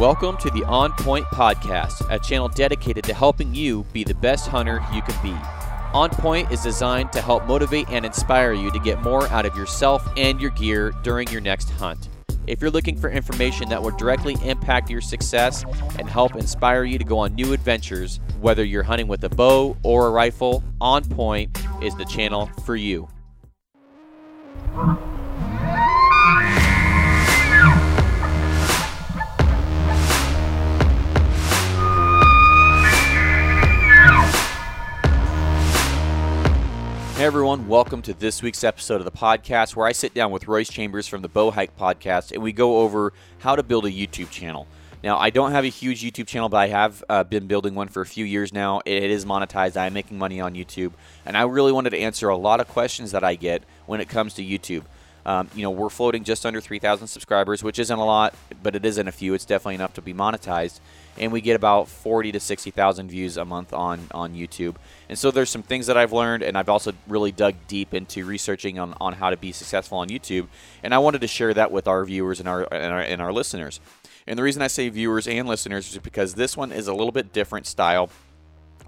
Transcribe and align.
Welcome 0.00 0.36
to 0.38 0.50
the 0.50 0.64
On 0.64 0.90
Point 0.90 1.24
Podcast, 1.26 2.04
a 2.10 2.18
channel 2.18 2.48
dedicated 2.48 3.04
to 3.04 3.14
helping 3.14 3.54
you 3.54 3.84
be 3.92 4.02
the 4.02 4.14
best 4.16 4.48
hunter 4.48 4.84
you 4.92 5.00
can 5.02 5.22
be. 5.22 5.38
On 5.92 6.10
Point 6.10 6.50
is 6.50 6.64
designed 6.64 7.12
to 7.12 7.22
help 7.22 7.46
motivate 7.46 7.88
and 7.90 8.04
inspire 8.04 8.52
you 8.52 8.72
to 8.72 8.80
get 8.80 9.00
more 9.02 9.28
out 9.28 9.46
of 9.46 9.56
yourself 9.56 10.04
and 10.16 10.40
your 10.40 10.50
gear 10.50 10.90
during 11.04 11.28
your 11.28 11.40
next 11.40 11.70
hunt. 11.70 12.08
If 12.48 12.60
you're 12.60 12.72
looking 12.72 12.98
for 12.98 13.08
information 13.08 13.68
that 13.68 13.80
will 13.80 13.96
directly 13.96 14.36
impact 14.42 14.90
your 14.90 15.00
success 15.00 15.64
and 15.96 16.10
help 16.10 16.34
inspire 16.34 16.82
you 16.82 16.98
to 16.98 17.04
go 17.04 17.18
on 17.18 17.36
new 17.36 17.52
adventures, 17.52 18.18
whether 18.40 18.64
you're 18.64 18.82
hunting 18.82 19.06
with 19.06 19.22
a 19.22 19.28
bow 19.28 19.76
or 19.84 20.08
a 20.08 20.10
rifle, 20.10 20.64
On 20.80 21.04
Point 21.04 21.56
is 21.80 21.94
the 21.94 22.04
channel 22.04 22.46
for 22.66 22.74
you. 22.74 23.08
Everyone, 37.24 37.68
welcome 37.68 38.02
to 38.02 38.12
this 38.12 38.42
week's 38.42 38.62
episode 38.62 38.96
of 38.96 39.06
the 39.06 39.10
podcast 39.10 39.74
where 39.74 39.86
I 39.86 39.92
sit 39.92 40.12
down 40.12 40.30
with 40.30 40.46
Royce 40.46 40.68
Chambers 40.68 41.08
from 41.08 41.22
the 41.22 41.28
Bow 41.28 41.50
Hike 41.50 41.74
podcast 41.74 42.32
and 42.32 42.42
we 42.42 42.52
go 42.52 42.80
over 42.80 43.14
how 43.38 43.56
to 43.56 43.62
build 43.62 43.86
a 43.86 43.90
YouTube 43.90 44.28
channel. 44.28 44.66
Now, 45.02 45.16
I 45.16 45.30
don't 45.30 45.52
have 45.52 45.64
a 45.64 45.68
huge 45.68 46.02
YouTube 46.02 46.26
channel, 46.26 46.50
but 46.50 46.58
I 46.58 46.66
have 46.66 47.02
uh, 47.08 47.24
been 47.24 47.46
building 47.46 47.74
one 47.74 47.88
for 47.88 48.02
a 48.02 48.06
few 48.06 48.26
years 48.26 48.52
now. 48.52 48.82
It 48.84 49.04
is 49.04 49.24
monetized. 49.24 49.74
I'm 49.78 49.94
making 49.94 50.18
money 50.18 50.38
on 50.38 50.52
YouTube, 50.52 50.92
and 51.24 51.34
I 51.34 51.44
really 51.44 51.72
wanted 51.72 51.90
to 51.90 51.98
answer 51.98 52.28
a 52.28 52.36
lot 52.36 52.60
of 52.60 52.68
questions 52.68 53.12
that 53.12 53.24
I 53.24 53.36
get 53.36 53.62
when 53.86 54.02
it 54.02 54.08
comes 54.10 54.34
to 54.34 54.44
YouTube. 54.44 54.82
Um, 55.24 55.48
you 55.54 55.62
know, 55.62 55.70
we're 55.70 55.88
floating 55.88 56.24
just 56.24 56.44
under 56.44 56.60
3,000 56.60 57.06
subscribers, 57.06 57.62
which 57.62 57.78
isn't 57.78 57.98
a 57.98 58.04
lot, 58.04 58.34
but 58.62 58.76
it 58.76 58.84
isn't 58.84 59.08
a 59.08 59.12
few. 59.12 59.32
It's 59.32 59.46
definitely 59.46 59.76
enough 59.76 59.94
to 59.94 60.02
be 60.02 60.12
monetized. 60.12 60.80
And 61.18 61.30
we 61.30 61.40
get 61.40 61.54
about 61.54 61.88
40 61.88 62.32
to 62.32 62.40
60,000 62.40 63.08
views 63.08 63.36
a 63.36 63.44
month 63.44 63.72
on, 63.72 64.08
on 64.12 64.34
YouTube. 64.34 64.76
And 65.08 65.18
so 65.18 65.30
there's 65.30 65.50
some 65.50 65.62
things 65.62 65.86
that 65.86 65.96
I've 65.96 66.12
learned, 66.12 66.42
and 66.42 66.58
I've 66.58 66.68
also 66.68 66.92
really 67.06 67.30
dug 67.30 67.54
deep 67.68 67.94
into 67.94 68.24
researching 68.24 68.78
on, 68.78 68.94
on 69.00 69.12
how 69.12 69.30
to 69.30 69.36
be 69.36 69.52
successful 69.52 69.98
on 69.98 70.08
YouTube. 70.08 70.48
And 70.82 70.94
I 70.94 70.98
wanted 70.98 71.20
to 71.20 71.28
share 71.28 71.54
that 71.54 71.70
with 71.70 71.86
our 71.86 72.04
viewers 72.04 72.40
and 72.40 72.48
our, 72.48 72.66
and 72.72 72.92
our, 72.92 73.00
and 73.00 73.22
our 73.22 73.32
listeners. 73.32 73.80
And 74.26 74.38
the 74.38 74.42
reason 74.42 74.62
I 74.62 74.68
say 74.68 74.88
viewers 74.88 75.28
and 75.28 75.46
listeners 75.46 75.92
is 75.92 75.98
because 75.98 76.34
this 76.34 76.56
one 76.56 76.72
is 76.72 76.88
a 76.88 76.94
little 76.94 77.12
bit 77.12 77.32
different 77.32 77.66
style 77.66 78.10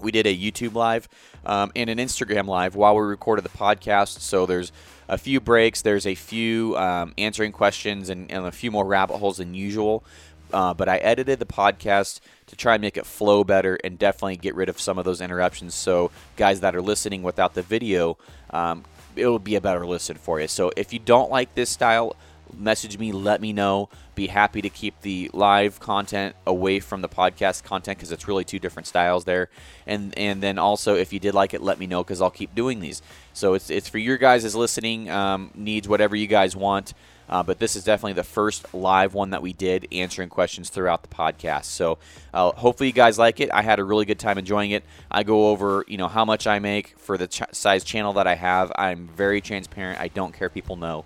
we 0.00 0.10
did 0.10 0.26
a 0.26 0.36
YouTube 0.36 0.74
live 0.74 1.08
um, 1.44 1.72
and 1.74 1.88
an 1.88 1.98
Instagram 1.98 2.46
live 2.46 2.74
while 2.74 2.94
we 2.94 3.02
recorded 3.02 3.44
the 3.44 3.50
podcast. 3.50 4.20
So 4.20 4.46
there's 4.46 4.72
a 5.08 5.16
few 5.16 5.40
breaks, 5.40 5.82
there's 5.82 6.06
a 6.06 6.14
few 6.14 6.76
um, 6.76 7.14
answering 7.16 7.52
questions, 7.52 8.08
and, 8.08 8.30
and, 8.30 8.44
a 8.44 8.52
few 8.52 8.70
more 8.70 8.84
rabbit 8.84 9.18
holes 9.18 9.36
than 9.38 9.54
usual. 9.54 10.04
Uh, 10.52 10.72
but 10.74 10.88
I 10.88 10.98
edited 10.98 11.38
the 11.38 11.46
podcast 11.46 12.20
to 12.46 12.56
try 12.56 12.74
and 12.74 12.82
make 12.82 12.96
it 12.96 13.06
flow 13.06 13.44
better 13.44 13.78
and 13.82 13.98
definitely 13.98 14.36
get 14.36 14.54
rid 14.54 14.68
of 14.68 14.80
some 14.80 14.98
of 14.98 15.04
those 15.04 15.20
interruptions. 15.20 15.74
So 15.74 16.10
guys 16.36 16.60
that 16.60 16.76
are 16.76 16.82
listening 16.82 17.22
without 17.22 17.54
the 17.54 17.62
video, 17.62 18.16
um, 18.50 18.84
it'll 19.16 19.38
be 19.38 19.56
a 19.56 19.60
better 19.60 19.86
listen 19.86 20.16
for 20.16 20.40
you. 20.40 20.48
So 20.48 20.70
if 20.76 20.92
you 20.92 20.98
don't 20.98 21.30
like 21.30 21.54
this 21.54 21.70
style, 21.70 22.16
message 22.56 22.98
me, 22.98 23.12
let 23.12 23.40
me 23.40 23.52
know. 23.52 23.88
Be 24.16 24.26
happy 24.28 24.62
to 24.62 24.70
keep 24.70 25.02
the 25.02 25.30
live 25.34 25.78
content 25.78 26.34
away 26.46 26.80
from 26.80 27.02
the 27.02 27.08
podcast 27.08 27.62
content 27.64 27.98
because 27.98 28.10
it's 28.10 28.26
really 28.26 28.44
two 28.44 28.58
different 28.58 28.88
styles 28.88 29.26
there. 29.26 29.50
And 29.86 30.16
and 30.18 30.42
then 30.42 30.58
also 30.58 30.96
if 30.96 31.12
you 31.12 31.20
did 31.20 31.34
like 31.34 31.52
it, 31.52 31.62
let 31.62 31.78
me 31.78 31.86
know 31.86 32.02
because 32.02 32.22
I'll 32.22 32.30
keep 32.30 32.54
doing 32.54 32.80
these. 32.80 33.02
So 33.34 33.52
it's 33.52 33.68
it's 33.68 33.88
for 33.90 33.98
your 33.98 34.16
guys' 34.16 34.44
as 34.46 34.56
listening 34.56 35.10
um, 35.10 35.50
needs, 35.54 35.86
whatever 35.86 36.16
you 36.16 36.26
guys 36.26 36.56
want. 36.56 36.94
Uh, 37.28 37.42
but 37.42 37.58
this 37.58 37.76
is 37.76 37.84
definitely 37.84 38.14
the 38.14 38.24
first 38.24 38.72
live 38.72 39.12
one 39.12 39.30
that 39.30 39.42
we 39.42 39.52
did 39.52 39.86
answering 39.92 40.28
questions 40.28 40.70
throughout 40.70 41.02
the 41.02 41.08
podcast. 41.08 41.64
So 41.64 41.98
uh, 42.32 42.52
hopefully 42.52 42.88
you 42.88 42.92
guys 42.92 43.18
like 43.18 43.40
it. 43.40 43.50
I 43.52 43.62
had 43.62 43.78
a 43.78 43.84
really 43.84 44.04
good 44.04 44.18
time 44.18 44.38
enjoying 44.38 44.70
it. 44.70 44.84
I 45.10 45.24
go 45.24 45.50
over 45.50 45.84
you 45.88 45.98
know 45.98 46.08
how 46.08 46.24
much 46.24 46.46
I 46.46 46.58
make 46.58 46.98
for 46.98 47.18
the 47.18 47.26
ch- 47.26 47.42
size 47.52 47.84
channel 47.84 48.14
that 48.14 48.26
I 48.26 48.34
have. 48.34 48.72
I'm 48.76 49.08
very 49.08 49.40
transparent. 49.40 50.00
I 50.00 50.08
don't 50.08 50.32
care 50.32 50.48
people 50.48 50.76
know. 50.76 51.04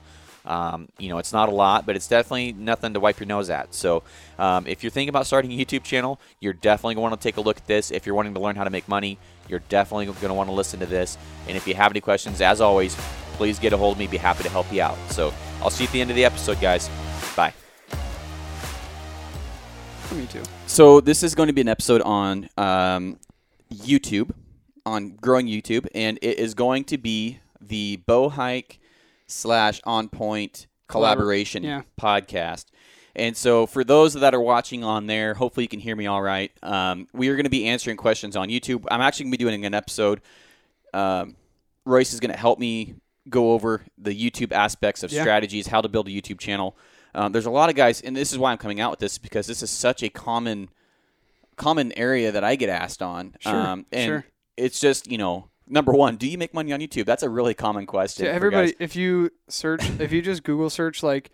Um, 0.51 0.89
you 0.99 1.09
know, 1.09 1.19
it's 1.19 1.33
not 1.33 1.49
a 1.49 1.53
lot, 1.53 1.87
but 1.87 1.95
it's 1.95 2.09
definitely 2.09 2.53
nothing 2.53 2.93
to 2.95 3.01
wipe 3.01 3.21
your 3.21 3.29
nose 3.29 3.51
at. 3.51 3.73
So, 3.73 4.03
um, 4.37 4.67
if 4.67 4.83
you're 4.83 4.91
thinking 4.91 5.09
about 5.09 5.29
starting 5.29 5.53
a 5.53 5.57
YouTube 5.57 5.85
channel, 5.85 6.21
you're 6.41 6.53
definitely 6.53 6.97
going 6.97 7.07
to 7.07 7.11
want 7.11 7.21
to 7.21 7.25
take 7.25 7.37
a 7.37 7.41
look 7.41 7.59
at 7.59 7.69
this. 7.69 7.93
If 7.93 8.05
you're 8.05 8.17
wanting 8.17 8.35
to 8.35 8.41
learn 8.41 8.57
how 8.57 8.65
to 8.65 8.71
make 8.71 8.89
money, 8.89 9.17
you're 9.49 9.63
definitely 9.69 10.07
going 10.07 10.19
to 10.19 10.35
want 10.35 10.49
to 10.49 10.53
listen 10.53 10.81
to 10.81 10.87
this. 10.87 11.17
And 11.47 11.57
if 11.57 11.69
you 11.69 11.75
have 11.75 11.93
any 11.93 12.01
questions, 12.01 12.41
as 12.41 12.61
always, 12.61 12.97
please 13.35 13.61
get 13.61 13.73
a 13.73 13.77
hold 13.77 13.93
of 13.93 14.01
me. 14.01 14.09
Be 14.09 14.17
happy 14.17 14.43
to 14.43 14.49
help 14.49 14.73
you 14.73 14.83
out. 14.83 14.99
So, 15.11 15.33
I'll 15.63 15.71
see 15.71 15.85
you 15.85 15.89
at 15.89 15.93
the 15.93 16.01
end 16.01 16.11
of 16.11 16.17
the 16.17 16.25
episode, 16.25 16.61
guys. 16.61 16.91
Bye. 17.37 17.55
Me 20.13 20.27
too. 20.27 20.43
So, 20.67 21.01
this 21.01 21.23
is 21.23 21.37
going 21.37 21.47
to 21.47 21.53
be 21.53 21.61
an 21.61 21.69
episode 21.69 22.03
on 22.03 22.49
um, 22.57 23.21
YouTube, 23.73 24.33
on 24.85 25.11
growing 25.11 25.47
YouTube, 25.47 25.87
and 25.95 26.19
it 26.23 26.41
is 26.41 26.55
going 26.55 26.83
to 26.87 26.99
be 26.99 27.39
the 27.61 28.01
bow 28.05 28.31
hike 28.31 28.80
slash 29.31 29.81
on 29.85 30.09
point 30.09 30.67
collaboration 30.89 31.63
yeah. 31.63 31.83
podcast. 32.01 32.67
And 33.17 33.37
so, 33.37 33.67
for 33.67 33.83
those 33.83 34.15
that 34.15 34.35
are 34.35 34.41
watching 34.41 34.85
on 34.85 35.07
there, 35.07 35.35
hopefully 35.35 35.65
you 35.65 35.69
can 35.69 35.81
hear 35.81 35.97
me 35.97 36.07
all 36.07 36.23
right. 36.23 36.53
Um, 36.63 37.09
we 37.13 37.29
are 37.29 37.35
going 37.35 37.45
to 37.45 37.51
be 37.51 37.67
answering 37.67 37.97
questions 37.97 38.37
on 38.37 38.49
YouTube. 38.49 38.85
I'm 38.91 39.01
actually 39.01 39.25
going 39.25 39.33
to 39.33 39.39
be 39.39 39.45
doing 39.45 39.65
an 39.65 39.75
episode. 39.75 40.21
Um, 40.95 41.37
Royce 41.85 42.13
is 42.13 42.21
going 42.21 42.31
to 42.31 42.39
help 42.39 42.59
me 42.59 42.95
go 43.29 43.53
over 43.53 43.83
the 43.99 44.15
YouTube 44.15 44.53
aspects 44.53 45.03
of 45.03 45.13
Yeah. 45.13 45.23
strategies, 45.23 45.67
how 45.67 45.81
to 45.81 45.89
build 45.89 46.09
a 46.09 46.11
YouTube 46.11 46.39
channel. 46.39 46.77
Um, 47.15 47.33
there's 47.33 47.47
a 47.47 47.51
lot 47.51 47.69
of 47.69 47.75
guys, 47.75 48.01
and 48.01 48.17
this 48.17 48.33
is 48.33 48.39
why 48.39 48.53
I'm 48.53 48.59
coming 48.59 48.81
out 48.81 48.93
with 48.93 49.01
this 49.01 49.19
because 49.19 49.47
this 49.47 49.63
is 49.63 49.71
such 49.71 50.03
a 50.03 50.09
common, 50.09 50.71
common 51.57 51.93
area 51.99 52.31
that 52.31 52.45
I 52.45 52.55
get 52.55 52.69
asked 52.69 53.03
on. 53.03 53.35
Sure, 53.41 53.55
um, 53.55 53.87
and 53.91 54.07
sure. 54.07 54.25
it's 54.57 54.79
just 54.79 55.11
you 55.11 55.19
know, 55.19 55.50
number 55.71 55.93
one, 55.93 56.17
do 56.17 56.29
you 56.29 56.37
make 56.37 56.53
money 56.53 56.73
on 56.73 56.81
YouTube? 56.81 57.07
That's 57.07 57.23
a 57.23 57.31
really 57.31 57.55
common 57.55 57.87
question. 57.87 58.27
Everybody, 58.27 58.75
if 58.79 58.95
you 58.97 59.31
search, 59.49 59.89
if 60.01 60.13
you 60.13 60.21
just 60.23 60.43
Google 60.45 60.69
search 60.71 61.03
like, 61.03 61.31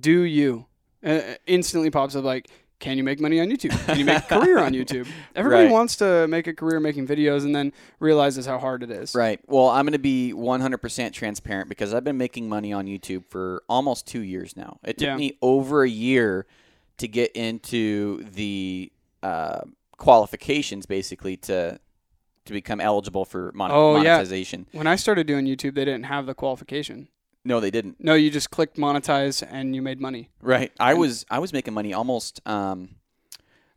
"Do 0.00 0.22
you," 0.22 0.66
uh, 1.04 1.20
instantly 1.46 1.90
pops 1.90 2.14
up 2.14 2.24
like, 2.24 2.48
"Can 2.78 2.96
you 2.96 3.02
make 3.04 3.20
money 3.20 3.40
on 3.40 3.48
YouTube? 3.48 3.70
Can 3.86 3.98
you 3.98 4.04
make 4.04 4.18
a 4.30 4.38
career 4.40 4.58
on 4.58 4.72
YouTube?" 4.80 5.08
Everybody 5.34 5.64
Right. 5.64 5.72
wants 5.72 5.96
to 5.96 6.28
make 6.28 6.46
a 6.46 6.54
career 6.54 6.78
making 6.80 7.06
videos 7.08 7.44
and 7.44 7.54
then 7.54 7.72
realizes 7.98 8.46
how 8.46 8.58
hard 8.58 8.82
it 8.82 8.90
is. 8.90 9.14
Right. 9.14 9.40
Well, 9.46 9.68
I'm 9.68 9.84
going 9.84 9.92
to 9.94 9.98
be 9.98 10.32
100% 10.32 11.12
transparent 11.12 11.68
because 11.68 11.92
I've 11.94 12.04
been 12.04 12.18
making 12.18 12.48
money 12.48 12.72
on 12.72 12.86
YouTube 12.86 13.24
for 13.28 13.62
almost 13.68 14.06
two 14.06 14.22
years 14.22 14.56
now. 14.56 14.78
It 14.84 14.98
took 14.98 15.06
Yeah. 15.06 15.16
me 15.16 15.38
over 15.42 15.82
a 15.82 15.88
year 15.88 16.46
to 16.98 17.08
get 17.08 17.32
into 17.32 18.22
the 18.24 18.92
uh, 19.22 19.60
qualifications, 19.96 20.86
basically, 20.86 21.36
to 21.36 21.78
to 22.48 22.52
become 22.52 22.80
eligible 22.80 23.24
for 23.24 23.52
mon- 23.54 23.70
Oh, 23.72 23.96
yeah. 23.96 24.14
monetization. 24.14 24.66
When 24.72 24.86
I 24.86 24.96
started 24.96 25.26
doing 25.26 25.46
YouTube, 25.46 25.74
they 25.74 25.84
didn't 25.84 26.04
have 26.04 26.26
the 26.26 26.34
qualification. 26.34 27.08
No, 27.44 27.60
they 27.60 27.70
didn't. 27.70 27.96
No, 28.02 28.14
you 28.14 28.30
just 28.30 28.50
clicked 28.50 28.76
monetize 28.76 29.46
and 29.48 29.74
you 29.74 29.80
made 29.80 30.00
money. 30.00 30.28
Right. 30.42 30.72
I 30.80 30.90
And- 30.90 31.00
was 31.00 31.24
I 31.30 31.38
was 31.38 31.52
making 31.52 31.72
money 31.74 31.92
almost. 31.94 32.40
Um, 32.46 32.96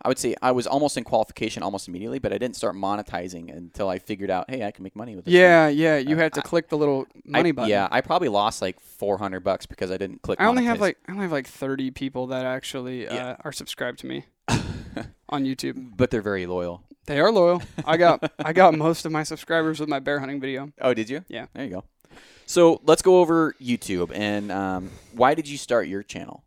I 0.03 0.07
would 0.07 0.17
say 0.17 0.35
I 0.41 0.51
was 0.51 0.65
almost 0.65 0.97
in 0.97 1.03
qualification 1.03 1.61
almost 1.61 1.87
immediately, 1.87 2.17
but 2.17 2.33
I 2.33 2.39
didn't 2.39 2.55
start 2.55 2.75
monetizing 2.75 3.55
until 3.55 3.87
I 3.87 3.99
figured 3.99 4.31
out, 4.31 4.49
hey, 4.49 4.63
I 4.65 4.71
can 4.71 4.81
make 4.83 4.95
money 4.95 5.15
with 5.15 5.25
this. 5.25 5.31
thing. 5.31 5.39
Yeah, 5.39 5.67
yeah. 5.67 5.97
You 5.97 6.15
Uh, 6.15 6.19
had 6.19 6.33
to 6.33 6.39
I- 6.39 6.43
click 6.43 6.69
the 6.69 6.77
little 6.77 7.05
money 7.23 7.49
I, 7.49 7.51
button. 7.51 7.69
Yeah, 7.69 7.87
I 7.91 8.01
probably 8.01 8.27
lost 8.29 8.63
like 8.63 8.79
400 8.79 9.41
bucks 9.41 9.67
because 9.67 9.91
I 9.91 9.97
didn't 9.97 10.23
click. 10.23 10.41
I 10.41 10.45
only 10.47 10.65
have 10.65 10.81
like 10.81 10.97
I 11.07 11.11
only 11.11 11.21
have 11.23 11.31
like 11.31 11.47
30 11.47 11.91
people 11.91 12.27
that 12.27 12.45
actually 12.45 13.07
uh, 13.07 13.13
Yeah. 13.13 13.35
are 13.45 13.51
subscribed 13.51 13.99
to 13.99 14.07
me 14.07 14.25
on 15.29 15.45
YouTube. 15.45 15.93
but 15.95 16.09
they're 16.09 16.21
very 16.21 16.45
loyal. 16.47 16.83
They 17.07 17.19
are 17.19 17.31
loyal. 17.31 17.61
I 17.85 17.97
got 17.97 18.31
I 18.39 18.53
got 18.53 18.73
most 18.75 19.05
of 19.05 19.11
my 19.11 19.23
subscribers 19.23 19.79
with 19.79 19.89
my 19.89 19.99
bear 19.99 20.19
hunting 20.19 20.39
video. 20.39 20.71
Oh, 20.79 20.93
did 20.93 21.09
you? 21.09 21.23
Yeah. 21.27 21.47
There 21.53 21.65
you 21.65 21.71
go. 21.71 21.83
So 22.45 22.81
let's 22.83 23.01
go 23.01 23.19
over 23.19 23.53
YouTube 23.61 24.11
and 24.13 24.51
um, 24.51 24.91
why 25.13 25.33
did 25.33 25.47
you 25.47 25.57
start 25.57 25.87
your 25.87 26.03
channel? 26.03 26.43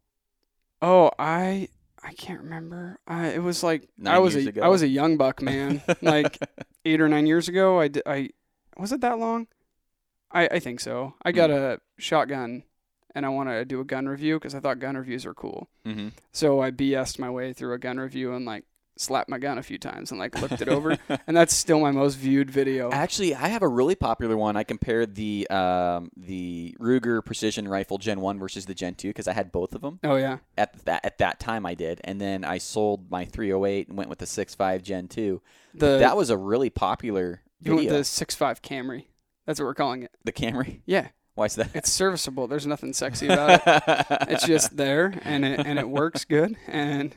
Oh, 0.83 1.11
I 1.19 1.69
I 2.03 2.13
can't 2.13 2.41
remember. 2.43 2.99
I, 3.07 3.29
it 3.29 3.43
was 3.43 3.63
like 3.63 3.89
I 4.05 4.19
was 4.19 4.37
a 4.37 4.47
ago? 4.49 4.63
I 4.63 4.69
was 4.69 4.83
a 4.83 4.89
young 4.89 5.17
buck 5.17 5.41
man. 5.43 5.83
like 6.03 6.39
eight 6.85 7.01
or 7.01 7.09
nine 7.09 7.27
years 7.27 7.49
ago. 7.49 7.81
I 7.81 7.89
did, 7.89 8.03
I 8.07 8.31
was 8.77 8.93
it 8.93 9.01
that 9.01 9.19
long? 9.19 9.47
I 10.31 10.47
I 10.49 10.59
think 10.61 10.81
so. 10.81 11.15
I 11.23 11.33
got 11.33 11.49
Hmm. 11.51 11.57
a 11.57 11.79
shotgun, 11.99 12.65
and 13.15 13.25
I 13.25 13.31
want 13.31 13.49
to 13.49 13.65
do 13.65 13.81
a 13.81 13.85
gun 13.85 14.07
review 14.07 14.37
because 14.37 14.55
I 14.55 14.61
thought 14.61 14.79
gun 14.79 14.97
reviews 14.97 15.25
are 15.25 15.35
cool. 15.35 15.69
Mm-hmm. 15.87 16.09
So 16.33 16.61
I 16.61 16.71
BS'd 16.71 17.19
my 17.19 17.31
way 17.31 17.53
through 17.55 17.73
a 17.73 17.79
gun 17.79 17.99
review 17.99 18.35
and 18.35 18.45
like 18.45 18.65
slapped 18.97 19.29
my 19.29 19.39
gun 19.39 19.59
a 19.59 19.63
few 19.63 19.79
times 19.79 20.11
and 20.11 20.19
like 20.21 20.41
looked 20.41 20.61
it 20.61 20.69
over, 20.69 20.97
and 21.27 21.37
that's 21.37 21.55
still 21.55 21.81
my 21.81 21.91
most 21.91 22.15
viewed 22.17 22.51
video. 22.51 22.91
Actually, 22.91 23.35
I 23.35 23.49
have 23.49 23.63
a 23.63 23.69
really 23.69 23.95
popular 23.95 24.37
one. 24.37 24.57
I 24.57 24.63
compared 24.65 25.15
the 25.15 25.49
um, 25.51 26.11
the 26.17 26.77
Ruger 26.81 27.25
Precision 27.25 27.67
Rifle 27.69 27.99
Gen 27.99 28.21
One 28.21 28.39
versus 28.39 28.67
the 28.67 28.75
Gen 28.75 28.95
Two 28.95 29.09
because 29.09 29.27
I 29.29 29.33
had 29.33 29.51
both 29.53 29.75
of 29.75 29.81
them 29.81 29.99
Oh 30.05 30.17
yeah, 30.17 30.39
at 30.57 30.85
that 30.85 31.05
at 31.05 31.19
that 31.19 31.41
time. 31.41 31.67
I 31.67 31.75
did, 31.75 32.01
and 32.05 32.21
then 32.21 32.45
I 32.45 32.59
sold 32.59 33.11
my 33.11 33.25
308 33.25 33.89
and 33.89 33.97
went 33.99 34.11
with 34.11 34.19
the 34.19 34.27
6.5 34.27 34.83
Gen 34.83 35.09
Two. 35.09 35.43
the 35.75 35.99
that 35.99 36.17
was 36.17 36.31
a 36.31 36.37
really 36.37 36.71
popular 36.71 37.43
you 37.61 37.73
want 37.73 37.83
video. 37.85 37.99
the 37.99 38.05
6.5 38.05 38.61
Camry. 38.61 39.05
That's 39.47 39.59
what 39.61 39.67
we're 39.67 39.75
calling 39.75 40.03
it. 40.05 40.11
The 40.25 40.33
Camry. 40.33 40.81
Yeah, 40.87 41.09
why 41.35 41.47
is 41.47 41.55
that? 41.57 41.71
it's 41.75 41.91
serviceable. 41.91 42.47
There's 42.47 42.67
nothing 42.67 42.93
sexy 42.93 43.27
about 43.27 43.61
it. 43.67 44.07
It's 44.29 44.47
just 44.47 44.77
there 44.77 45.19
and 45.25 45.45
it 45.45 45.67
and 45.67 45.79
it 45.79 45.89
works 45.89 46.25
good 46.25 46.57
and 46.69 47.15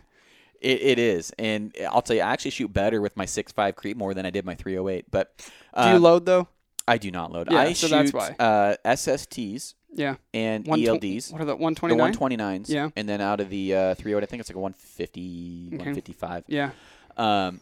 It, 0.61 0.81
it 0.81 0.99
is, 0.99 1.31
and 1.37 1.75
I'll 1.89 2.01
tell 2.01 2.15
you, 2.15 2.21
I 2.23 2.31
actually 2.31 2.51
shoot 2.51 2.71
better 2.73 2.99
with 3.01 3.15
my 3.15 3.25
six 3.25 3.51
five 3.51 3.75
6.5 3.75 3.95
more 3.95 4.13
than 4.13 4.25
I 4.25 4.29
did 4.31 4.45
my 4.45 4.55
308. 4.55 5.05
But 5.11 5.37
Do 5.75 5.89
you 5.89 5.95
uh, 5.95 5.99
load 5.99 6.25
though? 6.25 6.47
I 6.87 6.97
do 6.97 7.11
not 7.11 7.31
load. 7.31 7.49
Yeah, 7.51 7.59
I 7.59 7.73
so 7.73 7.87
shoot 7.87 7.93
that's 7.93 8.13
why. 8.13 8.35
Uh, 8.39 8.75
SSTs 8.85 9.73
Yeah. 9.93 10.15
and 10.33 10.65
One 10.65 10.79
tw- 10.79 10.83
ELDs. 10.87 11.31
What 11.31 11.41
are 11.41 11.45
the 11.45 11.51
The 11.55 11.57
129? 11.57 12.13
129s. 12.13 12.69
Yeah. 12.69 12.89
And 12.95 13.07
then 13.09 13.19
out 13.21 13.39
of 13.41 13.49
the 13.49 13.75
uh, 13.75 13.95
308, 13.95 14.23
I 14.23 14.25
think 14.25 14.39
it's 14.39 14.49
like 14.49 14.55
a 14.55 14.59
150, 14.59 15.67
Okay. 15.73 15.77
155. 15.77 16.43
Yeah. 16.47 16.71
Um, 17.17 17.59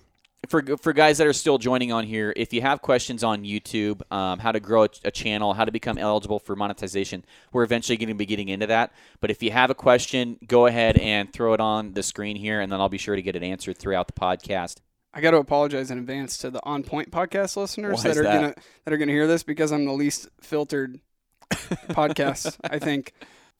for 0.47 0.63
for 0.77 0.93
guys 0.93 1.17
that 1.17 1.27
are 1.27 1.33
still 1.33 1.57
joining 1.57 1.91
on 1.91 2.05
here, 2.05 2.33
if 2.35 2.53
you 2.53 2.61
have 2.61 2.81
questions 2.81 3.23
on 3.23 3.43
YouTube, 3.43 4.01
um, 4.11 4.39
how 4.39 4.51
to 4.51 4.59
grow 4.59 4.83
a, 4.83 4.89
a 5.05 5.11
channel, 5.11 5.53
how 5.53 5.65
to 5.65 5.71
become 5.71 5.97
eligible 5.97 6.39
for 6.39 6.55
monetization, 6.55 7.23
we're 7.53 7.63
eventually 7.63 7.97
going 7.97 8.09
to 8.09 8.15
be 8.15 8.25
getting 8.25 8.49
into 8.49 8.67
that. 8.67 8.91
But 9.19 9.31
if 9.31 9.41
you 9.43 9.51
have 9.51 9.69
a 9.69 9.75
question, 9.75 10.37
go 10.47 10.65
ahead 10.65 10.97
and 10.97 11.31
throw 11.31 11.53
it 11.53 11.59
on 11.59 11.93
the 11.93 12.03
screen 12.03 12.35
here, 12.35 12.61
and 12.61 12.71
then 12.71 12.79
I'll 12.79 12.89
be 12.89 12.97
sure 12.97 13.15
to 13.15 13.21
get 13.21 13.35
it 13.35 13.43
answered 13.43 13.77
throughout 13.77 14.07
the 14.07 14.13
podcast. 14.13 14.77
I 15.13 15.21
got 15.21 15.31
to 15.31 15.37
apologize 15.37 15.91
in 15.91 15.97
advance 15.97 16.37
to 16.39 16.49
the 16.49 16.63
On 16.65 16.83
Point 16.83 17.09
podcast 17.09 17.55
listeners 17.55 18.03
that 18.03 18.17
are 18.17 18.23
that? 18.23 18.33
gonna 18.33 18.55
that 18.83 18.93
are 18.93 18.97
gonna 18.97 19.13
hear 19.13 19.27
this 19.27 19.43
because 19.43 19.71
I'm 19.71 19.85
the 19.85 19.93
least 19.93 20.27
filtered 20.41 20.99
podcast. 21.51 22.57
I 22.63 22.79
think. 22.79 23.13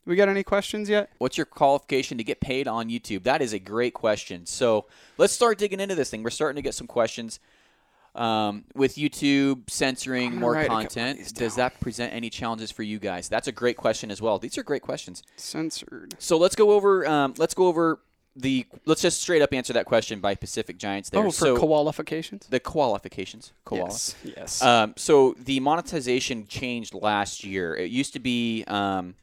We 0.06 0.16
got 0.16 0.30
any 0.30 0.44
questions 0.44 0.88
yet? 0.88 1.10
What's 1.18 1.38
your 1.38 1.46
qualification 1.46 2.18
to 2.19 2.24
get 2.24 2.40
paid 2.40 2.68
on 2.68 2.90
YouTube? 2.90 3.24
That 3.24 3.42
is 3.42 3.54
a 3.54 3.60
great 3.60 3.94
question. 3.94 4.46
So 4.46 4.86
let's 5.18 5.34
start 5.34 5.57
digging 5.57 5.80
into 5.80 5.96
this 5.96 6.12
thing. 6.12 6.22
We're 6.22 6.30
starting 6.30 6.57
to 6.57 6.62
get 6.62 6.75
some 6.75 6.88
questions. 6.88 7.40
Um, 8.13 8.63
with 8.74 8.96
YouTube 8.96 9.69
censoring 9.69 10.38
more 10.38 10.54
write 10.54 10.68
a 10.68 10.69
couple 10.69 10.78
of 10.78 10.84
content, 10.94 11.34
does 11.34 11.56
that 11.56 11.78
present 11.81 12.13
any 12.13 12.30
challenges 12.30 12.72
for 12.72 12.81
you 12.81 12.98
guys? 12.98 13.28
That's 13.28 13.50
a 13.50 13.52
great 13.52 13.75
question 13.75 14.10
as 14.10 14.22
well. 14.22 14.40
These 14.40 14.57
are 14.57 14.63
great 14.63 14.84
questions. 14.84 15.22
Censored. 15.36 16.16
So 16.19 16.38
let's 16.38 16.56
go 16.56 16.72
over. 16.72 17.06
Um, 17.06 17.34
let's 17.38 17.54
go 17.54 17.68
over 17.68 18.00
the. 18.34 18.68
Let's 18.86 19.01
just 19.01 19.22
straight 19.22 19.42
up 19.42 19.54
answer 19.54 19.74
that 19.74 19.86
question 19.86 20.22
by 20.22 20.36
Pacific 20.36 20.78
Giants. 20.78 21.10
There. 21.10 21.19
Oh, 21.19 21.25
for 21.25 21.31
so 21.31 21.58
qualifications. 21.58 22.48
the 22.48 22.62
qualifications. 22.62 23.51
Koala. 23.66 23.90
Yes. 23.90 24.16
Yes. 24.24 24.62
Um, 24.62 24.94
so 24.96 25.36
the 25.38 25.60
monetization 25.60 26.48
changed 26.48 26.94
last 26.94 27.44
year. 27.44 27.75
It 27.75 27.92
used 27.92 28.13
to 28.13 28.19
be. 28.19 28.63
Um, 28.68 29.16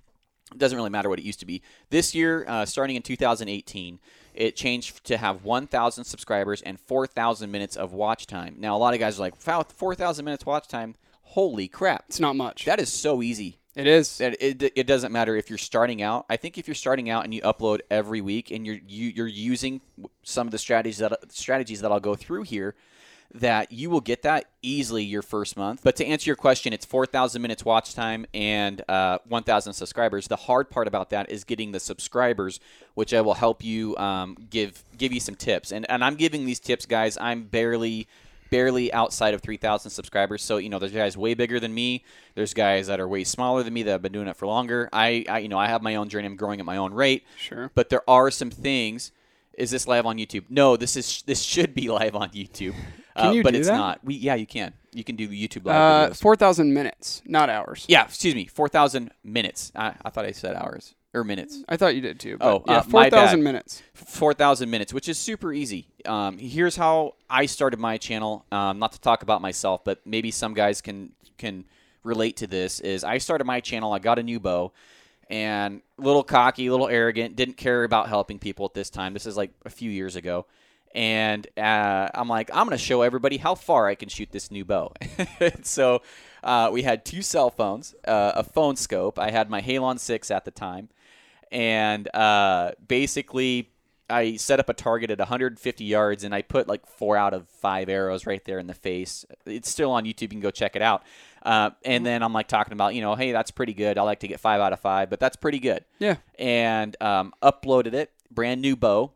it 0.52 0.58
doesn't 0.58 0.76
really 0.76 0.90
matter 0.90 1.08
what 1.08 1.18
it 1.18 1.24
used 1.24 1.40
to 1.40 1.46
be. 1.46 1.62
This 1.90 2.14
year, 2.14 2.44
uh, 2.48 2.64
starting 2.64 2.96
in 2.96 3.02
2018, 3.02 3.98
it 4.34 4.56
changed 4.56 5.04
to 5.04 5.16
have 5.16 5.44
1,000 5.44 6.04
subscribers 6.04 6.62
and 6.62 6.80
4,000 6.80 7.50
minutes 7.50 7.76
of 7.76 7.92
watch 7.92 8.26
time. 8.26 8.56
Now, 8.58 8.76
a 8.76 8.78
lot 8.78 8.94
of 8.94 9.00
guys 9.00 9.18
are 9.18 9.22
like, 9.22 9.34
"Wow, 9.46 9.62
4,000 9.62 10.24
minutes 10.24 10.46
watch 10.46 10.68
time! 10.68 10.94
Holy 11.22 11.68
crap! 11.68 12.04
it's 12.08 12.20
not 12.20 12.36
much. 12.36 12.64
That 12.64 12.80
is 12.80 12.92
so 12.92 13.22
easy." 13.22 13.58
it 13.74 13.86
is. 13.86 14.18
that 14.18 14.36
it, 14.40 14.72
it 14.76 14.86
doesn't 14.86 15.12
matter 15.12 15.34
if 15.36 15.48
you're 15.48 15.58
starting 15.58 16.02
out. 16.02 16.26
I 16.28 16.36
think 16.36 16.58
if 16.58 16.68
you're 16.68 16.74
starting 16.74 17.08
out 17.08 17.24
and 17.24 17.32
you 17.32 17.40
upload 17.42 17.80
every 17.90 18.20
week 18.20 18.50
and 18.50 18.66
you're 18.66 18.78
you, 18.86 19.08
you're 19.08 19.26
using 19.26 19.80
some 20.22 20.46
of 20.46 20.50
the 20.50 20.58
strategies 20.58 20.98
that 20.98 21.32
strategies 21.32 21.80
that 21.80 21.90
I'll 21.90 22.00
go 22.00 22.14
through 22.14 22.42
here, 22.42 22.74
that 23.34 23.72
you 23.72 23.88
will 23.88 24.00
get 24.00 24.22
that 24.22 24.46
easily 24.60 25.02
your 25.02 25.22
first 25.22 25.56
month. 25.56 25.80
But 25.82 25.96
to 25.96 26.06
answer 26.06 26.28
your 26.28 26.36
question, 26.36 26.72
it's 26.72 26.84
4,000 26.84 27.40
minutes 27.40 27.64
watch 27.64 27.94
time 27.94 28.26
and 28.34 28.82
uh, 28.88 29.18
1,000 29.28 29.72
subscribers. 29.72 30.28
The 30.28 30.36
hard 30.36 30.70
part 30.70 30.86
about 30.86 31.10
that 31.10 31.30
is 31.30 31.44
getting 31.44 31.72
the 31.72 31.80
subscribers, 31.80 32.60
which 32.94 33.14
I 33.14 33.22
will 33.22 33.34
help 33.34 33.64
you 33.64 33.96
um, 33.96 34.36
give 34.50 34.84
give 34.98 35.12
you 35.12 35.20
some 35.20 35.34
tips. 35.34 35.72
And 35.72 35.90
and 35.90 36.04
I'm 36.04 36.16
giving 36.16 36.44
these 36.44 36.60
tips, 36.60 36.84
guys. 36.84 37.16
I'm 37.18 37.44
barely 37.44 38.06
barely 38.50 38.92
outside 38.92 39.32
of 39.32 39.40
3,000 39.40 39.90
subscribers. 39.90 40.42
So, 40.42 40.58
you 40.58 40.68
know, 40.68 40.78
there's 40.78 40.92
guys 40.92 41.16
way 41.16 41.32
bigger 41.32 41.58
than 41.58 41.72
me. 41.72 42.04
There's 42.34 42.52
guys 42.52 42.86
that 42.88 43.00
are 43.00 43.08
way 43.08 43.24
smaller 43.24 43.62
than 43.62 43.72
me 43.72 43.82
that 43.84 43.90
have 43.90 44.02
been 44.02 44.12
doing 44.12 44.28
it 44.28 44.36
for 44.36 44.46
longer. 44.46 44.90
I, 44.92 45.24
I 45.26 45.38
you 45.38 45.48
know, 45.48 45.58
I 45.58 45.68
have 45.68 45.80
my 45.80 45.94
own 45.94 46.10
journey. 46.10 46.26
I'm 46.26 46.36
growing 46.36 46.60
at 46.60 46.66
my 46.66 46.76
own 46.76 46.92
rate. 46.92 47.24
Sure. 47.38 47.70
But 47.74 47.88
there 47.88 48.08
are 48.08 48.30
some 48.30 48.50
things. 48.50 49.10
Is 49.54 49.70
this 49.70 49.88
live 49.88 50.04
on 50.04 50.18
YouTube? 50.18 50.44
No, 50.50 50.76
this 50.76 50.96
is 50.96 51.22
this 51.22 51.42
should 51.42 51.74
be 51.74 51.88
live 52.00 52.14
on 52.14 52.28
YouTube. 52.30 52.74
Can 53.16 53.38
uh, 53.38 53.42
but 53.42 53.52
do 53.52 53.58
it's 53.58 53.68
that? 53.68 53.76
not. 53.76 54.00
We 54.04 54.14
yeah, 54.14 54.34
you 54.34 54.46
can. 54.46 54.72
You 54.92 55.04
can 55.04 55.16
do 55.16 55.28
YouTube 55.28 55.64
live 55.66 55.74
Uh, 55.76 56.10
videos. 56.12 56.20
four 56.20 56.36
thousand 56.36 56.72
minutes, 56.74 57.22
not 57.26 57.48
hours. 57.50 57.84
Yeah, 57.88 58.04
excuse 58.04 58.34
me, 58.34 58.46
4,000 58.46 59.10
minutes. 59.24 59.72
I, 59.74 59.94
I 60.04 60.10
thought 60.10 60.24
I 60.26 60.32
said 60.32 60.54
hours 60.54 60.94
or 61.14 61.24
minutes. 61.24 61.62
I 61.68 61.76
thought 61.78 61.94
you 61.94 62.00
did 62.02 62.20
too. 62.20 62.36
But 62.38 62.46
Oh, 62.46 62.64
yeah, 62.66 62.78
uh, 62.78 62.82
four 62.82 63.08
thousand 63.10 63.42
minutes. 63.42 63.82
4,000 63.94 64.68
minutes, 64.70 64.92
which 64.92 65.08
is 65.08 65.18
super 65.18 65.52
easy. 65.52 65.88
Um, 66.04 66.38
here's 66.38 66.76
how 66.76 67.14
I 67.30 67.46
started 67.46 67.78
my 67.80 67.96
channel. 67.96 68.44
Um, 68.52 68.78
not 68.78 68.92
to 68.92 69.00
talk 69.00 69.22
about 69.22 69.40
myself, 69.40 69.82
but 69.84 70.00
maybe 70.06 70.30
some 70.30 70.54
guys 70.54 70.80
can 70.80 71.12
can 71.38 71.64
relate 72.04 72.36
to 72.38 72.46
this. 72.46 72.80
Is 72.80 73.04
I 73.04 73.18
started 73.18 73.44
my 73.44 73.60
channel. 73.60 73.92
I 73.92 73.98
got 73.98 74.18
a 74.18 74.22
new 74.22 74.40
bow, 74.40 74.72
and 75.30 75.80
a 75.98 76.02
little 76.02 76.22
cocky, 76.22 76.66
a 76.66 76.70
little 76.70 76.88
arrogant. 76.88 77.36
Didn't 77.36 77.56
care 77.56 77.84
about 77.84 78.08
helping 78.08 78.38
people 78.38 78.66
at 78.66 78.74
this 78.74 78.90
time. 78.90 79.14
This 79.14 79.26
is 79.26 79.36
like 79.36 79.52
a 79.64 79.70
few 79.70 79.90
years 79.90 80.16
ago. 80.16 80.46
And 80.94 81.46
uh, 81.56 82.08
I'm 82.14 82.28
like, 82.28 82.50
I'm 82.52 82.66
going 82.66 82.76
to 82.76 82.84
show 82.84 83.02
everybody 83.02 83.38
how 83.38 83.54
far 83.54 83.88
I 83.88 83.94
can 83.94 84.08
shoot 84.08 84.30
this 84.30 84.50
new 84.50 84.64
bow. 84.64 84.92
so 85.62 86.02
uh, 86.44 86.70
we 86.72 86.82
had 86.82 87.04
two 87.04 87.22
cell 87.22 87.50
phones, 87.50 87.94
uh, 88.06 88.32
a 88.36 88.44
phone 88.44 88.76
scope. 88.76 89.18
I 89.18 89.30
had 89.30 89.48
my 89.48 89.62
Halon 89.62 89.98
6 89.98 90.30
at 90.30 90.44
the 90.44 90.50
time 90.50 90.88
and 91.52 92.12
uh, 92.14 92.72
basically 92.88 93.68
I 94.10 94.36
set 94.36 94.58
up 94.58 94.68
a 94.68 94.74
target 94.74 95.10
at 95.10 95.18
150 95.18 95.84
yards, 95.84 96.24
and 96.24 96.34
I 96.34 96.42
put 96.42 96.66
like 96.66 96.86
four 96.86 97.16
out 97.16 97.34
of 97.34 97.48
five 97.48 97.88
arrows 97.88 98.26
right 98.26 98.44
there 98.44 98.58
in 98.58 98.66
the 98.66 98.74
face. 98.74 99.24
It's 99.46 99.70
still 99.70 99.92
on 99.92 100.04
YouTube. 100.04 100.22
You 100.22 100.28
can 100.28 100.40
go 100.40 100.50
check 100.50 100.74
it 100.76 100.82
out. 100.82 101.02
Uh, 101.42 101.70
and 101.84 102.04
then 102.04 102.22
I'm 102.22 102.32
like 102.32 102.48
talking 102.48 102.72
about, 102.72 102.94
you 102.94 103.00
know, 103.00 103.14
hey, 103.14 103.32
that's 103.32 103.50
pretty 103.50 103.74
good. 103.74 103.98
I 103.98 104.02
like 104.02 104.20
to 104.20 104.28
get 104.28 104.40
five 104.40 104.60
out 104.60 104.72
of 104.72 104.80
five, 104.80 105.10
but 105.10 105.18
that's 105.18 105.36
pretty 105.36 105.58
good. 105.58 105.84
Yeah. 105.98 106.16
And 106.38 106.96
um, 107.00 107.32
uploaded 107.42 107.94
it, 107.94 108.12
brand 108.30 108.60
new 108.60 108.76
bow. 108.76 109.12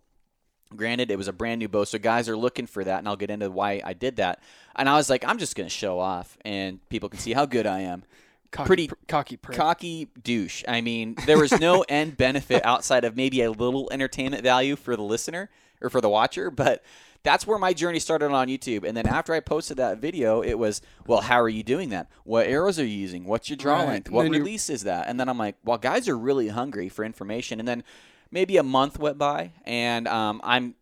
Granted, 0.77 1.11
it 1.11 1.19
was 1.19 1.29
a 1.29 1.33
brand 1.33 1.59
new 1.59 1.69
bow, 1.69 1.85
so 1.85 1.99
guys 1.99 2.29
are 2.29 2.37
looking 2.37 2.67
for 2.67 2.85
that, 2.85 2.99
and 2.99 3.09
I'll 3.09 3.17
get 3.17 3.31
into 3.31 3.51
why 3.51 3.81
I 3.85 3.93
did 3.93 4.17
that. 4.17 4.41
And 4.77 4.89
I 4.89 4.95
was 4.97 5.09
like, 5.11 5.25
I'm 5.27 5.39
just 5.39 5.57
going 5.57 5.67
to 5.69 5.75
show 5.75 5.99
off, 5.99 6.37
and 6.45 6.87
people 6.89 7.09
can 7.09 7.19
see 7.19 7.33
how 7.33 7.47
good 7.47 7.67
I 7.67 7.81
am 7.81 8.05
Cocky, 8.53 8.67
Pretty 8.67 8.89
pr- 8.89 8.95
cocky 9.09 9.37
prick. 9.37 9.57
cocky 9.59 10.09
douche. 10.23 10.63
I 10.69 10.81
mean, 10.81 11.17
there 11.27 11.39
was 11.39 11.53
no 11.61 11.83
end 11.89 12.17
benefit 12.17 12.65
outside 12.65 13.05
of 13.05 13.17
maybe 13.17 13.43
a 13.43 13.51
little 13.51 13.89
entertainment 13.91 14.43
value 14.45 14.77
for 14.77 14.95
the 14.97 15.03
listener 15.03 15.51
or 15.83 15.91
for 15.91 16.01
the 16.01 16.09
watcher, 16.09 16.51
but 16.51 16.83
that's 17.25 17.45
where 17.45 17.59
my 17.59 17.73
journey 17.73 17.99
started 17.99 18.31
on 18.31 18.47
YouTube. 18.47 18.85
And 18.85 18.97
then 18.97 19.09
after 19.09 19.35
I 19.35 19.41
posted 19.41 19.79
that 19.79 19.99
video, 19.99 20.43
it 20.43 20.55
was, 20.55 20.81
well, 21.09 21.23
how 21.23 21.41
are 21.41 21.49
you 21.49 21.65
doing 21.65 21.89
that? 21.89 22.09
What 22.23 22.47
arrows 22.47 22.79
are 22.79 22.85
you 22.87 22.97
using? 22.97 23.25
What's 23.25 23.51
your 23.51 23.57
draw 23.57 23.79
Right. 23.81 23.89
length? 23.89 24.11
What 24.11 24.23
Then 24.23 24.33
you- 24.33 24.39
release 24.39 24.71
is 24.71 24.85
that? 24.85 25.09
And 25.09 25.19
then 25.19 25.29
I'm 25.29 25.37
like, 25.39 25.57
well, 25.65 25.77
guys 25.77 26.09
are 26.09 26.17
really 26.17 26.49
hungry 26.49 26.89
for 26.89 27.05
information. 27.05 27.59
And 27.59 27.67
then 27.67 27.83
maybe 28.31 28.57
a 28.57 28.63
month 28.63 28.99
went 28.99 29.19
by, 29.19 29.53
and 29.65 30.07
um, 30.09 30.41
I'm 30.45 30.75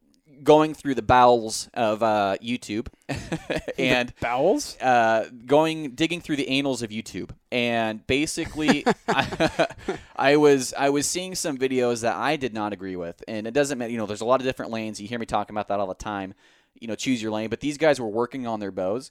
going 0.43 0.75
through 0.75 0.94
the 0.94 1.02
bowels 1.02 1.69
of 1.74 2.03
uh, 2.03 2.36
YouTube, 2.43 2.89
and 3.79 4.13
Bowels. 4.20 4.77
uh, 4.81 5.29
going 5.46 5.93
digging 5.93 6.20
through 6.20 6.36
the 6.36 6.48
annals 6.48 6.82
of 6.82 6.91
YouTube, 6.91 7.31
and 7.51 8.06
basically, 8.06 8.84
I, 9.08 9.69
I 10.17 10.36
was 10.36 10.74
I 10.77 10.91
was 10.91 11.08
seeing 11.08 11.34
some 11.34 11.56
videos 11.56 12.03
that 12.03 12.17
I 12.17 12.36
did 12.36 12.55
not 12.55 12.72
agree 12.72 12.96
with, 12.96 13.22
and 13.27 13.46
it 13.46 13.55
doesn't 13.55 13.79
matter. 13.79 13.91
You 13.91 13.98
know, 13.98 14.06
there's 14.06 14.20
a 14.20 14.27
lot 14.27 14.41
of 14.41 14.46
different 14.46 14.72
lanes. 14.72 15.01
You 15.01 15.08
hear 15.08 15.19
me 15.19 15.27
talking 15.27 15.55
about 15.55 15.69
that 15.69 15.81
all 15.81 15.86
the 15.86 15.94
time. 15.94 16.34
You 16.81 16.89
know, 16.89 16.94
choose 16.94 17.22
your 17.22 17.32
lane. 17.32 17.51
But 17.51 17.60
these 17.60 17.79
guys 17.79 18.01
were 18.01 18.08
working 18.08 18.46
on 18.46 18.60
their 18.60 18.72
bows 18.72 19.10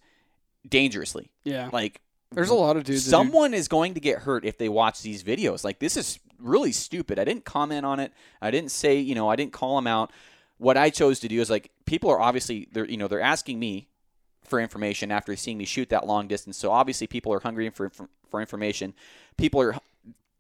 dangerously. 0.68 1.30
Yeah. 1.44 1.70
Like 1.72 2.02
There's 2.36 2.50
a 2.50 2.56
lot 2.56 2.78
of 2.78 2.84
dudes. 2.84 3.04
do- 3.06 3.10
someone 3.10 3.54
is 3.54 3.68
going 3.68 3.94
to 3.94 4.00
get 4.00 4.20
hurt 4.20 4.46
if 4.46 4.58
they 4.58 4.70
watch 4.70 5.02
these 5.02 5.24
videos. 5.24 5.64
Like 5.64 5.80
this 5.80 5.98
is 5.98 6.20
really 6.40 6.72
stupid. 6.72 7.20
I 7.20 7.24
didn't 7.24 7.46
comment 7.46 7.86
on 7.86 8.00
it. 8.00 8.12
I 8.42 8.52
didn't 8.52 8.72
say, 8.72 8.98
you 9.00 9.16
know, 9.16 9.30
I 9.30 9.36
didn't 9.36 9.54
call 9.54 9.76
them 9.76 9.88
out. 9.88 10.12
What 10.58 10.78
I 10.78 10.90
chose 10.90 11.20
to 11.22 11.28
do 11.28 11.42
is 11.42 11.50
like 11.50 11.72
people 11.86 12.10
are 12.10 12.20
obviously 12.20 12.68
they're 12.72 12.86
you 12.90 12.98
know 12.98 13.08
they're 13.08 13.22
asking 13.22 13.60
me 13.60 13.88
for 14.44 14.60
information 14.60 15.12
after 15.12 15.36
seeing 15.36 15.58
me 15.58 15.66
shoot 15.66 15.90
that 15.90 16.06
long 16.06 16.28
distance. 16.28 16.58
So 16.58 16.72
obviously 16.72 17.08
people 17.08 17.34
are 17.34 17.40
hungry 17.40 17.70
for 17.70 17.90
for, 17.90 18.10
for 18.30 18.40
information. 18.42 18.94
People 19.38 19.62
are 19.62 19.76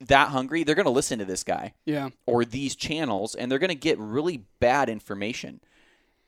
that 0.07 0.29
hungry, 0.29 0.63
they're 0.65 0.75
going 0.75 0.83
to 0.85 0.91
listen 0.91 1.17
to 1.19 1.23
this 1.25 1.45
guy 1.45 1.73
Yeah. 1.85 2.09
or 2.25 2.43
these 2.43 2.75
channels 2.75 3.35
and 3.35 3.49
they're 3.49 3.59
going 3.59 3.69
to 3.69 3.75
get 3.75 3.97
really 3.97 4.43
bad 4.59 4.89
information. 4.89 5.61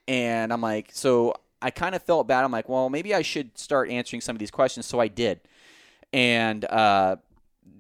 And 0.08 0.54
I'm 0.54 0.62
like, 0.62 0.92
so 0.94 1.34
I 1.62 1.72
kind 1.72 1.94
of 1.96 2.02
felt 2.04 2.26
bad. 2.28 2.44
I'm 2.46 2.52
like, 2.52 2.70
well, 2.70 2.90
maybe 2.90 3.14
I 3.14 3.22
should 3.22 3.58
start 3.58 3.90
answering 3.90 4.22
some 4.22 4.36
of 4.36 4.40
these 4.40 4.52
questions. 4.52 4.86
So 4.86 5.00
I 5.00 5.08
did. 5.10 5.42
And 6.16 6.64
uh, 6.64 7.18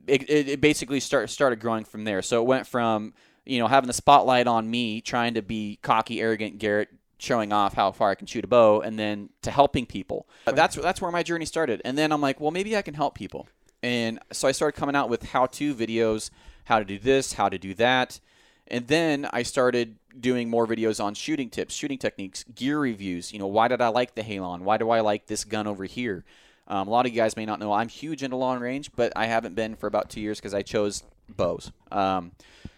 it, 0.07 0.29
it, 0.29 0.59
basically 0.59 0.99
start, 0.99 1.29
started 1.29 1.61
growing 1.61 1.85
from 1.85 2.03
there. 2.03 2.21
So 2.21 2.41
it 2.41 2.45
went 2.45 2.67
from, 2.67 3.13
you 3.45 3.59
know, 3.59 3.67
having 3.67 3.87
the 3.87 3.93
spotlight 3.93 4.45
on 4.45 4.69
me, 4.69 4.99
trying 4.99 5.35
to 5.35 5.41
be 5.41 5.79
cocky, 5.81 6.19
arrogant 6.19 6.57
Garrett, 6.57 6.89
showing 7.17 7.53
off 7.53 7.75
how 7.75 7.93
far 7.93 8.09
I 8.09 8.15
can 8.15 8.27
shoot 8.27 8.43
a 8.43 8.47
bow, 8.47 8.81
and 8.81 8.99
then 8.99 9.29
to 9.43 9.51
helping 9.51 9.85
people. 9.85 10.27
That's, 10.45 10.75
that's 10.75 10.99
where 10.99 11.11
my 11.11 11.23
journey 11.23 11.45
started. 11.45 11.81
And 11.85 11.97
then 11.97 12.11
I'm 12.11 12.19
like, 12.19 12.41
well, 12.41 12.51
maybe 12.51 12.75
I 12.75 12.81
can 12.81 12.93
help 12.93 13.15
people. 13.15 13.47
And 13.81 14.19
so 14.33 14.49
I 14.49 14.51
started 14.51 14.77
coming 14.77 14.97
out 14.97 15.07
with 15.09 15.23
how 15.23 15.45
to 15.45 15.73
videos, 15.73 16.29
how 16.65 16.79
to 16.79 16.85
do 16.85 16.99
this, 16.99 17.33
how 17.33 17.47
to 17.47 17.57
do 17.57 17.73
that. 17.75 18.19
And 18.67 18.87
then 18.87 19.29
I 19.31 19.43
started 19.43 19.95
doing 20.19 20.49
more 20.49 20.67
videos 20.67 21.01
on 21.01 21.13
shooting 21.13 21.49
tips, 21.49 21.73
shooting 21.73 21.99
techniques, 21.99 22.43
gear 22.43 22.79
reviews. 22.79 23.31
You 23.31 23.39
know, 23.39 23.47
why 23.47 23.69
did 23.69 23.79
I 23.79 23.87
like 23.87 24.15
the 24.15 24.23
Halon? 24.23 24.61
Why 24.61 24.77
do 24.77 24.89
I 24.89 24.99
like 24.99 25.27
this 25.27 25.45
gun 25.45 25.67
over 25.67 25.85
here? 25.85 26.25
Um, 26.67 26.87
a 26.87 26.91
lot 26.91 27.05
of 27.05 27.11
you 27.13 27.17
guys 27.21 27.35
may 27.37 27.45
not 27.45 27.59
know 27.59 27.71
I'm 27.73 27.87
huge 27.89 28.23
into 28.23 28.35
long 28.35 28.59
range, 28.59 28.91
but 28.95 29.13
I 29.15 29.25
haven't 29.27 29.55
been 29.55 29.75
for 29.75 29.87
about 29.87 30.09
two 30.09 30.21
years 30.21 30.39
because 30.39 30.53
I 30.53 30.61
chose 30.63 31.03
bows. 31.29 31.71
Um, 31.91 32.31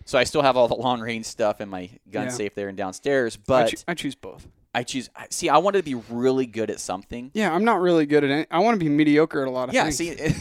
so 0.06 0.18
I 0.18 0.24
still 0.24 0.42
have 0.42 0.58
all 0.58 0.68
the 0.68 0.76
long 0.88 1.00
range 1.02 1.26
stuff 1.26 1.62
in 1.62 1.70
my 1.70 1.90
gun 2.12 2.26
Yeah. 2.26 2.32
safe 2.32 2.54
there 2.56 2.68
and 2.70 2.78
downstairs, 2.78 3.38
I, 3.38 3.44
but 3.48 3.84
I 3.88 3.94
choose 3.94 4.16
both. 4.16 4.48
I 4.76 4.84
choose. 4.84 5.10
See, 5.32 5.50
I 5.50 5.58
wanted 5.58 5.80
to 5.80 5.84
be 5.84 5.96
really 6.14 6.46
good 6.46 6.70
at 6.70 6.80
something. 6.80 7.32
Yeah, 7.34 7.52
I'm 7.54 7.64
not 7.64 7.82
really 7.82 8.06
good 8.06 8.24
at 8.24 8.30
it. 8.30 8.48
I 8.52 8.60
want 8.60 8.76
to 8.80 8.84
be 8.84 8.90
mediocre 8.90 9.42
at 9.42 9.48
a 9.48 9.52
lot 9.52 9.70
of 9.70 9.76
Yeah, 9.76 9.90
things. 9.90 10.00
Yeah, 10.02 10.32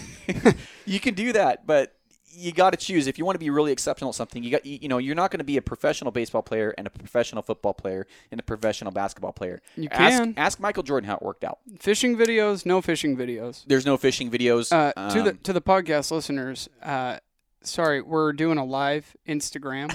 see, 0.42 0.50
you 0.84 1.00
can 1.00 1.14
do 1.14 1.32
that, 1.32 1.66
but 1.66 1.95
you 2.36 2.52
got 2.52 2.70
to 2.70 2.76
choose. 2.76 3.06
If 3.06 3.18
you 3.18 3.24
want 3.24 3.36
to 3.36 3.40
be 3.40 3.50
really 3.50 3.72
exceptional 3.72 4.10
at 4.10 4.14
something, 4.14 4.42
you 4.42 4.50
got 4.50 4.66
you, 4.66 4.88
know 4.88 4.98
you're 4.98 5.14
not 5.14 5.30
going 5.30 5.38
to 5.38 5.44
be 5.44 5.56
a 5.56 5.62
professional 5.62 6.10
baseball 6.12 6.42
player 6.42 6.74
and 6.76 6.86
a 6.86 6.90
professional 6.90 7.42
football 7.42 7.74
player 7.74 8.06
and 8.30 8.40
a 8.40 8.42
professional 8.42 8.92
basketball 8.92 9.32
player. 9.32 9.62
You 9.76 9.88
ask, 9.90 10.18
can. 10.18 10.34
ask 10.36 10.60
Michael 10.60 10.82
Jordan 10.82 11.08
how 11.08 11.16
it 11.16 11.22
worked 11.22 11.44
out. 11.44 11.58
Fishing 11.78 12.16
videos, 12.16 12.66
no 12.66 12.80
fishing 12.82 13.16
videos. 13.16 13.64
There's 13.66 13.86
no 13.86 13.96
fishing 13.96 14.30
videos. 14.30 14.72
Uh, 14.72 15.10
to 15.10 15.22
the 15.22 15.30
Um, 15.30 15.38
to 15.42 15.52
the 15.52 15.62
podcast 15.62 16.10
listeners, 16.10 16.68
uh, 16.82 17.18
sorry, 17.62 18.00
we're 18.00 18.32
doing 18.32 18.58
a 18.58 18.64
live 18.64 19.16
Instagram, 19.28 19.94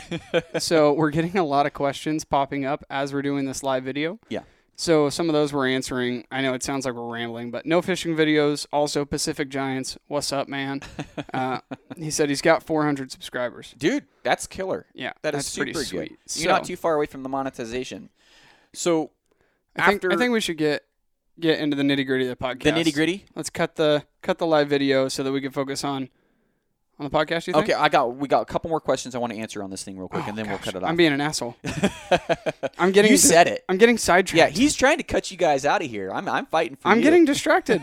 so 0.62 0.94
we're 0.94 1.12
getting 1.12 1.38
a 1.38 1.46
lot 1.46 1.66
of 1.66 1.74
questions 1.74 2.26
popping 2.26 2.66
up 2.66 2.84
as 2.90 3.14
we're 3.14 3.22
doing 3.22 3.46
this 3.46 3.64
live 3.64 3.84
video. 3.84 4.20
Yeah. 4.30 4.42
So 4.76 5.10
some 5.12 5.30
of 5.30 5.34
those 5.34 5.54
we're 5.54 5.68
answering. 5.68 6.26
I 6.32 6.42
know 6.42 6.54
it 6.56 6.64
sounds 6.64 6.86
like 6.86 6.96
we're 6.96 7.14
rambling, 7.14 7.52
but 7.52 7.66
no 7.68 7.82
fishing 7.84 8.16
videos. 8.16 8.66
Also, 8.74 9.06
Pacific 9.06 9.50
Giants. 9.50 9.98
What's 10.08 10.32
up, 10.34 10.48
man? 10.48 10.82
Uh, 11.34 11.60
he 11.96 12.10
said 12.12 12.28
he's 12.30 12.42
got 12.42 12.62
400 12.64 13.10
subscribers. 13.12 13.74
dude, 13.78 14.06
that's 14.24 14.48
killer. 14.48 14.86
Yeah, 14.94 15.14
That 15.22 15.34
is 15.34 15.40
that's 15.40 15.48
super 15.48 15.72
pretty 15.72 15.90
good. 15.92 16.18
sweet. 16.26 16.44
You're 16.44 16.52
not 16.52 16.66
too 16.66 16.76
far 16.76 16.96
away 16.96 17.06
from 17.06 17.24
the 17.24 17.30
monetization. 17.30 18.10
So 18.74 19.12
I 19.78 19.86
think, 19.86 19.96
after 19.98 20.12
I 20.12 20.18
think 20.18 20.34
we 20.34 20.42
should 20.42 20.58
get 20.58 20.84
get 21.40 21.60
into 21.60 21.78
the 21.78 21.84
nitty 21.84 22.06
gritty 22.06 22.28
of 22.28 22.38
the 22.38 22.44
podcast. 22.44 22.64
the 22.64 22.72
nitty 22.72 22.94
gritty. 22.94 23.26
Let's 23.36 23.50
cut 23.50 23.76
the 23.76 24.04
cut 24.22 24.40
the 24.40 24.46
live 24.48 24.68
video 24.68 25.08
so 25.08 25.24
that 25.24 25.32
we 25.32 25.40
can 25.42 25.52
focus 25.52 25.84
on 25.86 26.10
on 27.00 27.10
the 27.10 27.10
podcast. 27.10 27.48
You 27.48 27.54
think? 27.54 27.66
Okay, 27.70 27.74
I 27.74 27.90
got 27.90 28.16
we 28.16 28.28
got 28.28 28.42
a 28.42 28.46
couple 28.46 28.70
more 28.70 28.80
questions 28.80 29.16
I 29.16 29.18
want 29.18 29.34
to 29.34 29.40
answer 29.40 29.64
on 29.64 29.70
this 29.70 29.84
thing 29.84 29.98
real 29.98 30.08
quick, 30.08 30.24
Oh, 30.26 30.30
and 30.30 30.38
then 30.38 30.48
we'll 30.48 30.58
cut 30.60 30.76
it 30.76 30.84
off. 30.84 30.90
I'm 30.90 30.96
being 30.96 31.14
an 31.14 31.22
asshole. 31.22 31.56
I'm 32.78 32.92
getting 32.92 33.12
you 33.12 33.18
said 33.18 33.48
it. 33.48 33.64
I'm 33.68 33.78
getting 33.78 33.98
sidetracked. 33.98 34.38
Yeah, 34.38 34.48
he's 34.48 34.76
trying 34.76 34.98
to 34.98 35.04
cut 35.04 35.32
you 35.32 35.38
guys 35.38 35.66
out 35.66 35.82
of 35.84 35.90
here. 35.90 36.12
I'm 36.12 36.28
I'm 36.30 36.46
fighting 36.46 36.76
for 36.78 36.88
you. 36.88 36.92
I'm 36.92 36.98
you. 37.00 37.04
getting 37.04 37.26
distracted. 37.26 37.82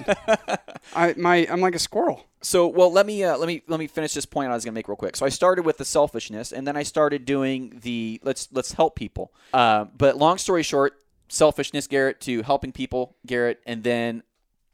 I 0.95 1.15
my 1.17 1.47
I'm 1.51 1.61
like 1.61 1.75
a 1.75 1.79
squirrel. 1.81 2.25
So, 2.41 2.69
well, 2.69 2.93
let 2.93 3.05
me 3.05 3.25
uh, 3.25 3.37
let 3.37 3.49
me 3.49 3.63
let 3.67 3.81
me 3.81 3.89
finish 3.89 4.15
this 4.15 4.25
point 4.27 4.51
I 4.51 4.55
was 4.55 4.65
going 4.65 4.73
to 4.73 4.79
make 4.79 4.87
real 4.87 4.97
quick. 4.97 5.17
So, 5.17 5.27
I 5.27 5.29
started 5.29 5.65
with 5.65 5.79
the 5.79 5.85
selfishness, 5.85 6.53
and 6.53 6.67
then 6.69 6.77
I 6.77 6.85
started 6.85 7.25
doing 7.25 7.81
the 7.83 8.21
let's 8.23 8.49
let's 8.53 8.73
help 8.75 8.95
people. 8.95 9.33
Uh, 9.53 9.87
but 9.97 10.17
long 10.17 10.39
story 10.39 10.63
short, 10.63 10.95
selfishness, 11.29 11.89
Garrett, 11.89 12.21
to 12.23 12.43
helping 12.43 12.71
people, 12.71 13.17
Garrett, 13.27 13.61
and 13.67 13.83
then 13.83 14.23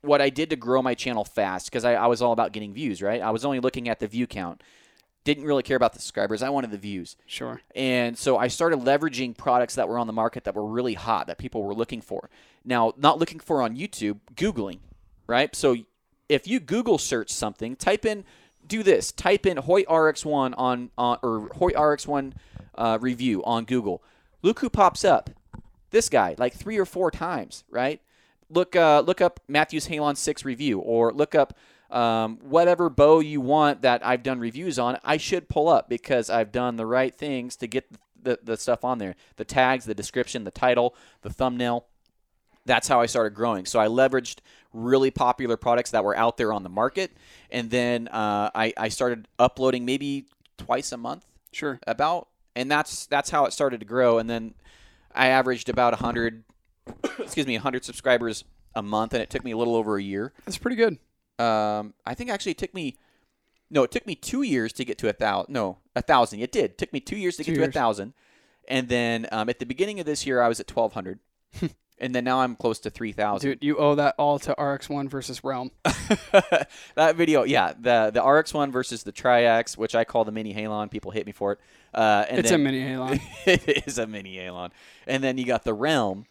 what 0.04 0.20
I 0.20 0.30
did 0.30 0.50
to 0.50 0.56
grow 0.56 0.82
my 0.82 0.94
channel 0.94 1.24
fast 1.24 1.66
because 1.66 1.84
I, 1.84 1.94
I 1.94 2.06
was 2.06 2.22
all 2.22 2.32
about 2.32 2.52
getting 2.52 2.72
views. 2.72 3.02
Right, 3.02 3.20
I 3.20 3.30
was 3.30 3.44
only 3.44 3.60
looking 3.60 3.88
at 3.88 4.00
the 4.00 4.06
view 4.06 4.26
count. 4.26 4.62
Didn't 5.24 5.44
really 5.44 5.62
care 5.62 5.76
about 5.76 5.94
the 5.94 6.00
subscribers. 6.00 6.42
I 6.42 6.50
wanted 6.50 6.70
the 6.70 6.78
views. 6.78 7.16
Sure. 7.24 7.62
And 7.74 8.18
so 8.18 8.36
I 8.36 8.48
started 8.48 8.80
leveraging 8.80 9.34
products 9.38 9.74
that 9.76 9.88
were 9.88 9.98
on 9.98 10.06
the 10.06 10.12
market 10.12 10.44
that 10.44 10.54
were 10.54 10.66
really 10.66 10.92
hot 10.92 11.28
that 11.28 11.38
people 11.38 11.62
were 11.62 11.74
looking 11.74 12.02
for. 12.02 12.28
Now, 12.62 12.92
not 12.98 13.18
looking 13.18 13.40
for 13.40 13.62
on 13.62 13.74
YouTube, 13.74 14.18
Googling, 14.34 14.80
right? 15.26 15.56
So 15.56 15.76
if 16.28 16.46
you 16.46 16.60
Google 16.60 16.98
search 16.98 17.30
something, 17.30 17.74
type 17.76 18.04
in, 18.04 18.24
do 18.66 18.82
this, 18.82 19.12
type 19.12 19.46
in 19.46 19.56
Hoyt 19.56 19.86
RX1 19.86 20.54
on, 20.56 20.90
on 20.98 21.18
or 21.22 21.48
Hoyt 21.54 21.74
RX1 21.74 22.32
uh, 22.76 22.98
review 23.00 23.42
on 23.44 23.64
Google. 23.64 24.02
Look 24.42 24.60
who 24.60 24.70
pops 24.70 25.04
up. 25.04 25.30
This 25.90 26.08
guy, 26.08 26.34
like 26.38 26.54
three 26.54 26.76
or 26.76 26.84
four 26.84 27.10
times, 27.10 27.62
right? 27.70 28.00
Look, 28.54 28.76
uh, 28.76 29.02
look 29.04 29.20
up 29.20 29.40
Mathews 29.48 29.88
Halon 29.88 30.16
6 30.16 30.44
review 30.44 30.78
or 30.78 31.12
look 31.12 31.34
up 31.34 31.56
um, 31.90 32.38
whatever 32.42 32.88
bow 32.88 33.20
you 33.20 33.40
want 33.40 33.82
that 33.82 34.04
I've 34.04 34.22
done 34.22 34.40
reviews 34.40 34.78
on, 34.78 34.98
I 35.04 35.16
should 35.16 35.48
pull 35.48 35.68
up 35.68 35.88
because 35.88 36.30
I've 36.30 36.50
done 36.50 36.76
the 36.76 36.86
right 36.86 37.14
things 37.14 37.56
to 37.56 37.66
get 37.66 37.86
the, 38.20 38.38
the 38.42 38.56
stuff 38.56 38.84
on 38.84 38.98
there 38.98 39.16
the 39.36 39.44
tags, 39.44 39.84
the 39.84 39.94
description, 39.94 40.44
the 40.44 40.50
title, 40.50 40.94
the 41.22 41.30
thumbnail. 41.30 41.86
That's 42.66 42.88
how 42.88 43.00
I 43.00 43.06
started 43.06 43.34
growing. 43.34 43.66
So 43.66 43.78
I 43.78 43.88
leveraged 43.88 44.38
really 44.72 45.10
popular 45.10 45.56
products 45.56 45.90
that 45.90 46.02
were 46.02 46.16
out 46.16 46.38
there 46.38 46.52
on 46.52 46.62
the 46.62 46.70
market. 46.70 47.12
And 47.50 47.70
then 47.70 48.08
uh, 48.08 48.50
I, 48.54 48.72
I 48.76 48.88
started 48.88 49.28
uploading 49.38 49.84
maybe 49.84 50.26
twice 50.56 50.92
a 50.92 50.96
month 50.96 51.26
Sure. 51.52 51.78
about 51.86 52.28
and 52.56 52.70
that's 52.70 53.06
that's 53.06 53.30
how 53.30 53.44
it 53.44 53.52
started 53.52 53.80
to 53.80 53.86
grow 53.86 54.18
and 54.18 54.28
then 54.28 54.54
i 55.14 55.28
averaged 55.28 55.68
about 55.68 55.92
100 55.92 56.44
excuse 57.18 57.46
me 57.46 57.54
100 57.56 57.84
subscribers 57.84 58.44
a 58.74 58.82
month 58.82 59.12
and 59.14 59.22
it 59.22 59.30
took 59.30 59.44
me 59.44 59.52
a 59.52 59.56
little 59.56 59.76
over 59.76 59.96
a 59.96 60.02
year 60.02 60.32
That's 60.44 60.58
pretty 60.58 60.76
good. 60.76 60.98
um, 61.44 61.94
i 62.04 62.14
think 62.14 62.30
actually 62.30 62.52
it 62.52 62.58
took 62.58 62.74
me 62.74 62.96
no 63.70 63.82
it 63.84 63.90
took 63.90 64.06
me 64.06 64.14
two 64.14 64.42
years 64.42 64.72
to 64.74 64.84
get 64.84 64.98
to 64.98 65.08
a 65.08 65.12
thousand 65.12 65.52
no 65.52 65.78
a 65.96 66.02
thousand 66.02 66.40
it 66.40 66.52
did 66.52 66.64
it 66.72 66.78
took 66.78 66.92
me 66.92 67.00
two 67.00 67.16
years 67.16 67.36
to 67.36 67.44
Two 67.44 67.52
get 67.52 67.56
to 67.56 67.60
a 67.62 67.64
years. 67.66 67.74
thousand 67.74 68.12
and 68.68 68.88
then 68.88 69.26
um, 69.32 69.48
at 69.48 69.58
the 69.58 69.66
beginning 69.66 70.00
of 70.00 70.06
this 70.06 70.26
year 70.26 70.40
i 70.42 70.48
was 70.48 70.60
at 70.60 70.70
1200 70.70 71.20
and 71.98 72.14
then 72.14 72.24
now 72.24 72.40
i'm 72.40 72.56
close 72.56 72.78
to 72.80 72.90
3000 72.90 73.48
Dude, 73.50 73.62
you 73.62 73.76
owe 73.78 73.94
that 73.94 74.14
all 74.18 74.38
to 74.40 74.54
RX1 74.58 75.08
versus 75.08 75.44
Realm. 75.44 75.70
that 76.94 77.16
video, 77.16 77.44
yeah, 77.44 77.72
the 77.78 78.10
the 78.12 78.20
RX1 78.20 78.72
versus 78.72 79.02
the 79.04 79.12
Triax, 79.12 79.76
which 79.76 79.94
I 79.94 80.04
call 80.04 80.24
the 80.24 80.32
mini 80.32 80.52
Halon. 80.54 80.90
People 80.90 81.10
hate 81.12 81.26
me 81.26 81.32
for 81.32 81.52
it. 81.52 81.58
Uh, 81.92 82.24
and 82.28 82.38
It's 82.40 82.50
then, 82.50 82.60
a 82.60 82.64
mini 82.64 82.80
Halon. 82.82 83.20
it 83.46 83.86
is 83.86 83.98
a 83.98 84.06
mini 84.06 84.36
Halon. 84.36 84.70
And 85.06 85.22
then 85.22 85.38
you 85.38 85.44
got 85.46 85.64
the 85.64 85.74
Realm, 85.74 86.26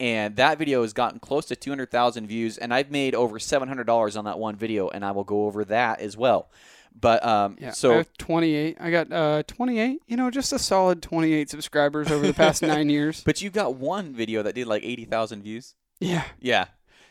and 0.00 0.34
that 0.36 0.58
video 0.58 0.82
has 0.82 0.92
gotten 0.92 1.20
close 1.20 1.44
to 1.46 1.54
200,000 1.56 2.26
views, 2.26 2.58
and 2.58 2.74
I've 2.74 2.90
made 2.90 3.14
over 3.14 3.38
$700 3.38 4.16
on 4.18 4.24
that 4.24 4.38
one 4.38 4.56
video, 4.56 4.88
and 4.88 5.04
I 5.04 5.12
will 5.12 5.22
go 5.24 5.44
over 5.46 5.64
that 5.66 6.00
as 6.00 6.16
well. 6.16 6.50
But 6.98 7.24
um, 7.24 7.56
Yeah. 7.60 7.68
I 7.68 7.70
so 7.70 7.92
have 7.98 8.12
28. 8.18 8.78
I 8.80 8.90
got 8.90 9.12
uh 9.12 9.42
28. 9.46 10.02
You 10.08 10.16
know, 10.16 10.28
just 10.30 10.52
a 10.52 10.58
solid 10.58 11.00
28 11.02 11.48
subscribers 11.48 12.10
over 12.10 12.26
the 12.26 12.34
past 12.34 12.62
nine 12.74 12.90
years. 12.90 13.22
but 13.22 13.40
you've 13.40 13.52
got 13.52 13.76
one 13.76 14.12
video 14.12 14.42
that 14.42 14.56
did 14.56 14.66
like 14.66 14.82
80,000 14.82 15.42
views. 15.42 15.74
Yeah. 16.00 16.24
Yeah. 16.40 16.64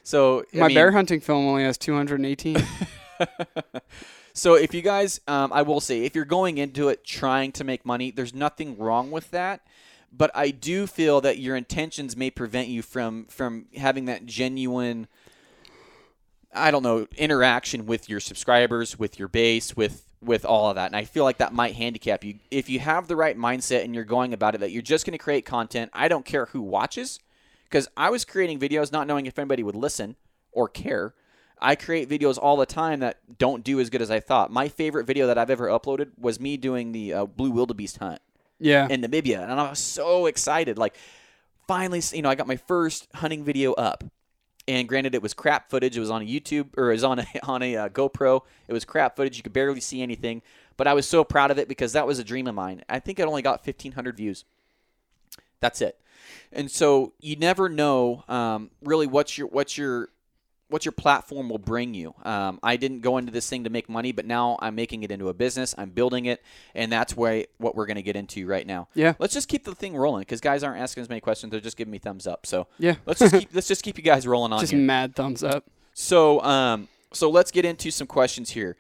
So 0.04 0.44
I 0.54 0.58
My 0.58 0.68
mean- 0.68 0.76
bear 0.76 0.92
hunting 0.92 1.22
film 1.22 1.46
only 1.46 1.64
has 1.64 1.78
218. 1.78 2.58
so 4.34 4.56
if 4.56 4.74
you 4.74 4.82
guys, 4.82 5.22
um, 5.28 5.52
I 5.54 5.62
will 5.62 5.80
say, 5.80 6.04
if 6.06 6.16
you're 6.16 6.26
going 6.26 6.58
into 6.58 6.90
it 6.90 7.06
trying 7.06 7.52
to 7.54 7.64
make 7.64 7.86
money, 7.86 8.12
there's 8.12 8.34
nothing 8.34 8.78
wrong 8.78 9.12
with 9.12 9.32
that. 9.32 9.62
But 10.12 10.32
I 10.34 10.52
do 10.52 10.88
feel 10.88 11.22
that 11.22 11.38
your 11.40 11.56
intentions 11.56 12.18
may 12.18 12.30
prevent 12.30 12.68
you 12.68 12.82
from 12.82 13.26
from 13.26 13.68
having 13.76 14.06
that 14.06 14.26
genuine, 14.26 15.08
I 16.54 16.72
don't 16.72 16.84
know, 16.84 17.08
interaction 17.18 17.86
with 17.86 18.10
your 18.10 18.20
subscribers, 18.20 18.98
with 18.98 19.20
your 19.20 19.28
base, 19.28 19.76
with 19.78 20.04
with 20.22 20.44
all 20.44 20.70
of 20.70 20.76
that. 20.76 20.88
And 20.88 20.96
I 20.96 21.06
feel 21.06 21.24
like 21.24 21.38
that 21.38 21.54
might 21.54 21.76
handicap 21.76 22.24
you. 22.24 22.40
If 22.52 22.70
you 22.70 22.80
have 22.80 23.08
the 23.08 23.16
right 23.16 23.38
mindset 23.38 23.86
and 23.86 23.96
you're 23.96 24.04
going 24.04 24.34
about 24.34 24.56
it, 24.56 24.58
that 24.60 24.72
you're 24.72 24.82
just 24.82 25.06
going 25.06 25.18
to 25.18 25.24
create 25.24 25.46
content. 25.46 25.92
I 25.94 26.08
don't 26.08 26.26
care 26.26 26.48
who 26.48 26.62
watches, 26.62 27.20
because 27.64 27.88
I 27.96 28.10
was 28.10 28.26
creating 28.26 28.60
videos 28.60 28.92
not 28.92 29.08
knowing 29.08 29.28
if 29.28 29.40
anybody 29.40 29.64
would 29.64 29.76
listen 29.76 30.16
or 30.52 30.68
care. 30.68 31.14
I 31.62 31.76
create 31.76 32.10
videos 32.10 32.38
all 32.42 32.58
the 32.58 32.66
time 32.66 33.02
that 33.02 33.38
don't 33.38 33.64
do 33.64 33.80
as 33.80 33.90
good 33.90 34.02
as 34.02 34.10
I 34.10 34.20
thought. 34.20 34.52
My 34.52 34.70
favorite 34.70 35.06
video 35.06 35.28
that 35.28 35.38
I've 35.38 35.50
ever 35.50 35.68
uploaded 35.68 36.12
was 36.18 36.40
me 36.40 36.58
doing 36.58 36.94
the 36.94 37.14
uh, 37.14 37.26
blue 37.26 37.52
wildebeest 37.52 37.98
hunt 37.98 38.22
yeah. 38.60 38.88
in 38.90 39.02
Namibia, 39.02 39.44
and 39.44 39.60
I 39.60 39.70
was 39.70 39.80
so 39.80 40.26
excited. 40.26 40.78
Like, 40.78 40.96
finally, 41.68 42.02
you 42.14 42.22
know, 42.22 42.30
I 42.30 42.36
got 42.36 42.48
my 42.48 42.58
first 42.58 43.08
hunting 43.16 43.44
video 43.44 43.74
up. 43.74 44.04
And 44.68 44.88
granted, 44.88 45.16
it 45.16 45.24
was 45.24 45.34
crap 45.34 45.72
footage. 45.72 45.98
It 45.98 46.00
was 46.00 46.12
on 46.12 46.22
a 46.22 46.26
YouTube 46.26 46.78
or 46.78 46.90
it 46.90 46.94
was 46.94 47.04
on 47.04 47.20
a 47.20 47.26
on 47.44 47.64
a 47.64 47.76
uh, 47.76 47.90
GoPro. 47.90 48.42
It 48.68 48.74
was 48.74 48.86
crap 48.86 49.16
footage. 49.16 49.36
You 49.36 49.42
could 49.42 49.54
barely 49.54 49.80
see 49.80 50.04
anything, 50.04 50.44
but 50.78 50.86
I 50.86 50.94
was 50.94 51.08
so 51.08 51.24
proud 51.24 51.50
of 51.50 51.58
it 51.58 51.68
because 51.68 51.94
that 51.94 52.06
was 52.06 52.20
a 52.20 52.24
dream 52.24 52.46
of 52.46 52.54
mine. 52.54 52.84
I 52.88 53.00
think 53.00 53.20
it 53.20 53.24
only 53.24 53.42
got 53.42 53.66
1,500 53.66 54.16
views. 54.16 54.46
That's 55.60 55.82
it. 55.82 56.00
And 56.52 56.70
so 56.70 57.14
you 57.20 57.36
never 57.36 57.68
know 57.68 58.24
um, 58.28 58.70
really 58.84 59.08
what's 59.08 59.38
your 59.38 59.48
what's 59.48 59.78
your 59.78 60.10
what 60.70 60.86
your 60.86 60.92
platform 60.92 61.50
will 61.50 61.58
bring 61.58 61.94
you. 61.94 62.14
Um, 62.24 62.60
I 62.62 62.78
didn't 62.78 63.02
go 63.02 63.18
into 63.18 63.32
this 63.32 63.50
thing 63.50 63.64
to 63.64 63.70
make 63.70 63.90
money, 63.90 64.12
but 64.12 64.26
now 64.26 64.58
I'm 64.62 64.76
making 64.76 65.04
it 65.04 65.12
into 65.12 65.28
a 65.30 65.34
business. 65.34 65.74
I'm 65.78 65.90
building 65.90 66.26
it, 66.26 66.44
and 66.76 66.92
that's 66.92 67.18
where 67.18 67.46
what 67.58 67.76
we're 67.76 67.88
going 67.88 67.96
to 67.98 68.04
get 68.04 68.16
into 68.16 68.46
right 68.48 68.66
now. 68.66 68.88
Yeah. 68.94 69.14
Let's 69.20 69.34
just 69.34 69.48
keep 69.48 69.64
the 69.66 69.74
thing 69.76 69.96
rolling 69.98 70.22
because 70.22 70.40
guys 70.42 70.64
aren't 70.64 70.80
asking 70.80 71.02
as 71.02 71.10
many 71.10 71.22
questions; 71.22 71.52
they're 71.52 71.60
just 71.60 71.76
giving 71.78 71.92
me 71.92 71.98
thumbs 71.98 72.28
up. 72.28 72.46
So 72.46 72.68
Yeah. 72.78 72.96
let's 73.06 73.20
just 73.20 73.34
keep 73.34 73.50
let's 73.54 73.68
just 73.68 73.84
keep 73.84 73.98
you 73.98 74.04
guys 74.04 74.26
rolling 74.28 74.54
on 74.54 74.60
Just 74.60 74.72
here. 74.72 74.82
mad 74.82 75.16
thumbs 75.16 75.44
up. 75.44 75.66
So 75.94 76.42
um, 76.44 76.88
so 77.12 77.30
let's 77.30 77.52
get 77.52 77.66
into 77.66 77.90
some 77.92 78.08
questions 78.08 78.52
here. 78.52 78.78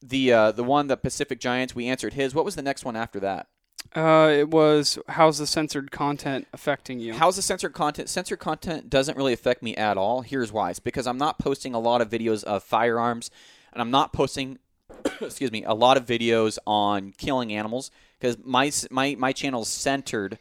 The 0.00 0.32
uh, 0.32 0.52
the 0.52 0.64
one 0.64 0.86
the 0.86 0.96
Pacific 0.96 1.40
Giants 1.40 1.74
we 1.74 1.86
answered 1.86 2.14
his. 2.14 2.34
What 2.34 2.44
was 2.44 2.54
the 2.54 2.62
next 2.62 2.84
one 2.84 2.96
after 2.96 3.20
that? 3.20 3.48
Uh, 3.94 4.30
it 4.30 4.48
was 4.48 4.98
how's 5.08 5.38
the 5.38 5.46
censored 5.46 5.90
content 5.90 6.46
affecting 6.52 7.00
you? 7.00 7.14
How's 7.14 7.36
the 7.36 7.42
censored 7.42 7.72
content? 7.72 8.08
Censored 8.08 8.38
content 8.38 8.90
doesn't 8.90 9.16
really 9.16 9.32
affect 9.32 9.62
me 9.62 9.74
at 9.76 9.96
all. 9.96 10.20
Here's 10.20 10.52
why: 10.52 10.70
it's 10.70 10.78
because 10.78 11.06
I'm 11.06 11.18
not 11.18 11.38
posting 11.38 11.74
a 11.74 11.78
lot 11.78 12.00
of 12.00 12.10
videos 12.10 12.44
of 12.44 12.62
firearms, 12.62 13.30
and 13.72 13.80
I'm 13.80 13.90
not 13.90 14.12
posting, 14.12 14.58
excuse 15.20 15.50
me, 15.50 15.64
a 15.64 15.72
lot 15.72 15.96
of 15.96 16.04
videos 16.04 16.58
on 16.66 17.12
killing 17.16 17.52
animals 17.52 17.90
because 18.20 18.36
my 18.44 18.70
my 18.90 19.16
my 19.18 19.32
channel's 19.32 19.68
centered 19.68 20.38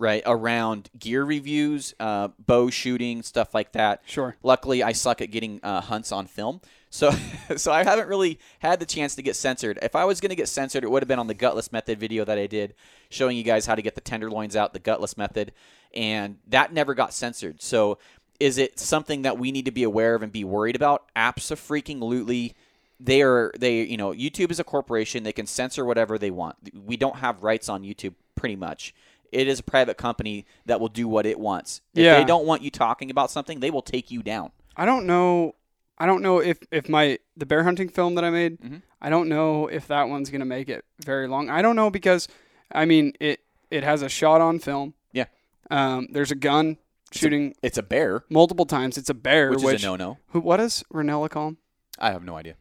right, 0.00 0.22
around 0.24 0.88
gear 0.98 1.24
reviews, 1.24 1.94
uh, 2.00 2.28
bow 2.38 2.70
shooting, 2.70 3.22
stuff 3.22 3.54
like 3.54 3.72
that. 3.72 4.02
Sure. 4.06 4.34
Luckily, 4.42 4.82
I 4.82 4.92
suck 4.92 5.20
at 5.20 5.30
getting 5.30 5.60
uh, 5.62 5.82
hunts 5.82 6.10
on 6.10 6.26
film, 6.26 6.62
so 6.88 7.12
so 7.56 7.70
I 7.70 7.84
haven't 7.84 8.08
really 8.08 8.40
had 8.60 8.80
the 8.80 8.86
chance 8.86 9.14
to 9.16 9.22
get 9.22 9.36
censored. 9.36 9.78
If 9.82 9.94
I 9.94 10.06
was 10.06 10.20
going 10.20 10.30
to 10.30 10.36
get 10.36 10.48
censored, 10.48 10.82
it 10.82 10.90
would 10.90 11.02
have 11.02 11.08
been 11.08 11.18
on 11.18 11.26
the 11.26 11.34
gutless 11.34 11.70
method 11.70 12.00
video 12.00 12.24
that 12.24 12.38
I 12.38 12.46
did, 12.46 12.74
showing 13.10 13.36
you 13.36 13.44
guys 13.44 13.66
how 13.66 13.74
to 13.74 13.82
get 13.82 13.94
the 13.94 14.00
tenderloins 14.00 14.56
out, 14.56 14.72
the 14.72 14.78
gutless 14.78 15.16
method, 15.16 15.52
and 15.94 16.38
that 16.48 16.72
never 16.72 16.94
got 16.94 17.12
censored. 17.12 17.62
So, 17.62 17.98
is 18.40 18.56
it 18.56 18.80
something 18.80 19.22
that 19.22 19.38
we 19.38 19.52
need 19.52 19.66
to 19.66 19.70
be 19.70 19.82
aware 19.82 20.14
of 20.14 20.22
and 20.22 20.32
be 20.32 20.44
worried 20.44 20.76
about? 20.76 21.04
Absolutely. 21.14 22.54
They 23.02 23.22
are 23.22 23.52
they 23.58 23.82
you 23.82 23.98
know 23.98 24.12
YouTube 24.12 24.50
is 24.50 24.60
a 24.60 24.64
corporation. 24.64 25.24
They 25.24 25.32
can 25.32 25.46
censor 25.46 25.84
whatever 25.84 26.16
they 26.16 26.30
want. 26.30 26.56
We 26.74 26.96
don't 26.96 27.16
have 27.16 27.42
rights 27.42 27.68
on 27.68 27.82
YouTube 27.82 28.14
pretty 28.34 28.56
much. 28.56 28.94
It 29.32 29.48
is 29.48 29.60
a 29.60 29.62
private 29.62 29.96
company 29.96 30.44
that 30.66 30.80
will 30.80 30.88
do 30.88 31.06
what 31.08 31.26
it 31.26 31.38
wants. 31.38 31.80
If 31.94 32.04
Yeah. 32.04 32.18
they 32.18 32.24
don't 32.24 32.46
want 32.46 32.62
you 32.62 32.70
talking 32.70 33.10
about 33.10 33.30
something, 33.30 33.60
they 33.60 33.70
will 33.70 33.82
take 33.82 34.10
you 34.10 34.22
down. 34.22 34.50
I 34.76 34.86
don't 34.86 35.06
know. 35.06 35.54
I 35.98 36.06
don't 36.06 36.22
know 36.22 36.38
if 36.40 36.58
if 36.70 36.88
my 36.88 37.18
the 37.36 37.46
bear 37.46 37.64
hunting 37.64 37.88
film 37.88 38.14
that 38.14 38.24
I 38.24 38.30
made. 38.30 38.58
Mhm. 38.60 38.82
I 39.02 39.10
don't 39.10 39.28
know 39.28 39.66
if 39.68 39.86
that 39.88 40.08
one's 40.08 40.30
gonna 40.30 40.44
make 40.46 40.68
it 40.68 40.84
very 41.04 41.28
long. 41.28 41.50
I 41.50 41.62
don't 41.62 41.76
know 41.76 41.90
because, 41.90 42.26
I 42.72 42.84
mean 42.86 43.12
it 43.20 43.40
it 43.70 43.84
has 43.84 44.02
a 44.02 44.08
shot 44.08 44.40
on 44.40 44.58
film. 44.58 44.94
Yeah. 45.12 45.26
Um. 45.70 46.08
There's 46.10 46.30
a 46.30 46.34
gun 46.36 46.78
shooting 47.12 47.54
It's 47.62 47.76
a 47.78 47.82
bear, 47.82 48.24
multiple 48.30 48.66
times. 48.66 48.96
It's 48.96 49.10
a 49.10 49.14
bear. 49.14 49.50
which, 49.50 49.62
Which, 49.62 49.74
is 49.76 49.82
a 49.84 49.86
no-no. 49.86 50.18
who? 50.28 50.40
What 50.40 50.56
does 50.58 50.82
Rinella 50.92 51.28
call 51.28 51.48
him? 51.48 51.58
I 51.98 52.12
have 52.12 52.24
no 52.24 52.36
idea. 52.36 52.54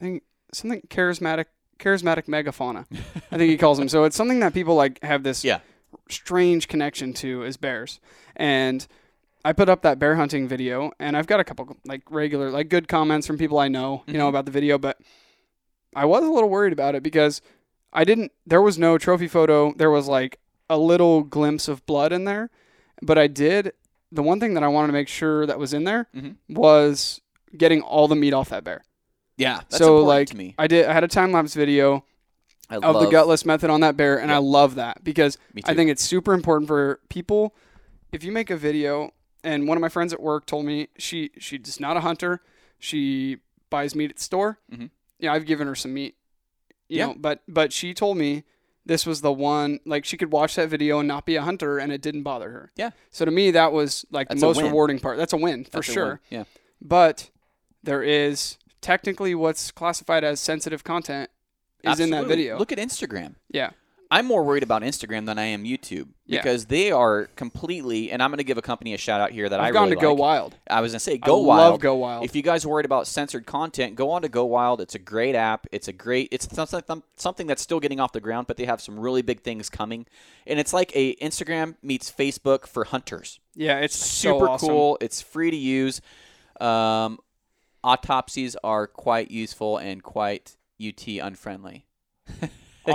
I 0.00 0.04
think 0.04 0.22
something 0.52 0.82
charismatic 0.88 1.46
charismatic 1.78 2.26
megafauna. 2.26 2.84
I 3.32 3.36
think 3.38 3.50
he 3.50 3.56
calls 3.56 3.78
them. 3.78 3.88
So 3.88 4.04
it's 4.04 4.14
something 4.16 4.38
that 4.40 4.52
people 4.54 4.74
like 4.76 5.02
have 5.02 5.22
this 5.24 5.42
Yeah. 5.50 5.60
Strange 6.08 6.68
connection 6.68 7.12
to 7.14 7.42
is 7.42 7.56
bears. 7.56 8.00
And 8.36 8.86
I 9.44 9.52
put 9.52 9.68
up 9.68 9.82
that 9.82 9.98
bear 9.98 10.16
hunting 10.16 10.46
video 10.48 10.92
and 10.98 11.16
I've 11.16 11.26
got 11.26 11.40
a 11.40 11.44
couple 11.44 11.76
like 11.86 12.02
regular 12.10 12.50
like 12.50 12.68
good 12.68 12.88
comments 12.88 13.26
from 13.26 13.38
people 13.38 13.58
I 13.58 13.68
know, 13.68 14.02
you 14.06 14.14
know, 14.14 14.26
Mhm. 14.26 14.30
about 14.30 14.44
the 14.44 14.50
video, 14.52 14.76
but 14.78 14.98
I 15.94 16.04
was 16.04 16.24
a 16.24 16.30
little 16.30 16.48
worried 16.50 16.72
about 16.72 16.94
it 16.94 17.02
because 17.02 17.40
I 17.92 18.04
didn't 18.04 18.32
there 18.46 18.62
was 18.62 18.78
no 18.78 18.98
trophy 18.98 19.28
photo. 19.28 19.72
There 19.74 19.90
was 19.90 20.08
like 20.08 20.38
a 20.68 20.78
little 20.78 21.22
glimpse 21.22 21.68
of 21.68 21.84
blood 21.86 22.12
in 22.12 22.24
there, 22.24 22.50
but 23.02 23.18
I 23.18 23.26
did 23.26 23.72
the 24.12 24.22
one 24.22 24.40
thing 24.40 24.54
that 24.54 24.62
I 24.62 24.68
wanted 24.68 24.88
to 24.88 24.92
make 24.92 25.08
sure 25.08 25.46
that 25.46 25.58
was 25.58 25.72
in 25.72 25.84
there 25.84 26.06
Mhm. 26.14 26.36
was 26.48 27.20
getting 27.56 27.80
all 27.80 28.06
the 28.08 28.16
meat 28.16 28.32
off 28.32 28.48
that 28.50 28.62
bear. 28.64 28.82
Yeah, 29.36 29.56
that's 29.70 29.78
so 29.78 29.98
like. 30.04 30.30
I 30.58 30.66
did 30.66 30.86
I 30.86 30.92
had 30.92 31.02
a 31.02 31.08
time 31.08 31.32
lapse 31.32 31.54
video 31.54 32.04
I 32.70 32.76
of 32.76 32.82
love, 32.94 33.04
the 33.04 33.10
gutless 33.10 33.44
method 33.44 33.68
on 33.70 33.80
that 33.80 33.96
bear 33.96 34.18
and 34.18 34.30
I 34.32 34.38
love 34.38 34.76
that 34.76 35.02
because 35.04 35.36
I 35.64 35.74
think 35.74 35.90
it's 35.90 36.02
super 36.02 36.32
important 36.32 36.68
for 36.68 37.00
people 37.08 37.54
if 38.12 38.22
you 38.24 38.32
make 38.32 38.48
a 38.50 38.56
video 38.56 39.10
and 39.44 39.66
one 39.68 39.76
of 39.76 39.80
my 39.82 39.88
friends 39.88 40.12
at 40.12 40.20
work 40.20 40.46
told 40.46 40.64
me 40.66 40.88
she 40.96 41.30
she's 41.38 41.80
not 41.80 41.96
a 41.96 42.00
hunter 42.00 42.40
she 42.78 43.38
buys 43.70 43.94
meat 43.94 44.10
at 44.10 44.16
the 44.16 44.22
store 44.22 44.58
Mhm. 44.72 44.90
yeah 45.18 45.32
I've 45.32 45.46
given 45.46 45.66
her 45.66 45.74
some 45.74 45.92
meat 45.94 46.14
you 46.88 46.98
Yeah. 46.98 47.06
know 47.08 47.14
but 47.18 47.42
but 47.48 47.72
she 47.72 47.92
told 47.94 48.16
me 48.18 48.44
this 48.86 49.04
was 49.06 49.20
the 49.20 49.32
one 49.32 49.80
like 49.84 50.04
she 50.04 50.16
could 50.16 50.32
watch 50.32 50.54
that 50.56 50.68
video 50.68 50.98
and 51.00 51.06
not 51.08 51.26
be 51.26 51.36
a 51.36 51.42
hunter 51.42 51.78
and 51.78 51.92
it 51.92 52.00
didn't 52.00 52.22
bother 52.22 52.50
her 52.50 52.70
Yeah. 52.76 52.90
so 53.10 53.24
to 53.24 53.30
me 53.30 53.50
that 53.52 53.72
was 53.72 54.04
like 54.10 54.28
That's 54.28 54.40
the 54.40 54.46
most 54.46 54.62
rewarding 54.62 54.98
part 54.98 55.18
that's 55.18 55.32
a 55.32 55.36
win 55.36 55.64
for 55.64 55.70
That's 55.78 55.92
sure 55.92 56.06
win. 56.30 56.38
Yeah. 56.40 56.44
but 56.80 57.30
there 57.82 58.02
is 58.02 58.58
technically 58.80 59.34
what's 59.34 59.70
classified 59.70 60.24
as 60.24 60.40
sensitive 60.40 60.84
content 60.84 61.30
is 61.84 62.00
in 62.00 62.10
that 62.10 62.26
video 62.26 62.58
Look 62.58 62.72
at 62.72 62.78
Instagram. 62.78 63.34
yeah 63.50 63.70
I'm 64.12 64.26
more 64.26 64.42
worried 64.42 64.64
about 64.64 64.82
Instagram 64.82 65.26
than 65.26 65.38
I 65.38 65.44
am 65.44 65.62
YouTube 65.62 66.08
Yeah. 66.26 66.40
because 66.40 66.66
they 66.66 66.90
are 66.90 67.26
completely. 67.36 68.10
And 68.10 68.20
I'm 68.20 68.30
going 68.30 68.38
to 68.38 68.42
give 68.44 68.58
a 68.58 68.62
company 68.62 68.92
a 68.92 68.98
shout 68.98 69.20
out 69.20 69.30
here 69.30 69.48
that 69.48 69.60
I 69.60 69.68
I've 69.68 69.72
gone 69.72 69.84
really 69.84 69.94
to 69.94 70.00
Go. 70.02 70.14
Wild 70.14 70.56
I 70.68 70.80
was 70.80 70.90
going 70.90 70.96
to 70.96 71.04
say 71.04 71.16
Go 71.16 71.44
I 71.44 71.46
Wild. 71.46 71.70
love 71.74 71.80
Go 71.80 71.94
Wild 71.94 72.24
If 72.24 72.34
you 72.34 72.42
guys 72.42 72.64
are 72.64 72.68
worried 72.70 72.86
about 72.86 73.06
censored 73.06 73.46
content, 73.46 73.94
go 73.94 74.10
on 74.10 74.22
to 74.22 74.28
Go 74.28 74.46
Wild. 74.46 74.80
It's 74.80 74.96
a 74.96 74.98
great 74.98 75.36
app. 75.36 75.68
It's 75.70 75.86
a 75.86 75.92
great. 75.92 76.26
It's 76.32 76.48
something 76.52 77.04
something 77.18 77.46
that's 77.46 77.62
still 77.62 77.78
getting 77.78 78.00
off 78.00 78.10
the 78.10 78.20
ground, 78.20 78.48
but 78.48 78.56
they 78.56 78.64
have 78.64 78.80
some 78.80 78.98
really 78.98 79.22
big 79.22 79.42
things 79.42 79.70
coming. 79.70 80.06
And 80.44 80.58
it's 80.58 80.72
like 80.72 80.90
a 80.96 81.14
Instagram 81.18 81.76
meets 81.80 82.10
Facebook 82.10 82.66
for 82.66 82.82
hunters. 82.86 83.38
Yeah, 83.54 83.78
it's 83.78 83.94
so 83.96 84.32
super 84.32 84.48
awesome. 84.48 84.68
cool. 84.70 84.98
It's 85.00 85.22
free 85.22 85.52
to 85.52 85.56
use. 85.56 86.00
Um, 86.60 87.20
autopsies 87.84 88.56
are 88.64 88.88
quite 88.88 89.30
useful 89.30 89.78
and 89.78 90.02
quite 90.02 90.56
UT 90.80 91.06
unfriendly. 91.06 91.86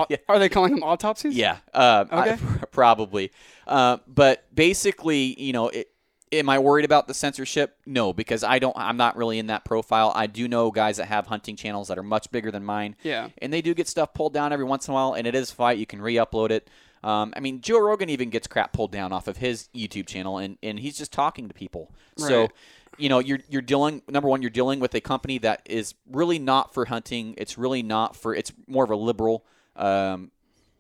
Yeah. 0.10 0.18
Are 0.28 0.40
they 0.40 0.50
calling 0.50 0.72
them 0.74 0.84
autopsies? 0.84 1.36
Yeah, 1.38 1.58
uh, 1.74 2.06
I- 2.12 2.30
Okay. 2.32 2.42
probably. 2.72 3.32
Uh, 3.66 3.98
but 4.08 4.44
basically, 4.54 5.40
you 5.42 5.54
know, 5.54 5.70
it, 5.70 5.90
am 6.34 6.50
I 6.50 6.60
worried 6.60 6.84
about 6.86 7.08
the 7.08 7.14
censorship? 7.14 7.78
No, 7.86 8.12
because 8.12 8.44
I 8.44 8.60
don't. 8.60 8.76
I'm 8.76 8.98
not 8.98 9.16
really 9.16 9.40
in 9.40 9.48
that 9.48 9.64
profile. 9.64 10.12
I 10.14 10.28
do 10.28 10.48
know 10.50 10.70
guys 10.72 10.98
that 10.98 11.06
have 11.06 11.28
hunting 11.28 11.56
channels 11.56 11.88
that 11.88 11.98
are 11.98 12.04
much 12.04 12.30
bigger 12.32 12.52
than 12.52 12.66
mine, 12.66 12.96
Yeah. 13.04 13.30
and 13.38 13.54
they 13.54 13.62
do 13.62 13.74
get 13.74 13.88
stuff 13.88 14.14
pulled 14.14 14.34
down 14.34 14.52
every 14.52 14.66
once 14.66 14.88
in 14.88 14.92
a 14.92 14.96
while. 14.96 15.14
And 15.14 15.28
it 15.28 15.36
is 15.36 15.52
fight. 15.52 15.78
You 15.78 15.86
can 15.86 16.02
re-upload 16.02 16.50
it. 16.50 16.68
Um, 17.04 17.34
I 17.38 17.40
mean, 17.40 17.62
Joe 17.62 17.80
Rogan 17.80 18.10
even 18.10 18.32
gets 18.32 18.48
crap 18.48 18.74
pulled 18.74 18.92
down 18.92 19.14
off 19.14 19.28
of 19.28 19.38
his 19.38 19.70
YouTube 19.74 20.08
channel, 20.08 20.40
and, 20.40 20.58
and 20.64 20.80
he's 20.80 20.98
just 20.98 21.14
talking 21.14 21.48
to 21.48 21.54
people. 21.54 21.94
So, 22.18 22.42
Right. 22.42 22.52
You 22.98 23.10
know, 23.10 23.20
you're 23.20 23.40
you're 23.50 23.62
dealing. 23.62 24.02
Number 24.08 24.30
one, 24.30 24.42
you're 24.42 24.50
dealing 24.52 24.80
with 24.80 24.94
a 24.96 25.02
company 25.02 25.38
that 25.40 25.62
is 25.66 25.96
really 26.12 26.40
not 26.40 26.74
for 26.74 26.86
hunting. 26.86 27.36
It's 27.38 27.58
really 27.58 27.84
not 27.84 28.16
for. 28.16 28.34
It's 28.36 28.52
more 28.68 28.84
of 28.84 28.90
a 28.90 28.96
liberal 28.96 29.46
um, 29.76 30.32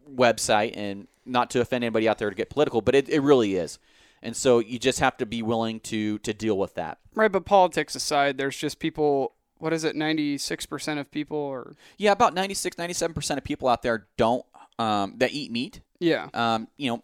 website, 0.09 0.75
and 0.75 1.07
not 1.25 1.49
to 1.51 1.61
offend 1.61 1.83
anybody 1.83 2.07
out 2.07 2.17
there 2.17 2.29
to 2.29 2.35
get 2.35 2.49
political, 2.49 2.81
but 2.81 2.95
it, 2.95 3.09
it 3.09 3.19
really 3.21 3.55
is. 3.55 3.79
And 4.21 4.35
so 4.35 4.59
you 4.59 4.79
just 4.79 4.99
have 4.99 5.17
to 5.17 5.25
be 5.25 5.41
willing 5.41 5.79
to 5.81 6.19
to 6.19 6.33
deal 6.33 6.57
with 6.57 6.75
that. 6.75 6.99
Right, 7.13 7.31
but 7.31 7.45
politics 7.45 7.95
aside, 7.95 8.37
there's 8.37 8.57
just 8.57 8.79
people. 8.79 9.33
What 9.57 9.71
is 9.71 9.83
it? 9.83 9.95
Ninety 9.95 10.37
six 10.37 10.65
percent 10.65 10.99
of 10.99 11.09
people, 11.11 11.37
or 11.37 11.73
Yeah, 11.97 12.11
about 12.11 12.33
96, 12.33 12.75
97% 12.75 13.37
of 13.37 13.43
people 13.43 13.69
out 13.69 13.83
there 13.83 14.07
don't 14.17 14.45
um, 14.77 15.13
that 15.17 15.31
eat 15.31 15.49
meat. 15.51 15.79
yeah, 15.99 16.27
Um, 16.33 16.67
you 16.75 16.91
know, 16.91 17.01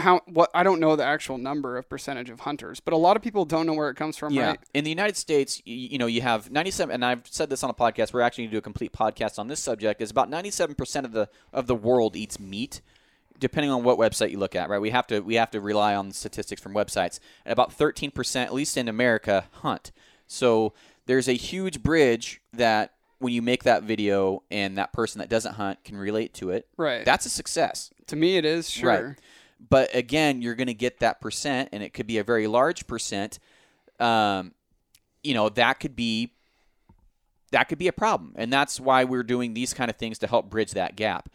How 0.00 0.20
what 0.26 0.50
I 0.54 0.62
don't 0.62 0.80
know 0.80 0.96
the 0.96 1.04
actual 1.04 1.38
number 1.38 1.76
of 1.76 1.88
percentage 1.88 2.30
of 2.30 2.40
hunters, 2.40 2.80
but 2.80 2.92
a 2.94 2.96
lot 2.96 3.16
of 3.16 3.22
people 3.22 3.44
don't 3.44 3.66
know 3.66 3.74
where 3.74 3.88
it 3.90 3.94
comes 3.96 4.16
from. 4.16 4.32
Yeah. 4.32 4.48
Right? 4.50 4.60
In 4.74 4.84
the 4.84 4.90
United 4.90 5.16
States, 5.16 5.62
you, 5.64 5.74
you 5.74 5.98
know, 5.98 6.06
you 6.06 6.20
have 6.22 6.50
97 6.50 6.92
and 6.94 7.04
I've 7.04 7.22
said 7.26 7.50
this 7.50 7.62
on 7.62 7.70
a 7.70 7.74
podcast, 7.74 8.12
we're 8.12 8.20
actually 8.20 8.44
going 8.44 8.50
to 8.50 8.54
do 8.54 8.58
a 8.58 8.62
complete 8.62 8.92
podcast 8.92 9.38
on 9.38 9.48
this 9.48 9.60
subject 9.60 10.00
is 10.00 10.10
about 10.10 10.30
97% 10.30 11.04
of 11.04 11.12
the 11.12 11.28
of 11.52 11.66
the 11.66 11.74
world 11.74 12.16
eats 12.16 12.38
meat 12.40 12.80
depending 13.38 13.70
on 13.70 13.84
what 13.84 13.98
website 13.98 14.30
you 14.30 14.38
look 14.38 14.54
at, 14.56 14.70
right? 14.70 14.80
We 14.80 14.90
have 14.90 15.06
to 15.08 15.20
we 15.20 15.34
have 15.34 15.50
to 15.50 15.60
rely 15.60 15.94
on 15.94 16.10
statistics 16.12 16.60
from 16.62 16.72
websites. 16.74 17.20
And 17.44 17.52
about 17.52 17.76
13% 17.76 18.42
at 18.44 18.54
least 18.54 18.76
in 18.76 18.88
America 18.88 19.44
hunt. 19.62 19.92
So 20.26 20.72
there's 21.06 21.28
a 21.28 21.34
huge 21.34 21.82
bridge 21.82 22.40
that 22.52 22.94
when 23.18 23.32
you 23.32 23.40
make 23.40 23.62
that 23.64 23.82
video 23.82 24.42
and 24.50 24.76
that 24.76 24.92
person 24.92 25.20
that 25.20 25.28
doesn't 25.30 25.54
hunt 25.54 25.82
can 25.84 25.96
relate 25.96 26.34
to 26.34 26.50
it, 26.50 26.68
Right. 26.76 27.04
that's 27.04 27.24
a 27.26 27.30
success. 27.30 27.90
to 28.08 28.16
me, 28.16 28.36
it 28.36 28.44
is 28.44 28.68
sure. 28.70 28.90
Right. 29.08 29.16
But 29.58 29.94
again, 29.94 30.42
you're 30.42 30.54
going 30.54 30.66
to 30.68 30.74
get 30.74 31.00
that 31.00 31.20
percent, 31.20 31.70
and 31.72 31.82
it 31.82 31.92
could 31.94 32.06
be 32.06 32.18
a 32.18 32.24
very 32.24 32.46
large 32.46 32.86
percent. 32.86 33.38
Um, 33.98 34.52
you 35.22 35.34
know, 35.34 35.48
that 35.50 35.80
could 35.80 35.96
be 35.96 36.32
that 37.52 37.68
could 37.68 37.78
be 37.78 37.88
a 37.88 37.92
problem, 37.92 38.32
and 38.36 38.52
that's 38.52 38.78
why 38.80 39.04
we're 39.04 39.22
doing 39.22 39.54
these 39.54 39.72
kind 39.72 39.90
of 39.90 39.96
things 39.96 40.18
to 40.18 40.26
help 40.26 40.50
bridge 40.50 40.72
that 40.72 40.96
gap. 40.96 41.28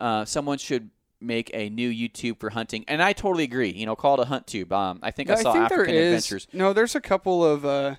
Uh, 0.00 0.24
someone 0.24 0.58
should 0.58 0.90
make 1.20 1.50
a 1.54 1.68
new 1.70 1.90
YouTube 1.90 2.40
for 2.40 2.50
hunting, 2.50 2.84
and 2.88 3.02
I 3.02 3.12
totally 3.12 3.44
agree. 3.44 3.70
You 3.70 3.86
know, 3.86 3.94
call 3.94 4.14
it 4.14 4.22
a 4.22 4.26
hunt 4.26 4.46
tube. 4.46 4.72
Um, 4.72 4.98
I 5.02 5.10
think 5.10 5.30
I 5.30 5.36
saw 5.42 5.52
think 5.52 5.64
African. 5.66 5.94
Adventures. 5.94 6.48
No, 6.52 6.72
there's 6.72 6.94
a 6.94 7.00
couple 7.00 7.44
of 7.44 7.64
uh, 7.64 7.96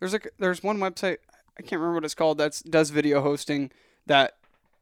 there's 0.00 0.14
a 0.14 0.20
there's 0.38 0.62
one 0.62 0.78
website 0.78 1.18
I 1.58 1.62
can't 1.62 1.72
remember 1.80 1.94
what 1.96 2.04
it's 2.04 2.14
called 2.14 2.38
that 2.38 2.62
does 2.68 2.90
video 2.90 3.20
hosting 3.20 3.70
that 4.06 4.36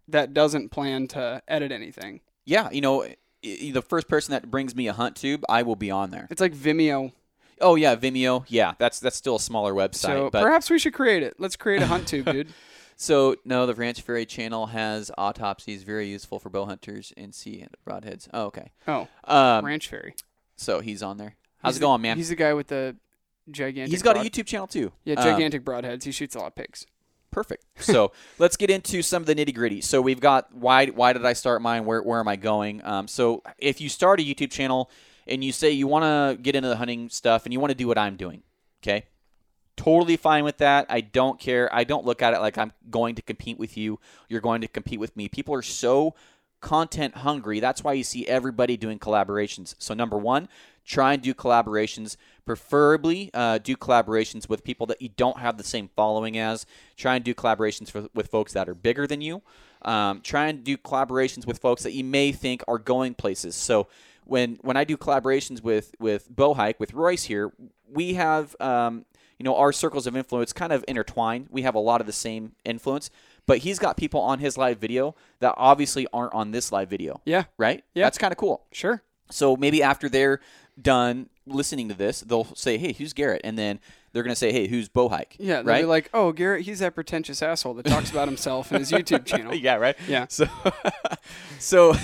that 0.08 0.32
doesn't 0.32 0.68
plan 0.70 1.08
to 1.08 1.42
edit 1.48 1.72
anything. 1.72 2.20
Yeah, 2.44 2.70
you 2.70 2.80
know, 2.80 3.02
i- 3.02 3.06
i- 3.06 3.16
the 3.42 3.82
first 3.82 4.08
person 4.08 4.32
that 4.32 4.50
brings 4.50 4.74
me 4.74 4.86
a 4.88 4.92
hunt 4.92 5.16
tube, 5.16 5.44
I 5.48 5.62
will 5.62 5.76
be 5.76 5.90
on 5.90 6.10
there. 6.10 6.26
It's 6.30 6.40
like 6.40 6.54
Vimeo. 6.54 7.12
Oh 7.60 7.74
yeah, 7.76 7.94
Vimeo. 7.96 8.44
Yeah, 8.48 8.74
that's 8.78 8.98
that's 9.00 9.16
still 9.16 9.36
a 9.36 9.40
smaller 9.40 9.72
website, 9.72 9.94
So 9.96 10.30
but 10.30 10.42
perhaps 10.42 10.68
we 10.70 10.78
should 10.78 10.94
create 10.94 11.22
it. 11.22 11.34
Let's 11.38 11.56
create 11.56 11.82
a 11.82 11.86
hunt 11.86 12.06
tube, 12.08 12.26
dude. 12.26 12.48
So 12.94 13.34
no, 13.44 13.66
the 13.66 13.74
Ranch 13.74 14.00
Fairy 14.00 14.24
channel 14.26 14.66
has 14.66 15.10
autopsies, 15.18 15.82
very 15.82 16.08
useful 16.08 16.38
for 16.38 16.50
bow 16.50 16.66
hunters 16.66 17.12
and 17.16 17.34
sea 17.34 17.66
broadheads. 17.84 18.28
Oh, 18.32 18.44
okay. 18.44 18.70
Oh, 18.86 19.08
Um, 19.24 19.64
Ranch 19.64 19.88
Fairy. 19.88 20.14
so 20.56 20.78
he's 20.80 21.02
on 21.02 21.16
there. 21.16 21.34
How's 21.62 21.70
He's 21.74 21.78
it 21.78 21.80
the- 21.80 21.86
going, 21.86 22.02
man? 22.02 22.16
He's 22.16 22.28
the 22.28 22.36
guy 22.36 22.52
with 22.54 22.68
the 22.68 22.94
gigantic. 23.50 23.90
he's 23.90 24.02
got 24.02 24.16
a 24.16 24.20
YouTube 24.20 24.46
channel 24.46 24.68
too. 24.68 24.92
Yeah, 25.04 25.14
Um, 25.16 25.24
gigantic 25.24 25.64
broadheads. 25.64 26.04
He 26.04 26.12
shoots 26.12 26.36
a 26.36 26.38
lot 26.40 26.48
of 26.48 26.54
pigs. 26.54 26.86
Perfect. 27.32 27.64
So 27.82 28.12
let's 28.38 28.56
get 28.56 28.70
into 28.70 29.02
some 29.02 29.24
of 29.24 29.26
the 29.26 29.34
nitty 29.34 29.54
gritty. 29.54 29.80
So 29.80 30.00
we've 30.00 30.20
got 30.20 30.54
why 30.54 30.86
why 30.86 31.12
did 31.12 31.26
I 31.26 31.32
start 31.32 31.60
mine? 31.62 31.84
Where 31.84 32.00
where 32.00 32.20
am 32.20 32.28
I 32.28 32.36
going? 32.36 32.80
Um, 32.84 33.08
so 33.08 33.42
if 33.58 33.80
you 33.80 33.88
start 33.88 34.20
a 34.20 34.22
YouTube 34.22 34.52
channel 34.52 34.88
and 35.26 35.42
you 35.42 35.50
say 35.50 35.70
you 35.70 35.88
want 35.88 36.04
to 36.04 36.40
get 36.40 36.54
into 36.54 36.68
the 36.68 36.76
hunting 36.76 37.08
stuff 37.08 37.44
and 37.44 37.52
you 37.52 37.58
want 37.58 37.72
to 37.72 37.76
do 37.76 37.88
what 37.88 37.98
I'm 37.98 38.16
doing, 38.16 38.42
okay, 38.82 39.06
totally 39.76 40.16
fine 40.16 40.44
with 40.44 40.58
that. 40.58 40.86
I 40.88 41.00
don't 41.00 41.40
care. 41.40 41.68
I 41.74 41.82
don't 41.82 42.04
look 42.04 42.22
at 42.22 42.34
it 42.34 42.40
like 42.40 42.56
I'm 42.56 42.72
going 42.88 43.16
to 43.16 43.22
compete 43.22 43.58
with 43.58 43.76
you. 43.76 43.98
You're 44.28 44.40
going 44.40 44.60
to 44.60 44.68
compete 44.68 45.00
with 45.00 45.16
me. 45.16 45.28
People 45.28 45.54
are 45.54 45.62
so 45.62 46.14
content 46.60 47.16
hungry. 47.16 47.58
That's 47.60 47.82
why 47.82 47.94
you 47.94 48.04
see 48.04 48.26
everybody 48.28 48.76
doing 48.76 48.98
collaborations. 48.98 49.74
So 49.78 49.92
number 49.92 50.16
one, 50.16 50.48
try 50.84 51.12
and 51.14 51.22
do 51.22 51.34
collaborations. 51.34 52.16
Preferably, 52.44 53.30
uh, 53.34 53.58
do 53.58 53.76
collaborations 53.76 54.48
with 54.48 54.64
people 54.64 54.86
that 54.86 55.00
you 55.00 55.08
don't 55.16 55.38
have 55.38 55.56
the 55.56 55.64
same 55.64 55.88
following 55.94 56.36
as. 56.38 56.66
Try 56.96 57.14
and 57.16 57.24
do 57.24 57.34
collaborations 57.34 57.90
for, 57.90 58.08
with 58.14 58.28
folks 58.28 58.52
that 58.52 58.68
are 58.68 58.74
bigger 58.74 59.06
than 59.06 59.20
you. 59.20 59.42
Um, 59.82 60.20
try 60.22 60.48
and 60.48 60.64
do 60.64 60.76
collaborations 60.76 61.46
with 61.46 61.58
folks 61.58 61.82
that 61.82 61.92
you 61.92 62.04
may 62.04 62.32
think 62.32 62.64
are 62.66 62.78
going 62.78 63.14
places. 63.14 63.54
So 63.54 63.88
when 64.24 64.58
when 64.62 64.76
I 64.76 64.84
do 64.84 64.96
collaborations 64.96 65.62
with 65.62 65.94
with 65.98 66.30
Bowhike 66.34 66.78
with 66.78 66.94
Royce 66.94 67.24
here, 67.24 67.52
we 67.90 68.14
have 68.14 68.56
um, 68.60 69.04
you 69.38 69.44
know 69.44 69.56
our 69.56 69.72
circles 69.72 70.06
of 70.06 70.16
influence 70.16 70.52
kind 70.52 70.72
of 70.72 70.84
intertwined. 70.88 71.48
We 71.50 71.62
have 71.62 71.74
a 71.74 71.80
lot 71.80 72.00
of 72.00 72.06
the 72.06 72.12
same 72.12 72.52
influence, 72.64 73.10
but 73.46 73.58
he's 73.58 73.78
got 73.78 73.96
people 73.96 74.20
on 74.20 74.38
his 74.38 74.56
live 74.56 74.78
video 74.78 75.14
that 75.40 75.54
obviously 75.56 76.06
aren't 76.12 76.34
on 76.34 76.52
this 76.52 76.72
live 76.72 76.88
video. 76.88 77.20
Yeah. 77.24 77.44
Right? 77.56 77.84
Yeah. 77.94 78.04
That's 78.06 78.18
kind 78.18 78.32
of 78.32 78.38
cool. 78.38 78.64
Sure. 78.72 79.02
So 79.30 79.56
maybe 79.56 79.82
after 79.82 80.08
they're 80.08 80.40
done 80.80 81.28
listening 81.46 81.88
to 81.88 81.94
this, 81.94 82.20
they'll 82.20 82.44
say, 82.54 82.78
"Hey, 82.78 82.92
who's 82.92 83.12
Garrett?" 83.12 83.40
And 83.44 83.58
then 83.58 83.80
they're 84.12 84.22
gonna 84.22 84.36
say, 84.36 84.52
"Hey, 84.52 84.68
who's 84.68 84.88
Bowhike?" 84.88 85.36
Yeah. 85.38 85.62
Right. 85.64 85.86
like, 85.86 86.10
oh, 86.14 86.32
Garrett, 86.32 86.62
he's 86.62 86.78
that 86.80 86.94
pretentious 86.94 87.42
asshole 87.42 87.74
that 87.74 87.86
talks 87.86 88.10
about 88.10 88.28
himself 88.28 88.72
in 88.72 88.78
his 88.78 88.90
YouTube 88.92 89.24
channel. 89.24 89.54
yeah, 89.54 89.74
right. 89.76 89.96
Yeah. 90.08 90.26
So, 90.28 90.46
so, 91.58 91.94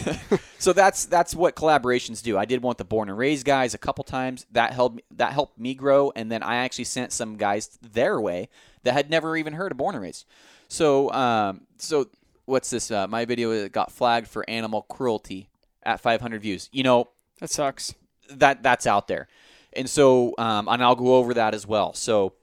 so 0.59 0.73
that's 0.73 1.07
that's 1.07 1.35
what 1.35 1.55
collaborations 1.57 2.23
do. 2.23 2.37
I 2.39 2.45
did 2.45 2.63
want 2.63 2.79
the 2.79 2.85
Born 2.85 3.09
and 3.09 3.19
Raised 3.19 3.47
guys 3.47 3.75
a 3.75 3.79
couple 3.79 4.05
times. 4.05 4.47
That 4.53 4.73
helped 4.73 5.01
that 5.17 5.33
helped 5.33 5.59
me 5.59 5.75
grow, 5.75 6.13
and 6.15 6.31
then 6.31 6.43
I 6.43 6.57
actually 6.57 6.85
sent 6.85 7.13
some 7.13 7.37
guys 7.37 7.79
their 7.83 8.21
way 8.21 8.49
that 8.85 8.93
had 8.93 9.11
never 9.11 9.37
even 9.37 9.53
heard 9.55 9.73
of 9.73 9.79
Born 9.79 9.95
and 9.95 10.03
Raised. 10.03 10.27
So, 10.69 11.11
um, 11.13 11.63
so 11.79 12.07
what's 12.45 12.71
this? 12.71 12.91
Uh, 12.91 13.07
my 13.07 13.25
video 13.25 13.69
got 13.69 13.93
flagged 13.93 14.29
for 14.29 14.49
animal 14.49 14.83
cruelty 14.83 15.49
at 15.83 16.01
500 16.01 16.43
views. 16.43 16.69
You 16.73 16.83
know 16.83 17.09
That 17.41 17.51
sucks. 17.51 17.95
That 18.29 18.63
that's 18.63 18.87
out 18.87 19.09
there, 19.09 19.29
and 19.73 19.89
so 19.89 20.35
um, 20.39 20.69
and 20.69 20.83
I'll 20.83 20.97
go 20.97 21.17
over 21.17 21.35
that 21.35 21.55
as 21.55 21.67
well. 21.67 21.95
So 21.95 22.35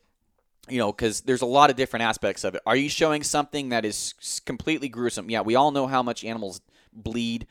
you 0.67 0.79
know, 0.79 0.91
because 0.91 1.21
there's 1.21 1.41
a 1.41 1.47
lot 1.47 1.69
of 1.69 1.75
different 1.75 2.03
aspects 2.03 2.43
of 2.43 2.55
it. 2.55 2.61
Are 2.65 2.75
you 2.75 2.89
showing 2.89 3.23
something 3.23 3.69
that 3.69 3.85
is 3.85 4.41
completely 4.45 4.89
gruesome? 4.89 5.29
Yeah, 5.29 5.41
we 5.41 5.55
all 5.55 5.71
know 5.71 5.87
how 5.87 6.01
much 6.01 6.23
animals 6.23 6.61
bleed. 6.91 7.47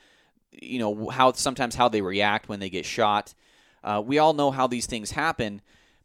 You 0.50 0.78
know 0.78 1.08
how 1.08 1.32
sometimes 1.32 1.74
how 1.74 1.88
they 1.88 2.00
react 2.00 2.48
when 2.48 2.60
they 2.60 2.70
get 2.70 2.84
shot. 2.84 3.34
Uh, 3.82 4.02
we 4.04 4.18
all 4.18 4.32
know 4.32 4.50
how 4.50 4.66
these 4.66 4.86
things 4.86 5.10
happen, 5.10 5.60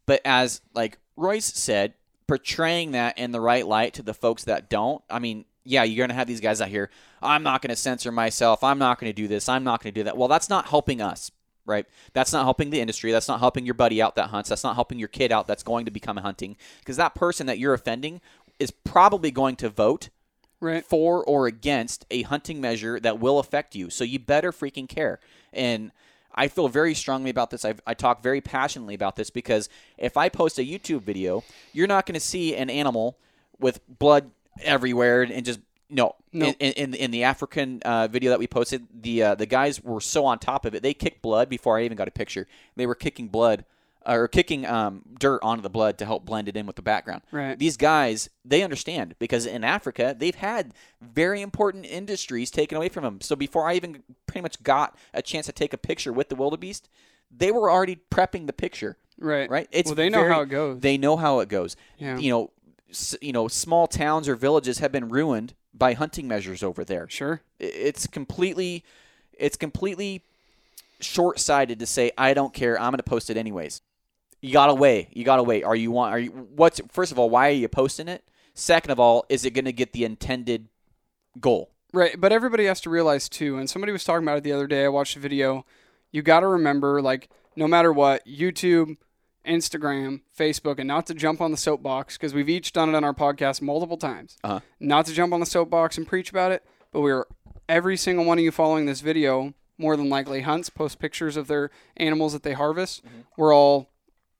but 0.06 0.20
as 0.24 0.60
like 0.74 0.98
Royce 1.16 1.46
said, 1.46 1.94
portraying 2.26 2.92
that 2.92 3.18
in 3.18 3.32
the 3.32 3.40
right 3.40 3.66
light 3.66 3.94
to 3.94 4.02
the 4.02 4.14
folks 4.14 4.44
that 4.44 4.68
don't. 4.68 5.02
I 5.08 5.18
mean, 5.18 5.46
yeah, 5.64 5.82
you're 5.82 6.06
gonna 6.06 6.14
have 6.14 6.28
these 6.28 6.40
guys 6.40 6.60
out 6.60 6.68
here. 6.68 6.90
I'm 7.22 7.42
not 7.42 7.62
gonna 7.62 7.76
censor 7.76 8.12
myself. 8.12 8.62
I'm 8.62 8.78
not 8.78 8.98
gonna 8.98 9.12
do 9.12 9.26
this. 9.28 9.48
I'm 9.48 9.64
not 9.64 9.82
gonna 9.82 9.92
do 9.92 10.04
that. 10.04 10.16
Well, 10.16 10.28
that's 10.28 10.48
not 10.48 10.68
helping 10.68 11.00
us 11.00 11.30
right? 11.66 11.86
That's 12.12 12.32
not 12.32 12.44
helping 12.44 12.70
the 12.70 12.80
industry. 12.80 13.12
That's 13.12 13.28
not 13.28 13.40
helping 13.40 13.64
your 13.64 13.74
buddy 13.74 14.00
out 14.02 14.16
that 14.16 14.30
hunts. 14.30 14.48
That's 14.48 14.64
not 14.64 14.74
helping 14.74 14.98
your 14.98 15.08
kid 15.08 15.32
out 15.32 15.46
that's 15.46 15.62
going 15.62 15.84
to 15.84 15.90
become 15.90 16.16
hunting 16.16 16.56
because 16.80 16.96
that 16.96 17.14
person 17.14 17.46
that 17.46 17.58
you're 17.58 17.74
offending 17.74 18.20
is 18.58 18.70
probably 18.70 19.30
going 19.30 19.56
to 19.56 19.68
vote 19.68 20.10
Right. 20.62 20.84
for 20.84 21.24
or 21.24 21.46
against 21.46 22.04
a 22.10 22.20
hunting 22.20 22.60
measure 22.60 23.00
that 23.00 23.18
will 23.18 23.38
affect 23.38 23.74
you. 23.74 23.88
So 23.88 24.04
you 24.04 24.18
better 24.18 24.52
freaking 24.52 24.86
care. 24.86 25.18
And 25.54 25.90
I 26.34 26.48
feel 26.48 26.68
very 26.68 26.92
strongly 26.94 27.30
about 27.30 27.48
this. 27.48 27.64
I've, 27.64 27.80
I 27.86 27.94
talk 27.94 28.22
very 28.22 28.42
passionately 28.42 28.94
about 28.94 29.16
this 29.16 29.30
because 29.30 29.70
if 29.96 30.18
I 30.18 30.28
post 30.28 30.58
a 30.58 30.62
YouTube 30.62 31.00
video, 31.00 31.44
you're 31.72 31.86
not 31.86 32.04
going 32.04 32.14
to 32.14 32.20
see 32.20 32.54
an 32.54 32.68
animal 32.68 33.16
with 33.58 33.80
blood 33.88 34.30
everywhere 34.62 35.22
and 35.22 35.46
just 35.46 35.60
no. 35.90 36.14
No. 36.32 36.46
In, 36.60 36.72
in 36.72 36.94
in 36.94 37.10
the 37.10 37.24
African 37.24 37.80
uh, 37.84 38.06
video 38.08 38.30
that 38.30 38.38
we 38.38 38.46
posted, 38.46 38.86
the 39.02 39.22
uh, 39.22 39.34
the 39.34 39.46
guys 39.46 39.82
were 39.82 40.00
so 40.00 40.24
on 40.26 40.38
top 40.38 40.64
of 40.64 40.74
it. 40.74 40.82
They 40.82 40.94
kicked 40.94 41.22
blood 41.22 41.48
before 41.48 41.78
I 41.78 41.84
even 41.84 41.96
got 41.96 42.08
a 42.08 42.12
picture. 42.12 42.46
They 42.76 42.86
were 42.86 42.94
kicking 42.94 43.28
blood 43.28 43.64
or 44.06 44.28
kicking 44.28 44.64
um, 44.64 45.02
dirt 45.18 45.40
onto 45.42 45.60
the 45.60 45.68
blood 45.68 45.98
to 45.98 46.06
help 46.06 46.24
blend 46.24 46.48
it 46.48 46.56
in 46.56 46.64
with 46.66 46.76
the 46.76 46.82
background. 46.82 47.20
Right. 47.32 47.58
These 47.58 47.76
guys, 47.76 48.30
they 48.46 48.62
understand 48.62 49.14
because 49.18 49.44
in 49.44 49.62
Africa, 49.62 50.16
they've 50.18 50.34
had 50.34 50.72
very 51.02 51.42
important 51.42 51.84
industries 51.84 52.50
taken 52.50 52.76
away 52.78 52.88
from 52.88 53.04
them. 53.04 53.20
So 53.20 53.36
before 53.36 53.68
I 53.68 53.74
even 53.74 54.02
pretty 54.26 54.40
much 54.40 54.62
got 54.62 54.96
a 55.12 55.20
chance 55.20 55.46
to 55.46 55.52
take 55.52 55.74
a 55.74 55.78
picture 55.78 56.14
with 56.14 56.30
the 56.30 56.34
wildebeest, 56.34 56.88
they 57.30 57.50
were 57.52 57.70
already 57.70 58.00
prepping 58.10 58.46
the 58.46 58.54
picture. 58.54 58.96
Right. 59.18 59.50
Right? 59.50 59.68
It's 59.70 59.88
well, 59.90 59.96
they 59.96 60.08
know 60.08 60.20
very- 60.20 60.32
how 60.32 60.40
it 60.42 60.48
goes. 60.48 60.80
They 60.80 60.96
know 60.96 61.16
how 61.18 61.40
it 61.40 61.50
goes. 61.50 61.76
Yeah. 61.98 62.16
You 62.16 62.30
know, 62.30 62.50
s- 62.88 63.16
you 63.20 63.32
know, 63.34 63.48
small 63.48 63.86
towns 63.86 64.28
or 64.28 64.34
villages 64.34 64.78
have 64.78 64.92
been 64.92 65.10
ruined 65.10 65.52
by 65.72 65.94
hunting 65.94 66.26
measures 66.28 66.62
over 66.62 66.84
there. 66.84 67.08
sure. 67.08 67.42
It's 67.58 68.06
completely, 68.06 68.84
it's 69.38 69.56
completely 69.56 70.22
short-sighted 71.00 71.78
to 71.78 71.86
say 71.86 72.12
I 72.18 72.34
don't 72.34 72.52
care. 72.52 72.78
I'm 72.78 72.90
going 72.90 72.98
to 72.98 73.02
post 73.02 73.30
it 73.30 73.36
anyways. 73.36 73.82
You 74.42 74.52
gotta 74.54 74.74
weigh. 74.74 75.08
You 75.12 75.22
gotta 75.24 75.42
weigh. 75.42 75.62
Are 75.62 75.76
you 75.76 75.90
want? 75.90 76.14
Are 76.14 76.18
you? 76.18 76.30
What's 76.30 76.80
first 76.90 77.12
of 77.12 77.18
all? 77.18 77.28
Why 77.28 77.48
are 77.48 77.52
you 77.52 77.68
posting 77.68 78.08
it? 78.08 78.24
Second 78.54 78.90
of 78.90 78.98
all, 78.98 79.24
is 79.28 79.44
it 79.44 79.50
going 79.50 79.66
to 79.66 79.72
get 79.72 79.92
the 79.92 80.04
intended 80.04 80.68
goal? 81.38 81.70
Right, 81.92 82.20
but 82.20 82.32
everybody 82.32 82.66
has 82.66 82.80
to 82.82 82.90
realize 82.90 83.28
too, 83.28 83.58
and 83.58 83.68
somebody 83.68 83.92
was 83.92 84.04
talking 84.04 84.24
about 84.24 84.38
it 84.38 84.44
the 84.44 84.52
other 84.52 84.66
day. 84.66 84.84
I 84.84 84.88
watched 84.88 85.16
a 85.16 85.20
video. 85.20 85.66
You 86.10 86.22
got 86.22 86.40
to 86.40 86.46
remember, 86.46 87.02
like, 87.02 87.28
no 87.56 87.68
matter 87.68 87.92
what, 87.92 88.26
YouTube, 88.26 88.96
Instagram, 89.46 90.20
Facebook, 90.38 90.78
and 90.78 90.88
not 90.88 91.06
to 91.06 91.14
jump 91.14 91.40
on 91.40 91.50
the 91.50 91.56
soapbox 91.56 92.16
because 92.16 92.34
we've 92.34 92.48
each 92.48 92.72
done 92.72 92.88
it 92.88 92.94
on 92.94 93.04
our 93.04 93.14
podcast 93.14 93.62
multiple 93.62 93.96
times. 93.96 94.36
Uh-huh. 94.44 94.60
Not 94.78 95.06
to 95.06 95.12
jump 95.12 95.32
on 95.32 95.40
the 95.40 95.46
soapbox 95.46 95.96
and 95.96 96.06
preach 96.06 96.30
about 96.30 96.52
it, 96.52 96.64
but 96.92 97.00
we're 97.00 97.26
every 97.68 97.96
single 97.96 98.24
one 98.24 98.38
of 98.38 98.44
you 98.44 98.50
following 98.50 98.86
this 98.86 99.00
video 99.00 99.54
more 99.78 99.96
than 99.96 100.08
likely 100.10 100.42
hunts, 100.42 100.68
post 100.68 100.98
pictures 100.98 101.36
of 101.36 101.46
their 101.46 101.70
animals 101.96 102.32
that 102.34 102.42
they 102.42 102.52
harvest. 102.52 103.02
We're 103.36 103.54
all 103.54 103.90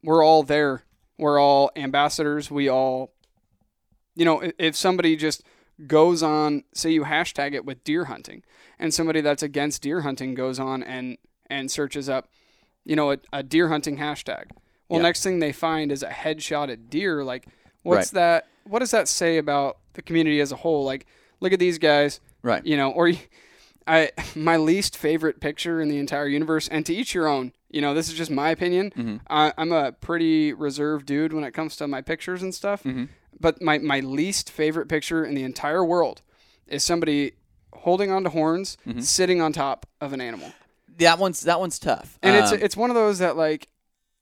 we're 0.02 0.24
all 0.24 0.42
there. 0.42 0.84
We're 1.18 1.40
all 1.40 1.70
ambassadors. 1.76 2.50
We 2.50 2.68
all 2.68 3.12
you 4.14 4.24
know, 4.24 4.42
if 4.58 4.76
somebody 4.76 5.16
just 5.16 5.42
goes 5.86 6.22
on, 6.22 6.64
say 6.74 6.90
you 6.90 7.04
hashtag 7.04 7.54
it 7.54 7.64
with 7.64 7.84
deer 7.84 8.06
hunting, 8.06 8.42
and 8.78 8.92
somebody 8.92 9.20
that's 9.20 9.42
against 9.42 9.82
deer 9.82 10.02
hunting 10.02 10.34
goes 10.34 10.58
on 10.58 10.82
and 10.82 11.16
and 11.48 11.70
searches 11.70 12.08
up, 12.08 12.28
you 12.84 12.94
know, 12.94 13.12
a, 13.12 13.18
a 13.32 13.42
deer 13.42 13.68
hunting 13.68 13.96
hashtag. 13.96 14.50
Well, 14.90 15.00
Yeah. 15.00 15.04
next 15.08 15.22
thing 15.22 15.38
they 15.38 15.52
find 15.52 15.90
is 15.90 16.02
a 16.02 16.08
headshot 16.10 16.70
at 16.70 16.90
deer. 16.90 17.24
Like, 17.24 17.46
what's 17.82 18.10
that? 18.10 18.46
What 18.64 18.80
does 18.80 18.90
that 18.90 19.08
say 19.08 19.38
about 19.38 19.78
the 19.94 20.02
community 20.02 20.40
as 20.40 20.52
a 20.52 20.56
whole? 20.56 20.84
Like, 20.84 21.06
look 21.40 21.52
at 21.54 21.58
these 21.58 21.78
guys, 21.78 22.20
Right. 22.42 22.64
you 22.66 22.76
know, 22.76 22.90
or 22.90 23.12
I 23.86 24.10
my 24.34 24.56
least 24.56 24.96
favorite 24.96 25.40
picture 25.40 25.80
in 25.80 25.88
the 25.88 25.96
entire 25.98 26.26
universe, 26.28 26.68
and 26.68 26.84
to 26.86 26.94
each 26.94 27.14
your 27.14 27.26
own. 27.26 27.52
You 27.72 27.80
know, 27.80 27.94
this 27.94 28.08
is 28.08 28.14
just 28.14 28.32
my 28.32 28.50
opinion. 28.50 28.90
Mm-hmm. 28.96 29.16
I, 29.30 29.52
I'm 29.56 29.70
a 29.70 29.92
pretty 29.92 30.52
reserved 30.52 31.06
dude 31.06 31.32
when 31.32 31.44
it 31.44 31.52
comes 31.52 31.76
to 31.76 31.86
my 31.86 32.00
pictures 32.02 32.42
and 32.42 32.52
stuff. 32.52 32.82
Mm-hmm. 32.82 33.04
But 33.38 33.62
my, 33.62 33.78
my 33.78 34.00
least 34.00 34.50
favorite 34.50 34.88
picture 34.88 35.24
in 35.24 35.34
the 35.36 35.44
entire 35.44 35.84
world 35.84 36.20
is 36.66 36.82
somebody 36.82 37.32
holding 37.72 38.10
onto 38.10 38.28
horns, 38.30 38.76
Mm-hmm. 38.86 39.00
sitting 39.00 39.40
on 39.40 39.52
top 39.52 39.86
of 40.00 40.12
an 40.12 40.20
animal. 40.20 40.52
That 40.98 41.20
one's 41.20 41.42
that 41.42 41.60
one's 41.60 41.78
tough. 41.78 42.18
And 42.24 42.34
it's 42.36 42.50
Um, 42.52 42.58
it's 42.60 42.76
one 42.76 42.90
of 42.90 42.94
those 42.96 43.20
that 43.20 43.36
like 43.36 43.68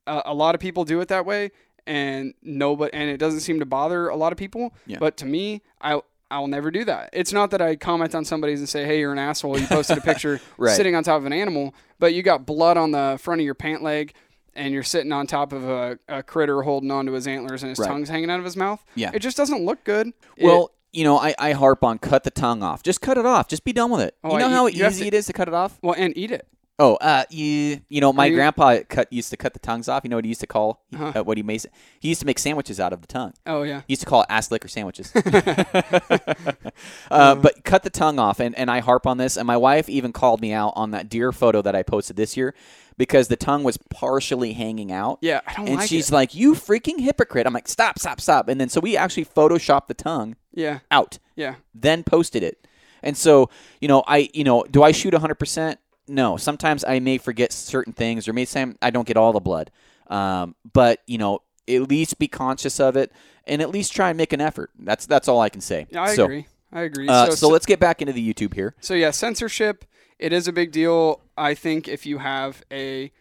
uh, 0.08 0.22
a 0.24 0.34
lot 0.34 0.54
of 0.54 0.60
people 0.60 0.84
do 0.84 1.00
it 1.00 1.08
that 1.08 1.24
way, 1.26 1.50
and 1.86 2.34
nobody 2.42 2.92
and 2.94 3.08
it 3.10 3.18
doesn't 3.18 3.40
seem 3.40 3.58
to 3.60 3.66
bother 3.66 4.08
a 4.08 4.16
lot 4.16 4.32
of 4.32 4.38
people. 4.38 4.74
Yeah. 4.86 4.98
But 4.98 5.16
to 5.18 5.26
me, 5.26 5.62
I 5.80 6.00
I'll 6.30 6.46
never 6.46 6.70
do 6.70 6.84
that. 6.84 7.10
It's 7.12 7.32
not 7.32 7.50
that 7.52 7.62
I 7.62 7.76
comment 7.76 8.14
on 8.14 8.24
somebody's 8.24 8.58
and 8.60 8.68
say, 8.68 8.84
"Hey, 8.84 9.00
you're 9.00 9.12
an 9.12 9.18
asshole. 9.18 9.58
You 9.58 9.66
posted 9.66 9.98
a 9.98 10.00
picture 10.12 10.40
Right. 10.58 10.76
sitting 10.76 10.94
on 10.94 11.02
top 11.04 11.18
of 11.18 11.26
an 11.26 11.32
animal, 11.32 11.74
but 11.98 12.12
you 12.14 12.22
got 12.22 12.44
blood 12.46 12.76
on 12.76 12.90
the 12.90 13.18
front 13.20 13.40
of 13.40 13.44
your 13.44 13.54
pant 13.54 13.82
leg." 13.82 14.12
And 14.54 14.74
you're 14.74 14.82
sitting 14.82 15.12
on 15.12 15.28
top 15.28 15.52
of 15.52 15.68
a, 15.68 16.00
a 16.08 16.20
critter 16.24 16.62
holding 16.62 16.90
onto 16.90 17.12
his 17.12 17.28
antlers 17.28 17.62
and 17.62 17.70
his 17.70 17.78
Right. 17.78 17.86
tongue's 17.86 18.08
hanging 18.08 18.28
out 18.28 18.40
of 18.40 18.44
his 18.44 18.56
mouth. 18.56 18.84
Yeah. 18.96 19.12
It 19.14 19.20
just 19.20 19.36
doesn't 19.36 19.64
look 19.64 19.84
good. 19.84 20.08
It- 20.36 20.44
well, 20.44 20.72
you 20.92 21.04
know, 21.04 21.16
I, 21.16 21.32
I 21.38 21.52
harp 21.52 21.84
on 21.84 21.98
cut 21.98 22.24
the 22.24 22.32
tongue 22.32 22.64
off. 22.64 22.82
Just 22.82 23.00
cut 23.00 23.16
it 23.18 23.24
off. 23.26 23.46
Just 23.46 23.62
be 23.62 23.72
done 23.72 23.88
with 23.92 24.00
it. 24.00 24.16
Oh, 24.24 24.32
you 24.32 24.40
know 24.40 24.46
I- 24.48 24.50
how 24.50 24.66
easy 24.68 25.02
to- 25.02 25.06
it 25.06 25.14
is 25.14 25.26
to 25.26 25.32
cut 25.32 25.46
it 25.46 25.54
off. 25.54 25.78
well, 25.80 25.94
and 25.96 26.16
eat 26.18 26.32
it. 26.32 26.48
Oh, 26.80 26.94
uh, 26.96 27.24
you, 27.28 27.80
you 27.88 28.00
know, 28.00 28.12
my 28.12 28.26
you- 28.26 28.36
grandpa 28.36 28.78
cut 28.88 29.12
used 29.12 29.30
to 29.30 29.36
cut 29.36 29.52
the 29.52 29.58
tongues 29.58 29.88
off. 29.88 30.04
You 30.04 30.10
know 30.10 30.16
what 30.16 30.24
he 30.24 30.28
used 30.28 30.40
to 30.42 30.46
call 30.46 30.84
Uh-huh. 30.94 31.12
uh, 31.20 31.24
what 31.24 31.36
he 31.36 31.42
made? 31.42 31.64
He 31.98 32.08
used 32.08 32.20
to 32.20 32.26
make 32.26 32.38
sandwiches 32.38 32.78
out 32.78 32.92
of 32.92 33.00
the 33.00 33.08
tongue. 33.08 33.34
Oh 33.46 33.62
yeah. 33.64 33.80
He 33.88 33.92
used 33.94 34.02
to 34.02 34.06
call 34.06 34.20
it 34.22 34.26
ass 34.30 34.50
liquor 34.52 34.68
sandwiches. 34.68 35.12
uh, 37.10 37.34
but 37.34 37.64
cut 37.64 37.82
the 37.82 37.90
tongue 37.90 38.18
off, 38.18 38.40
and, 38.40 38.56
and 38.56 38.70
I 38.70 38.80
harp 38.80 39.06
on 39.06 39.18
this. 39.18 39.36
And 39.36 39.46
my 39.46 39.56
wife 39.56 39.88
even 39.88 40.12
called 40.12 40.40
me 40.40 40.52
out 40.52 40.72
on 40.76 40.90
that 40.92 41.08
deer 41.08 41.32
photo 41.32 41.62
that 41.62 41.74
I 41.74 41.82
posted 41.82 42.16
this 42.16 42.36
year 42.36 42.54
because 42.96 43.28
the 43.28 43.36
tongue 43.36 43.64
was 43.64 43.76
partially 43.90 44.52
hanging 44.52 44.92
out. 44.92 45.18
Yeah, 45.20 45.40
I 45.46 45.54
don't 45.54 45.68
And 45.68 45.76
like 45.78 45.88
she's 45.88 46.10
it. 46.10 46.14
like, 46.14 46.34
"You 46.34 46.54
freaking 46.54 47.00
hypocrite!" 47.00 47.46
I'm 47.46 47.52
like, 47.54 47.68
"Stop, 47.68 47.98
stop, 47.98 48.20
stop!" 48.20 48.48
And 48.48 48.60
then 48.60 48.68
so 48.68 48.80
we 48.80 48.96
actually 48.96 49.24
photoshopped 49.24 49.88
the 49.88 49.94
tongue 49.94 50.36
Yeah, 50.52 50.80
out, 50.90 51.18
yeah. 51.36 51.56
then 51.74 52.02
posted 52.04 52.42
it. 52.42 52.66
And 53.02 53.16
so 53.16 53.50
you 53.80 53.88
know, 53.88 54.02
I 54.06 54.28
you 54.34 54.44
know, 54.44 54.64
do 54.70 54.82
I 54.82 54.92
shoot 54.92 55.12
100? 55.12 55.34
percent 55.36 55.78
No. 56.08 56.36
Sometimes 56.36 56.84
I 56.84 56.98
may 57.00 57.18
forget 57.18 57.52
certain 57.52 57.92
things, 57.92 58.26
or 58.28 58.32
maybe 58.32 58.46
some 58.46 58.76
I 58.82 58.90
don't 58.90 59.06
get 59.06 59.16
all 59.16 59.32
the 59.32 59.40
blood. 59.40 59.70
Um, 60.08 60.54
but 60.72 61.02
you 61.06 61.18
know, 61.18 61.40
at 61.68 61.82
least 61.88 62.18
be 62.18 62.28
conscious 62.28 62.80
of 62.80 62.96
it, 62.96 63.12
and 63.46 63.60
at 63.60 63.70
least 63.70 63.92
try 63.94 64.08
and 64.10 64.16
make 64.16 64.32
an 64.32 64.40
effort. 64.40 64.70
That's 64.78 65.06
that's 65.06 65.28
all 65.28 65.40
I 65.40 65.48
can 65.48 65.60
say. 65.60 65.86
Yeah, 65.90 66.02
I 66.02 66.14
so, 66.14 66.24
agree. 66.24 66.46
I 66.72 66.82
agree. 66.82 67.08
Uh, 67.08 67.30
so, 67.30 67.48
let's 67.48 67.64
get 67.66 67.80
back 67.80 68.02
into 68.02 68.12
the 68.12 68.34
YouTube 68.34 68.54
here. 68.54 68.74
So 68.80 68.94
yeah, 68.94 69.10
censorship. 69.10 69.84
It 70.18 70.32
is 70.32 70.48
a 70.48 70.52
big 70.52 70.72
deal. 70.72 71.20
I 71.36 71.54
think 71.54 71.88
if 71.88 72.04
you 72.04 72.18
have 72.18 72.62
a 72.72 73.12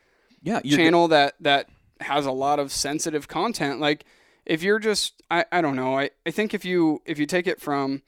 Yeah, 0.42 0.62
channel 0.62 1.08
that 1.10 1.36
that 1.42 1.70
has 2.02 2.26
a 2.26 2.32
lot 2.32 2.60
of 2.60 2.72
sensitive 2.72 3.28
content, 3.28 3.80
like 3.80 4.04
if 4.46 4.64
you're 4.64 4.80
just, 4.80 5.22
I, 5.30 5.46
I 5.52 5.62
don't 5.62 5.76
know. 5.76 5.98
I, 5.98 6.10
I 6.26 6.32
think 6.32 6.54
if 6.54 6.66
you 6.66 7.02
if 7.06 7.20
you 7.20 7.26
take 7.26 7.48
it 7.48 7.62
from, 7.62 8.02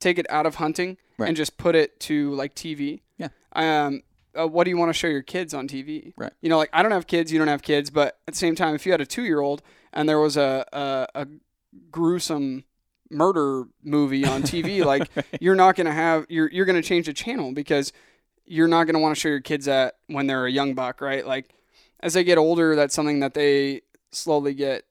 take 0.00 0.18
it 0.18 0.26
out 0.30 0.44
of 0.46 0.56
hunting 0.56 0.96
Right. 1.18 1.28
and 1.28 1.36
just 1.36 1.56
put 1.56 1.74
it 1.74 1.98
to 2.00 2.32
like 2.32 2.54
TV. 2.54 3.00
Yeah. 3.16 3.28
Um. 3.56 4.02
Uh, 4.38 4.46
what 4.46 4.64
do 4.64 4.70
you 4.70 4.76
want 4.76 4.90
to 4.90 4.92
show 4.92 5.06
your 5.06 5.22
kids 5.22 5.54
on 5.54 5.66
TV? 5.66 6.12
Right. 6.14 6.32
You 6.42 6.50
know, 6.50 6.58
like 6.58 6.68
I 6.70 6.82
don't 6.82 6.92
have 6.92 7.06
kids, 7.06 7.32
you 7.32 7.38
don't 7.38 7.48
have 7.48 7.62
kids, 7.62 7.88
but 7.88 8.18
at 8.28 8.34
the 8.34 8.38
same 8.38 8.54
time, 8.54 8.74
if 8.74 8.84
you 8.84 8.92
had 8.92 9.00
a 9.00 9.06
two 9.06 9.24
year 9.24 9.40
old 9.40 9.62
and 9.94 10.06
there 10.06 10.20
was 10.20 10.36
a, 10.36 10.66
a 10.74 11.22
a 11.22 11.26
gruesome 11.90 12.64
murder 13.10 13.64
movie 13.82 14.26
on 14.26 14.42
TV, 14.52 14.84
like 14.84 15.08
you're 15.40 15.54
not 15.54 15.74
gonna 15.74 15.90
have 15.92 16.26
you're 16.28 16.50
you're 16.50 16.66
gonna 16.66 16.82
change 16.82 17.06
the 17.06 17.14
channel 17.14 17.52
because 17.54 17.94
you're 18.44 18.68
not 18.68 18.84
gonna 18.84 18.98
want 18.98 19.14
to 19.16 19.18
show 19.18 19.30
your 19.30 19.40
kids 19.40 19.64
that 19.64 19.94
when 20.08 20.26
they're 20.26 20.44
a 20.44 20.52
young 20.52 20.74
buck, 20.74 21.00
right? 21.00 21.26
Like 21.26 21.54
as 22.00 22.12
they 22.12 22.22
get 22.22 22.36
older, 22.36 22.76
that's 22.76 22.94
something 22.94 23.20
that 23.20 23.32
they 23.32 23.80
slowly 24.12 24.52
get 24.52 24.84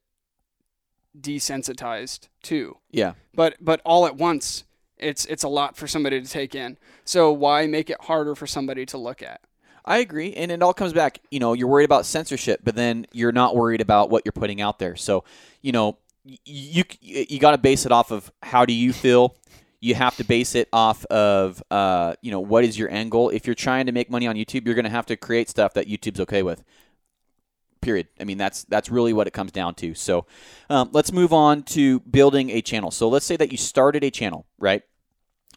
desensitized 1.20 2.28
to. 2.44 2.78
yeah, 2.92 3.14
But 3.34 3.58
but 3.62 3.82
all 3.86 4.06
at 4.06 4.16
once, 4.18 4.64
it's 4.98 5.26
it's 5.26 5.44
a 5.44 5.48
lot 5.48 5.76
for 5.76 5.88
somebody 5.88 6.22
to 6.22 6.28
take 6.28 6.56
in. 6.56 6.78
So 7.04 7.32
why 7.32 7.68
make 7.68 7.90
it 7.90 7.98
harder 8.02 8.36
for 8.36 8.48
somebody 8.48 8.86
to 8.88 8.98
look 8.98 9.22
at? 9.22 9.42
I 9.88 10.00
agree, 10.00 10.34
and 10.34 10.52
it 10.52 10.64
all 10.64 10.74
comes 10.74 10.94
back. 10.94 11.20
You 11.30 11.40
know, 11.40 11.54
you're 11.54 11.68
worried 11.68 11.86
about 11.86 12.06
censorship, 12.06 12.62
but 12.64 12.76
then 12.76 13.06
you're 13.12 13.32
not 13.32 13.56
worried 13.56 13.82
about 13.82 14.10
what 14.10 14.24
you're 14.26 14.32
putting 14.32 14.60
out 14.60 14.80
there. 14.80 14.96
So, 14.96 15.24
you 15.62 15.72
know, 15.72 15.98
y- 16.26 16.38
you 16.44 16.84
you 17.02 17.40
got 17.40 17.52
to 17.52 17.58
base 17.60 17.86
it 17.86 17.92
off 17.92 18.12
of 18.12 18.32
how 18.42 18.66
do 18.66 18.74
you 18.74 18.92
feel. 18.94 19.36
You 19.82 19.94
have 19.94 20.16
to 20.16 20.24
base 20.24 20.56
it 20.56 20.68
off 20.74 21.06
of, 21.06 21.62
uh, 21.70 22.16
you 22.22 22.32
know, 22.32 22.40
what 22.40 22.64
is 22.64 22.80
your 22.80 22.90
end 22.90 23.12
goal. 23.12 23.30
If 23.30 23.46
you're 23.46 23.54
trying 23.54 23.86
to 23.86 23.92
make 23.92 24.10
money 24.10 24.26
on 24.26 24.36
YouTube, 24.36 24.66
you're 24.66 24.74
going 24.74 24.86
to 24.86 24.90
have 24.90 25.06
to 25.08 25.16
create 25.16 25.48
stuff 25.48 25.76
that 25.76 25.88
YouTube's 25.88 26.20
okay 26.22 26.42
with. 26.42 26.64
Period. 27.86 28.08
I 28.20 28.24
mean, 28.24 28.40
that's 28.40 28.64
that's 28.64 28.90
really 28.90 29.14
what 29.14 29.28
it 29.28 29.32
comes 29.32 29.52
down 29.52 29.76
to. 29.76 29.94
So, 29.94 30.26
um, 30.70 30.90
let's 30.92 31.12
move 31.12 31.32
on 31.32 31.64
to 31.64 32.00
building 32.02 32.50
a 32.50 32.62
channel. 32.62 32.90
So, 32.90 33.08
let's 33.08 33.26
say 33.26 33.38
that 33.38 33.52
you 33.52 33.58
started 33.58 34.04
a 34.04 34.10
channel, 34.10 34.48
right? 34.58 34.82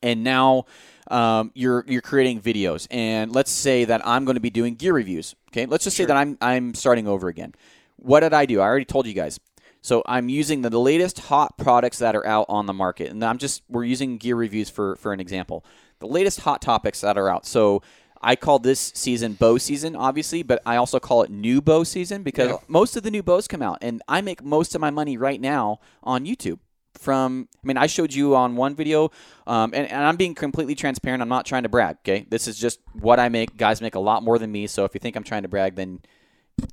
and 0.03 0.25
now 0.25 0.65
um, 1.11 1.51
you're 1.55 1.85
you're 1.87 2.03
creating 2.03 2.41
videos. 2.41 2.87
And 2.91 3.33
let's 3.33 3.51
say 3.51 3.85
that 3.85 4.07
i'm 4.07 4.25
going 4.25 4.37
to 4.37 4.41
be 4.41 4.51
doing 4.51 4.75
gear 4.75 4.93
reviews 4.93 5.35
okay? 5.51 5.67
Let's 5.67 5.85
just 5.85 5.97
say 5.97 6.05
that 6.05 6.17
i'm 6.17 6.39
i'm 6.41 6.75
starting 6.75 7.09
over 7.09 7.29
again. 7.29 7.55
What 7.97 8.21
did 8.21 8.33
i 8.33 8.47
do? 8.47 8.61
I 8.61 8.65
already 8.65 8.85
told 8.85 9.07
you 9.07 9.15
guys. 9.15 9.41
So 9.81 10.03
i'm 10.07 10.29
using 10.29 10.63
the, 10.63 10.71
the 10.71 10.81
latest 10.81 11.19
hot 11.21 11.57
products 11.59 11.99
that 11.99 12.15
are 12.15 12.27
out 12.27 12.47
on 12.49 12.67
the 12.67 12.73
market. 12.73 13.11
And 13.11 13.25
i'm 13.25 13.39
just 13.39 13.63
we're 13.69 13.85
using 13.85 14.19
gear 14.19 14.37
reviews 14.37 14.71
for 14.71 14.97
for 14.97 15.13
an 15.13 15.21
example. 15.21 15.65
The 16.01 16.07
latest 16.07 16.41
hot 16.41 16.63
topics 16.63 17.01
that 17.01 17.19
are 17.19 17.29
out. 17.29 17.45
So 17.45 17.83
I 18.21 18.37
call 18.37 18.59
this 18.59 18.93
season 18.95 19.35
bow 19.35 19.59
season, 19.59 19.95
obviously, 19.95 20.43
but 20.43 20.61
I 20.67 20.77
also 20.77 20.99
call 20.99 21.23
it 21.23 21.31
new 21.31 21.61
bow 21.61 21.85
season 21.85 22.23
because 22.23 22.49
Yeah. 22.49 22.57
most 22.67 22.97
of 22.97 23.03
the 23.03 23.11
new 23.11 23.23
bows 23.23 23.47
come 23.49 23.63
out, 23.63 23.79
and 23.81 24.03
I 24.09 24.21
make 24.21 24.43
most 24.43 24.75
of 24.75 24.81
my 24.81 24.91
money 24.91 25.17
right 25.17 25.41
now 25.41 25.79
on 26.03 26.25
YouTube 26.25 26.59
from 26.95 27.49
i 27.63 27.67
mean 27.67 27.77
i 27.77 27.87
showed 27.87 28.13
you 28.13 28.35
on 28.35 28.57
one 28.57 28.75
video 28.75 29.13
um, 29.47 29.71
and, 29.73 29.87
and 29.89 30.03
i'm 30.05 30.17
being 30.17 30.35
completely 30.35 30.75
transparent. 30.75 31.23
I'm 31.23 31.29
not 31.29 31.47
trying 31.47 31.63
to 31.63 31.69
brag 31.69 31.99
okay? 32.01 32.27
This 32.29 32.49
is 32.49 32.59
just 32.59 32.81
what 32.93 33.21
i 33.21 33.29
make. 33.29 33.57
Guys 33.57 33.81
make 33.81 33.95
a 33.95 34.01
lot 34.01 34.25
more 34.25 34.37
than 34.37 34.51
me 34.51 34.67
so 34.67 34.85
if 34.85 34.95
you 34.95 34.99
think 34.99 35.15
i'm 35.15 35.23
trying 35.23 35.43
to 35.43 35.49
brag 35.49 35.77
then 35.77 36.01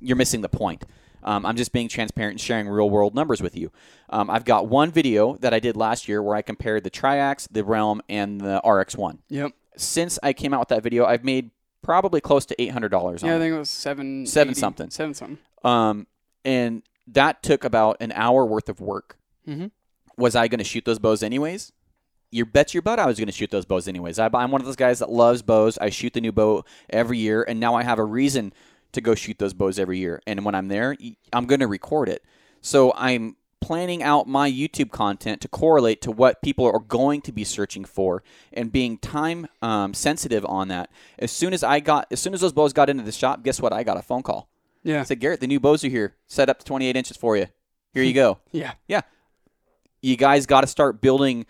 you're 0.00 0.16
missing 0.16 0.40
the 0.40 0.48
point. 0.48 0.84
Um, 1.22 1.46
i'm 1.46 1.54
just 1.54 1.70
being 1.72 1.86
transparent 1.88 2.32
and 2.32 2.40
sharing 2.40 2.68
real 2.68 2.90
world 2.90 3.14
numbers 3.14 3.40
with 3.40 3.56
you. 3.56 3.70
Um, 4.10 4.28
i've 4.28 4.44
got 4.44 4.66
one 4.66 4.90
video 4.90 5.36
that 5.36 5.54
i 5.54 5.60
did 5.60 5.76
last 5.76 6.08
year 6.08 6.20
where 6.20 6.34
i 6.34 6.42
compared 6.42 6.82
the 6.82 6.90
triax 6.90 7.46
the 7.48 7.62
realm 7.62 8.02
and 8.08 8.40
the 8.40 8.60
rx1 8.64 9.18
Yep. 9.28 9.52
Since 9.76 10.18
i 10.22 10.32
came 10.32 10.52
out 10.54 10.60
with 10.60 10.68
that 10.68 10.82
video 10.82 11.04
i've 11.04 11.24
made 11.24 11.50
probably 11.82 12.20
close 12.20 12.44
to 12.46 12.56
$800 12.56 13.22
on 13.22 13.28
Yeah, 13.28 13.36
I 13.36 13.38
think 13.38 13.54
it 13.54 13.58
was 13.58 13.70
seven. 13.70 14.26
Seven 14.26 14.54
something. 14.54 14.90
Seven 14.90 15.14
something. 15.14 15.38
um, 15.62 16.06
and 16.44 16.82
that 17.06 17.42
took 17.44 17.62
about 17.62 17.96
an 18.00 18.10
hour 18.12 18.44
worth 18.44 18.68
of 18.68 18.80
work 18.80 19.18
Mhm. 19.46 19.70
was 20.16 20.34
I 20.34 20.48
going 20.48 20.58
to 20.58 20.64
shoot 20.64 20.84
those 20.84 20.98
bows 20.98 21.22
anyways? 21.22 21.70
You 22.32 22.44
bet 22.44 22.74
your 22.74 22.82
butt 22.82 22.98
I 22.98 23.06
was 23.06 23.18
going 23.18 23.28
to 23.28 23.32
shoot 23.32 23.52
those 23.52 23.64
bows 23.66 23.86
anyways. 23.86 24.18
I, 24.18 24.28
I'm 24.34 24.50
one 24.50 24.60
of 24.60 24.66
those 24.66 24.74
guys 24.74 24.98
that 24.98 25.10
loves 25.10 25.42
bows. 25.42 25.78
I 25.78 25.90
shoot 25.90 26.12
the 26.14 26.20
new 26.20 26.32
bow 26.32 26.64
every 26.90 27.18
year, 27.18 27.44
and 27.46 27.60
now 27.60 27.76
I 27.76 27.84
have 27.84 28.00
a 28.00 28.04
reason 28.04 28.52
to 28.92 29.00
go 29.00 29.14
shoot 29.14 29.38
those 29.38 29.54
bows 29.54 29.78
every 29.78 29.98
year. 29.98 30.20
And 30.26 30.44
when 30.44 30.56
I'm 30.56 30.66
there, 30.66 30.96
I'm 31.32 31.46
going 31.46 31.60
to 31.60 31.68
record 31.68 32.08
it. 32.08 32.24
So 32.62 32.92
I'm 32.96 33.36
planning 33.60 34.02
out 34.02 34.28
my 34.28 34.50
YouTube 34.50 34.90
content 34.90 35.40
to 35.40 35.48
correlate 35.48 36.00
to 36.02 36.10
what 36.10 36.42
people 36.42 36.64
are 36.66 36.78
going 36.78 37.20
to 37.22 37.32
be 37.32 37.44
searching 37.44 37.84
for 37.84 38.22
and 38.52 38.70
being 38.70 38.98
time 38.98 39.46
um, 39.62 39.94
sensitive 39.94 40.44
on 40.46 40.68
that. 40.68 40.90
As 41.18 41.32
soon 41.32 41.52
as 41.52 41.62
I 41.64 41.80
got, 41.80 42.06
as 42.10 42.20
soon 42.20 42.34
as 42.34 42.40
those 42.40 42.52
bows 42.52 42.72
got 42.72 42.88
into 42.90 43.02
the 43.02 43.12
shop, 43.12 43.42
guess 43.42 43.60
what? 43.60 43.72
I 43.72 43.82
got 43.82 43.96
a 43.96 44.02
phone 44.02 44.22
call. 44.22 44.48
Yeah. 44.82 45.00
I 45.00 45.04
said, 45.04 45.20
Garrett, 45.20 45.40
the 45.40 45.46
new 45.46 45.58
bows 45.60 45.84
are 45.84 45.88
here. 45.88 46.14
Set 46.26 46.48
up 46.48 46.58
to 46.60 46.64
28 46.64 46.96
inches 46.96 47.16
for 47.16 47.36
you. 47.36 47.46
Here 47.92 48.02
you 48.02 48.12
go 48.14 48.38
Yeah. 48.52 48.74
Yeah. 48.86 49.02
You 50.00 50.16
guys 50.16 50.46
got 50.46 50.60
to 50.60 50.66
start 50.66 51.00
building 51.00 51.46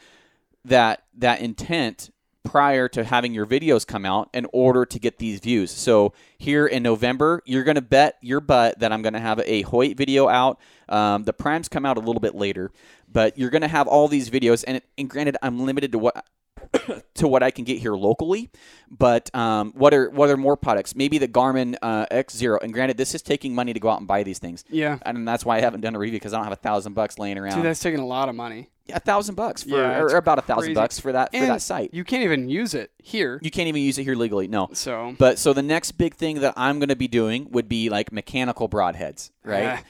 that 0.64 1.02
that 1.18 1.40
intent 1.40 2.10
prior 2.46 2.88
to 2.88 3.04
having 3.04 3.34
your 3.34 3.46
videos 3.46 3.86
come 3.86 4.06
out 4.06 4.30
in 4.32 4.46
order 4.52 4.86
to 4.86 4.98
get 4.98 5.18
these 5.18 5.40
views. 5.40 5.70
So 5.70 6.12
here 6.38 6.66
in 6.66 6.82
November, 6.82 7.42
you're 7.44 7.64
going 7.64 7.76
to 7.76 7.82
bet 7.82 8.16
your 8.20 8.40
butt 8.40 8.78
that 8.78 8.92
I'm 8.92 9.02
going 9.02 9.14
to 9.14 9.20
have 9.20 9.40
a 9.44 9.62
Hoyt 9.62 9.96
video 9.96 10.28
out. 10.28 10.60
Um, 10.88 11.24
the 11.24 11.32
primes 11.32 11.68
come 11.68 11.84
out 11.84 11.96
a 11.96 12.00
little 12.00 12.20
bit 12.20 12.34
later, 12.34 12.70
but 13.10 13.36
you're 13.36 13.50
going 13.50 13.62
to 13.62 13.68
have 13.68 13.86
all 13.88 14.08
these 14.08 14.30
videos. 14.30 14.64
And, 14.66 14.80
and 14.96 15.10
granted, 15.10 15.36
I'm 15.42 15.64
limited 15.64 15.92
to 15.92 15.98
what 15.98 16.24
to 17.14 17.28
what 17.28 17.42
I 17.42 17.50
can 17.50 17.64
get 17.64 17.78
here 17.78 17.94
locally. 17.94 18.50
But 18.90 19.34
um, 19.34 19.72
what 19.74 19.92
are 19.94 20.10
what 20.10 20.30
are 20.30 20.36
more 20.36 20.56
products? 20.56 20.94
Maybe 20.94 21.18
the 21.18 21.28
Garmin 21.28 21.76
uh, 21.82 22.06
X 22.10 22.36
Zero. 22.36 22.58
And 22.62 22.72
granted, 22.72 22.96
this 22.96 23.14
is 23.14 23.22
taking 23.22 23.54
money 23.54 23.72
to 23.72 23.80
go 23.80 23.88
out 23.88 23.98
and 23.98 24.08
buy 24.08 24.22
these 24.22 24.38
things. 24.38 24.64
Yeah. 24.68 24.98
And 25.02 25.26
that's 25.26 25.44
why 25.44 25.58
I 25.58 25.60
haven't 25.60 25.80
done 25.80 25.94
a 25.94 25.98
review 25.98 26.18
because 26.18 26.32
I 26.32 26.38
don't 26.38 26.44
have 26.44 26.52
a 26.52 26.56
thousand 26.56 26.94
bucks 26.94 27.18
laying 27.18 27.38
around. 27.38 27.56
Dude, 27.56 27.64
that's 27.64 27.80
taking 27.80 28.00
a 28.00 28.06
lot 28.06 28.28
of 28.28 28.34
money. 28.34 28.70
A 28.92 29.00
thousand 29.00 29.34
bucks 29.34 29.62
for, 29.64 29.70
Yeah, 29.70 29.98
or 30.00 30.16
about 30.16 30.38
a 30.38 30.42
thousand 30.42 30.74
bucks 30.74 31.00
for 31.00 31.12
that 31.12 31.32
for 31.32 31.40
that 31.46 31.62
site. 31.62 31.92
You 31.92 32.04
can't 32.04 32.22
even 32.22 32.48
use 32.48 32.74
it 32.74 32.90
here. 32.98 33.38
You 33.42 33.50
can't 33.50 33.68
even 33.68 33.82
use 33.82 33.98
it 33.98 34.04
here 34.04 34.14
legally. 34.14 34.48
No. 34.48 34.68
So 34.72 35.14
But 35.18 35.38
so 35.38 35.52
the 35.52 35.62
next 35.62 35.92
big 35.92 36.14
thing 36.14 36.40
that 36.40 36.54
I'm 36.56 36.78
going 36.78 36.88
to 36.90 36.96
be 36.96 37.08
doing 37.08 37.48
would 37.50 37.68
be 37.68 37.88
like 37.90 38.12
mechanical 38.12 38.68
broadheads, 38.68 39.30
right? 39.44 39.82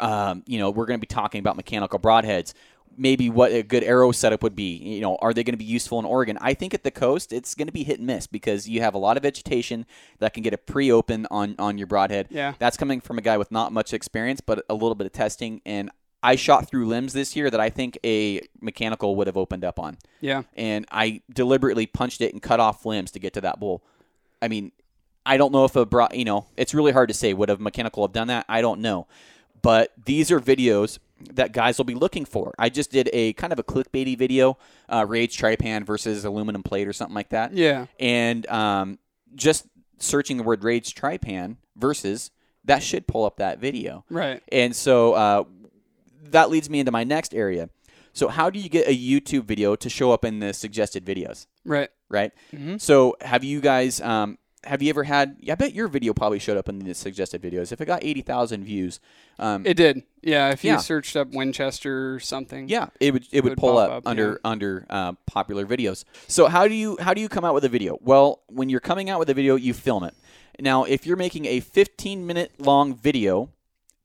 um, 0.00 0.42
you 0.46 0.58
know, 0.58 0.70
we're 0.70 0.86
going 0.86 0.98
to 0.98 1.00
be 1.00 1.06
talking 1.12 1.40
about 1.40 1.56
mechanical 1.56 1.98
broadheads. 1.98 2.52
Maybe 3.00 3.30
what 3.30 3.52
a 3.52 3.62
good 3.62 3.84
arrow 3.84 4.10
setup 4.10 4.42
would 4.42 4.56
be. 4.56 4.76
You 4.76 5.00
know, 5.00 5.16
are 5.22 5.32
they 5.32 5.44
going 5.44 5.52
to 5.52 5.58
be 5.58 5.64
useful 5.64 6.00
in 6.00 6.04
Oregon? 6.04 6.36
I 6.40 6.54
think 6.54 6.74
at 6.74 6.82
the 6.82 6.90
coast 6.90 7.32
it's 7.32 7.54
going 7.54 7.68
to 7.68 7.72
be 7.72 7.84
hit 7.84 7.98
and 7.98 8.06
miss 8.08 8.26
because 8.26 8.68
you 8.68 8.80
have 8.80 8.92
a 8.94 8.98
lot 8.98 9.16
of 9.16 9.22
vegetation 9.22 9.86
that 10.18 10.34
can 10.34 10.42
get 10.42 10.52
a 10.52 10.58
pre-open 10.58 11.26
on 11.30 11.54
on 11.60 11.78
your 11.78 11.86
broadhead. 11.86 12.26
Yeah. 12.28 12.54
That's 12.58 12.76
coming 12.76 13.00
from 13.00 13.16
a 13.16 13.20
guy 13.20 13.36
with 13.36 13.52
not 13.52 13.72
much 13.72 13.94
experience, 13.94 14.40
but 14.40 14.64
a 14.68 14.74
little 14.74 14.96
bit 14.96 15.06
of 15.06 15.12
testing. 15.12 15.60
And 15.64 15.92
I 16.22 16.34
shot 16.36 16.68
through 16.68 16.86
limbs 16.86 17.12
this 17.12 17.36
year 17.36 17.48
that 17.50 17.60
I 17.60 17.70
think 17.70 17.98
a 18.04 18.40
mechanical 18.60 19.14
would 19.16 19.26
have 19.28 19.36
opened 19.36 19.64
up 19.64 19.78
on 19.78 19.98
yeah. 20.20 20.42
and 20.56 20.84
I 20.90 21.22
deliberately 21.32 21.86
punched 21.86 22.20
it 22.20 22.32
and 22.32 22.42
cut 22.42 22.58
off 22.58 22.84
limbs 22.84 23.12
to 23.12 23.18
get 23.20 23.34
to 23.34 23.40
that 23.42 23.60
bull. 23.60 23.84
I 24.42 24.48
mean, 24.48 24.72
I 25.24 25.36
don't 25.36 25.52
know 25.52 25.64
if 25.64 25.76
a 25.76 25.86
bra, 25.86 26.08
you 26.12 26.24
know, 26.24 26.46
it's 26.56 26.74
really 26.74 26.90
hard 26.92 27.08
to 27.08 27.14
say 27.14 27.32
would 27.34 27.50
a 27.50 27.58
mechanical 27.58 28.02
have 28.04 28.12
done 28.12 28.28
that. 28.28 28.46
I 28.48 28.60
don't 28.62 28.80
know, 28.80 29.06
but 29.62 29.92
these 30.06 30.30
are 30.32 30.40
videos 30.40 30.98
that 31.34 31.52
guys 31.52 31.78
will 31.78 31.84
be 31.84 31.94
looking 31.94 32.24
for. 32.24 32.52
I 32.58 32.68
just 32.68 32.90
did 32.90 33.10
a 33.12 33.32
kind 33.34 33.52
of 33.52 33.58
a 33.58 33.64
clickbaity 33.64 34.16
video, 34.16 34.56
uh, 34.88 35.04
Rage 35.06 35.36
Trypan 35.36 35.84
versus 35.84 36.24
aluminum 36.24 36.62
plate 36.62 36.88
or 36.88 36.92
something 36.92 37.14
like 37.14 37.28
that, 37.30 37.52
Yeah. 37.52 37.86
and 38.00 38.46
um, 38.48 38.98
just 39.34 39.66
searching 39.98 40.36
the 40.36 40.42
word 40.44 40.64
Rage 40.64 40.94
Trypan 40.94 41.56
versus 41.76 42.30
that 42.64 42.82
should 42.82 43.06
pull 43.06 43.24
up 43.24 43.36
that 43.38 43.58
video. 43.58 44.04
Right. 44.10 44.42
And 44.52 44.74
so 44.76 45.14
uh, 45.14 45.44
that 46.32 46.50
leads 46.50 46.68
me 46.70 46.80
into 46.80 46.92
my 46.92 47.04
next 47.04 47.34
area. 47.34 47.70
So, 48.12 48.28
how 48.28 48.50
do 48.50 48.58
you 48.58 48.68
get 48.68 48.88
a 48.88 48.96
YouTube 48.96 49.44
video 49.44 49.76
to 49.76 49.88
show 49.88 50.10
up 50.12 50.24
in 50.24 50.40
the 50.40 50.52
suggested 50.52 51.04
videos? 51.04 51.46
Right. 51.64 51.90
Right. 52.08 52.32
Mhm. 52.52 52.80
So, 52.80 53.16
have 53.20 53.44
you 53.44 53.60
guys? 53.60 54.00
Um, 54.00 54.38
have 54.64 54.82
you 54.82 54.90
ever 54.90 55.04
had? 55.04 55.36
Yeah, 55.40 55.52
I 55.52 55.56
bet 55.56 55.72
your 55.74 55.86
video 55.86 56.12
probably 56.12 56.38
showed 56.40 56.56
up 56.56 56.68
in 56.68 56.80
the 56.80 56.94
suggested 56.94 57.40
videos. 57.42 57.70
If 57.70 57.80
it 57.80 57.84
got 57.86 58.02
eighty 58.02 58.22
thousand 58.22 58.64
views, 58.64 58.98
um, 59.38 59.64
It 59.64 59.74
did. 59.76 60.02
Yeah. 60.22 60.50
If 60.50 60.64
you 60.64 60.72
Yeah. 60.72 60.78
searched 60.78 61.16
up 61.16 61.28
Winchester 61.32 62.14
or 62.14 62.18
something. 62.18 62.68
yeah, 62.68 62.88
it 62.98 63.12
would 63.12 63.26
it 63.30 63.44
would, 63.44 63.50
would 63.50 63.58
pull 63.58 63.78
up, 63.78 63.90
up, 63.90 64.02
under 64.06 64.40
yeah. 64.42 64.50
under 64.50 64.86
uh, 64.90 65.12
popular 65.26 65.64
videos. 65.64 66.04
So 66.26 66.46
how 66.48 66.66
do 66.66 66.74
you 66.74 66.96
how 67.00 67.14
do 67.14 67.20
you 67.20 67.28
come 67.28 67.44
out 67.44 67.54
with 67.54 67.64
a 67.64 67.68
video? 67.68 67.98
Well, 68.00 68.40
when 68.48 68.68
you're 68.68 68.80
coming 68.80 69.08
out 69.10 69.20
with 69.20 69.30
a 69.30 69.34
video, 69.34 69.54
you 69.54 69.74
film 69.74 70.02
it. 70.02 70.14
Now, 70.58 70.82
if 70.84 71.06
you're 71.06 71.16
making 71.16 71.44
a 71.44 71.60
15 71.60 72.26
minute 72.26 72.52
long 72.58 72.94
video 72.96 73.50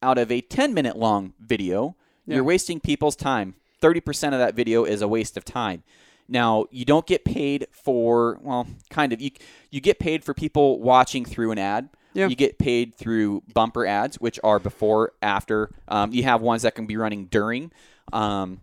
out 0.03 0.19
of 0.19 0.31
a 0.31 0.41
10 0.41 0.71
minute 0.73 0.95
long 0.97 1.33
video, 1.39 1.95
Yeah. 2.25 2.36
you're 2.36 2.43
wasting 2.43 2.79
people's 2.79 3.15
time. 3.15 3.55
30% 3.81 4.33
of 4.33 4.39
that 4.39 4.55
video 4.55 4.86
is 4.86 5.01
a 5.01 5.07
waste 5.07 5.36
of 5.36 5.43
time. 5.43 5.83
Now, 6.27 6.65
you 6.71 6.86
don't 6.86 7.05
get 7.05 7.25
paid 7.25 7.67
for 7.71 8.39
well, 8.41 8.65
kind 8.89 9.12
of 9.12 9.21
you 9.21 9.31
you 9.71 9.81
get 9.81 9.99
paid 9.99 10.23
for 10.23 10.33
people 10.33 10.79
watching 10.79 11.25
through 11.25 11.51
an 11.51 11.59
ad. 11.59 11.89
Yeah. 12.13 12.27
You 12.27 12.36
get 12.36 12.57
paid 12.59 12.95
through 12.95 13.43
bumper 13.53 13.86
ads, 13.86 14.17
which 14.17 14.39
are 14.43 14.59
before, 14.59 15.13
after. 15.21 15.71
Um, 15.88 16.13
you 16.13 16.23
have 16.23 16.41
ones 16.41 16.62
that 16.62 16.75
can 16.75 16.86
be 16.86 16.95
running 16.95 17.25
during. 17.25 17.71
Um, 18.13 18.62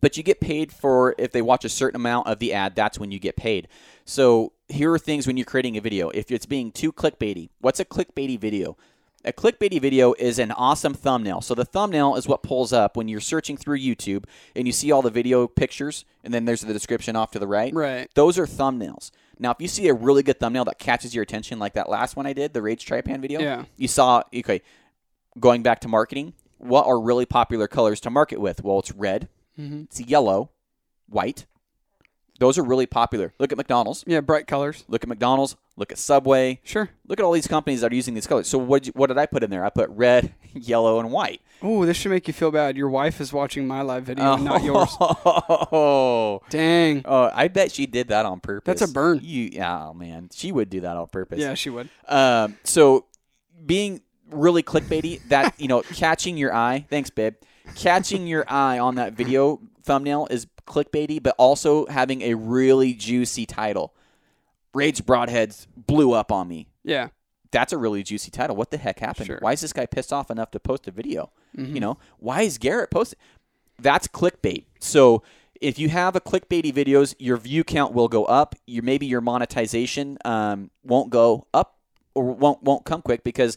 but 0.00 0.16
you 0.16 0.22
get 0.22 0.40
paid 0.40 0.72
for 0.72 1.14
if 1.18 1.32
they 1.32 1.42
watch 1.42 1.64
a 1.64 1.68
certain 1.68 1.96
amount 1.96 2.28
of 2.28 2.38
the 2.38 2.52
ad. 2.52 2.76
That's 2.76 2.98
when 2.98 3.10
you 3.10 3.18
get 3.18 3.34
paid. 3.34 3.68
So 4.04 4.52
here 4.68 4.92
are 4.92 4.98
things 4.98 5.26
when 5.26 5.36
you're 5.36 5.46
creating 5.46 5.76
a 5.76 5.80
video. 5.80 6.10
If 6.10 6.30
it's 6.30 6.46
being 6.46 6.70
too 6.70 6.92
clickbaity, 6.92 7.48
what's 7.60 7.80
a 7.80 7.84
clickbaity 7.84 8.38
video? 8.38 8.76
A 9.26 9.32
clickbaity 9.32 9.80
video 9.80 10.12
is 10.14 10.38
an 10.38 10.52
awesome 10.52 10.94
thumbnail. 10.94 11.40
So 11.40 11.54
the 11.56 11.64
thumbnail 11.64 12.14
is 12.14 12.28
what 12.28 12.44
pulls 12.44 12.72
up 12.72 12.96
when 12.96 13.08
you're 13.08 13.20
searching 13.20 13.56
through 13.56 13.78
YouTube 13.80 14.24
and 14.54 14.68
you 14.68 14.72
see 14.72 14.92
all 14.92 15.02
the 15.02 15.10
video 15.10 15.48
pictures, 15.48 16.04
and 16.22 16.32
then 16.32 16.44
there's 16.44 16.60
the 16.60 16.72
description 16.72 17.16
off 17.16 17.32
to 17.32 17.40
the 17.40 17.46
right. 17.48 17.74
Right. 17.74 18.08
Those 18.14 18.38
are 18.38 18.46
thumbnails. 18.46 19.10
Now, 19.40 19.50
if 19.50 19.56
you 19.60 19.66
see 19.66 19.88
a 19.88 19.94
really 19.94 20.22
good 20.22 20.38
thumbnail 20.38 20.64
that 20.66 20.78
catches 20.78 21.12
your 21.12 21.22
attention, 21.22 21.58
like 21.58 21.74
that 21.74 21.88
last 21.88 22.14
one 22.14 22.24
I 22.24 22.32
did, 22.34 22.54
the 22.54 22.62
Rage 22.62 22.86
Trypan 22.86 23.20
video, 23.20 23.40
Yeah. 23.40 23.64
you 23.76 23.88
saw, 23.88 24.22
okay, 24.32 24.62
going 25.40 25.62
back 25.64 25.80
to 25.80 25.88
marketing, 25.88 26.32
what 26.58 26.86
are 26.86 26.98
really 27.00 27.26
popular 27.26 27.66
colors 27.66 27.98
to 28.02 28.10
market 28.10 28.40
with? 28.40 28.62
Well, 28.62 28.78
it's 28.78 28.92
red, 28.92 29.28
Mm-hmm. 29.58 29.82
it's 29.84 30.00
yellow, 30.02 30.50
white. 31.08 31.46
Those 32.38 32.58
are 32.58 32.62
really 32.62 32.86
popular. 32.86 33.32
Look 33.38 33.52
at 33.52 33.58
McDonald's. 33.58 34.04
Yeah, 34.06 34.20
bright 34.20 34.46
colors. 34.46 34.84
Look 34.88 35.02
at 35.02 35.08
McDonald's. 35.08 35.56
Look 35.76 35.92
at 35.92 35.98
Subway. 35.98 36.60
Sure. 36.64 36.90
Look 37.06 37.18
at 37.18 37.24
all 37.24 37.32
these 37.32 37.46
companies 37.46 37.80
that 37.80 37.92
are 37.92 37.94
using 37.94 38.14
these 38.14 38.26
colors. 38.26 38.48
So 38.48 38.58
what 38.58 38.82
did, 38.82 38.88
you, 38.88 38.92
what 38.96 39.08
did 39.08 39.18
I 39.18 39.26
put 39.26 39.42
in 39.42 39.50
there? 39.50 39.64
I 39.64 39.70
put 39.70 39.88
red, 39.90 40.34
yellow, 40.52 41.00
and 41.00 41.10
white. 41.10 41.40
Oh, 41.62 41.86
this 41.86 41.96
should 41.96 42.10
make 42.10 42.28
you 42.28 42.34
feel 42.34 42.50
bad. 42.50 42.76
Your 42.76 42.90
wife 42.90 43.20
is 43.20 43.32
watching 43.32 43.66
my 43.66 43.80
live 43.80 44.04
video, 44.04 44.34
and 44.34 44.44
not 44.44 44.62
yours. 44.62 44.94
Oh, 45.00 46.42
Dang. 46.50 47.02
oh, 47.06 47.30
I 47.32 47.48
bet 47.48 47.72
she 47.72 47.86
did 47.86 48.08
that 48.08 48.26
on 48.26 48.40
purpose. 48.40 48.66
That's 48.66 48.90
a 48.90 48.92
burn. 48.92 49.20
You, 49.22 49.62
oh 49.62 49.94
man, 49.94 50.28
she 50.32 50.52
would 50.52 50.68
do 50.68 50.80
that 50.82 50.96
on 50.96 51.06
purpose. 51.06 51.38
Yeah, 51.38 51.54
she 51.54 51.70
would. 51.70 51.88
Um, 52.06 52.58
so 52.64 53.06
being 53.64 54.02
really 54.30 54.62
clickbaity, 54.62 55.26
that 55.28 55.54
you 55.60 55.68
know, 55.68 55.82
catching 55.82 56.36
your 56.36 56.54
eye. 56.54 56.86
Thanks, 56.90 57.10
babe. 57.10 57.34
Catching 57.74 58.26
your 58.26 58.44
eye 58.48 58.78
on 58.78 58.96
that 58.96 59.14
video 59.14 59.60
thumbnail 59.82 60.28
is 60.30 60.46
clickbaity, 60.66 61.22
but 61.22 61.34
also 61.38 61.86
having 61.86 62.22
a 62.22 62.34
really 62.34 62.94
juicy 62.94 63.46
title. 63.46 63.94
Rage 64.74 65.04
Broadheads 65.04 65.66
blew 65.76 66.12
up 66.12 66.30
on 66.30 66.48
me. 66.48 66.68
Yeah. 66.84 67.08
That's 67.50 67.72
a 67.72 67.78
really 67.78 68.02
juicy 68.02 68.30
title. 68.30 68.56
What 68.56 68.70
the 68.70 68.76
heck 68.76 68.98
happened? 68.98 69.28
Sure. 69.28 69.38
Why 69.40 69.52
is 69.52 69.60
this 69.60 69.72
guy 69.72 69.86
pissed 69.86 70.12
off 70.12 70.30
enough 70.30 70.50
to 70.50 70.60
post 70.60 70.86
a 70.88 70.90
video? 70.90 71.30
Mm-hmm. 71.56 71.74
You 71.74 71.80
know, 71.80 71.98
why 72.18 72.42
is 72.42 72.58
Garrett 72.58 72.90
posting? 72.90 73.18
That's 73.78 74.08
clickbait. 74.08 74.64
So 74.80 75.22
if 75.60 75.78
you 75.78 75.88
have 75.88 76.16
a 76.16 76.20
clickbaity 76.20 76.72
videos, 76.72 77.14
your 77.18 77.36
view 77.36 77.64
count 77.64 77.94
will 77.94 78.08
go 78.08 78.24
up. 78.24 78.54
Your 78.66 78.82
maybe 78.82 79.06
your 79.06 79.20
monetization 79.20 80.18
um, 80.24 80.70
won't 80.84 81.10
go 81.10 81.46
up 81.54 81.78
or 82.14 82.32
won't 82.32 82.62
won't 82.62 82.84
come 82.84 83.02
quick 83.02 83.24
because 83.24 83.56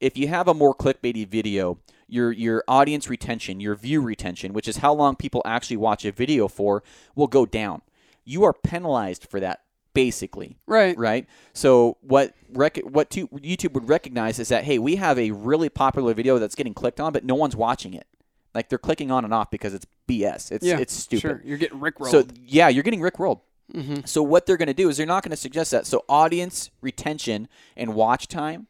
if 0.00 0.16
you 0.16 0.28
have 0.28 0.48
a 0.48 0.54
more 0.54 0.74
clickbaity 0.74 1.26
video, 1.26 1.78
your 2.08 2.32
your 2.32 2.64
audience 2.66 3.08
retention, 3.08 3.60
your 3.60 3.74
view 3.74 4.00
retention, 4.00 4.52
which 4.52 4.66
is 4.68 4.78
how 4.78 4.92
long 4.92 5.14
people 5.16 5.42
actually 5.44 5.76
watch 5.76 6.04
a 6.04 6.12
video 6.12 6.48
for, 6.48 6.82
will 7.14 7.26
go 7.26 7.44
down. 7.46 7.82
You 8.24 8.44
are 8.44 8.52
penalized 8.52 9.26
for 9.30 9.40
that 9.40 9.60
basically 9.94 10.56
Right. 10.66 10.96
right? 10.96 11.26
So 11.54 11.96
what 12.02 12.34
rec- 12.52 12.78
what 12.84 13.10
to- 13.10 13.26
YouTube 13.28 13.72
would 13.72 13.88
recognize 13.88 14.38
is 14.38 14.48
that 14.48 14.64
hey, 14.64 14.78
we 14.78 14.96
have 14.96 15.18
a 15.18 15.30
really 15.32 15.68
popular 15.68 16.14
video 16.14 16.38
that's 16.38 16.54
getting 16.54 16.74
clicked 16.74 17.00
on, 17.00 17.12
but 17.12 17.24
no 17.24 17.34
one's 17.34 17.56
watching 17.56 17.94
it. 17.94 18.06
Like 18.54 18.68
they're 18.68 18.78
clicking 18.78 19.10
on 19.10 19.24
and 19.24 19.34
off 19.34 19.50
because 19.50 19.74
it's 19.74 19.86
BS. 20.06 20.52
It's 20.52 20.64
Yeah. 20.64 20.78
it's 20.78 20.92
stupid. 20.94 21.20
Sure. 21.20 21.42
You're 21.44 21.58
getting 21.58 21.80
rickrolled. 21.80 22.10
So 22.10 22.24
yeah, 22.44 22.68
you're 22.68 22.82
getting 22.84 23.00
Rick 23.00 23.18
rolled. 23.18 23.40
mm-hmm. 23.74 24.00
So 24.04 24.22
what 24.22 24.46
they're 24.46 24.56
going 24.56 24.68
to 24.68 24.74
do 24.74 24.88
is 24.88 24.96
they're 24.96 25.06
not 25.06 25.22
going 25.24 25.30
to 25.30 25.36
suggest 25.36 25.70
that. 25.72 25.86
So 25.86 26.04
audience 26.08 26.70
retention 26.80 27.48
and 27.76 27.94
watch 27.94 28.28
time 28.28 28.66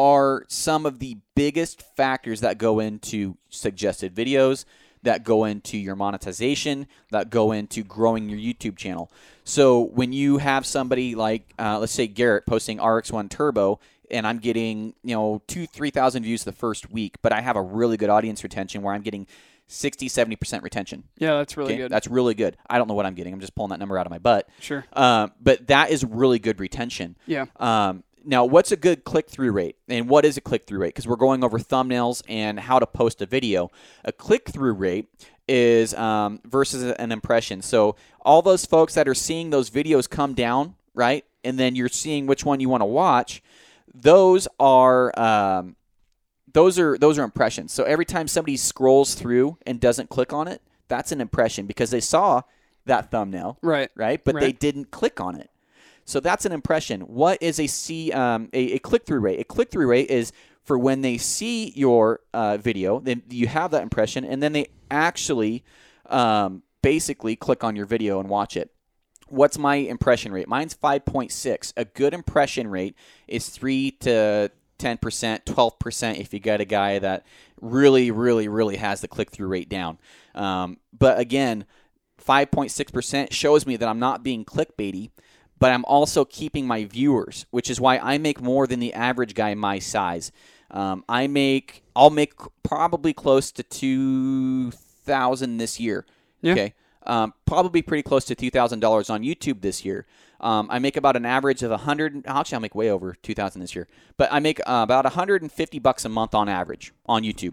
are 0.00 0.44
some 0.48 0.86
of 0.86 0.98
the 0.98 1.18
biggest 1.34 1.82
factors 1.96 2.40
that 2.40 2.56
go 2.58 2.80
into 2.80 3.36
suggested 3.50 4.14
videos, 4.14 4.64
that 5.02 5.24
go 5.24 5.44
into 5.44 5.76
your 5.78 5.96
monetization, 5.96 6.86
that 7.10 7.30
go 7.30 7.52
into 7.52 7.82
growing 7.82 8.28
your 8.28 8.38
YouTube 8.38 8.76
channel. 8.76 9.10
So 9.44 9.80
when 9.80 10.12
you 10.12 10.38
have 10.38 10.64
somebody 10.66 11.14
like, 11.14 11.52
uh, 11.58 11.78
let's 11.78 11.92
say 11.92 12.06
Garrett 12.06 12.46
posting 12.46 12.78
RX1 12.78 13.28
Turbo, 13.30 13.80
and 14.10 14.26
I'm 14.26 14.38
getting 14.38 14.94
you 15.04 15.14
know 15.14 15.40
two, 15.46 15.66
three 15.66 15.90
thousand 15.90 16.24
views 16.24 16.44
the 16.44 16.52
first 16.52 16.90
week, 16.90 17.16
but 17.22 17.32
I 17.32 17.40
have 17.42 17.56
a 17.56 17.62
really 17.62 17.96
good 17.96 18.10
audience 18.10 18.42
retention 18.42 18.82
where 18.82 18.92
I'm 18.92 19.02
getting 19.02 19.26
60, 19.68 20.08
70 20.08 20.34
percent 20.36 20.62
retention. 20.64 21.04
yeah, 21.16 21.34
that's 21.38 21.56
really 21.56 21.74
Okay? 21.74 21.82
good. 21.82 21.92
That's 21.92 22.08
really 22.08 22.34
good. 22.34 22.56
I 22.68 22.76
don't 22.78 22.88
know 22.88 22.94
what 22.94 23.06
I'm 23.06 23.14
getting. 23.14 23.32
I'm 23.32 23.38
just 23.40 23.54
pulling 23.54 23.70
that 23.70 23.78
number 23.78 23.96
out 23.98 24.06
of 24.06 24.10
my 24.10 24.18
butt. 24.18 24.48
sure. 24.58 24.84
Um, 24.92 25.30
but 25.40 25.68
that 25.68 25.90
is 25.90 26.04
really 26.04 26.40
good 26.40 26.58
retention. 26.58 27.16
Yeah. 27.26 27.46
Um, 27.60 28.02
now, 28.24 28.44
what's 28.44 28.72
a 28.72 28.76
good 28.76 29.04
click 29.04 29.28
through 29.28 29.52
rate? 29.52 29.76
And 29.88 30.08
what 30.08 30.24
is 30.24 30.36
a 30.36 30.40
click 30.40 30.64
through 30.64 30.80
rate? 30.80 30.88
Because 30.94 31.06
we're 31.06 31.16
going 31.16 31.42
over 31.44 31.58
thumbnails 31.58 32.22
and 32.28 32.58
how 32.60 32.78
to 32.78 32.86
post 32.86 33.22
a 33.22 33.26
video. 33.26 33.70
A 34.04 34.12
click 34.12 34.48
through 34.48 34.74
rate 34.74 35.08
is 35.48 35.94
um, 35.94 36.40
versus 36.44 36.82
an 36.98 37.12
impression. 37.12 37.62
So, 37.62 37.96
all 38.20 38.42
those 38.42 38.66
folks 38.66 38.94
that 38.94 39.08
are 39.08 39.14
seeing 39.14 39.50
those 39.50 39.70
videos 39.70 40.08
come 40.08 40.34
down, 40.34 40.74
right? 40.94 41.24
And 41.44 41.58
then 41.58 41.74
you're 41.74 41.88
seeing 41.88 42.26
which 42.26 42.44
one 42.44 42.60
you 42.60 42.68
want 42.68 42.82
to 42.82 42.86
watch, 42.86 43.42
those 43.94 44.46
are. 44.58 45.18
Um, 45.18 45.76
those 46.52 46.78
are 46.78 46.98
those 46.98 47.18
are 47.18 47.22
impressions. 47.24 47.72
So 47.72 47.84
every 47.84 48.04
time 48.04 48.28
somebody 48.28 48.56
scrolls 48.56 49.14
through 49.14 49.58
and 49.66 49.80
doesn't 49.80 50.10
click 50.10 50.32
on 50.32 50.48
it, 50.48 50.62
that's 50.88 51.12
an 51.12 51.20
impression 51.20 51.66
because 51.66 51.90
they 51.90 52.00
saw 52.00 52.42
that 52.86 53.10
thumbnail 53.10 53.58
Right. 53.62 53.90
right? 53.94 54.22
But 54.22 54.40
they 54.40 54.52
didn't 54.52 54.90
click 54.90 55.20
on 55.20 55.36
it. 55.36 55.49
So 56.10 56.18
that's 56.18 56.44
an 56.44 56.50
impression. 56.50 57.02
What 57.02 57.40
is 57.40 57.60
a 57.60 57.68
C 57.68 58.10
um, 58.10 58.48
a, 58.52 58.72
a 58.72 58.78
click 58.80 59.06
through 59.06 59.20
rate? 59.20 59.38
A 59.38 59.44
click 59.44 59.70
through 59.70 59.86
rate 59.86 60.10
is 60.10 60.32
for 60.64 60.76
when 60.76 61.02
they 61.02 61.18
see 61.18 61.70
your 61.76 62.18
uh, 62.34 62.56
video, 62.56 62.98
then 62.98 63.22
you 63.30 63.46
have 63.46 63.70
that 63.70 63.84
impression, 63.84 64.24
and 64.24 64.42
then 64.42 64.52
they 64.52 64.66
actually 64.90 65.62
um, 66.06 66.64
basically 66.82 67.36
click 67.36 67.62
on 67.62 67.76
your 67.76 67.86
video 67.86 68.18
and 68.18 68.28
watch 68.28 68.56
it. 68.56 68.72
What's 69.28 69.56
my 69.56 69.76
impression 69.76 70.32
rate? 70.32 70.48
Mine's 70.48 70.74
5.6. 70.74 71.72
A 71.76 71.84
good 71.84 72.12
impression 72.12 72.66
rate 72.66 72.96
is 73.28 73.48
3 73.48 73.92
to 74.00 74.50
10%, 74.80 75.44
12% 75.44 76.18
if 76.18 76.34
you 76.34 76.40
got 76.40 76.60
a 76.60 76.64
guy 76.64 76.98
that 76.98 77.24
really, 77.60 78.10
really, 78.10 78.48
really 78.48 78.76
has 78.76 79.00
the 79.00 79.06
click 79.06 79.30
through 79.30 79.46
rate 79.46 79.68
down. 79.68 79.98
Um, 80.34 80.78
but 80.92 81.20
again, 81.20 81.66
5.6% 82.20 83.32
shows 83.32 83.64
me 83.64 83.76
that 83.76 83.88
I'm 83.88 84.00
not 84.00 84.24
being 84.24 84.44
clickbaity, 84.44 85.10
but 85.60 85.70
I'm 85.70 85.84
also 85.84 86.24
keeping 86.24 86.66
my 86.66 86.84
viewers, 86.84 87.46
which 87.50 87.70
is 87.70 87.80
why 87.80 87.98
I 87.98 88.18
make 88.18 88.40
more 88.40 88.66
than 88.66 88.80
the 88.80 88.92
average 88.94 89.34
guy 89.34 89.54
my 89.54 89.78
size. 89.78 90.32
Um, 90.70 91.04
I 91.08 91.26
make, 91.26 91.84
I'll 91.94 92.10
make 92.10 92.32
probably 92.62 93.12
close 93.12 93.52
to 93.52 93.62
2000 93.62 95.58
this 95.58 95.78
year. 95.78 96.06
Yeah. 96.40 96.52
Okay. 96.52 96.74
Um, 97.06 97.34
probably 97.44 97.82
pretty 97.82 98.02
close 98.02 98.24
to 98.26 98.34
$2,000 98.34 99.10
on 99.10 99.22
YouTube 99.22 99.60
this 99.60 99.84
year. 99.84 100.06
Um, 100.40 100.68
I 100.70 100.78
make 100.78 100.96
about 100.96 101.16
an 101.16 101.26
average 101.26 101.62
of 101.62 101.70
a 101.70 101.74
100. 101.74 102.24
Actually, 102.26 102.56
I'll 102.56 102.60
make 102.60 102.74
way 102.74 102.90
over 102.90 103.14
2,000 103.22 103.60
this 103.60 103.74
year, 103.74 103.86
but 104.16 104.32
I 104.32 104.40
make 104.40 104.60
uh, 104.60 104.80
about 104.82 105.04
150 105.04 105.78
bucks 105.80 106.04
a 106.06 106.08
month 106.08 106.34
on 106.34 106.48
average 106.48 106.94
on 107.04 107.22
YouTube, 107.22 107.52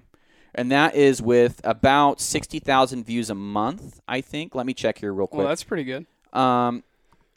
and 0.55 0.71
that 0.71 0.95
is 0.95 1.21
with 1.21 1.59
about 1.65 2.21
60,000 2.21 3.05
views 3.05 3.29
a 3.29 3.35
month. 3.35 3.99
I 4.07 4.21
think. 4.21 4.55
Let 4.55 4.65
me 4.65 4.73
check 4.73 4.99
here 4.99 5.13
real 5.13 5.27
quick. 5.27 5.39
Well, 5.39 5.47
that's 5.49 5.63
pretty 5.63 5.83
good. 5.83 6.05
Um, 6.31 6.83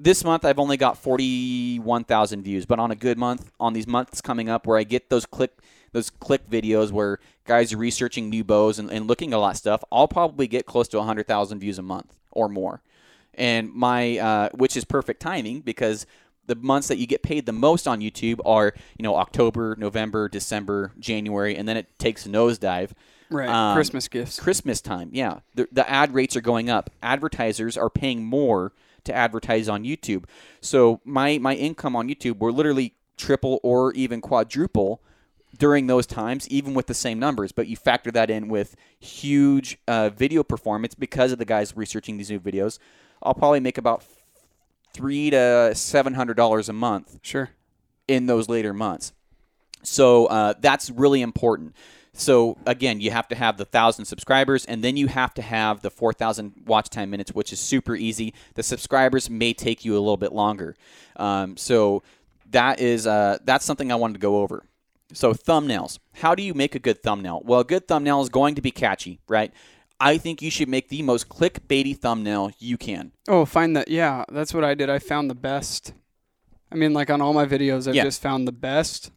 this 0.00 0.24
month 0.24 0.44
I've 0.44 0.58
only 0.58 0.76
got 0.76 0.96
41,000 0.96 2.42
views, 2.42 2.64
but 2.64 2.78
on 2.78 2.90
a 2.90 2.96
good 2.96 3.18
month, 3.18 3.52
on 3.60 3.74
these 3.74 3.86
months 3.86 4.20
coming 4.20 4.48
up 4.48 4.66
where 4.66 4.78
I 4.78 4.84
get 4.84 5.10
those 5.10 5.26
click 5.26 5.52
those 5.92 6.08
click 6.08 6.48
videos 6.48 6.92
where 6.92 7.18
guys 7.44 7.72
are 7.72 7.76
researching 7.76 8.30
new 8.30 8.44
bows 8.44 8.78
and, 8.78 8.90
and 8.92 9.08
looking 9.08 9.32
at 9.32 9.36
a 9.36 9.40
lot 9.40 9.50
of 9.50 9.56
stuff, 9.56 9.82
I'll 9.90 10.06
probably 10.06 10.46
get 10.46 10.64
close 10.64 10.86
to 10.88 10.98
100,000 10.98 11.58
views 11.58 11.80
a 11.80 11.82
month 11.82 12.14
or 12.30 12.48
more. 12.48 12.80
And 13.34 13.74
my 13.74 14.18
uh, 14.18 14.48
which 14.50 14.76
is 14.76 14.84
perfect 14.84 15.20
timing 15.20 15.60
because 15.60 16.06
the 16.46 16.54
months 16.54 16.88
that 16.88 16.98
you 16.98 17.06
get 17.06 17.22
paid 17.22 17.46
the 17.46 17.52
most 17.52 17.86
on 17.86 18.00
YouTube 18.00 18.40
are, 18.44 18.72
you 18.96 19.02
know, 19.02 19.16
October, 19.16 19.76
November, 19.78 20.28
December, 20.28 20.92
January, 20.98 21.56
and 21.56 21.68
then 21.68 21.76
it 21.76 21.98
takes 21.98 22.24
a 22.24 22.28
nosedive. 22.28 22.90
Right. 23.30 23.48
Um, 23.48 23.76
Christmas 23.76 24.08
gifts. 24.08 24.40
Christmas 24.40 24.80
time, 24.80 25.10
yeah. 25.12 25.40
The, 25.54 25.68
the 25.70 25.88
ad 25.88 26.14
rates 26.14 26.36
are 26.36 26.40
going 26.40 26.68
up. 26.68 26.90
Advertisers 27.02 27.76
are 27.76 27.90
paying 27.90 28.24
more 28.24 28.72
to 29.04 29.14
advertise 29.14 29.68
on 29.68 29.84
YouTube. 29.84 30.24
So 30.60 31.00
my 31.04 31.38
my 31.38 31.54
income 31.54 31.96
on 31.96 32.08
YouTube 32.08 32.38
were 32.38 32.52
literally 32.52 32.94
triple 33.16 33.60
or 33.62 33.92
even 33.94 34.20
quadruple 34.20 35.02
during 35.58 35.86
those 35.88 36.06
times, 36.06 36.48
even 36.48 36.74
with 36.74 36.86
the 36.86 36.94
same 36.94 37.18
numbers. 37.18 37.52
But 37.52 37.66
you 37.66 37.76
factor 37.76 38.10
that 38.12 38.30
in 38.30 38.48
with 38.48 38.76
huge 38.98 39.78
uh, 39.88 40.10
video 40.10 40.42
performance 40.42 40.94
because 40.94 41.32
of 41.32 41.38
the 41.38 41.44
guys 41.44 41.76
researching 41.76 42.16
these 42.16 42.30
new 42.30 42.40
videos. 42.40 42.78
I'll 43.22 43.34
probably 43.34 43.60
make 43.60 43.76
about 43.76 44.04
three 44.94 45.30
to 45.30 45.72
seven 45.74 46.14
hundred 46.14 46.34
dollars 46.36 46.68
a 46.68 46.72
month 46.72 47.18
Sure. 47.22 47.50
in 48.08 48.26
those 48.26 48.48
later 48.48 48.72
months. 48.72 49.12
So 49.82 50.26
uh, 50.26 50.54
that's 50.60 50.90
really 50.90 51.22
important. 51.22 51.74
So 52.12 52.56
again, 52.66 53.00
you 53.00 53.10
have 53.12 53.28
to 53.28 53.34
have 53.34 53.56
the 53.56 53.64
thousand 53.64 54.04
subscribers, 54.06 54.64
and 54.66 54.82
then 54.82 54.96
you 54.96 55.06
have 55.06 55.32
to 55.34 55.42
have 55.42 55.80
the 55.82 55.90
four 55.90 56.12
thousand 56.12 56.54
watch 56.66 56.90
time 56.90 57.10
minutes, 57.10 57.32
which 57.32 57.52
is 57.52 57.60
super 57.60 57.94
easy. 57.94 58.34
The 58.54 58.62
subscribers 58.62 59.30
may 59.30 59.52
take 59.52 59.84
you 59.84 59.92
a 59.94 60.00
little 60.00 60.16
bit 60.16 60.32
longer. 60.32 60.76
Um, 61.16 61.56
so 61.56 62.02
that 62.50 62.80
is 62.80 63.06
uh, 63.06 63.38
that's 63.44 63.64
something 63.64 63.92
I 63.92 63.94
wanted 63.94 64.14
to 64.14 64.20
go 64.20 64.38
over. 64.38 64.64
So 65.12 65.32
thumbnails. 65.32 65.98
How 66.14 66.34
do 66.34 66.42
you 66.42 66.54
make 66.54 66.74
a 66.74 66.78
good 66.78 67.02
thumbnail? 67.02 67.42
Well, 67.44 67.60
a 67.60 67.64
good 67.64 67.88
thumbnail 67.88 68.20
is 68.22 68.28
going 68.28 68.54
to 68.56 68.62
be 68.62 68.70
catchy, 68.70 69.20
right? 69.28 69.52
I 69.98 70.18
think 70.18 70.40
you 70.40 70.50
should 70.50 70.68
make 70.68 70.88
the 70.88 71.02
most 71.02 71.28
clickbaity 71.28 71.96
thumbnail 71.96 72.52
you 72.58 72.78
can. 72.78 73.12
Oh, 73.28 73.44
find 73.44 73.76
that. 73.76 73.88
Yeah, 73.88 74.24
that's 74.32 74.54
what 74.54 74.64
I 74.64 74.74
did. 74.74 74.88
I 74.88 74.98
found 74.98 75.28
the 75.28 75.34
best. 75.34 75.92
I 76.72 76.76
mean, 76.76 76.92
like 76.92 77.10
on 77.10 77.20
all 77.20 77.32
my 77.34 77.44
videos, 77.44 77.86
I've 77.88 77.94
Yeah. 77.96 78.04
just 78.04 78.22
found 78.22 78.48
the 78.48 78.52
best 78.52 79.10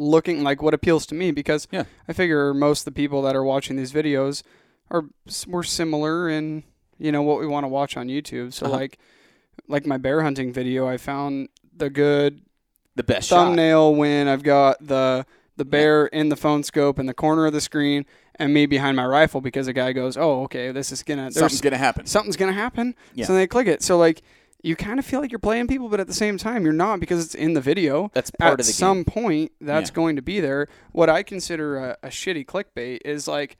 looking, 0.00 0.42
like 0.42 0.62
what 0.62 0.72
appeals 0.74 1.06
to 1.06 1.14
me 1.14 1.30
because 1.30 1.68
Yeah. 1.70 1.84
I 2.08 2.12
figure 2.12 2.54
most 2.54 2.80
of 2.80 2.84
the 2.86 2.92
people 2.92 3.22
that 3.22 3.36
are 3.36 3.44
watching 3.44 3.76
these 3.76 3.92
videos 3.92 4.42
are 4.90 5.04
we're 5.46 5.62
similar 5.62 6.28
in 6.28 6.64
you 6.98 7.12
know 7.12 7.22
what 7.22 7.38
we 7.40 7.46
want 7.46 7.64
to 7.64 7.68
watch 7.68 7.96
on 7.96 8.08
YouTube. 8.08 8.52
So 8.52 8.66
Uh-huh. 8.66 8.76
like, 8.76 8.98
like 9.68 9.86
my 9.86 9.96
bear 9.98 10.22
hunting 10.22 10.52
video, 10.52 10.86
I 10.88 10.96
found 10.96 11.48
the 11.76 11.88
good 11.90 12.40
The 12.96 13.02
best 13.02 13.28
shot. 13.28 13.44
thumbnail 13.46 13.94
when 13.94 14.26
I've 14.28 14.42
got 14.42 14.84
the 14.86 15.24
the 15.56 15.64
bear 15.66 16.06
in 16.06 16.30
the 16.30 16.36
phone 16.36 16.62
scope 16.62 16.98
in 16.98 17.04
the 17.06 17.12
corner 17.14 17.44
of 17.46 17.52
the 17.52 17.60
screen 17.60 18.06
and 18.36 18.54
me 18.54 18.64
behind 18.64 18.96
my 18.96 19.04
rifle 19.04 19.42
because 19.42 19.68
a 19.68 19.74
guy 19.74 19.92
goes, 19.92 20.16
"Oh, 20.16 20.42
okay, 20.44 20.72
this 20.72 20.90
is 20.90 21.02
gonna 21.02 21.30
Something's 21.30 21.60
gonna 21.60 21.76
happen. 21.76 22.06
something's 22.06 22.36
gonna 22.36 22.52
happen." 22.54 22.94
Yeah. 23.14 23.26
So 23.26 23.34
they 23.34 23.46
click 23.46 23.66
it. 23.66 23.82
So 23.82 23.98
like 23.98 24.22
you 24.62 24.76
kind 24.76 24.98
of 24.98 25.06
feel 25.06 25.20
like 25.20 25.32
you're 25.32 25.38
playing 25.38 25.66
people, 25.68 25.88
but 25.88 26.00
at 26.00 26.06
the 26.06 26.14
same 26.14 26.36
time 26.38 26.64
you're 26.64 26.72
not 26.72 27.00
because 27.00 27.24
it's 27.24 27.34
in 27.34 27.54
the 27.54 27.60
video. 27.60 28.10
That's 28.14 28.30
part 28.30 28.54
at 28.54 28.60
of 28.60 28.66
the 28.66 28.72
some 28.72 28.98
game. 28.98 29.04
point, 29.04 29.52
that's 29.60 29.90
Yeah. 29.90 29.94
going 29.94 30.16
to 30.16 30.22
be 30.22 30.40
there. 30.40 30.68
What 30.92 31.08
I 31.08 31.22
consider 31.22 31.78
a, 31.78 31.96
a 32.02 32.08
shitty 32.08 32.46
clickbait 32.46 32.98
is 33.04 33.26
like 33.28 33.56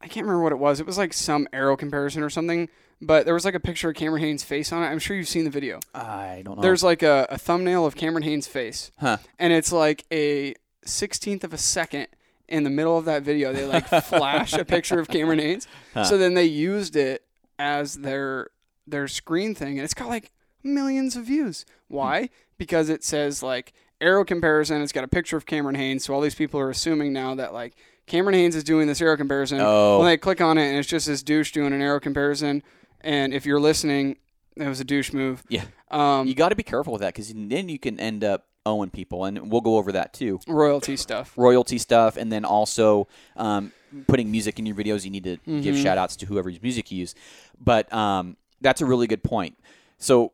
I 0.00 0.08
can't 0.08 0.26
remember 0.26 0.42
what 0.42 0.52
it 0.52 0.58
was. 0.58 0.78
It 0.78 0.86
was 0.86 0.98
like 0.98 1.12
some 1.14 1.48
arrow 1.52 1.76
comparison 1.76 2.22
or 2.22 2.30
something. 2.30 2.68
But 3.00 3.24
there 3.26 3.34
was 3.34 3.44
like 3.44 3.54
a 3.54 3.60
picture 3.60 3.90
of 3.90 3.94
Cameron 3.94 4.22
Hanes' 4.22 4.42
face 4.42 4.72
on 4.72 4.82
it. 4.82 4.86
I'm 4.86 4.98
sure 4.98 5.14
you've 5.16 5.28
seen 5.28 5.44
the 5.44 5.50
video. 5.50 5.80
I 5.94 6.40
don't 6.44 6.56
know. 6.56 6.62
There's 6.62 6.82
like 6.82 7.02
a, 7.02 7.26
a 7.30 7.36
thumbnail 7.36 7.84
of 7.84 7.94
Cameron 7.94 8.22
Hanes' 8.22 8.46
face 8.46 8.90
huh. 8.98 9.18
and 9.38 9.52
it's 9.52 9.70
like 9.70 10.04
a 10.10 10.54
sixteenth 10.84 11.44
of 11.44 11.52
a 11.52 11.58
second 11.58 12.06
in 12.48 12.62
the 12.62 12.70
middle 12.70 12.96
of 12.96 13.04
that 13.04 13.22
video. 13.22 13.52
They 13.52 13.66
like 13.66 13.86
flash 14.04 14.54
a 14.54 14.64
picture 14.64 14.98
of 14.98 15.08
Cameron 15.08 15.40
Hanes, 15.40 15.66
Huh. 15.94 16.04
so 16.04 16.16
then 16.16 16.32
they 16.34 16.44
used 16.46 16.96
it 16.96 17.22
as 17.58 17.94
their 17.96 18.48
their 18.86 19.08
screen 19.08 19.54
thing, 19.54 19.78
and 19.78 19.84
it's 19.84 19.94
got 19.94 20.08
like 20.08 20.32
millions 20.62 21.16
of 21.16 21.24
views. 21.24 21.64
Why? 21.88 22.30
Because 22.58 22.88
it 22.88 23.04
says 23.04 23.42
like 23.42 23.72
arrow 24.00 24.24
comparison. 24.24 24.82
It's 24.82 24.92
got 24.92 25.04
a 25.04 25.08
picture 25.08 25.36
of 25.36 25.46
Cameron 25.46 25.74
Hanes, 25.74 26.04
so 26.04 26.14
all 26.14 26.20
these 26.20 26.34
people 26.34 26.60
are 26.60 26.70
assuming 26.70 27.12
now 27.12 27.34
that 27.34 27.52
like 27.52 27.74
Cameron 28.06 28.34
Hanes 28.34 28.54
is 28.56 28.64
doing 28.64 28.86
this 28.86 29.00
arrow 29.00 29.16
comparison. 29.16 29.58
Oh. 29.60 29.98
When 29.98 30.06
they 30.06 30.16
click 30.16 30.40
on 30.40 30.58
it, 30.58 30.68
and 30.68 30.78
it's 30.78 30.88
just 30.88 31.06
this 31.06 31.22
douche 31.22 31.52
doing 31.52 31.72
an 31.72 31.80
arrow 31.82 32.00
comparison. 32.00 32.62
And 33.00 33.32
if 33.34 33.46
you're 33.46 33.60
listening, 33.60 34.16
it 34.56 34.66
was 34.68 34.80
a 34.80 34.84
douche 34.84 35.12
move. 35.12 35.44
Yeah. 35.48 35.64
Um, 35.90 36.26
You 36.26 36.34
got 36.34 36.48
to 36.48 36.56
be 36.56 36.62
careful 36.62 36.92
with 36.92 37.02
that 37.02 37.14
because 37.14 37.32
then 37.32 37.68
you 37.68 37.78
can 37.78 38.00
end 38.00 38.24
up 38.24 38.46
owing 38.64 38.90
people, 38.90 39.24
and 39.24 39.50
we'll 39.50 39.60
go 39.60 39.76
over 39.76 39.92
that 39.92 40.12
too. 40.12 40.40
royalty 40.48 40.96
stuff. 40.96 41.32
Royalty 41.36 41.78
stuff, 41.78 42.16
and 42.16 42.32
then 42.32 42.44
also 42.44 43.06
um, 43.36 43.70
putting 44.08 44.30
music 44.30 44.58
in 44.58 44.66
your 44.66 44.74
videos. 44.74 45.04
You 45.04 45.10
need 45.10 45.24
to 45.24 45.36
give 45.46 45.76
Mhm. 45.76 45.82
shout 45.82 45.98
outs 45.98 46.16
to 46.16 46.26
whoever's 46.26 46.60
music 46.60 46.90
you 46.90 46.98
use. 46.98 47.14
But 47.60 47.92
um, 47.92 48.36
that's 48.60 48.80
a 48.80 48.86
really 48.86 49.06
good 49.06 49.22
point. 49.22 49.58
So 49.98 50.32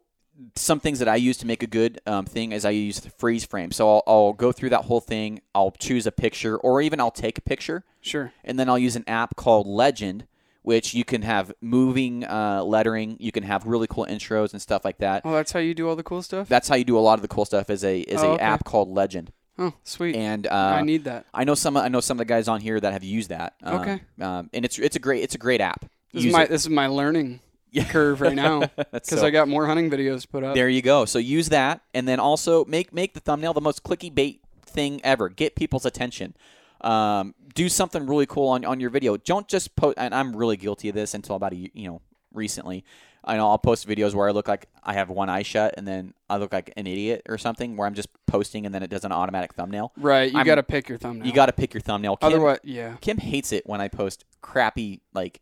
some 0.57 0.81
things 0.81 0.99
that 0.99 1.09
I 1.09 1.17
use 1.17 1.37
to 1.39 1.47
make 1.47 1.63
a 1.63 1.67
good 1.67 2.01
um, 2.07 2.25
thing 2.25 2.53
is 2.53 2.65
I 2.65 2.71
use 2.71 3.01
the 3.01 3.11
freeze 3.11 3.45
frame. 3.45 3.71
So 3.71 3.89
I'll, 3.89 4.03
I'll 4.07 4.33
go 4.33 4.51
through 4.51 4.71
that 4.71 4.85
whole 4.87 5.01
thing. 5.01 5.41
I'll 5.55 5.71
choose 5.73 6.07
a 6.07 6.13
picture, 6.13 6.57
or 6.57 6.81
even 6.81 7.01
I'll 7.01 7.11
take 7.11 7.39
a 7.39 7.43
picture, 7.43 7.85
Sure. 8.01 8.33
and 8.45 8.59
then 8.59 8.69
I'll 8.69 8.79
use 8.79 8.97
an 8.97 9.05
app 9.07 9.37
called 9.37 9.67
Legend, 9.67 10.27
which 10.63 10.95
you 10.95 11.05
can 11.05 11.23
have 11.23 11.53
moving 11.61 12.25
uh, 12.25 12.63
lettering. 12.65 13.17
You 13.21 13.31
can 13.31 13.43
have 13.45 13.67
really 13.67 13.87
cool 13.87 14.07
intros 14.09 14.53
and 14.53 14.61
stuff 14.63 14.85
like 14.85 14.99
that. 14.99 15.23
Oh, 15.25 15.33
that's 15.33 15.53
how 15.53 15.61
you 15.61 15.75
do 15.75 15.89
all 15.89 15.97
the 15.97 16.03
cool 16.03 16.23
stuff. 16.23 16.49
That's 16.49 16.69
how 16.69 16.77
you 16.77 16.85
do 16.85 16.99
a 16.99 17.01
lot 17.01 17.15
of 17.15 17.23
the 17.23 17.29
cool 17.29 17.45
stuff. 17.45 17.69
Is 17.71 17.85
a 17.85 18.01
is 18.01 18.23
Oh, 18.23 18.31
a 18.31 18.35
okay. 18.35 18.43
app 18.43 18.65
called 18.65 18.89
Legend, 18.89 19.33
Oh, 19.59 19.75
sweet. 19.85 20.17
and 20.17 20.47
uh, 20.47 20.51
I 20.51 20.83
need 20.83 21.05
that. 21.05 21.27
I 21.35 21.45
know 21.45 21.55
some 21.55 21.77
I 21.77 21.89
know 21.89 22.01
some 22.01 22.17
of 22.17 22.19
the 22.19 22.25
guys 22.25 22.49
on 22.49 22.61
here 22.61 22.81
that 22.81 22.93
have 22.93 23.05
used 23.05 23.29
that. 23.29 23.55
Um, 23.63 23.75
Okay. 23.81 24.01
um, 24.21 24.51
and 24.53 24.65
it's 24.65 24.79
it's 24.79 24.97
a 24.97 25.01
great 25.01 25.23
it's 25.23 25.35
a 25.35 25.39
great 25.39 25.61
app. 25.61 25.83
This 26.13 26.25
Use 26.25 26.27
is 26.27 26.33
my 26.33 26.43
it. 26.45 26.51
this 26.51 26.63
is 26.63 26.71
my 26.71 26.87
learning. 26.87 27.41
Curve 27.89 28.21
right 28.21 28.35
now 28.35 28.61
because 28.77 29.21
So- 29.21 29.27
I 29.27 29.31
got 29.31 29.49
more 29.49 29.67
hunting 29.67 29.91
videos 29.91 30.29
put 30.29 30.45
up. 30.45 30.55
There 30.55 30.69
you 30.69 30.83
go. 30.83 31.05
So 31.05 31.19
use 31.19 31.49
that, 31.51 31.81
and 31.95 32.07
then 32.07 32.21
also 32.21 32.65
make 32.67 32.93
make 32.93 33.15
the 33.15 33.21
thumbnail 33.21 33.53
the 33.55 33.61
most 33.61 33.83
clicky 33.83 34.15
bait 34.15 34.41
thing 34.65 35.01
ever. 35.05 35.29
Get 35.29 35.55
people's 35.57 35.85
attention. 35.87 36.35
Um, 36.81 37.35
do 37.55 37.69
something 37.69 38.07
really 38.07 38.27
cool 38.27 38.49
on, 38.49 38.65
on 38.65 38.81
your 38.81 38.91
video. 38.91 39.17
Don't 39.17 39.47
just 39.47 39.77
post. 39.77 39.99
And 39.99 40.15
I'm 40.15 40.35
really 40.35 40.57
guilty 40.57 40.89
of 40.89 40.95
this 40.95 41.15
until 41.15 41.37
about 41.37 41.53
a 41.53 41.57
you 41.57 41.89
know 41.89 42.01
recently. 42.33 42.85
I 43.25 43.37
know 43.37 43.49
I'll 43.51 43.59
post 43.59 43.87
videos 43.87 44.15
where 44.15 44.29
I 44.29 44.33
look 44.33 44.49
like 44.49 44.67
I 44.83 44.95
have 44.95 45.09
one 45.09 45.31
eye 45.31 45.45
shut, 45.45 45.75
and 45.77 45.87
then 45.87 46.13
I 46.29 46.39
look 46.39 46.53
like 46.53 46.73
an 46.77 46.89
idiot 46.89 47.23
or 47.29 47.39
something. 47.39 47.77
Where 47.77 47.87
I'm 47.87 47.95
just 47.95 48.09
posting, 48.27 48.67
and 48.67 48.75
then 48.75 48.83
it 48.83 48.91
does 48.91 49.05
an 49.05 49.13
automatic 49.13 49.55
thumbnail. 49.55 49.93
Right, 49.97 50.33
you 50.33 50.45
got 50.45 50.57
to 50.57 50.65
pick 50.65 50.89
your 50.89 50.99
thumbnail. 50.99 51.27
You 51.29 51.33
got 51.33 51.47
to 51.47 51.53
pick 51.53 51.73
your 51.73 51.81
thumbnail. 51.83 52.17
Kim, 52.17 52.27
Otherwise, 52.27 52.59
yeah. 52.65 52.97
Kim 53.01 53.19
hates 53.19 53.53
it 53.53 53.65
when 53.65 53.81
I 53.81 53.87
post 53.87 54.25
crappy 54.41 55.03
like 55.15 55.41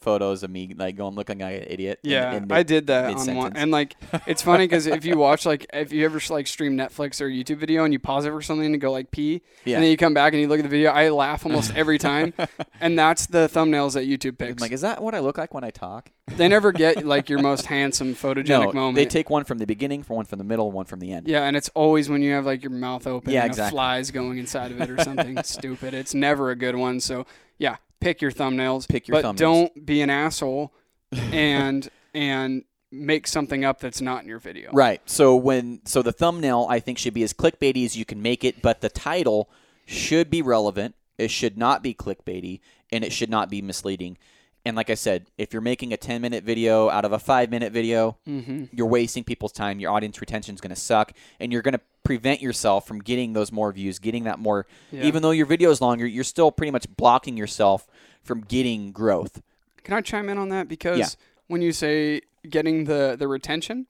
photos 0.00 0.42
of 0.42 0.50
me 0.50 0.74
like 0.76 0.96
going 0.96 1.14
looking 1.14 1.38
like 1.38 1.62
an 1.62 1.66
idiot. 1.68 1.98
Yeah, 2.02 2.32
in 2.34 2.42
mid- 2.44 2.52
I 2.52 2.62
did 2.62 2.86
that 2.88 3.14
on 3.14 3.34
one, 3.34 3.56
and 3.56 3.70
like 3.70 3.94
it's 4.26 4.42
funny 4.42 4.64
because 4.66 4.86
if 4.86 5.04
you 5.04 5.18
watch 5.26 5.44
like 5.46 5.66
if 5.72 5.92
you 5.92 6.04
ever 6.04 6.20
like 6.30 6.46
stream 6.46 6.76
Netflix 6.76 7.20
or 7.20 7.28
YouTube 7.28 7.58
video 7.58 7.84
and 7.84 7.92
you 7.92 7.98
pause 7.98 8.24
it 8.26 8.30
for 8.30 8.42
something 8.42 8.72
to 8.72 8.78
go 8.78 8.90
like 8.92 9.10
pee, 9.10 9.42
Yeah. 9.64 9.76
and 9.76 9.84
then 9.84 9.90
you 9.90 9.96
come 9.96 10.14
back 10.14 10.32
and 10.32 10.40
you 10.42 10.48
look 10.48 10.58
at 10.58 10.62
the 10.62 10.68
video, 10.68 10.90
I 10.90 11.08
laugh 11.10 11.44
almost 11.46 11.74
every 11.74 11.98
time, 12.10 12.34
and 12.80 12.98
that's 12.98 13.26
the 13.26 13.48
thumbnails 13.48 13.94
that 13.94 14.04
YouTube 14.06 14.40
I'm 14.40 14.48
picks. 14.48 14.60
like, 14.62 14.72
is 14.72 14.80
that 14.82 15.02
what 15.02 15.14
I 15.14 15.18
look 15.20 15.38
like 15.38 15.54
when 15.54 15.64
I 15.64 15.70
talk? 15.70 16.10
they 16.36 16.46
never 16.46 16.72
get 16.72 17.06
like 17.06 17.30
your 17.30 17.40
most 17.40 17.64
handsome 17.66 18.14
photogenic 18.14 18.48
no, 18.48 18.72
moment. 18.72 18.96
they 18.96 19.06
take 19.06 19.30
one 19.30 19.44
from 19.44 19.56
the 19.58 19.66
beginning, 19.66 20.02
for 20.02 20.14
one 20.14 20.26
from 20.26 20.38
the 20.38 20.44
middle, 20.44 20.70
one 20.70 20.84
from 20.84 21.00
the 21.00 21.10
end. 21.12 21.26
Yeah, 21.26 21.44
and 21.44 21.56
it's 21.56 21.70
always 21.70 22.08
when 22.10 22.22
you 22.22 22.32
have 22.32 22.44
like 22.46 22.62
your 22.62 22.70
mouth 22.70 23.06
open 23.06 23.32
Yeah, 23.32 23.42
and 23.42 23.50
exactly. 23.50 23.74
fly's 23.76 24.10
going 24.10 24.36
inside 24.38 24.70
of 24.70 24.80
it 24.80 24.90
or 24.90 25.02
something 25.02 25.42
stupid. 25.42 25.94
It's 25.94 26.12
never 26.14 26.50
a 26.50 26.56
good 26.56 26.76
one. 26.76 27.00
So 27.00 27.24
yeah, 27.56 27.76
pick 28.00 28.22
your 28.22 28.30
thumbnails. 28.30 28.88
Pick 28.88 29.08
your 29.08 29.20
but 29.20 29.24
thumbnails. 29.24 29.38
don't 29.38 29.86
be 29.86 30.02
an 30.02 30.10
asshole 30.10 30.72
and 31.12 31.88
and 32.14 32.64
make 32.90 33.26
something 33.26 33.64
up 33.64 33.80
that's 33.80 34.00
not 34.00 34.22
in 34.22 34.28
your 34.28 34.38
video. 34.38 34.70
Right. 34.72 35.00
So 35.06 35.36
when 35.36 35.80
so 35.84 36.02
the 36.02 36.12
thumbnail 36.12 36.66
I 36.68 36.80
think 36.80 36.98
should 36.98 37.14
be 37.14 37.22
as 37.22 37.32
clickbaity 37.32 37.84
as 37.84 37.96
you 37.96 38.04
can 38.04 38.22
make 38.22 38.44
it, 38.44 38.62
but 38.62 38.80
the 38.80 38.88
title 38.88 39.50
should 39.86 40.30
be 40.30 40.42
relevant. 40.42 40.94
It 41.16 41.30
should 41.30 41.58
not 41.58 41.82
be 41.82 41.94
clickbaity, 41.94 42.60
and 42.92 43.04
it 43.04 43.12
should 43.12 43.30
not 43.30 43.50
be 43.50 43.60
misleading. 43.60 44.18
And 44.64 44.76
like 44.76 44.90
I 44.90 44.94
said, 44.94 45.26
if 45.38 45.52
you're 45.52 45.62
making 45.62 45.92
a 45.92 45.96
10 45.96 46.20
minute 46.20 46.44
video 46.44 46.90
out 46.90 47.04
of 47.04 47.12
a 47.12 47.18
five 47.18 47.50
minute 47.50 47.72
video, 47.72 48.18
Mm-hmm. 48.28 48.64
you're 48.72 48.86
wasting 48.86 49.24
people's 49.24 49.52
time. 49.52 49.80
Your 49.80 49.92
audience 49.92 50.20
retention 50.20 50.54
is 50.54 50.60
going 50.60 50.74
to 50.74 50.80
suck, 50.80 51.12
and 51.40 51.52
you're 51.52 51.62
going 51.62 51.72
to 51.74 51.80
prevent 52.04 52.40
yourself 52.42 52.86
from 52.86 52.98
getting 53.00 53.32
those 53.34 53.50
more 53.52 53.70
views, 53.72 53.98
getting 53.98 54.24
that 54.24 54.38
more. 54.38 54.66
Yeah. 54.90 55.04
Even 55.04 55.22
though 55.22 55.30
your 55.30 55.46
video 55.46 55.70
is 55.70 55.80
longer, 55.80 56.06
you're 56.06 56.24
still 56.24 56.50
pretty 56.50 56.70
much 56.70 56.86
blocking 56.96 57.36
yourself 57.36 57.86
from 58.22 58.40
getting 58.42 58.92
growth. 58.92 59.40
Can 59.84 59.94
I 59.94 60.00
chime 60.00 60.28
in 60.28 60.36
on 60.38 60.48
that? 60.50 60.68
Because 60.68 60.98
Yeah. 60.98 61.06
when 61.46 61.62
you 61.62 61.72
say 61.72 62.20
getting 62.48 62.84
the 62.84 63.16
the 63.18 63.28
retention, 63.28 63.86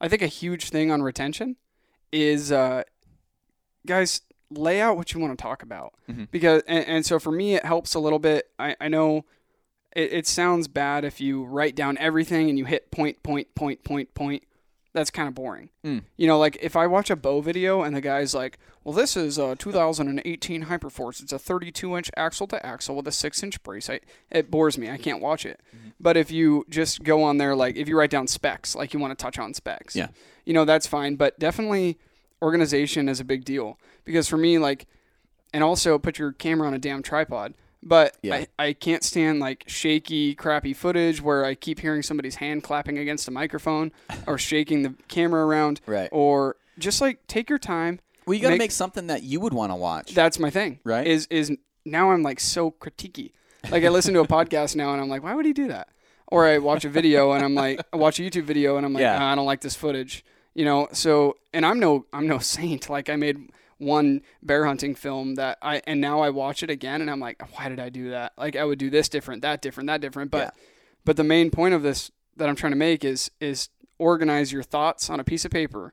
I 0.00 0.08
think 0.08 0.22
a 0.22 0.26
huge 0.28 0.70
thing 0.70 0.90
on 0.90 1.02
retention 1.02 1.56
is 2.12 2.52
uh, 2.52 2.84
guys 3.86 4.22
lay 4.50 4.80
out 4.80 4.96
what 4.96 5.12
you 5.12 5.20
want 5.20 5.36
to 5.36 5.42
talk 5.42 5.62
about 5.62 5.92
Mhm. 6.08 6.30
because 6.30 6.62
and, 6.68 6.84
and 6.86 7.06
so 7.06 7.18
for 7.18 7.32
me 7.32 7.54
it 7.56 7.64
helps 7.64 7.94
a 7.94 7.98
little 7.98 8.18
bit. 8.20 8.48
I 8.58 8.76
I 8.80 8.88
know 8.88 9.24
it, 9.96 10.12
it 10.12 10.26
sounds 10.26 10.68
bad 10.68 11.04
if 11.04 11.20
you 11.20 11.44
write 11.44 11.74
down 11.74 11.96
everything 11.98 12.48
and 12.48 12.58
you 12.58 12.64
hit 12.66 12.90
point 12.92 13.22
point 13.22 13.52
point 13.54 13.82
point 13.82 14.14
point. 14.14 14.42
That's 14.92 15.10
kind 15.10 15.28
of 15.28 15.34
boring. 15.34 15.68
Mm. 15.84 16.04
You 16.16 16.26
know, 16.26 16.38
like 16.38 16.56
if 16.62 16.74
I 16.74 16.86
watch 16.86 17.10
a 17.10 17.16
bow 17.16 17.40
video 17.42 17.82
and 17.82 17.94
the 17.94 18.00
guy's 18.00 18.34
like, 18.34 18.58
"Well, 18.82 18.94
this 18.94 19.14
is 19.14 19.36
a 19.36 19.54
2018 19.56 20.64
Hyperforce. 20.64 21.22
It's 21.22 21.34
a 21.34 21.38
32 21.38 21.96
inch 21.98 22.10
axle 22.16 22.46
to 22.46 22.64
axle 22.64 22.96
with 22.96 23.06
a 23.06 23.12
six 23.12 23.42
inch 23.42 23.62
brace." 23.62 23.90
I, 23.90 24.00
it 24.30 24.50
bores 24.50 24.78
me. 24.78 24.88
I 24.90 24.96
can't 24.96 25.20
watch 25.20 25.44
it. 25.44 25.60
But 26.00 26.16
if 26.16 26.30
you 26.30 26.64
just 26.70 27.02
go 27.02 27.22
on 27.24 27.36
there, 27.36 27.54
like 27.54 27.76
if 27.76 27.88
you 27.88 27.98
write 27.98 28.08
down 28.10 28.26
specs, 28.26 28.74
like 28.74 28.94
you 28.94 29.00
want 29.00 29.10
to 29.18 29.22
touch 29.22 29.38
on 29.38 29.52
specs, 29.52 29.94
Yeah. 29.96 30.08
you 30.46 30.54
know 30.54 30.64
that's 30.64 30.86
fine. 30.86 31.16
But 31.16 31.38
definitely, 31.38 31.98
organization 32.40 33.08
is 33.08 33.20
a 33.20 33.24
big 33.24 33.44
deal 33.44 33.78
because 34.04 34.28
for 34.28 34.36
me, 34.38 34.58
like, 34.58 34.86
and 35.52 35.62
also 35.62 35.98
put 35.98 36.18
your 36.18 36.32
camera 36.32 36.66
on 36.68 36.74
a 36.74 36.78
damn 36.78 37.02
tripod. 37.02 37.54
But 37.88 38.16
Yeah. 38.20 38.34
I, 38.34 38.46
I 38.58 38.72
can't 38.72 39.04
stand 39.04 39.38
like 39.38 39.62
shaky, 39.68 40.34
crappy 40.34 40.74
footage 40.74 41.22
where 41.22 41.44
I 41.44 41.54
keep 41.54 41.78
hearing 41.78 42.02
somebody's 42.02 42.34
hand 42.36 42.64
clapping 42.64 42.98
against 42.98 43.28
a 43.28 43.30
microphone 43.30 43.92
or 44.26 44.38
shaking 44.38 44.82
the 44.82 44.94
camera 45.06 45.46
around. 45.46 45.80
Right. 45.86 46.08
Or 46.10 46.56
just 46.78 47.00
like 47.00 47.26
take 47.28 47.48
your 47.48 47.60
time. 47.60 48.00
Well, 48.26 48.34
you 48.34 48.40
got 48.42 48.48
to 48.48 48.54
Make- 48.54 48.58
make 48.60 48.70
something 48.72 49.06
that 49.06 49.22
you 49.22 49.38
would 49.38 49.52
want 49.54 49.70
to 49.70 49.76
watch. 49.76 50.14
That's 50.14 50.38
my 50.40 50.50
thing. 50.50 50.80
Right. 50.82 51.06
Is 51.06 51.28
is 51.30 51.52
now 51.84 52.10
I'm 52.10 52.22
like 52.24 52.40
so 52.40 52.72
critiquey. 52.72 53.30
Like 53.70 53.84
I 53.84 53.88
listen 53.88 54.12
to 54.14 54.20
a 54.20 54.26
podcast 54.36 54.74
now 54.74 54.92
and 54.92 55.00
I'm 55.00 55.08
like, 55.08 55.22
why 55.22 55.34
would 55.34 55.46
he 55.46 55.52
do 55.52 55.68
that? 55.68 55.88
Or 56.26 56.44
I 56.44 56.58
watch 56.58 56.84
a 56.84 56.88
video 56.88 57.30
and 57.32 57.44
I'm 57.44 57.54
like, 57.54 57.80
I 57.92 57.96
watch 57.96 58.18
a 58.18 58.22
YouTube 58.22 58.42
video 58.44 58.76
and 58.76 58.84
I'm 58.84 58.92
like, 58.92 59.02
Yeah. 59.02 59.16
"Ah, 59.20 59.30
I 59.30 59.34
don't 59.36 59.46
like 59.46 59.60
this 59.60 59.76
footage. 59.76 60.24
You 60.54 60.64
know. 60.64 60.88
So 60.90 61.36
and 61.54 61.64
I'm 61.64 61.78
no 61.78 62.04
I'm 62.12 62.26
no 62.26 62.38
saint. 62.40 62.90
Like 62.90 63.08
I 63.08 63.14
made 63.14 63.48
one 63.78 64.22
bear 64.42 64.64
hunting 64.66 64.94
film 64.94 65.34
that 65.34 65.58
I 65.60 65.82
and 65.86 66.00
now 66.00 66.20
I 66.20 66.30
watch 66.30 66.62
it 66.62 66.70
again 66.70 67.00
and 67.00 67.10
I'm 67.10 67.20
like, 67.20 67.42
why 67.56 67.68
did 67.68 67.78
I 67.78 67.88
do 67.90 68.10
that? 68.10 68.32
Like 68.38 68.56
I 68.56 68.64
would 68.64 68.78
do 68.78 68.90
this 68.90 69.08
different, 69.08 69.42
that 69.42 69.60
different, 69.62 69.86
that 69.88 70.00
different. 70.00 70.30
But 70.30 70.38
Yeah. 70.56 70.62
but 71.04 71.16
the 71.16 71.24
main 71.24 71.50
point 71.50 71.74
of 71.74 71.82
this 71.82 72.10
that 72.36 72.48
I'm 72.48 72.56
trying 72.56 72.72
to 72.72 72.76
make 72.78 73.04
is 73.04 73.30
is 73.40 73.68
organize 73.98 74.52
your 74.52 74.62
thoughts 74.62 75.08
on 75.10 75.20
a 75.20 75.24
piece 75.24 75.44
of 75.44 75.50
paper. 75.50 75.92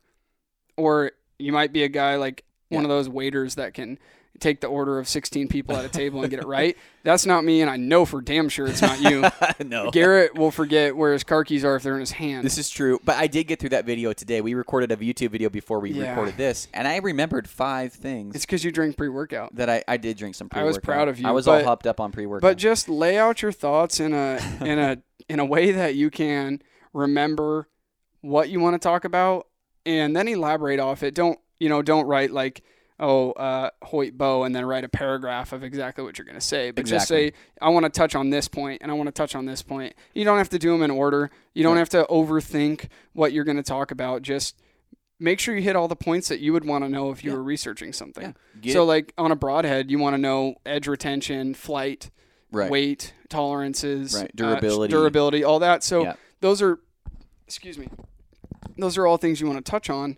Or 0.77 1.11
you 1.39 1.51
might 1.51 1.71
be 1.73 1.83
a 1.83 1.89
guy 1.89 2.15
like 2.15 2.43
one 2.69 2.83
of 2.83 2.89
those 2.89 3.07
waiters 3.09 3.55
that 3.55 3.73
can 3.73 3.99
take 4.39 4.61
the 4.61 4.67
order 4.67 4.99
of 4.99 5.07
16 5.07 5.47
people 5.47 5.75
at 5.75 5.85
a 5.85 5.89
table 5.89 6.21
and 6.21 6.29
get 6.29 6.39
it 6.39 6.45
right. 6.47 6.75
That's 7.03 7.25
not 7.25 7.43
me, 7.43 7.61
and 7.61 7.69
I 7.69 7.77
know 7.77 8.05
for 8.05 8.21
damn 8.21 8.49
sure 8.49 8.65
it's 8.65 8.81
not 8.81 8.99
you. 9.01 9.25
no. 9.65 9.91
Garrett 9.91 10.35
will 10.35 10.51
forget 10.51 10.95
where 10.95 11.13
his 11.13 11.23
car 11.23 11.43
keys 11.43 11.63
are 11.65 11.75
if 11.75 11.83
they're 11.83 11.93
in 11.95 11.99
his 11.99 12.11
hand. 12.11 12.45
This 12.45 12.57
is 12.57 12.69
true, 12.69 12.99
but 13.03 13.17
I 13.17 13.27
did 13.27 13.45
get 13.45 13.59
through 13.59 13.69
that 13.69 13.85
video 13.85 14.13
today. 14.13 14.41
We 14.41 14.53
recorded 14.53 14.91
a 14.91 14.97
YouTube 14.97 15.29
video 15.31 15.49
before 15.49 15.79
we 15.79 15.91
Yeah. 15.91 16.09
recorded 16.09 16.37
this, 16.37 16.67
and 16.73 16.87
I 16.87 16.97
remembered 16.97 17.47
five 17.49 17.93
things 17.93 18.35
it's 18.35 18.45
because 18.45 18.63
you 18.63 18.71
drink 18.71 18.97
pre-workout. 18.97 19.55
that 19.55 19.69
I, 19.69 19.83
I 19.87 19.97
did 19.97 20.17
drink 20.17 20.35
some 20.35 20.47
I 20.51 20.55
pre-workout. 20.55 20.65
I 20.65 20.67
was 20.67 20.77
proud 20.79 21.07
of 21.09 21.19
you, 21.19 21.27
I 21.27 21.31
was 21.31 21.45
but- 21.45 21.59
all 21.59 21.63
hopped 21.65 21.87
up 21.87 21.99
on 21.99 22.11
pre-workout. 22.11 22.41
But 22.41 22.57
just 22.57 22.87
lay 22.89 23.17
out 23.17 23.41
your 23.41 23.51
thoughts 23.51 23.99
in 23.99 24.13
a 24.13 24.39
in 24.61 24.79
a 24.79 24.97
in 25.29 25.39
a 25.39 25.45
way 25.45 25.71
that 25.71 25.95
you 25.95 26.09
can 26.09 26.61
remember 26.93 27.67
what 28.21 28.49
you 28.49 28.59
want 28.59 28.73
to 28.75 28.79
talk 28.79 29.03
about 29.05 29.47
and 29.85 30.15
then 30.15 30.27
elaborate 30.27 30.79
off 30.79 31.03
it. 31.03 31.13
Don't 31.13 31.39
you 31.59 31.69
know, 31.69 31.81
don't 31.81 32.05
write 32.05 32.31
like 32.31 32.61
oh, 32.99 33.31
uh, 33.33 33.69
Hoyt 33.83 34.17
Bow, 34.17 34.43
and 34.43 34.55
then 34.55 34.65
write 34.65 34.83
a 34.83 34.89
paragraph 34.89 35.51
of 35.53 35.63
exactly 35.63 36.03
what 36.03 36.17
you're 36.17 36.25
going 36.25 36.35
to 36.39 36.41
say. 36.41 36.71
But 36.71 36.85
just 36.85 37.07
say, 37.07 37.33
I 37.61 37.69
want 37.69 37.85
to 37.85 37.89
touch 37.89 38.15
on 38.15 38.29
this 38.29 38.47
point, 38.47 38.81
and 38.81 38.91
I 38.91 38.93
want 38.93 39.07
to 39.07 39.11
touch 39.11 39.35
on 39.35 39.45
this 39.45 39.61
point. 39.61 39.93
You 40.13 40.23
don't 40.25 40.37
have 40.37 40.49
to 40.49 40.59
do 40.59 40.71
them 40.71 40.81
in 40.83 40.91
order. 40.91 41.31
You 41.53 41.63
don't 41.63 41.73
Right. 41.73 41.79
have 41.79 41.89
to 41.89 42.05
overthink 42.09 42.87
what 43.13 43.33
you're 43.33 43.43
going 43.43 43.57
to 43.57 43.63
talk 43.63 43.91
about. 43.91 44.21
Just 44.21 44.55
make 45.19 45.39
sure 45.39 45.55
you 45.55 45.61
hit 45.61 45.75
all 45.75 45.87
the 45.87 45.95
points 45.95 46.27
that 46.29 46.39
you 46.39 46.53
would 46.53 46.65
want 46.65 46.83
to 46.83 46.89
know 46.89 47.09
if 47.11 47.23
you 47.23 47.31
Yeah. 47.31 47.37
were 47.37 47.43
researching 47.43 47.93
something. 47.93 48.23
Yeah. 48.23 48.59
Get- 48.61 48.73
So, 48.73 48.83
like 48.85 49.13
on 49.17 49.31
a 49.31 49.35
broadhead, 49.35 49.89
you 49.91 49.97
want 49.99 50.13
to 50.15 50.17
know 50.17 50.55
edge 50.65 50.87
retention, 50.87 51.53
flight, 51.53 52.09
right. 52.51 52.69
weight, 52.69 53.13
tolerances, 53.29 54.13
Right, 54.15 54.25
uh, 54.25 54.29
durability. 54.35 54.91
durability, 54.91 55.43
all 55.43 55.59
that. 55.59 55.83
So 55.83 56.03
Yeah. 56.03 56.13
those 56.41 56.61
are, 56.61 56.79
excuse 57.47 57.77
me, 57.77 57.87
those 58.77 58.97
are 58.97 59.05
all 59.07 59.17
things 59.17 59.39
you 59.41 59.47
want 59.47 59.63
to 59.63 59.69
touch 59.69 59.89
on. 59.89 60.17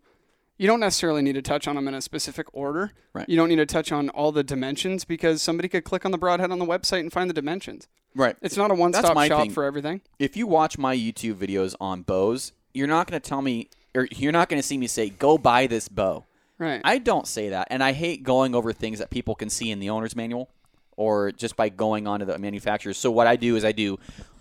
You 0.57 0.67
don't 0.67 0.79
necessarily 0.79 1.21
need 1.21 1.33
to 1.33 1.41
touch 1.41 1.67
on 1.67 1.75
them 1.75 1.87
in 1.87 1.93
a 1.93 2.01
specific 2.01 2.47
order. 2.53 2.91
Right. 3.13 3.27
You 3.27 3.35
don't 3.35 3.49
need 3.49 3.57
to 3.57 3.65
touch 3.65 3.91
on 3.91 4.09
all 4.09 4.31
the 4.31 4.43
dimensions 4.43 5.03
because 5.03 5.41
somebody 5.41 5.67
could 5.67 5.83
click 5.83 6.05
on 6.05 6.11
the 6.11 6.17
broadhead 6.17 6.51
on 6.51 6.59
the 6.59 6.65
website 6.65 7.01
and 7.01 7.11
find 7.11 7.29
the 7.29 7.33
dimensions. 7.33 7.87
Right. 8.15 8.37
It's 8.41 8.55
not 8.55 8.71
a 8.71 8.73
one-stop 8.73 9.17
shop 9.27 9.41
thing. 9.41 9.51
for 9.51 9.65
everything. 9.65 10.01
If 10.17 10.37
you 10.37 10.47
watch 10.47 10.77
my 10.77 10.95
YouTube 10.95 11.35
videos 11.35 11.75
on 11.81 12.03
bows, 12.03 12.53
you're 12.73 12.87
not 12.87 13.07
going 13.07 13.19
to 13.19 13.29
tell 13.29 13.41
me, 13.41 13.69
or 13.93 14.07
you're 14.11 14.31
not 14.31 14.47
going 14.47 14.61
to 14.61 14.67
see 14.67 14.77
me 14.77 14.87
say, 14.87 15.09
"Go 15.09 15.37
buy 15.37 15.67
this 15.67 15.89
bow." 15.89 16.23
Right. 16.57 16.79
I 16.85 16.99
don't 16.99 17.27
say 17.27 17.49
that, 17.49 17.67
and 17.69 17.83
I 17.83 17.91
hate 17.91 18.23
going 18.23 18.55
over 18.55 18.71
things 18.71 18.99
that 18.99 19.09
people 19.09 19.35
can 19.35 19.49
see 19.49 19.71
in 19.71 19.79
the 19.79 19.89
owner's 19.89 20.15
manual 20.15 20.49
or 20.97 21.31
just 21.31 21.57
by 21.57 21.69
going 21.69 22.07
onto 22.07 22.25
the 22.25 22.37
manufacturers. 22.37 22.97
So 22.97 23.11
what 23.11 23.27
I 23.27 23.35
do 23.35 23.55
is 23.55 23.65
I 23.65 23.71
do 23.71 23.99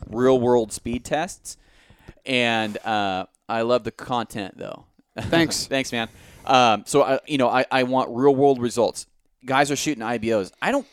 real 0.09 0.39
world 0.39 0.73
speed 0.73 1.05
tests, 1.05 1.57
and 2.25 2.77
uh, 2.87 3.27
I 3.49 3.63
love 3.63 3.85
the 3.85 3.91
content 3.91 4.57
though. 4.57 4.87
Thanks. 5.21 5.67
Thanks, 5.67 5.93
man. 5.93 6.09
Um, 6.45 6.83
so 6.87 7.03
I, 7.03 7.21
you 7.27 7.39
know, 7.39 7.49
I, 7.49 7.65
I 7.71 7.83
want 7.85 8.11
real 8.11 8.35
world 8.35 8.61
results. 8.61 9.07
Guys 9.45 9.71
are 9.71 9.77
shooting 9.77 10.03
IBOs. 10.03 10.51
I 10.61 10.73
don't 10.73 10.87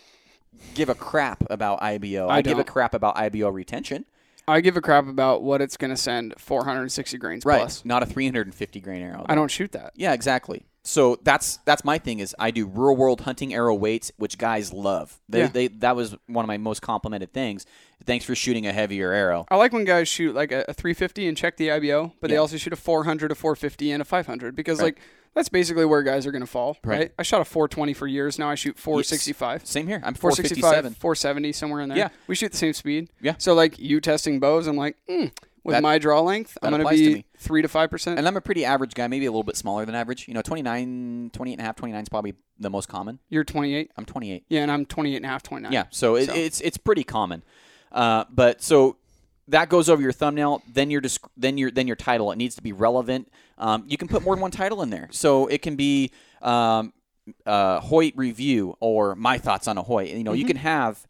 give 0.75 0.89
a 0.89 0.95
crap 0.95 1.43
about 1.49 1.81
IBO. 1.81 2.27
I 2.27 2.37
I, 2.37 2.41
give 2.41 2.53
a 2.53 2.63
don't. 2.63 2.67
crap 2.67 2.93
about 2.93 3.17
IBO 3.17 3.49
retention. 3.49 4.05
I 4.47 4.59
give 4.61 4.75
a 4.77 4.81
crap 4.81 5.07
about 5.07 5.43
what 5.43 5.61
it's 5.61 5.77
going 5.77 5.91
to 5.91 5.97
send 5.97 6.33
460 6.37 7.17
grains 7.17 7.45
Right. 7.45 7.59
plus. 7.59 7.85
Not 7.85 8.03
a 8.03 8.05
350 8.05 8.79
grain 8.81 9.01
arrow. 9.01 9.25
I 9.29 9.35
don't 9.35 9.49
shoot 9.51 9.71
that. 9.71 9.93
Yeah, 9.95 10.13
exactly. 10.13 10.65
So 10.83 11.17
that's 11.23 11.57
that's 11.65 11.83
my 11.85 11.97
thing 11.99 12.19
is 12.19 12.35
I 12.39 12.49
do 12.51 12.65
real 12.65 12.95
world 12.95 13.21
hunting 13.21 13.53
arrow 13.53 13.75
weights, 13.75 14.11
which 14.17 14.37
guys 14.37 14.73
love. 14.73 15.19
They, 15.29 15.39
Yeah. 15.41 15.47
they 15.47 15.67
that 15.67 15.95
was 15.95 16.15
one 16.27 16.43
of 16.43 16.47
my 16.47 16.57
most 16.57 16.81
complimented 16.81 17.33
things. 17.33 17.65
Thanks 18.05 18.25
for 18.25 18.33
shooting 18.33 18.65
a 18.65 18.73
heavier 18.73 19.11
arrow. 19.11 19.45
I 19.51 19.57
like 19.57 19.73
when 19.73 19.85
guys 19.85 20.07
shoot 20.07 20.33
like 20.33 20.51
a, 20.51 20.65
a 20.67 20.73
350 20.73 21.27
and 21.27 21.37
check 21.37 21.57
the 21.57 21.69
IBO, 21.71 22.13
but 22.19 22.31
they 22.31 22.37
also 22.37 22.57
shoot 22.57 22.73
a 22.73 22.75
400, 22.75 23.31
a 23.31 23.35
450, 23.35 23.91
and 23.91 24.01
a 24.01 24.05
500 24.05 24.55
because 24.55 24.79
Right. 24.79 24.85
like 24.85 24.99
that's 25.35 25.49
basically 25.49 25.85
where 25.85 26.01
guys 26.03 26.25
are 26.25 26.31
going 26.31 26.41
to 26.41 26.47
fall, 26.47 26.77
right. 26.83 26.97
Right. 26.97 27.11
I 27.17 27.23
shot 27.23 27.39
a 27.41 27.45
420 27.45 27.93
for 27.93 28.05
years. 28.07 28.37
Now 28.39 28.49
I 28.49 28.55
shoot 28.55 28.77
465. 28.77 29.65
Same 29.65 29.87
here. 29.87 30.01
I'm 30.03 30.13
465, 30.15 30.61
457. 30.61 30.93
470, 30.95 31.51
somewhere 31.53 31.81
in 31.81 31.89
there. 31.89 31.97
Yeah. 31.97 32.09
We 32.27 32.35
shoot 32.35 32.51
the 32.51 32.57
same 32.57 32.73
speed. 32.73 33.09
Yeah. 33.21 33.35
So 33.37 33.53
like 33.53 33.77
you 33.79 34.01
testing 34.01 34.39
bows, 34.39 34.65
I'm 34.67 34.75
like, 34.75 34.97
mm, 35.07 35.31
with 35.63 35.73
That- 35.75 35.83
my 35.83 35.97
draw 35.99 36.21
length, 36.21 36.57
I'm 36.61 36.71
going 36.71 36.83
to 36.83 36.89
be 36.89 37.25
three 37.37 37.61
to 37.61 37.67
five 37.67 37.89
percent. 37.89 38.17
And 38.17 38.27
I'm 38.27 38.37
a 38.37 38.41
pretty 38.41 38.65
average 38.65 38.93
guy, 38.93 39.07
maybe 39.07 39.25
a 39.25 39.31
little 39.31 39.43
bit 39.43 39.57
smaller 39.57 39.85
than 39.85 39.95
average. 39.95 40.27
You 40.27 40.33
know, 40.33 40.41
29, 40.41 41.29
28 41.33 41.53
and 41.53 41.61
a 41.61 41.63
half, 41.63 41.75
29 41.75 42.01
is 42.03 42.09
probably 42.09 42.33
the 42.59 42.69
most 42.69 42.87
common. 42.87 43.19
You're 43.29 43.43
28. 43.43 43.91
I'm 43.97 44.05
28. 44.05 44.45
Yeah, 44.49 44.61
and 44.61 44.71
I'm 44.71 44.85
28 44.85 45.15
and 45.17 45.25
a 45.25 45.27
half, 45.29 45.43
29. 45.43 45.71
Yeah, 45.71 45.85
so, 45.89 46.15
it, 46.15 46.27
So- 46.27 46.33
it's 46.33 46.61
it's 46.61 46.77
pretty 46.77 47.03
common. 47.03 47.43
Uh, 47.91 48.25
but 48.29 48.61
so 48.61 48.97
that 49.47 49.69
goes 49.69 49.89
over 49.89 50.01
your 50.01 50.13
thumbnail. 50.13 50.61
Then 50.71 50.89
your 50.89 51.01
disc- 51.01 51.27
then 51.35 51.57
your 51.57 51.71
then 51.71 51.87
your 51.87 51.95
title. 51.95 52.31
It 52.31 52.37
needs 52.37 52.55
to 52.55 52.61
be 52.61 52.71
relevant. 52.73 53.31
Um, 53.57 53.83
you 53.87 53.97
can 53.97 54.07
put 54.07 54.23
more 54.23 54.35
than 54.35 54.41
one 54.41 54.51
title 54.51 54.81
in 54.81 54.89
there, 54.89 55.09
so 55.11 55.47
it 55.47 55.61
can 55.61 55.75
be 55.75 56.11
um, 56.41 56.93
uh, 57.45 57.79
Hoyt 57.81 58.13
review 58.15 58.75
or 58.79 59.15
my 59.15 59.37
thoughts 59.37 59.67
on 59.67 59.77
a 59.77 59.83
Hoyt. 59.83 60.09
You 60.09 60.23
know, 60.23 60.33
you 60.33 60.45
can 60.45 60.55
have 60.57 61.05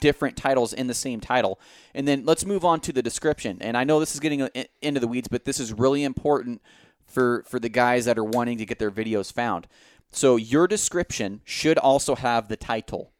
different 0.00 0.36
titles 0.36 0.72
in 0.72 0.86
the 0.86 0.94
same 0.94 1.20
title. 1.20 1.58
And 1.94 2.06
then 2.06 2.24
let's 2.24 2.44
move 2.44 2.64
on 2.64 2.80
to 2.80 2.92
the 2.92 3.02
description. 3.02 3.58
And 3.60 3.76
I 3.76 3.84
know 3.84 4.00
this 4.00 4.14
is 4.14 4.20
getting 4.20 4.42
uh, 4.42 4.48
into 4.82 5.00
the 5.00 5.08
weeds, 5.08 5.28
but 5.28 5.44
this 5.44 5.60
is 5.60 5.72
really 5.72 6.04
important 6.04 6.62
for 7.06 7.44
for 7.46 7.58
the 7.58 7.68
guys 7.68 8.04
that 8.04 8.18
are 8.18 8.24
wanting 8.24 8.58
to 8.58 8.66
get 8.66 8.78
their 8.78 8.90
videos 8.90 9.32
found. 9.32 9.66
So 10.10 10.36
your 10.36 10.66
description 10.66 11.40
should 11.44 11.78
also 11.78 12.14
have 12.14 12.48
the 12.48 12.56
title 12.56 13.12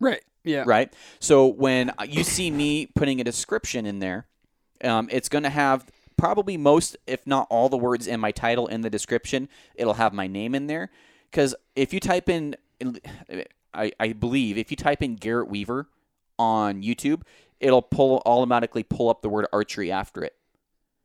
Right. 0.00 0.22
Yeah. 0.42 0.64
right? 0.66 0.92
So 1.20 1.46
when 1.46 1.92
you 2.06 2.22
see 2.22 2.50
me 2.50 2.86
putting 2.86 3.20
a 3.20 3.24
description 3.24 3.86
in 3.86 3.98
there, 4.00 4.26
um, 4.82 5.08
it's 5.10 5.28
going 5.30 5.44
to 5.44 5.50
have 5.50 5.86
probably 6.18 6.56
most, 6.56 6.96
if 7.06 7.26
not 7.26 7.46
all, 7.48 7.68
the 7.70 7.78
words 7.78 8.06
in 8.06 8.20
my 8.20 8.30
title 8.30 8.66
in 8.66 8.82
the 8.82 8.90
description. 8.90 9.48
It'll 9.74 9.94
have 9.94 10.12
my 10.12 10.26
name 10.26 10.54
in 10.54 10.66
there 10.66 10.90
because 11.30 11.54
if 11.74 11.94
you 11.94 12.00
type 12.00 12.28
in, 12.28 12.56
I, 13.74 13.92
I 14.00 14.12
believe 14.12 14.56
if 14.58 14.70
you 14.70 14.76
type 14.76 15.02
in 15.02 15.16
Garrett 15.16 15.48
Weaver 15.48 15.88
on 16.38 16.82
YouTube, 16.82 17.22
it'll 17.60 17.82
pull 17.82 18.22
automatically 18.26 18.82
pull 18.82 19.08
up 19.08 19.22
the 19.22 19.28
word 19.28 19.46
archery 19.52 19.90
after 19.92 20.22
it 20.24 20.34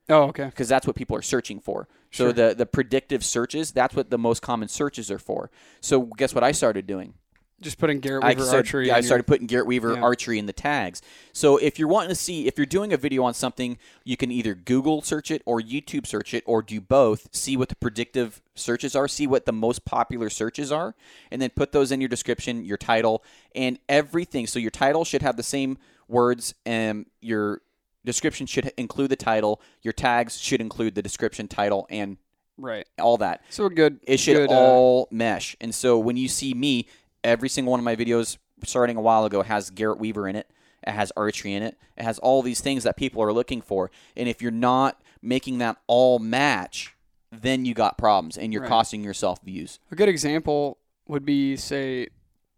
Oh, 0.09 0.23
okay. 0.23 0.45
because 0.45 0.67
that's 0.67 0.87
what 0.87 0.95
people 0.95 1.15
are 1.15 1.21
searching 1.21 1.59
for. 1.59 1.87
Sure. 2.09 2.29
So 2.29 2.31
the 2.33 2.55
the 2.55 2.65
predictive 2.65 3.23
searches, 3.23 3.71
that's 3.71 3.95
what 3.95 4.09
the 4.09 4.17
most 4.17 4.41
common 4.41 4.67
searches 4.67 5.11
are 5.11 5.19
for. 5.19 5.51
So 5.81 6.01
guess 6.01 6.33
what 6.33 6.43
I 6.43 6.51
started 6.51 6.87
doing? 6.87 7.13
Just 7.61 7.77
putting 7.77 7.99
Garrett 7.99 8.23
I 8.23 8.29
Weaver 8.29 8.41
started, 8.43 8.57
archery. 8.67 8.87
yeah, 8.87 8.93
I 8.93 8.97
your- 8.97 9.03
started 9.03 9.27
putting 9.27 9.47
Garrett 9.47 9.67
Weaver 9.67 9.93
Yeah. 9.95 10.01
archery 10.01 10.39
in 10.39 10.45
the 10.45 10.53
tags. 10.53 11.01
So 11.33 11.57
if 11.57 11.77
you're 11.77 11.87
wanting 11.89 12.09
to 12.09 12.15
see, 12.15 12.47
if 12.47 12.57
you're 12.57 12.65
doing 12.65 12.93
a 12.93 12.97
video 12.97 13.23
on 13.23 13.33
something, 13.33 13.77
you 14.05 14.15
can 14.15 14.31
either 14.31 14.55
Google 14.55 15.01
search 15.01 15.29
it 15.29 15.41
or 15.45 15.59
YouTube 15.59 16.07
search 16.07 16.33
it 16.33 16.43
or 16.45 16.61
do 16.61 16.79
both. 16.79 17.27
See 17.35 17.57
what 17.57 17.67
the 17.69 17.75
predictive 17.75 18.41
searches 18.55 18.95
are, 18.95 19.07
see 19.07 19.27
what 19.27 19.45
the 19.45 19.51
most 19.51 19.83
popular 19.83 20.29
searches 20.29 20.71
are, 20.71 20.95
and 21.31 21.41
then 21.41 21.49
put 21.49 21.71
those 21.73 21.91
in 21.91 21.99
your 21.99 22.07
description, 22.09 22.63
your 22.63 22.77
title, 22.77 23.23
and 23.53 23.77
everything. 23.89 24.47
So 24.47 24.57
your 24.59 24.71
title 24.71 25.03
should 25.03 25.21
have 25.21 25.35
the 25.35 25.43
same 25.43 25.77
words, 26.07 26.53
and 26.65 27.05
your 27.21 27.61
description 28.05 28.45
should 28.47 28.71
include 28.77 29.09
the 29.11 29.15
title. 29.17 29.61
Your 29.81 29.93
tags 29.93 30.39
should 30.39 30.61
include 30.61 30.95
the 30.95 31.01
description, 31.01 31.47
title, 31.49 31.85
and 31.89 32.17
Right. 32.57 32.85
all 32.99 33.17
that 33.17 33.41
So 33.49 33.65
a 33.65 33.69
good. 33.69 33.99
it 34.03 34.17
should 34.19 34.35
good, 34.35 34.51
uh, 34.51 34.55
all 34.59 35.07
mesh. 35.11 35.55
And 35.61 35.73
so 35.73 35.97
when 35.97 36.17
you 36.17 36.27
see 36.27 36.53
me, 36.53 36.87
every 37.23 37.49
single 37.49 37.71
one 37.71 37.79
of 37.79 37.83
my 37.83 37.95
videos 37.95 38.37
starting 38.63 38.97
a 38.97 39.01
while 39.01 39.25
ago 39.25 39.41
has 39.41 39.69
Garrett 39.69 39.99
Weaver 39.99 40.27
in 40.27 40.35
it. 40.35 40.49
It 40.85 40.91
has 40.91 41.11
archery 41.17 41.53
in 41.53 41.63
it. 41.63 41.77
It 41.97 42.03
has 42.03 42.19
all 42.19 42.41
these 42.41 42.61
things 42.61 42.83
that 42.83 42.95
people 42.97 43.21
are 43.21 43.33
looking 43.33 43.61
for. 43.61 43.91
And 44.15 44.29
if 44.29 44.41
you're 44.41 44.51
not 44.51 45.01
making 45.21 45.57
that 45.57 45.77
all 45.87 46.19
match, 46.19 46.95
then 47.31 47.65
you 47.65 47.73
got 47.73 47.97
problems 47.97 48.37
and 48.37 48.53
you're 48.53 48.61
Right. 48.63 48.69
costing 48.69 49.03
yourself 49.03 49.39
views. 49.43 49.79
A 49.91 49.95
good 49.95 50.09
example 50.09 50.77
would 51.07 51.25
be, 51.25 51.55
say, 51.57 52.07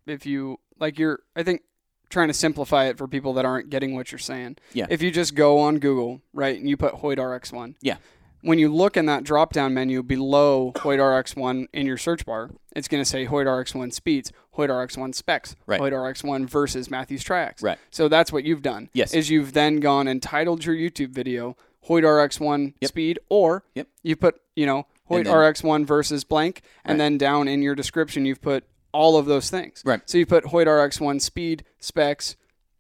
if 0.05 0.25
you 0.25 0.59
like 0.79 0.99
you're. 0.99 1.19
I 1.35 1.43
think 1.43 1.61
trying 2.09 2.27
to 2.27 2.33
simplify 2.33 2.85
it 2.85 2.97
for 2.97 3.07
people 3.07 3.33
that 3.33 3.45
aren't 3.45 3.69
getting 3.69 3.95
what 3.95 4.11
you're 4.11 4.19
saying. 4.19 4.57
Yeah. 4.73 4.85
If 4.89 5.01
you 5.01 5.11
just 5.11 5.33
go 5.33 5.59
on 5.59 5.79
Google, 5.79 6.21
right, 6.33 6.59
and 6.59 6.69
you 6.69 6.75
put 6.77 6.95
Hoyt 6.95 7.17
RX1. 7.17 7.75
Yeah. 7.81 7.97
When 8.41 8.57
you 8.59 8.73
look 8.73 8.97
in 8.97 9.05
that 9.05 9.23
drop 9.23 9.53
down 9.53 9.73
menu 9.73 10.01
below 10.01 10.73
Hoyt 10.79 10.99
RX1 10.99 11.67
in 11.73 11.85
your 11.85 11.97
search 11.97 12.25
bar, 12.25 12.49
it's 12.75 12.87
going 12.87 13.01
to 13.03 13.09
say 13.09 13.25
Hoyt 13.25 13.45
RX1 13.45 13.93
speeds, 13.93 14.31
Hoyt 14.53 14.69
RX1 14.69 15.13
specs, 15.13 15.55
Right. 15.67 15.79
Hoyt 15.79 15.93
RX1 15.93 16.49
versus 16.49 16.89
Mathews 16.89 17.23
Triax. 17.23 17.61
Right. 17.61 17.77
So 17.91 18.07
that's 18.07 18.31
what 18.31 18.43
you've 18.43 18.61
done. 18.63 18.89
Yes. 18.93 19.13
Is 19.13 19.29
you've 19.29 19.53
then 19.53 19.79
gone 19.79 20.07
and 20.07 20.21
titled 20.21 20.65
your 20.65 20.75
YouTube 20.75 21.09
video 21.11 21.55
Hoyt 21.81 22.03
RX1 22.03 22.73
Yep. 22.81 22.89
speed, 22.89 23.19
or 23.29 23.63
Yep. 23.75 23.87
you 24.03 24.15
put, 24.15 24.41
you 24.55 24.65
know, 24.65 24.87
Hoyt 25.05 25.25
then- 25.25 25.33
RX1 25.33 25.85
versus 25.85 26.23
blank, 26.23 26.61
and 26.85 26.93
Right. 26.99 27.05
then 27.05 27.17
down 27.17 27.47
in 27.47 27.61
your 27.61 27.75
description 27.75 28.25
you've 28.25 28.41
put 28.41 28.63
all 28.93 29.17
of 29.17 29.25
those 29.25 29.49
things. 29.49 29.81
Right. 29.85 30.01
So 30.05 30.17
you 30.17 30.25
put 30.25 30.45
Hoyt 30.45 30.67
RX1 30.67 31.19
speed, 31.19 31.63
specs, 31.79 32.35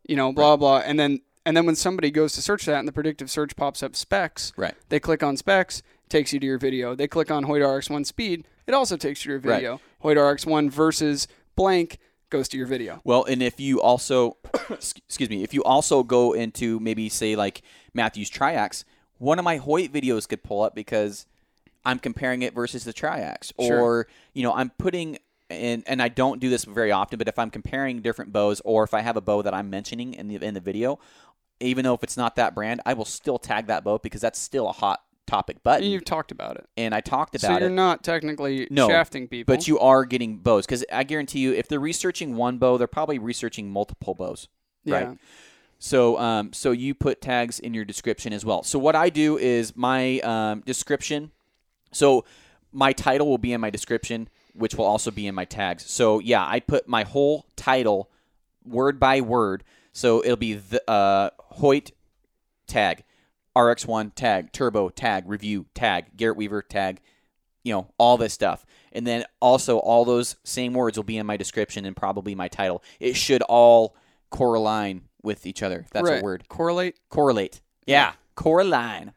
you 0.07 0.15
know, 0.15 0.31
blah 0.33 0.57
blah, 0.57 0.79
and 0.79 0.99
then 0.99 1.21
and 1.45 1.55
then 1.57 1.65
when 1.65 1.75
somebody 1.75 2.11
goes 2.11 2.33
to 2.33 2.41
search 2.41 2.65
that 2.65 2.79
and 2.79 2.87
the 2.87 2.91
predictive 2.91 3.29
search 3.29 3.55
pops 3.55 3.81
up 3.83 3.95
specs, 3.95 4.53
Right. 4.57 4.75
they 4.89 4.99
click 4.99 5.23
on 5.23 5.37
specs, 5.37 5.81
takes 6.09 6.33
you 6.33 6.39
to 6.39 6.45
your 6.45 6.57
video. 6.57 6.95
They 6.95 7.07
click 7.07 7.31
on 7.31 7.43
Hoyt 7.43 7.61
RX1 7.61 8.05
speed, 8.05 8.45
it 8.67 8.73
also 8.73 8.97
takes 8.97 9.25
you 9.25 9.29
to 9.29 9.33
your 9.33 9.51
Right. 9.51 9.57
video. 9.57 9.81
Hoyt 9.99 10.17
RX1 10.17 10.69
versus 10.69 11.27
blank 11.55 11.97
goes 12.29 12.47
to 12.49 12.57
your 12.57 12.67
video. 12.67 13.01
Well, 13.03 13.23
and 13.25 13.41
if 13.43 13.59
you 13.59 13.81
also, 13.81 14.37
excuse 14.69 15.29
me, 15.29 15.43
if 15.43 15.53
you 15.53 15.63
also 15.63 16.03
go 16.03 16.33
into 16.33 16.79
maybe 16.79 17.09
say 17.09 17.35
like 17.35 17.61
Mathews 17.93 18.29
Triax, 18.31 18.83
one 19.17 19.37
of 19.39 19.45
my 19.45 19.57
Hoyt 19.57 19.91
videos 19.91 20.27
could 20.27 20.41
pull 20.43 20.61
up 20.61 20.73
because 20.73 21.25
I'm 21.83 21.99
comparing 21.99 22.41
it 22.43 22.53
versus 22.53 22.83
the 22.85 22.93
Triax, 22.93 23.51
Sure. 23.59 23.79
or 23.81 24.07
you 24.33 24.43
know 24.43 24.53
I'm 24.53 24.69
putting 24.69 25.17
and 25.49 25.83
and 25.87 26.01
I 26.01 26.07
don't 26.07 26.39
do 26.39 26.49
this 26.49 26.63
very 26.63 26.91
often, 26.91 27.17
but 27.17 27.27
if 27.27 27.37
I'm 27.37 27.49
comparing 27.49 28.01
different 28.01 28.31
bows 28.31 28.61
or 28.63 28.83
if 28.83 28.93
I 28.93 29.01
have 29.01 29.17
a 29.17 29.21
bow 29.21 29.41
that 29.41 29.53
I'm 29.53 29.69
mentioning 29.69 30.13
in 30.13 30.27
the 30.29 30.35
in 30.37 30.53
the 30.53 30.59
video, 30.61 30.99
even 31.61 31.83
though 31.83 31.93
if 31.93 32.03
it's 32.03 32.17
not 32.17 32.35
that 32.35 32.55
brand, 32.55 32.81
I 32.85 32.93
will 32.93 33.05
still 33.05 33.37
tag 33.37 33.67
that 33.67 33.83
bow 33.83 33.97
because 33.97 34.21
that's 34.21 34.39
still 34.39 34.67
a 34.69 34.73
hot 34.73 35.01
topic 35.27 35.63
button. 35.63 35.87
You've 35.89 36.03
talked 36.05 36.31
about 36.31 36.57
it. 36.57 36.67
and 36.75 36.93
I 36.93 36.99
talked 37.01 37.35
about 37.35 37.51
it. 37.51 37.55
So 37.55 37.59
you're 37.59 37.69
it. 37.69 37.73
not 37.73 38.03
technically 38.03 38.67
No, 38.69 38.87
shafting 38.89 39.27
people. 39.27 39.55
But 39.55 39.67
you 39.67 39.79
are 39.79 40.03
getting 40.05 40.37
bows 40.37 40.65
because 40.65 40.83
I 40.91 41.03
guarantee 41.03 41.39
you, 41.39 41.53
if 41.53 41.67
they're 41.67 41.79
researching 41.79 42.35
one 42.35 42.57
bow, 42.57 42.77
they're 42.77 42.87
probably 42.87 43.19
researching 43.19 43.69
multiple 43.71 44.13
bows. 44.13 44.47
yeah. 44.83 44.95
right. 44.95 45.17
So, 45.83 46.19
um, 46.19 46.53
so 46.53 46.69
you 46.71 46.93
put 46.93 47.21
tags 47.21 47.59
in 47.59 47.73
your 47.73 47.85
description 47.85 48.33
as 48.33 48.45
well. 48.45 48.61
So 48.61 48.77
what 48.77 48.95
I 48.95 49.09
do 49.09 49.39
is 49.39 49.75
my 49.75 50.19
um, 50.19 50.59
description. 50.61 51.31
So 51.91 52.23
my 52.71 52.93
title 52.93 53.27
will 53.27 53.39
be 53.39 53.51
in 53.51 53.59
my 53.61 53.71
description, 53.71 54.29
which 54.53 54.75
will 54.75 54.85
also 54.85 55.09
be 55.09 55.25
in 55.25 55.33
my 55.33 55.45
tags. 55.45 55.89
So 55.89 56.19
yeah, 56.19 56.45
I 56.45 56.59
put 56.59 56.87
my 56.87 57.03
whole 57.03 57.47
title 57.55 58.11
word 58.63 58.99
by 58.99 59.21
word. 59.21 59.63
So 59.91 60.23
it'll 60.23 60.37
be 60.37 60.53
the 60.53 60.89
uh, 60.89 61.31
Hoyt 61.39 61.91
tag, 62.67 63.03
RX1 63.55 64.13
tag, 64.15 64.51
Turbo 64.51 64.89
tag, 64.89 65.27
review 65.27 65.65
tag, 65.73 66.17
Garrett 66.17 66.37
Weaver 66.37 66.61
tag, 66.61 67.01
you 67.63 67.73
know, 67.73 67.87
all 67.97 68.17
this 68.17 68.33
stuff. 68.33 68.65
And 68.91 69.05
then 69.05 69.25
also 69.41 69.77
all 69.77 70.05
those 70.05 70.35
same 70.43 70.73
words 70.73 70.97
will 70.97 71.03
be 71.03 71.17
in 71.17 71.25
my 71.25 71.37
description 71.37 71.85
and 71.85 71.95
probably 71.95 72.35
my 72.35 72.47
title. 72.47 72.83
It 72.99 73.15
should 73.15 73.41
all 73.43 73.95
correlate 74.29 75.01
with 75.21 75.45
each 75.45 75.61
other. 75.61 75.85
That's 75.91 76.09
right. 76.09 76.21
a 76.21 76.23
word. 76.23 76.47
Correlate. 76.47 76.97
Correlate. 77.09 77.61
Yeah, 77.85 78.13
correlate. 78.35 79.09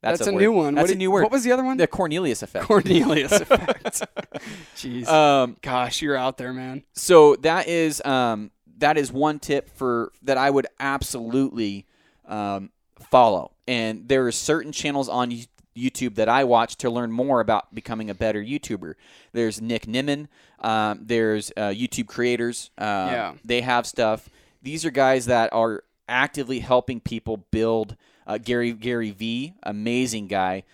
That's, 0.00 0.20
That's, 0.20 0.28
a, 0.28 0.32
word. 0.32 0.40
new 0.40 0.52
one. 0.52 0.74
That's 0.76 0.90
what 0.90 0.94
a 0.94 0.98
new 0.98 1.10
word. 1.10 1.22
What 1.24 1.32
was 1.32 1.42
the 1.42 1.50
other 1.50 1.64
one? 1.64 1.76
the 1.76 1.88
Cornelius 1.88 2.42
effect. 2.42 2.66
Cornelius 2.66 3.32
effect. 3.40 4.02
Jeez. 4.76 5.08
um, 5.08 5.56
Gosh, 5.60 6.02
you're 6.02 6.16
out 6.16 6.38
there, 6.38 6.52
man. 6.52 6.84
so 6.92 7.34
that 7.36 7.66
is 7.66 8.00
um, 8.04 8.52
that 8.78 8.96
is 8.98 9.12
one 9.12 9.38
tip 9.38 9.68
for 9.76 10.12
that 10.22 10.38
I 10.38 10.50
would 10.50 10.66
absolutely 10.80 11.86
um, 12.26 12.70
follow. 13.10 13.52
And 13.66 14.08
there 14.08 14.26
are 14.26 14.32
certain 14.32 14.72
channels 14.72 15.08
on 15.08 15.32
YouTube 15.76 16.16
that 16.16 16.28
I 16.28 16.44
watch 16.44 16.76
to 16.78 16.90
learn 16.90 17.12
more 17.12 17.40
about 17.40 17.74
becoming 17.74 18.10
a 18.10 18.14
better 18.14 18.42
YouTuber. 18.42 18.94
There's 19.32 19.60
Nick 19.60 19.86
Nimmin. 19.86 20.28
Um, 20.60 21.00
there's 21.04 21.52
uh, 21.56 21.68
YouTube 21.68 22.06
creators. 22.08 22.70
Um, 22.78 22.86
Yeah. 22.86 23.34
they 23.44 23.60
have 23.60 23.86
stuff. 23.86 24.28
These 24.62 24.84
are 24.84 24.90
guys 24.90 25.26
that 25.26 25.52
are 25.52 25.84
actively 26.08 26.60
helping 26.60 27.00
people 27.00 27.36
build. 27.50 27.96
Uh, 28.26 28.38
Gary 28.38 28.72
Gary 28.72 29.10
V, 29.10 29.54
amazing 29.62 30.26
guy. 30.26 30.64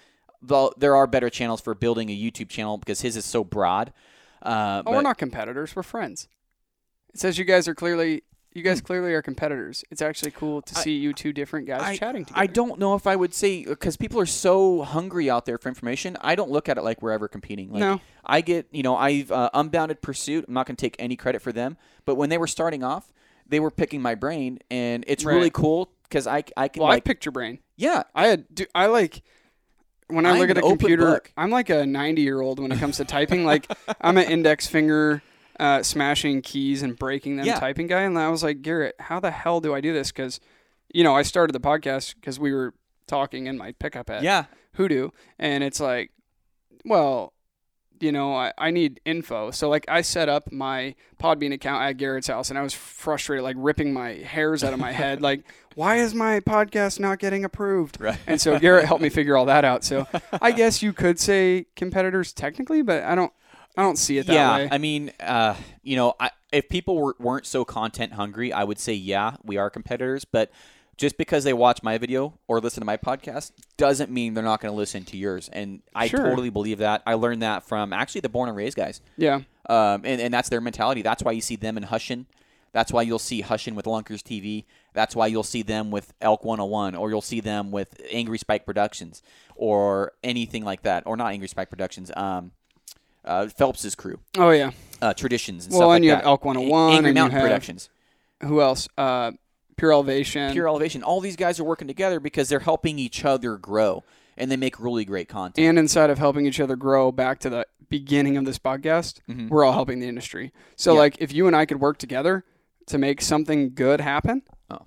Though 0.43 0.73
there 0.77 0.97
are 0.97 1.07
better 1.07 1.31
channels 1.31 1.61
for 1.61 1.75
building 1.75 2.09
a 2.11 2.17
YouTube 2.17 2.49
channel 2.49 2.79
because 2.79 3.01
his 3.03 3.17
is 3.17 3.25
so 3.25 3.45
broad. 3.45 3.93
Uh, 4.43 4.83
Oh, 4.87 4.93
we're 4.93 5.03
not 5.03 5.19
competitors. 5.19 5.75
We're 5.77 5.83
friends. 5.85 6.29
It 7.15 7.21
says 7.21 7.39
you 7.39 7.45
guys 7.45 7.69
are 7.69 7.75
clearly 7.75 8.23
you 8.53 8.63
guys 8.63 8.81
clearly 8.81 9.13
are 9.15 9.23
competitors. 9.23 9.85
It's 9.91 10.01
actually 10.01 10.31
cool 10.31 10.63
to 10.63 10.75
Hmm. 10.75 10.79
I- 10.79 10.83
see 10.83 10.93
you 10.97 11.13
two 11.13 11.33
different 11.33 11.67
guys 11.67 11.83
I, 11.83 11.97
chatting 11.97 12.25
together. 12.25 12.41
I 12.41 12.47
don't 12.47 12.79
know 12.79 12.95
if 12.95 13.05
I 13.07 13.17
would 13.17 13.35
say 13.35 13.65
because 13.65 13.97
people 13.97 14.21
are 14.21 14.27
so 14.27 14.83
hungry 14.83 15.29
out 15.29 15.45
there 15.45 15.59
for 15.59 15.69
information. 15.69 16.17
I 16.21 16.37
don't 16.37 16.51
look 16.53 16.69
at 16.69 16.79
it 16.79 16.83
like 16.85 17.03
we're 17.03 17.11
ever 17.11 17.27
competing. 17.27 17.71
Like, 17.73 17.81
No. 17.81 18.01
I 18.25 18.41
get 18.43 18.69
you 18.71 18.83
know 18.85 18.97
I've 18.97 19.33
uh, 19.33 19.51
unbounded 19.55 20.03
pursuit. 20.03 20.45
I'm 20.47 20.55
not 20.55 20.67
going 20.67 20.77
to 20.77 20.81
take 20.81 20.95
any 21.01 21.17
credit 21.17 21.43
for 21.43 21.51
them, 21.53 21.77
but 22.05 22.15
when 22.15 22.31
they 22.31 22.39
were 22.39 22.47
starting 22.47 22.85
off, 22.85 23.13
they 23.47 23.59
were 23.61 23.71
picking 23.73 24.01
my 24.01 24.15
brain, 24.15 24.59
and 24.71 25.05
it's 25.09 25.25
really 25.25 25.51
cool 25.51 25.91
because 26.05 26.27
I 26.27 26.45
I 26.57 26.69
can 26.69 26.81
Well, 26.83 26.91
I 26.91 26.95
like 26.97 27.05
picked 27.05 27.25
your 27.25 27.33
brain. 27.33 27.59
yeah 27.77 28.05
I 28.15 28.29
had 28.29 28.45
do 28.55 28.67
I 28.75 28.87
like 28.87 29.23
when 30.09 30.27
I 30.27 30.31
I'm 30.31 30.39
look 30.39 30.51
at 30.51 30.59
a 30.59 30.63
computer. 30.63 31.05
book. 31.07 31.33
I'm 31.37 31.51
like 31.51 31.71
a 31.71 31.85
90 31.87 32.23
year 32.23 32.41
old 32.41 32.61
when 32.61 32.71
it 32.73 32.79
comes 32.79 32.99
to 32.99 33.05
typing. 33.05 33.45
Like 33.45 33.67
I'm 34.01 34.17
an 34.17 34.31
index 34.31 34.67
finger 34.67 35.23
uh, 35.61 35.83
smashing 35.83 36.43
keys 36.43 36.83
and 36.83 36.99
breaking 36.99 37.37
them 37.37 37.47
Yeah. 37.47 37.59
typing 37.61 37.87
guy, 37.87 38.03
and 38.03 38.19
I 38.19 38.29
was 38.29 38.43
like, 38.43 38.63
Garrett, 38.63 38.95
how 38.99 39.21
the 39.21 39.31
hell 39.31 39.61
do 39.61 39.75
I 39.75 39.81
do 39.81 39.93
this? 39.93 40.11
Because 40.13 40.41
you 40.93 41.03
know 41.05 41.15
I 41.15 41.23
started 41.23 41.53
the 41.53 41.61
podcast 41.61 42.15
because 42.17 42.39
we 42.39 42.53
were 42.53 42.75
talking 43.07 43.47
in 43.47 43.57
my 43.59 43.73
pickup 43.73 44.09
at 44.11 44.23
yeah 44.23 44.45
Hoodoo, 44.75 45.11
and 45.39 45.63
it's 45.63 45.79
like, 45.81 46.11
well, 46.85 47.33
you 48.01 48.11
know, 48.13 48.35
I, 48.35 48.53
I 48.59 48.71
need 48.71 49.01
info. 49.05 49.51
So 49.53 49.69
like 49.69 49.85
I 49.89 50.01
set 50.03 50.29
up 50.29 50.51
my 50.53 50.95
Podbean 51.23 51.53
account 51.55 51.83
at 51.85 51.93
Garrett's 51.97 52.27
house, 52.27 52.51
and 52.51 52.59
I 52.59 52.63
was 52.63 52.75
frustrated, 52.75 53.45
like 53.45 53.57
ripping 53.59 53.93
my 53.93 54.15
hairs 54.15 54.65
out 54.65 54.73
of 54.73 54.79
my 54.81 54.93
head, 54.93 55.23
like 55.23 55.43
why 55.77 55.97
is 55.97 56.15
my 56.15 56.41
podcast 56.41 56.99
not 57.01 57.19
getting 57.19 57.45
approved? 57.45 58.01
right 58.01 58.19
And 58.27 58.41
so 58.41 58.59
Garrett 58.59 58.85
helped 58.87 59.03
me 59.03 59.09
figure 59.11 59.37
all 59.37 59.47
that 59.47 59.65
out. 59.65 59.85
So 59.85 60.07
I 60.43 60.51
guess 60.53 60.83
you 60.83 60.93
could 60.93 61.19
say 61.19 61.67
competitors 61.77 62.33
technically, 62.33 62.83
but 62.83 63.05
I 63.05 63.15
don't, 63.15 63.33
I 63.77 63.83
don't 63.83 63.97
see 63.99 64.19
it 64.19 64.27
that 64.27 64.33
yeah. 64.35 64.57
way. 64.57 64.69
I 64.71 64.79
mean, 64.79 65.13
uh, 65.21 65.57
you 65.83 65.97
know, 65.97 66.15
I, 66.21 66.31
if 66.53 66.69
people 66.69 66.97
were, 66.97 67.17
weren't 67.19 67.47
so 67.47 67.65
content 67.65 68.13
hungry, 68.13 68.53
I 68.53 68.65
would 68.65 68.79
say 68.79 68.93
yeah, 68.95 69.37
we 69.45 69.57
are 69.57 69.71
competitors, 69.71 70.25
but. 70.25 70.51
Just 70.97 71.19
because 71.19 71.43
they 71.43 71.53
watch 71.53 71.83
my 71.83 71.99
video 71.99 72.39
or 72.47 72.61
listen 72.61 72.81
to 72.81 72.85
my 72.85 72.97
podcast 72.97 73.51
doesn't 73.77 74.13
mean 74.13 74.35
they're 74.35 74.45
not 74.45 74.61
going 74.61 74.71
to 74.71 74.77
listen 74.77 75.03
to 75.07 75.17
yours. 75.17 75.51
And 75.53 75.83
I 75.93 76.07
Sure. 76.07 76.21
totally 76.23 76.51
believe 76.51 76.79
that. 76.79 77.03
I 77.05 77.15
learned 77.15 77.43
that 77.43 77.65
from 77.65 77.93
actually 77.93 78.21
the 78.21 78.29
Born 78.29 78.49
and 78.49 78.57
Raised 78.57 78.77
guys. 78.77 79.01
yeah, 79.17 79.41
um, 79.69 80.03
and, 80.05 80.21
and 80.21 80.33
that's 80.33 80.51
their 80.51 80.61
mentality. 80.61 81.03
That's 81.03 81.25
why 81.25 81.33
you 81.33 81.41
see 81.41 81.57
them 81.57 81.77
in 81.77 81.83
Hushin. 81.83 82.27
That's 82.71 82.93
why 82.93 83.03
you'll 83.03 83.19
see 83.19 83.43
Hushin 83.43 83.75
with 83.75 83.87
Lunkers 83.87 84.23
TV. 84.23 84.67
That's 84.93 85.17
why 85.17 85.27
you'll 85.27 85.43
see 85.43 85.63
them 85.63 85.91
with 85.91 86.15
Elk 86.21 86.45
101, 86.45 86.95
or 86.95 87.11
you'll 87.11 87.21
see 87.23 87.41
them 87.41 87.73
with 87.73 88.01
Angry 88.13 88.39
Spike 88.39 88.65
Productions, 88.65 89.21
or 89.57 90.13
anything 90.23 90.65
like 90.65 90.83
that, 90.83 91.03
or 91.07 91.17
not 91.17 91.33
Angry 91.33 91.49
Spike 91.49 91.71
Productions. 91.71 92.13
Um, 92.17 92.53
uh, 93.25 93.49
Phelps's 93.49 93.95
crew, 93.95 94.19
oh 94.39 94.51
yeah. 94.51 94.71
uh, 95.03 95.15
traditions, 95.15 95.65
and 95.67 95.73
Well, 95.73 95.81
stuff 95.81 95.89
like 95.89 95.97
and 95.97 96.05
you 96.05 96.11
have. 96.13 96.25
Elk 96.25 96.45
101, 96.45 96.93
Angry 96.95 97.09
and 97.11 97.15
Mountain 97.15 97.41
Productions, 97.41 97.89
Who 98.43 98.61
else? 98.61 98.89
Uh, 98.99 99.33
Pure 99.77 99.93
Elevation. 99.93 100.53
Pure 100.53 100.69
Elevation. 100.69 101.03
All 101.03 101.21
these 101.21 101.37
guys 101.37 101.59
are 101.59 101.65
working 101.65 101.89
together 101.89 102.21
because 102.21 102.49
they're 102.49 102.61
helping 102.61 102.99
each 102.99 103.25
other 103.25 103.57
grow, 103.57 104.05
and 104.37 104.51
they 104.51 104.57
make 104.57 104.79
really 104.79 105.05
great 105.05 105.29
content. 105.29 105.59
and 105.67 105.79
inside 105.79 106.11
of 106.11 106.19
helping 106.19 106.47
each 106.47 106.61
other 106.61 106.77
grow 106.77 107.11
back 107.11 107.39
to 107.41 107.51
the 107.51 107.67
beginning 107.91 108.37
of 108.37 108.45
this 108.45 108.59
podcast 108.59 109.21
Mhm. 109.29 109.49
we're 109.51 109.63
all 109.65 109.73
helping 109.73 110.01
the 110.01 110.09
industry 110.09 110.53
so 110.75 110.95
Yeah. 110.95 110.99
like 111.01 111.17
if 111.21 111.33
you 111.33 111.47
and 111.47 111.55
i 111.55 111.65
could 111.67 111.81
work 111.81 111.99
together 111.99 112.43
to 112.87 112.99
make 112.99 113.21
something 113.21 113.73
good 113.75 114.01
happen 114.01 114.43
Oh. 114.71 114.81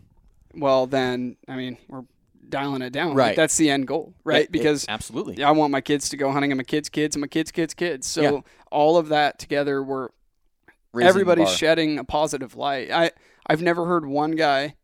well 0.53 0.87
then 0.87 1.37
i 1.47 1.55
mean 1.55 1.77
we're 1.87 2.03
dialing 2.49 2.81
it 2.81 2.91
down 2.91 3.09
Like, 3.09 3.17
Right. 3.17 3.35
that's 3.35 3.57
the 3.57 3.69
end 3.69 3.87
goal 3.87 4.13
right 4.23 4.41
It- 4.41 4.43
it- 4.45 4.51
because 4.51 4.85
absolutely, 4.89 5.43
i 5.43 5.51
want 5.51 5.71
my 5.71 5.81
kids 5.81 6.09
to 6.09 6.17
go 6.17 6.31
hunting 6.31 6.51
and 6.51 6.57
my 6.57 6.63
kids 6.63 6.89
kids 6.89 7.15
and 7.15 7.21
my 7.21 7.27
kids 7.27 7.51
kids 7.51 7.73
kids 7.73 8.07
so 8.07 8.21
Yeah. 8.21 8.39
all 8.71 8.97
of 8.97 9.09
that 9.09 9.39
together 9.39 9.83
we're 9.83 10.09
Raising 10.93 11.09
everybody's 11.09 11.51
shedding 11.51 11.99
a 11.99 12.03
positive 12.03 12.55
light 12.55 12.89
i 12.91 13.11
i've 13.47 13.61
never 13.61 13.85
heard 13.85 14.05
one 14.05 14.31
guy 14.31 14.75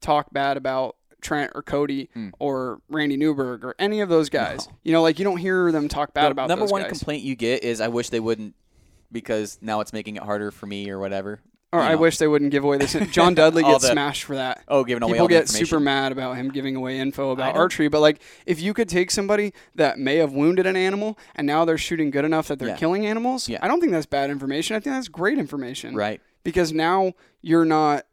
talk 0.00 0.32
bad 0.32 0.56
about 0.56 0.96
Trent 1.22 1.52
or 1.54 1.62
Cody 1.62 2.10
Hmm. 2.12 2.28
or 2.38 2.80
Randy 2.90 3.16
Newberg 3.16 3.64
or 3.64 3.74
any 3.78 4.02
of 4.02 4.10
those 4.10 4.28
guys. 4.28 4.66
No. 4.68 4.74
You 4.82 4.92
know, 4.92 5.00
like 5.00 5.18
you 5.18 5.24
don't 5.24 5.38
hear 5.38 5.72
them 5.72 5.88
talk 5.88 6.12
bad 6.12 6.26
The 6.26 6.30
about 6.32 6.48
number 6.50 6.66
one 6.66 6.82
guys. 6.82 6.90
complaint 6.90 7.22
you 7.22 7.34
get 7.34 7.64
is 7.64 7.80
I 7.80 7.88
wish 7.88 8.10
they 8.10 8.20
wouldn't 8.20 8.54
because 9.10 9.58
now 9.62 9.80
it's 9.80 9.94
making 9.94 10.16
it 10.16 10.22
harder 10.22 10.50
for 10.50 10.66
me 10.66 10.90
or 10.90 10.98
whatever. 10.98 11.40
Or 11.74 11.80
you 11.82 11.88
I 11.88 11.94
wish 11.96 12.18
they 12.18 12.26
wouldn't 12.28 12.50
give 12.50 12.64
away 12.64 12.78
this. 12.78 12.94
John 13.10 13.34
Dudley 13.34 13.62
gets 13.72 13.82
the- 13.84 13.92
smashed 13.92 14.24
for 14.24 14.36
that. 14.36 14.62
Oh, 14.68 14.84
giving 14.84 15.02
away 15.02 15.12
People 15.14 15.28
get 15.28 15.48
super 15.48 15.80
mad 15.80 16.12
about 16.12 16.36
him 16.36 16.50
giving 16.50 16.76
away 16.76 16.98
info 16.98 17.30
about 17.30 17.56
archery, 17.56 17.88
but 17.88 18.00
like 18.00 18.20
if 18.46 18.60
you 18.60 18.72
could 18.74 18.88
take 18.88 19.10
somebody 19.10 19.52
that 19.74 19.98
may 19.98 20.16
have 20.16 20.32
wounded 20.32 20.66
an 20.66 20.76
animal 20.76 21.18
and 21.34 21.46
now 21.46 21.64
they're 21.64 21.76
shooting 21.78 22.10
good 22.10 22.24
enough 22.24 22.48
that 22.48 22.58
they're 22.58 22.68
Yeah. 22.68 22.76
killing 22.76 23.06
animals, 23.06 23.48
Yeah. 23.48 23.58
I 23.62 23.68
don't 23.68 23.80
think 23.80 23.92
that's 23.92 24.06
bad 24.06 24.30
information. 24.30 24.76
I 24.76 24.80
think 24.80 24.94
that's 24.94 25.08
great 25.08 25.38
information. 25.38 25.94
right. 25.94 26.20
Because 26.44 26.72
now 26.72 27.12
you're 27.42 27.64
not 27.64 28.06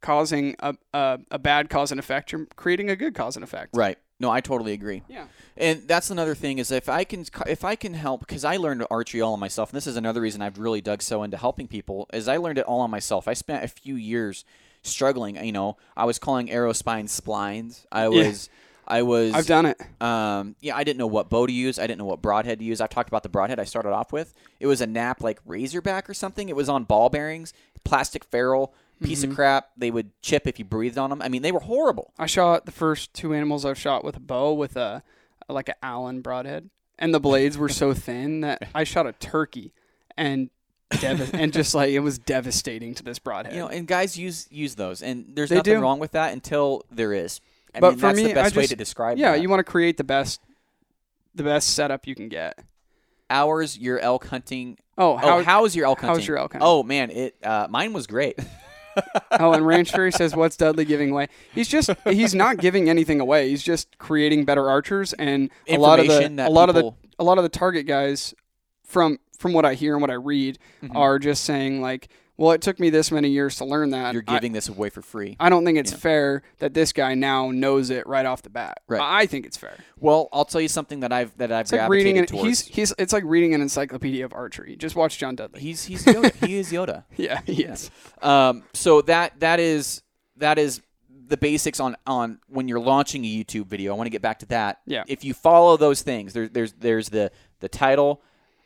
causing 0.00 0.54
a, 0.60 0.74
a, 0.92 1.18
a 1.30 1.38
bad 1.38 1.68
cause 1.70 1.90
and 1.90 1.98
effect. 1.98 2.32
You're 2.32 2.46
creating 2.56 2.90
a 2.90 2.96
good 2.96 3.14
cause 3.14 3.36
and 3.36 3.44
effect. 3.44 3.70
Right. 3.74 3.98
No, 4.24 4.30
I 4.30 4.40
totally 4.40 4.72
agree. 4.72 5.02
Yeah. 5.08 5.26
And 5.56 5.86
that's 5.86 6.10
another 6.10 6.34
thing 6.34 6.58
is 6.58 6.70
if 6.70 6.88
I 6.88 7.04
can 7.04 7.26
if 7.46 7.64
I 7.64 7.76
can 7.76 7.94
help 7.94 8.20
because 8.20 8.44
I 8.44 8.56
learned 8.56 8.84
archery 8.90 9.20
all 9.20 9.34
on 9.34 9.40
myself. 9.40 9.70
And 9.70 9.76
this 9.76 9.86
is 9.86 9.96
another 9.96 10.20
reason 10.20 10.40
I've 10.42 10.58
really 10.58 10.80
dug 10.80 11.02
so 11.02 11.22
into 11.22 11.36
helping 11.36 11.68
people 11.68 12.08
is 12.12 12.26
I 12.28 12.38
learned 12.38 12.58
it 12.58 12.64
all 12.64 12.80
on 12.80 12.90
myself. 12.90 13.28
I 13.28 13.34
spent 13.34 13.62
a 13.62 13.68
few 13.68 13.96
years 13.96 14.44
struggling. 14.82 15.36
You 15.44 15.52
know, 15.52 15.76
I 15.96 16.04
was 16.06 16.18
calling 16.18 16.50
arrow 16.50 16.72
spines 16.72 17.18
splines. 17.20 17.84
I 17.92 18.02
Yeah. 18.04 18.08
was. 18.28 18.48
I 18.86 19.00
was. 19.02 19.32
I've 19.32 19.46
done 19.46 19.64
it. 19.66 19.80
Um, 20.02 20.56
yeah, 20.60 20.76
I 20.76 20.84
didn't 20.84 20.98
know 20.98 21.06
what 21.06 21.30
bow 21.30 21.46
to 21.46 21.52
use. 21.52 21.78
I 21.78 21.86
didn't 21.86 21.98
know 22.00 22.04
what 22.04 22.20
broadhead 22.20 22.58
to 22.58 22.64
use. 22.64 22.80
I've 22.82 22.90
talked 22.90 23.08
about 23.08 23.22
the 23.22 23.30
broadhead 23.30 23.58
I 23.58 23.64
started 23.64 23.92
off 23.92 24.12
with. 24.12 24.34
It 24.60 24.66
was 24.66 24.80
a 24.82 24.86
NAP 24.86 25.22
like 25.22 25.42
Razorbak 25.46 26.08
or 26.08 26.14
something. 26.14 26.48
It 26.50 26.56
was 26.56 26.68
on 26.68 26.84
ball 26.84 27.08
bearings, 27.08 27.54
plastic 27.84 28.24
ferrule, 28.24 28.74
piece 29.02 29.20
Mm-hmm. 29.22 29.30
of 29.30 29.36
crap. 29.36 29.68
They 29.76 29.90
would 29.90 30.10
chip 30.22 30.46
if 30.46 30.58
you 30.58 30.64
breathed 30.64 30.98
on 30.98 31.10
them. 31.10 31.20
I 31.22 31.28
mean, 31.28 31.42
they 31.42 31.52
were 31.52 31.60
horrible. 31.60 32.12
I 32.18 32.26
shot 32.26 32.64
the 32.66 32.72
first 32.72 33.12
two 33.14 33.34
animals 33.34 33.64
I've 33.64 33.78
shot 33.78 34.04
with 34.04 34.16
a 34.16 34.20
bow 34.20 34.52
with 34.54 34.76
a 34.76 35.02
like 35.48 35.68
an 35.68 35.74
Allen 35.82 36.20
broadhead, 36.22 36.70
and 36.98 37.12
the 37.14 37.20
blades 37.20 37.58
were 37.58 37.68
so 37.68 37.92
thin 37.94 38.40
that 38.42 38.68
I 38.74 38.84
shot 38.84 39.06
a 39.06 39.12
turkey, 39.12 39.72
and 40.16 40.48
dev- 41.00 41.34
and 41.34 41.52
just 41.52 41.74
like 41.74 41.90
it 41.90 41.98
was 42.00 42.18
devastating 42.18 42.94
to 42.94 43.02
this 43.02 43.18
broadhead. 43.18 43.54
You 43.54 43.60
know, 43.60 43.68
and 43.68 43.86
guys 43.86 44.16
use 44.16 44.46
use 44.50 44.74
those, 44.76 45.02
and 45.02 45.32
there's 45.34 45.50
They 45.50 45.56
nothing 45.56 45.74
do. 45.74 45.80
wrong 45.80 45.98
with 45.98 46.12
that 46.12 46.32
until 46.32 46.84
there 46.90 47.12
is. 47.12 47.40
I 47.74 47.80
But 47.80 47.90
mean, 47.90 47.98
for 47.98 48.06
that's 48.06 48.16
me, 48.16 48.26
the 48.28 48.34
best 48.34 48.56
I 48.56 48.58
way 48.60 48.66
to 48.68 48.76
describe. 48.76 49.18
It. 49.18 49.20
Yeah, 49.20 49.32
that. 49.32 49.42
you 49.42 49.48
want 49.48 49.58
to 49.60 49.64
create 49.64 49.96
the 49.96 50.04
best, 50.04 50.40
the 51.34 51.42
best 51.42 51.74
setup 51.74 52.06
you 52.06 52.14
can 52.14 52.28
get. 52.28 52.58
hours 53.28 53.76
your 53.76 53.98
elk 53.98 54.26
hunting. 54.28 54.78
Oh, 54.96 55.16
how, 55.16 55.38
oh, 55.38 55.42
how's 55.42 55.74
your 55.74 55.86
elk 55.86 56.00
hunting? 56.00 56.16
how's 56.20 56.28
your 56.28 56.38
elk 56.38 56.52
hunting? 56.52 56.66
Oh 56.66 56.82
man, 56.84 57.10
it 57.10 57.34
uh, 57.42 57.66
mine 57.68 57.92
was 57.92 58.06
great. 58.06 58.38
oh, 59.32 59.52
and 59.52 59.66
Ranch 59.66 59.90
Fury 59.92 60.12
says, 60.12 60.34
"What's 60.34 60.56
Dudley 60.56 60.84
giving 60.84 61.10
away?" 61.10 61.28
He's 61.54 61.68
just 61.68 61.90
he's 62.04 62.34
not 62.34 62.58
giving 62.58 62.88
anything 62.88 63.20
away. 63.20 63.48
He's 63.50 63.62
just 63.62 63.98
creating 63.98 64.44
better 64.44 64.68
archers, 64.68 65.12
and 65.14 65.50
a 65.68 65.76
lot 65.78 65.98
of 66.00 66.06
the 66.08 66.48
a 66.48 66.50
lot 66.50 66.68
of 66.68 66.74
the 66.74 66.90
a 67.18 67.24
lot 67.24 67.38
of 67.38 67.44
the 67.44 67.48
target 67.50 67.86
guys 67.86 68.34
from 68.84 69.18
from 69.38 69.52
what 69.52 69.64
I 69.64 69.74
hear 69.74 69.94
and 69.94 70.00
what 70.00 70.10
I 70.10 70.14
read 70.14 70.58
Mm-hmm. 70.82 70.96
are 70.96 71.18
just 71.18 71.44
saying 71.44 71.80
like, 71.80 72.08
"Well, 72.36 72.52
it 72.52 72.60
took 72.62 72.78
me 72.80 72.90
this 72.90 73.10
many 73.10 73.28
years 73.28 73.56
to 73.56 73.64
learn 73.64 73.90
that." 73.90 74.12
You're 74.14 74.24
I- 74.26 74.34
giving 74.34 74.52
this 74.52 74.68
away 74.68 74.90
for 74.90 75.02
free. 75.02 75.36
I, 75.40 75.48
don't 75.50 75.64
think 75.64 75.78
it's 75.78 75.92
Yeah. 75.92 75.98
fair 75.98 76.42
that 76.58 76.74
this 76.74 76.92
guy 76.92 77.14
now 77.14 77.50
knows 77.50 77.90
it 77.90 78.06
right 78.06 78.26
off 78.26 78.42
the 78.42 78.50
bat. 78.50 78.80
Right. 78.88 79.00
I 79.00 79.20
I 79.22 79.26
think 79.26 79.46
it's 79.46 79.56
fair. 79.56 79.76
Well, 79.98 80.28
I'll 80.32 80.44
tell 80.44 80.60
you 80.60 80.68
something 80.68 81.00
that 81.00 81.12
I've 81.12 81.36
that 81.38 81.50
I've 81.52 81.62
It's 81.62 81.72
like 81.72 81.88
reading 81.88 82.18
an, 82.18 82.26
towards. 82.26 82.46
he's 82.46 82.60
he's 82.66 82.94
it's 82.98 83.12
like 83.12 83.24
reading 83.24 83.54
an 83.54 83.60
encyclopedia 83.62 84.24
of 84.24 84.32
archery. 84.32 84.76
Just 84.76 84.96
watch 84.96 85.18
John 85.18 85.36
Dudley. 85.36 85.60
he's 85.60 85.84
he's 85.84 86.04
Yoda. 86.04 86.34
he 86.46 86.56
is 86.56 86.70
Yoda. 86.72 87.04
yeah, 87.16 87.40
he 87.46 87.64
is. 87.64 87.90
Um, 88.22 88.64
so 88.72 89.00
that 89.02 89.40
that 89.40 89.60
is 89.60 90.02
that 90.36 90.58
is 90.58 90.80
the 91.26 91.36
basics 91.38 91.80
on 91.80 91.96
on 92.06 92.38
when 92.48 92.68
you're 92.68 92.80
launching 92.80 93.24
a 93.24 93.28
YouTube 93.28 93.66
video. 93.66 93.94
I 93.94 93.96
want 93.96 94.06
to 94.06 94.10
get 94.10 94.20
back 94.20 94.40
to 94.40 94.46
that. 94.46 94.80
Yeah. 94.86 95.04
If 95.06 95.24
you 95.24 95.32
follow 95.32 95.76
those 95.78 96.02
things, 96.02 96.32
there, 96.34 96.48
there's 96.48 96.72
there's 96.74 97.08
the 97.08 97.30
the 97.60 97.68
title, 97.68 98.20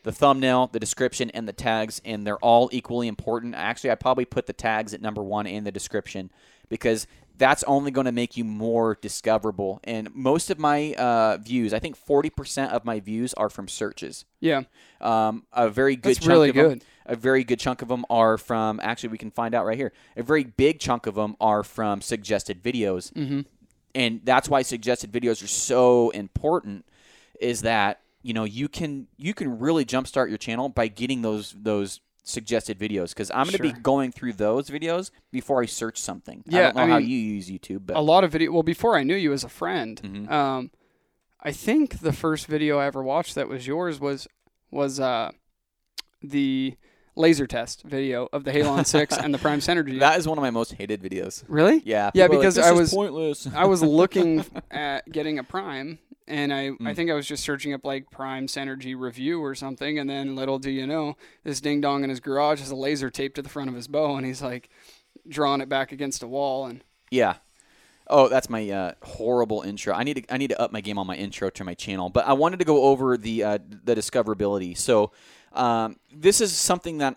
the 0.09 0.13
thumbnail, 0.13 0.71
the 0.73 0.81
description, 0.81 1.29
and 1.33 1.47
the 1.47 1.53
tags, 1.53 2.01
and 2.03 2.27
they're 2.27 2.39
all 2.39 2.71
equally 2.73 3.09
important. 3.09 3.55
Actually, 3.55 3.91
I 3.91 3.95
probably 3.95 4.25
put 4.25 4.47
the 4.47 4.55
tags 4.55 4.95
at 4.95 5.03
number 5.03 5.23
one 5.23 5.47
in 5.47 5.65
the 5.65 5.71
description 5.71 6.31
because 6.71 7.07
that's 7.37 7.63
only 7.65 7.91
going 7.91 8.07
to 8.07 8.13
make 8.13 8.35
you 8.35 8.43
more 8.43 8.97
discoverable. 9.03 9.81
And 9.85 10.09
most 10.15 10.49
of 10.49 10.59
my 10.59 10.95
uh, 10.95 11.37
views, 11.37 11.75
I 11.75 11.79
think 11.79 11.95
40% 12.03 12.71
of 12.71 12.87
my 12.87 13.01
views 13.01 13.35
are 13.35 13.51
from 13.51 13.69
searches. 13.69 14.25
Yeah, 14.41 14.63
Um, 15.03 15.45
a 15.53 15.69
very 15.69 15.95
good 15.95 16.17
That's 16.17 16.21
chunk 16.21 16.31
really 16.31 16.49
of 16.49 16.55
them, 16.55 16.69
good. 16.71 16.85
a 17.05 17.15
very 17.15 17.45
good 17.45 17.61
chunk 17.61 17.83
of 17.83 17.89
them 17.89 18.07
are 18.09 18.39
from. 18.39 18.81
Actually, 18.83 19.11
we 19.11 19.19
can 19.19 19.31
find 19.31 19.55
out 19.55 19.67
right 19.67 19.77
here. 19.77 19.93
A 20.17 20.23
very 20.23 20.45
big 20.45 20.81
chunk 20.81 21.07
of 21.07 21.17
them 21.17 21.37
are 21.39 21.63
from 21.63 22.01
suggested 22.01 22.63
videos, 22.63 23.13
mm-hmm. 23.13 23.41
and 23.95 24.23
that's 24.25 24.49
why 24.49 24.63
suggested 24.63 25.13
videos 25.13 25.45
are 25.45 25.49
so 25.49 26.09
important. 26.11 26.87
Is 27.41 27.61
that 27.61 28.01
you 28.23 28.35
know 28.35 28.45
you 28.45 28.69
can 28.69 29.07
you 29.17 29.35
can 29.35 29.59
really 29.59 29.85
jumpstart 29.85 30.29
your 30.29 30.39
channel 30.39 30.69
by 30.69 30.89
getting 30.89 31.23
those 31.23 31.55
those 31.59 32.01
suggested 32.25 32.79
videos 32.79 33.11
because 33.11 33.31
I'm 33.31 33.45
going 33.45 33.57
to 33.57 33.63
be 33.63 33.73
going 33.73 34.13
through 34.13 34.35
those 34.35 34.69
videos 34.69 35.11
before 35.33 35.63
I 35.63 35.67
search 35.67 35.99
something. 35.99 36.43
Yeah, 36.47 36.59
I 36.59 36.63
don't 36.65 36.77
know 36.77 36.83
I 36.83 36.89
how 36.89 36.97
you 36.99 37.17
use 37.17 37.49
YouTube, 37.49 37.87
but 37.87 37.97
a 37.97 38.01
lot 38.01 38.23
of 38.25 38.31
video. 38.33 38.53
Well, 38.53 38.63
before 38.63 38.99
I 38.99 39.03
knew 39.03 39.15
you 39.17 39.33
as 39.33 39.45
a 39.45 39.49
friend, 39.49 40.01
Mm-hmm. 40.03 40.33
um, 40.33 40.71
I 41.41 41.53
think 41.53 42.01
the 42.01 42.13
first 42.13 42.47
video 42.47 42.79
I 42.79 42.87
ever 42.87 43.03
watched 43.03 43.35
that 43.37 43.49
was 43.49 43.67
yours 43.67 43.99
was 44.01 44.27
was 44.71 45.01
uh, 45.01 45.31
the 46.23 46.75
laser 47.17 47.47
test 47.47 47.83
video 47.83 48.29
of 48.33 48.45
the 48.45 48.51
Halon 48.53 48.85
Six 48.87 49.17
and 49.23 49.33
the 49.33 49.39
Prime 49.39 49.61
Synergy. 49.61 49.99
that 50.01 50.19
is 50.19 50.29
one 50.29 50.39
of 50.39 50.43
my 50.43 50.51
most 50.51 50.73
hated 50.75 51.03
videos. 51.03 51.45
really? 51.49 51.83
Yeah, 51.85 52.11
Yeah, 52.15 52.25
are 52.25 52.29
like, 52.29 52.39
because 52.39 52.59
I 52.59 52.73
was- 52.73 52.93
pointless. 52.93 53.47
I 53.55 53.65
was 53.67 53.83
looking 53.83 54.45
at 54.71 55.11
getting 55.11 55.39
a 55.39 55.45
Prime, 55.45 55.99
and 56.29 56.53
I, 56.53 56.71
Mm. 56.71 56.87
I 56.87 56.95
think 56.95 57.11
I 57.11 57.15
was 57.15 57.27
just 57.27 57.43
searching 57.43 57.73
up 57.73 57.85
like 57.85 58.11
Prime 58.11 58.47
Synergy 58.47 58.99
review 58.99 59.43
or 59.43 59.55
something, 59.55 59.99
and 59.99 60.09
then 60.09 60.37
little 60.37 60.59
do 60.59 60.71
you 60.71 60.87
know, 60.87 61.17
this 61.45 61.61
ding 61.61 61.81
dong 61.81 62.05
in 62.05 62.11
his 62.11 62.21
garage 62.21 62.61
has 62.61 62.71
a 62.71 62.77
laser 62.77 63.11
taped 63.11 63.37
to 63.37 63.43
the 63.43 63.49
front 63.49 63.69
of 63.69 63.75
his 63.75 63.89
bow, 63.89 64.17
and 64.17 64.27
he's 64.27 64.43
like 64.43 64.69
drawing 65.29 65.61
it 65.61 65.69
back 65.69 65.93
against 65.93 66.23
a 66.23 66.27
wall, 66.27 66.67
and 66.67 66.85
Yeah. 67.11 67.35
Oh, 68.11 68.29
that's 68.29 68.49
my 68.49 68.71
uh, 68.71 68.93
horrible 69.03 69.61
intro. 69.63 69.93
I 69.93 70.03
need 70.03 70.15
to 70.15 70.35
I 70.35 70.39
need 70.39 70.49
to 70.49 70.61
up 70.61 70.73
my 70.73 70.81
game 70.81 70.99
on 70.99 71.07
my 71.07 71.17
intro 71.17 71.51
to 71.51 71.65
my 71.65 71.75
channel. 71.75 72.09
But 72.09 72.27
I 72.27 72.33
wanted 72.33 72.59
to 72.61 72.65
go 72.65 72.85
over 72.85 73.19
the 73.19 73.45
uh, 73.45 73.59
the 73.85 73.95
discoverability. 73.95 74.79
So 74.79 75.13
um, 75.53 75.97
this 76.15 76.41
is 76.41 76.57
something 76.57 76.99
that 76.99 77.17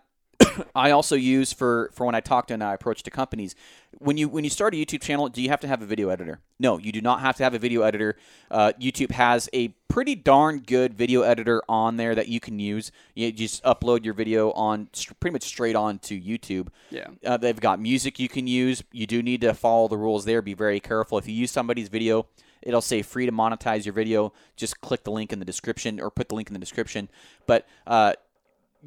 I 0.76 0.92
also 0.92 1.16
use 1.16 1.54
for, 1.54 1.90
for 1.94 2.06
when 2.06 2.16
I 2.16 2.20
talk 2.20 2.48
to 2.48 2.54
and 2.54 2.64
I 2.64 2.74
approach 2.74 3.04
to 3.04 3.12
companies. 3.12 3.56
When 3.98 4.18
you 4.18 4.30
when 4.30 4.44
you 4.44 4.50
start 4.50 4.74
a 4.74 4.78
YouTube 4.78 5.02
channel, 5.02 5.28
do 5.30 5.42
you 5.42 5.50
have 5.50 5.60
to 5.62 5.68
have 5.68 5.82
a 5.82 5.86
video 5.86 6.10
editor? 6.10 6.40
No, 6.60 6.78
you 6.78 6.92
do 6.92 7.02
not 7.02 7.22
have 7.22 7.36
to 7.38 7.44
have 7.44 7.54
a 7.54 7.60
video 7.60 7.82
editor. 7.82 8.16
Uh, 8.50 8.72
YouTube 8.80 9.12
has 9.12 9.50
a 9.54 9.70
pretty 9.88 10.16
darn 10.16 10.60
good 10.60 10.94
video 10.94 11.22
editor 11.22 11.62
on 11.68 11.98
there 11.98 12.16
that 12.16 12.28
you 12.28 12.40
can 12.40 12.58
use. 12.60 12.92
You 13.14 13.32
just 13.32 13.64
upload 13.64 14.06
your 14.06 14.14
video 14.14 14.52
on 14.52 14.88
pretty 15.20 15.34
much 15.34 15.44
straight 15.44 15.76
on 15.76 16.00
to 16.00 16.20
YouTube. 16.20 16.70
yeah, 16.90 17.08
Uh, 17.26 17.38
they've 17.38 17.60
got 17.60 17.80
music 17.80 18.20
you 18.20 18.30
can 18.30 18.48
use. 18.48 18.84
You 18.92 19.06
do 19.06 19.22
need 19.22 19.42
to 19.42 19.54
follow 19.54 19.88
the 19.88 19.98
rules 19.98 20.26
there. 20.26 20.42
Be 20.42 20.54
very 20.54 20.80
careful. 20.80 21.18
If 21.18 21.28
you 21.28 21.34
use 21.34 21.52
somebody's 21.52 21.90
video, 21.90 22.28
it'll 22.62 22.82
say 22.82 23.02
free 23.02 23.26
to 23.26 23.32
monetize 23.32 23.86
your 23.86 23.94
video. 23.94 24.32
Just 24.56 24.80
click 24.82 25.04
the 25.04 25.12
link 25.12 25.34
in 25.34 25.40
the 25.40 25.46
description 25.46 26.00
or 26.00 26.10
put 26.10 26.30
the 26.30 26.36
link 26.36 26.48
in 26.48 26.54
the 26.54 26.60
description. 26.60 27.10
But 27.46 27.68
uh, 27.86 28.14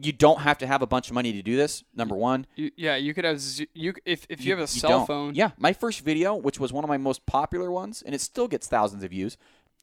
you 0.01 0.13
don't 0.13 0.41
have 0.41 0.59
to 0.59 0.67
have 0.67 0.83
a 0.83 0.87
bunch 0.87 1.09
of 1.09 1.15
money 1.15 1.33
to 1.33 1.43
do 1.43 1.57
this. 1.57 1.85
Number 1.95 2.15
one, 2.17 2.47
you, 2.57 2.71
yeah, 2.77 2.97
you 2.97 3.15
could 3.15 3.25
have 3.25 3.41
z- 3.41 3.69
you 3.75 3.95
if 4.05 4.27
if 4.29 4.45
you, 4.45 4.53
have 4.53 4.61
a 4.63 4.67
cell 4.67 5.07
phone, 5.07 5.35
Yeah, 5.35 5.51
my 5.59 5.73
first 5.73 6.01
video, 6.01 6.35
which 6.35 6.59
was 6.59 6.73
one 6.73 6.85
of 6.85 6.89
my 6.89 6.97
most 6.97 7.27
popular 7.27 7.71
ones, 7.71 8.03
and 8.05 8.15
it 8.15 8.21
still 8.21 8.49
gets 8.49 8.67
thousands 8.67 9.05
of 9.05 9.11
views, 9.11 9.37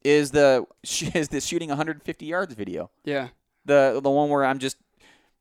is 0.04 0.30
the 0.32 0.66
is 1.14 1.28
the 1.28 1.40
shooting 1.40 1.68
150 1.68 2.26
yards 2.26 2.54
video. 2.54 2.90
yeah. 3.04 3.28
The 3.64 4.00
the 4.02 4.10
one 4.10 4.28
where 4.28 4.44
I'm 4.44 4.58
just 4.58 4.76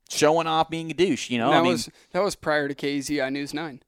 showing 0.10 0.46
off 0.46 0.70
being 0.70 0.92
a 0.92 0.94
douche. 0.94 1.32
You 1.32 1.40
know, 1.40 1.50
that 1.50 1.58
I 1.58 1.62
mean, 1.64 1.72
was 1.72 1.90
that 2.12 2.22
was 2.24 2.36
prior 2.36 2.68
to 2.68 2.76
KZI 2.76 3.26
uh, 3.26 3.30
News 3.30 3.54
Nine. 3.54 3.82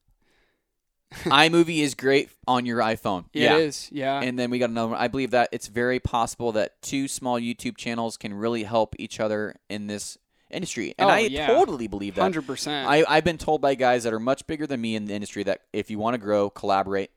iMovie 1.26 1.80
is 1.80 1.94
great 1.94 2.30
on 2.48 2.66
your 2.66 2.80
iPhone. 2.80 3.26
yeah. 3.34 3.56
It 3.56 3.62
is, 3.62 3.90
yeah. 3.92 4.20
And 4.20 4.38
then 4.40 4.50
we 4.50 4.58
got 4.58 4.72
another 4.72 4.90
one. 4.94 5.00
I 5.00 5.08
believe 5.08 5.30
that 5.32 5.50
it's 5.52 5.68
very 5.68 6.00
possible 6.00 6.52
that 6.54 6.82
two 6.82 7.08
small 7.08 7.40
YouTube 7.40 7.78
channels 7.78 8.18
can 8.18 8.34
really 8.34 8.64
help 8.64 8.96
each 8.98 9.20
other 9.20 9.56
in 9.70 9.86
this 9.86 10.18
industry. 10.54 10.94
And 10.98 11.10
Oh, 11.10 11.14
I 11.14 11.20
yeah. 11.20 11.48
totally 11.48 11.88
believe 11.88 12.16
that. 12.16 12.22
Hundred 12.22 12.46
percent. 12.48 12.88
I, 12.90 13.04
I've 13.08 13.24
been 13.24 13.38
told 13.38 13.62
by 13.62 13.76
guys 13.76 14.04
that 14.04 14.14
are 14.14 14.20
much 14.20 14.46
bigger 14.48 14.66
than 14.68 14.80
me 14.82 14.96
in 14.96 15.06
the 15.06 15.14
industry 15.14 15.44
that 15.44 15.62
if 15.74 15.90
you 15.92 16.00
want 16.00 16.14
to 16.14 16.18
grow, 16.20 16.50
collaborate. 16.50 17.12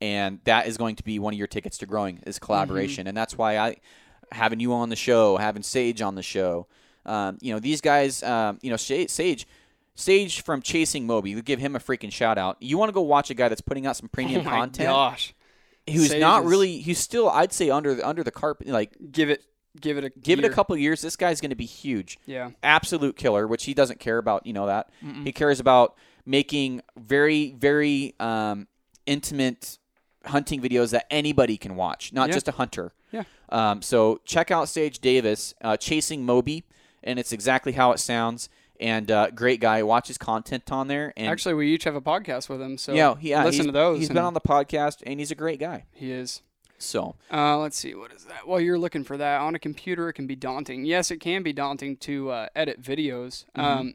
And 0.00 0.40
that 0.44 0.66
is 0.66 0.76
going 0.76 0.96
to 0.96 1.04
be 1.04 1.18
one 1.20 1.32
of 1.32 1.38
your 1.38 1.46
tickets 1.46 1.78
to 1.78 1.86
growing 1.86 2.20
is 2.26 2.38
collaboration. 2.40 3.06
And 3.06 3.16
that's 3.16 3.38
why 3.38 3.56
I 3.58 3.76
having 4.32 4.58
you 4.60 4.72
on 4.72 4.88
the 4.88 4.96
show, 4.96 5.36
having 5.36 5.62
Sage 5.62 6.02
on 6.02 6.16
the 6.16 6.22
show. 6.22 6.66
Um, 7.06 7.38
you 7.40 7.52
know, 7.52 7.60
these 7.60 7.80
guys, 7.80 8.22
um, 8.24 8.58
you 8.62 8.70
know, 8.70 8.76
Sage, 8.76 9.46
Sage 9.94 10.40
from 10.42 10.62
Chasing 10.62 11.06
Moby, 11.06 11.34
we 11.34 11.42
give 11.42 11.60
him 11.60 11.76
a 11.76 11.78
freaking 11.78 12.10
shout 12.10 12.38
out. 12.38 12.56
You 12.60 12.78
want 12.78 12.88
to 12.88 12.92
go 12.92 13.02
watch 13.02 13.30
a 13.30 13.34
guy 13.34 13.48
that's 13.48 13.60
putting 13.60 13.86
out 13.86 13.96
some 13.96 14.08
premium 14.12 14.40
oh 14.40 14.44
my 14.44 14.50
content 14.50 14.88
gosh, 14.88 15.34
who's 15.88 16.10
Sage 16.10 16.20
not 16.20 16.42
is- 16.44 16.50
really 16.50 16.78
he's 16.78 16.98
still 16.98 17.28
I'd 17.30 17.52
say 17.52 17.70
under 17.70 17.94
the 17.94 18.06
under 18.06 18.24
the 18.24 18.30
carpet 18.30 18.66
like 18.68 18.96
give 19.12 19.30
it, 19.30 19.44
give 19.80 19.96
it 19.98 20.04
a 20.04 20.10
give 20.10 20.38
it 20.38 20.44
a 20.44 20.48
year. 20.48 20.52
couple 20.54 20.76
years 20.76 21.00
this 21.00 21.16
guy's 21.16 21.40
going 21.40 21.50
to 21.50 21.56
be 21.56 21.64
huge 21.64 22.18
Yeah, 22.26 22.50
absolute 22.62 23.16
killer 23.16 23.46
which 23.46 23.64
he 23.64 23.74
doesn't 23.74 24.00
care 24.00 24.18
about 24.18 24.46
you 24.46 24.52
know 24.52 24.66
that 24.66 24.90
he 25.24 25.32
cares 25.32 25.60
about 25.60 25.94
making 26.26 26.82
very 26.96 27.52
very 27.52 28.14
um, 28.20 28.68
intimate 29.06 29.78
hunting 30.26 30.60
videos 30.60 30.90
that 30.90 31.06
anybody 31.10 31.56
can 31.56 31.74
watch 31.76 32.12
not 32.12 32.28
Yeah. 32.28 32.34
just 32.34 32.48
a 32.48 32.52
hunter 32.52 32.92
Yeah. 33.10 33.24
um, 33.48 33.82
so 33.82 34.20
check 34.24 34.50
out 34.50 34.68
Sage 34.68 34.98
Davis 35.00 35.54
uh, 35.62 35.76
chasing 35.76 36.24
Moby 36.24 36.64
and 37.02 37.18
it's 37.18 37.32
exactly 37.32 37.72
how 37.72 37.92
it 37.92 37.98
sounds 37.98 38.48
and 38.78 39.10
uh, 39.10 39.30
great 39.30 39.60
guy 39.60 39.82
watch 39.82 40.08
his 40.08 40.18
content 40.18 40.70
on 40.70 40.88
there 40.88 41.12
and 41.16 41.28
actually, 41.28 41.54
we 41.54 41.72
each 41.72 41.84
have 41.84 41.94
a 41.94 42.00
podcast 42.00 42.48
with 42.48 42.60
him, 42.60 42.76
so 42.78 42.92
yeah, 42.92 43.14
yeah 43.20 43.44
listen 43.44 43.66
to 43.66 43.72
those. 43.72 43.98
he's 43.98 44.08
been 44.08 44.18
on 44.18 44.34
the 44.34 44.40
podcast 44.40 45.02
and 45.06 45.18
he's 45.18 45.30
a 45.30 45.34
great 45.36 45.58
guy 45.58 45.84
He 45.92 46.12
is. 46.12 46.42
So 46.82 47.14
Uh, 47.32 47.58
let's 47.58 47.76
see, 47.76 47.94
what 47.94 48.12
is 48.12 48.24
that? 48.24 48.46
While 48.46 48.60
you're 48.60 48.78
looking 48.78 49.04
for 49.04 49.16
that 49.16 49.40
on 49.40 49.54
a 49.54 49.58
computer, 49.58 50.08
it 50.08 50.14
can 50.14 50.26
be 50.26 50.36
daunting. 50.36 50.84
Yes, 50.84 51.10
it 51.10 51.18
can 51.18 51.42
be 51.42 51.52
daunting 51.52 51.96
to 51.98 52.30
uh, 52.30 52.48
edit 52.54 52.80
videos, 52.82 53.44
Mm-hmm. 53.56 53.60
um, 53.60 53.94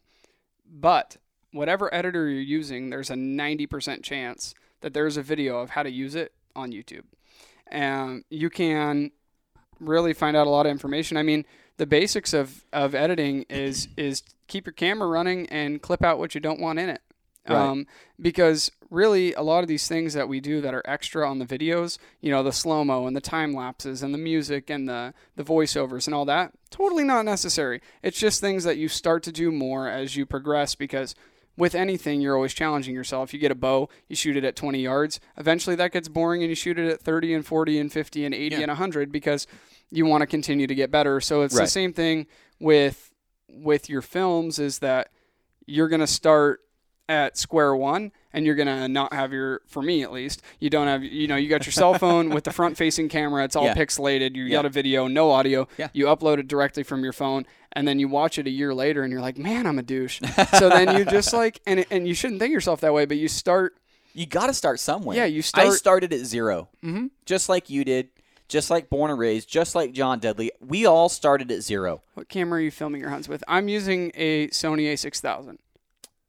but 0.70 1.18
whatever 1.52 1.94
editor 1.94 2.28
you're 2.30 2.42
using, 2.42 2.90
there's 2.90 3.10
a 3.10 3.16
90% 3.16 4.04
chance 4.04 4.54
that 4.82 4.94
there's 4.94 5.18
a 5.18 5.22
video 5.24 5.60
of 5.60 5.72
how 5.72 5.84
to 5.84 5.90
use 5.92 6.14
it 6.16 6.34
on 6.56 6.72
YouTube. 6.72 7.04
And 7.68 8.24
you 8.30 8.50
can 8.50 9.12
really 9.80 10.14
find 10.14 10.36
out 10.36 10.48
a 10.48 10.50
lot 10.50 10.66
of 10.66 10.72
information. 10.72 11.18
I 11.18 11.24
mean, 11.24 11.46
the 11.78 11.86
basics 11.86 12.34
of, 12.34 12.66
of 12.74 12.96
editing 12.96 13.46
is 13.50 13.88
is 13.98 14.24
keep 14.48 14.66
your 14.66 14.74
camera 14.74 15.08
running 15.08 15.48
and 15.50 15.82
clip 15.82 16.04
out 16.04 16.18
what 16.20 16.34
you 16.36 16.42
don't 16.42 16.60
want 16.60 16.80
in 16.80 16.90
it. 16.90 17.02
Right. 17.48 17.58
Um, 17.58 17.88
because 18.20 18.72
really, 18.90 19.34
a 19.34 19.42
lot 19.42 19.64
of 19.64 19.68
these 19.68 19.88
things 19.88 20.14
that 20.14 20.28
we 20.30 20.40
do 20.40 20.62
that 20.62 20.74
are 20.74 20.82
extra 20.86 21.30
on 21.30 21.40
the 21.40 21.46
videos, 21.46 21.98
you 22.22 22.32
know, 22.32 22.44
the 22.44 22.52
slow 22.52 22.84
mo 22.84 23.08
and 23.08 23.16
the 23.16 23.22
time 23.22 23.54
lapses 23.54 24.02
and 24.04 24.14
the 24.14 24.18
music 24.18 24.70
and 24.70 24.88
the 24.88 25.14
the 25.36 25.44
voiceovers 25.44 26.06
and 26.08 26.14
all 26.16 26.26
that, 26.26 26.54
totally 26.70 27.04
not 27.04 27.26
necessary. 27.26 27.82
It's 28.04 28.20
just 28.20 28.40
things 28.42 28.64
that 28.64 28.78
you 28.78 28.88
start 28.88 29.24
to 29.24 29.32
do 29.32 29.52
more 29.52 29.88
as 29.90 30.16
you 30.16 30.26
progress 30.26 30.76
because 30.76 31.16
with 31.58 31.74
anything, 31.74 32.22
you're 32.22 32.36
always 32.36 32.54
challenging 32.54 32.94
yourself. 32.94 33.34
You 33.34 33.40
get 33.40 33.52
a 33.52 33.56
bow, 33.56 33.90
you 34.08 34.16
shoot 34.16 34.38
it 34.38 34.44
at 34.44 34.56
20 34.56 34.80
yards. 34.80 35.20
Eventually, 35.38 35.76
that 35.78 35.92
gets 35.92 36.08
boring, 36.08 36.44
and 36.44 36.50
you 36.50 36.56
shoot 36.56 36.78
it 36.78 36.88
at 36.88 37.02
30 37.02 37.34
and 37.34 37.46
40 37.46 37.80
and 37.80 37.92
50 37.92 38.26
and 38.26 38.36
80 38.36 38.56
Yeah. 38.56 38.62
and 38.62 38.70
100 38.70 39.12
because 39.12 39.48
you 39.90 40.06
want 40.06 40.22
to 40.22 40.28
continue 40.28 40.68
to 40.68 40.76
get 40.76 40.92
better. 40.92 41.20
So 41.20 41.42
it's 41.42 41.56
the 41.64 41.68
same 41.68 41.94
thing 41.94 42.28
with 42.60 43.12
with 43.50 43.90
your 43.90 44.02
films 44.04 44.60
is 44.60 44.80
that 44.80 45.10
you're 45.66 45.88
going 45.88 46.00
to 46.02 46.06
start 46.08 46.60
at 47.10 47.38
square 47.38 47.76
one 47.76 48.12
and 48.34 48.46
you're 48.46 48.56
gonna 48.56 48.88
not 48.88 49.14
have 49.14 49.32
your 49.34 49.62
for 49.68 49.82
me 49.82 50.04
at 50.04 50.12
least 50.12 50.42
you 50.60 50.70
don't 50.70 50.88
have 50.88 51.04
you 51.04 51.28
know 51.28 51.36
you 51.36 51.48
got 51.50 51.66
your 51.66 51.72
cell 51.72 51.94
phone 51.96 52.30
with 52.30 52.44
the 52.44 52.52
front 52.52 52.78
facing 52.84 53.10
camera 53.10 53.44
it's 53.44 53.56
all 53.56 53.66
Yeah. 53.66 53.74
pixelated 53.76 54.36
you 54.36 54.44
Yeah. 54.44 54.58
got 54.58 54.66
a 54.66 54.70
video 54.70 55.08
no 55.08 55.32
audio 55.32 55.68
Yeah. 55.78 55.90
you 55.94 56.06
upload 56.06 56.38
it 56.40 56.48
directly 56.48 56.84
from 56.84 57.04
your 57.04 57.14
phone 57.14 57.46
and 57.74 57.88
then 57.88 58.00
you 58.00 58.08
watch 58.08 58.38
it 58.40 58.48
a 58.48 58.50
year 58.50 58.74
later 58.74 59.04
and 59.04 59.12
you're 59.12 59.22
like 59.22 59.38
man 59.38 59.66
i'm 59.66 59.80
a 59.80 59.84
douche 59.84 60.20
so 60.58 60.70
then 60.70 60.98
you 60.98 61.06
just 61.18 61.34
like 61.34 61.62
and 61.66 61.86
and 61.92 62.08
you 62.08 62.14
shouldn't 62.14 62.40
think 62.40 62.54
yourself 62.54 62.82
that 62.82 62.94
way 62.94 63.06
but 63.06 63.18
you 63.18 63.28
start 63.28 63.76
You 64.14 64.26
got 64.26 64.48
to 64.48 64.54
start 64.54 64.80
somewhere. 64.80 65.16
Yeah, 65.16 65.26
you 65.26 65.44
start 65.44 65.68
I 65.68 65.72
started 65.76 66.12
at 66.12 66.26
0 66.26 66.70
Mhm. 66.84 67.12
just 67.26 67.50
like 67.50 67.70
you 67.70 67.84
did, 67.86 68.10
just 68.48 68.72
like 68.72 68.90
Born 68.90 69.12
and 69.12 69.20
Raised, 69.20 69.48
just 69.48 69.76
like 69.76 69.92
John 69.94 70.18
Dudley. 70.20 70.52
We 70.60 70.88
all 70.88 71.08
started 71.08 71.52
at 71.52 71.62
zero. 71.62 72.02
what 72.16 72.28
camera 72.28 72.58
are 72.58 72.62
you 72.64 72.72
filming 72.72 73.00
your 73.02 73.12
hunts 73.12 73.28
with 73.30 73.44
i'm 73.48 73.68
using 73.70 74.12
a 74.16 74.48
sony 74.48 74.92
a6000 74.92 75.58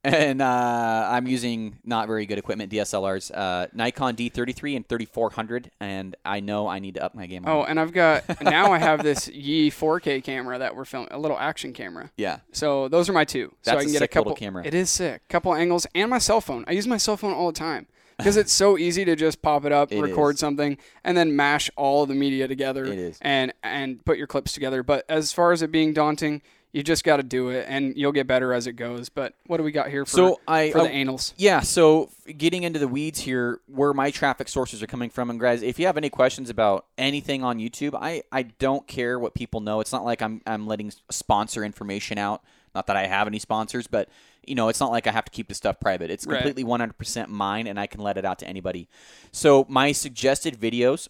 And 0.05 0.41
uh, 0.41 1.09
I'm 1.11 1.27
using 1.27 1.77
not 1.85 2.07
very 2.07 2.25
good 2.25 2.39
equipment, 2.39 2.71
DSLRs, 2.71 3.33
uh, 3.35 3.67
Nikon 3.75 4.15
D33 4.15 4.77
and 4.77 4.89
3400, 4.89 5.71
and 5.81 6.15
I 6.25 6.39
know 6.41 6.69
I 6.69 6.79
need 6.79 6.95
to 6.95 7.05
up 7.05 7.15
my 7.17 7.27
game. 7.27 7.45
oh 7.47 7.65
and 7.65 7.81
i've 7.81 7.93
got 7.93 8.41
now 8.43 8.73
i 8.73 8.79
have 8.79 9.03
this 9.03 9.29
yi 9.29 9.71
4k 9.71 10.23
camera 10.23 10.59
that 10.59 10.75
we're 10.77 10.85
filming 10.85 11.09
a 11.11 11.19
little 11.19 11.39
action 11.39 11.73
camera 11.73 12.11
yeah, 12.17 12.39
So 12.53 12.89
those 12.89 13.09
are 13.09 13.13
my 13.13 13.25
two. 13.25 13.49
so 13.63 13.73
That's 13.73 13.79
I 13.79 13.85
can 13.85 13.91
a 13.91 13.93
get 13.93 14.03
a 14.03 14.09
couple 14.09 14.35
camera. 14.35 14.65
It 14.65 14.75
is 14.75 14.89
sick. 14.91 15.27
Couple 15.29 15.53
angles 15.55 15.87
and 15.95 16.09
my 16.11 16.19
cell 16.19 16.41
phone. 16.41 16.65
I 16.69 16.73
use 16.73 16.87
my 16.87 16.97
cell 16.97 17.17
phone 17.17 17.33
all 17.33 17.51
the 17.53 17.59
time 17.59 17.87
because 18.19 18.37
it's 18.37 18.53
so 18.53 18.79
easy 18.79 19.05
to 19.05 19.15
just 19.17 19.43
pop 19.43 19.65
it 19.65 19.73
up, 19.73 19.93
It 19.93 20.01
record 20.01 20.35
is. 20.35 20.41
something, 20.41 20.79
and 21.05 21.17
then 21.17 21.35
mash 21.37 21.71
all 21.77 22.07
the 22.07 22.15
media 22.15 22.47
together. 22.49 23.13
And 23.21 23.53
and 23.63 24.05
put 24.05 24.17
your 24.19 24.27
clips 24.27 24.53
together. 24.53 24.83
But 24.83 25.05
as 25.09 25.33
far 25.33 25.53
as 25.53 25.63
it 25.63 25.71
being 25.71 25.93
daunting, 25.93 26.43
you 26.73 26.83
just 26.83 27.03
got 27.03 27.17
to 27.17 27.23
do 27.23 27.49
it, 27.49 27.67
and 27.69 27.97
you'll 27.97 28.13
get 28.13 28.27
better 28.27 28.53
as 28.53 28.67
it 28.67 28.73
goes. 28.75 29.09
But 29.09 29.35
what 29.47 29.57
do 29.57 29.63
we 29.63 29.73
got 29.73 29.89
here 29.89 30.05
for 30.05 30.11
So 30.11 30.41
I- 30.47 30.71
for 30.71 30.83
the 30.83 30.89
anals? 30.89 31.33
Yeah, 31.37 31.61
so 31.61 32.11
getting 32.37 32.63
into 32.63 32.79
the 32.79 32.89
weeds 32.89 33.21
here, 33.21 33.61
where 33.67 33.95
my 33.95 34.11
traffic 34.11 34.49
sources 34.49 34.83
are 34.83 34.87
coming 34.87 35.11
from, 35.11 35.31
and 35.31 35.41
guys, 35.41 35.63
if 35.63 35.79
you 35.79 35.87
have 35.87 35.97
any 35.97 36.11
questions 36.11 36.51
about 36.51 36.87
anything 36.99 37.43
on 37.43 37.59
YouTube, 37.59 37.95
I, 37.99 38.23
I 38.31 38.43
don't 38.43 38.87
care 38.87 39.19
what 39.19 39.35
people 39.35 39.61
know. 39.61 39.81
It's 39.81 39.93
not 39.93 40.05
like 40.05 40.21
I'm 40.23 40.43
I'm 40.47 40.67
letting 40.67 40.93
sponsor 41.11 41.65
information 41.65 42.19
out. 42.19 42.43
Not 42.75 42.87
that 42.89 42.97
I 42.97 43.07
have 43.07 43.27
any 43.27 43.39
sponsors, 43.39 43.87
but 43.87 44.09
you 44.47 44.55
know, 44.55 44.69
it's 44.69 44.79
not 44.81 44.91
like 44.91 45.07
I 45.07 45.11
have 45.11 45.25
to 45.25 45.31
keep 45.31 45.49
the 45.49 45.55
stuff 45.55 45.81
private. 45.81 46.11
It's 46.11 46.27
Right. 46.27 46.37
completely 46.37 46.65
100% 46.65 47.29
mine, 47.29 47.67
and 47.67 47.79
I 47.81 47.87
can 47.87 48.01
let 48.03 48.17
it 48.17 48.25
out 48.25 48.39
to 48.41 48.47
anybody. 48.47 48.89
So 49.33 49.67
my 49.69 49.93
suggested 49.93 50.59
videos 50.61 51.09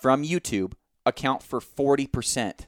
from 0.00 0.22
YouTube 0.22 0.72
account 1.04 1.42
for 1.42 1.60
40%. 1.60 2.67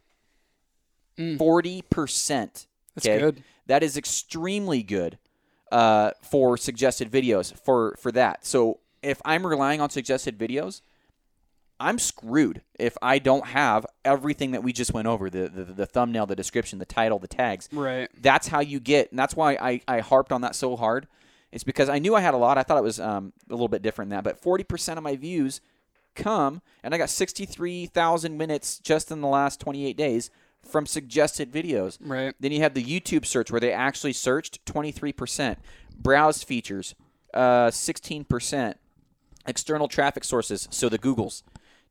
Mm. 1.21 1.37
40%. 1.37 2.66
That's 2.95 3.07
okay? 3.07 3.18
good. 3.18 3.43
That 3.66 3.83
is 3.83 3.97
extremely 3.97 4.83
good 4.83 5.18
uh, 5.71 6.12
for 6.23 6.57
suggested 6.57 7.11
videos 7.11 7.57
for 7.61 7.97
for 8.01 8.11
that. 8.12 8.45
So 8.45 8.81
if 9.03 9.21
I'm 9.25 9.47
relying 9.47 9.81
on 9.81 9.91
suggested 9.91 10.39
videos, 10.39 10.81
I'm 11.79 11.99
screwed 11.99 12.62
if 12.79 12.97
I 13.01 13.18
don't 13.18 13.47
have 13.47 13.87
everything 14.05 14.51
that 14.53 14.62
we 14.62 14.73
just 14.73 14.93
went 14.93 15.07
over 15.07 15.31
the, 15.31 15.49
the 15.49 15.64
the 15.64 15.87
thumbnail, 15.87 16.27
the 16.27 16.37
description, 16.37 16.79
the 16.79 16.85
title, 16.85 17.18
the 17.18 17.29
tags. 17.29 17.68
Right. 17.73 18.09
That's 18.21 18.49
how 18.49 18.61
you 18.61 18.81
get, 18.81 19.11
and 19.11 19.18
that's 19.18 19.37
why 19.37 19.55
I, 19.55 19.81
I 19.87 20.01
harped 20.01 20.33
on 20.33 20.41
that 20.41 20.55
so 20.55 20.77
hard. 20.77 21.07
It's 21.53 21.64
because 21.64 21.89
I 21.89 21.99
knew 21.99 22.14
I 22.14 22.21
had 22.21 22.35
a 22.35 22.37
lot. 22.37 22.59
I 22.59 22.62
thought 22.62 22.79
it 22.79 22.85
was 22.85 23.01
um, 23.01 23.33
a 23.49 23.53
little 23.53 23.68
bit 23.68 23.83
different 23.83 24.11
than 24.11 24.23
that, 24.23 24.25
but 24.25 24.41
40% 24.41 24.99
of 24.99 25.03
my 25.03 25.16
views 25.16 25.61
come, 26.14 26.62
and 26.85 26.95
I 26.95 26.99
got 26.99 27.11
63,000 27.11 28.37
minutes 28.37 28.79
just 28.79 29.11
in 29.11 29.21
the 29.21 29.27
last 29.27 29.59
28 29.59 29.97
days 29.97 30.31
from 30.68 30.86
suggested 30.86 31.50
videos. 31.52 31.98
Right. 32.00 32.34
Then 32.40 32.52
you 32.52 32.61
have 32.61 32.74
the 32.74 32.84
YouTube 32.84 33.26
search 33.26 33.50
where 33.50 33.61
they 33.61 33.72
actually 33.72 34.12
searched 34.12 34.64
23%. 34.66 35.56
Browse 35.96 36.42
features, 36.42 36.94
uh, 37.34 37.68
16%. 37.70 38.74
External 39.46 39.88
traffic 39.88 40.22
sources, 40.22 40.68
so 40.70 40.90
the 40.90 40.98
Googles, 40.98 41.42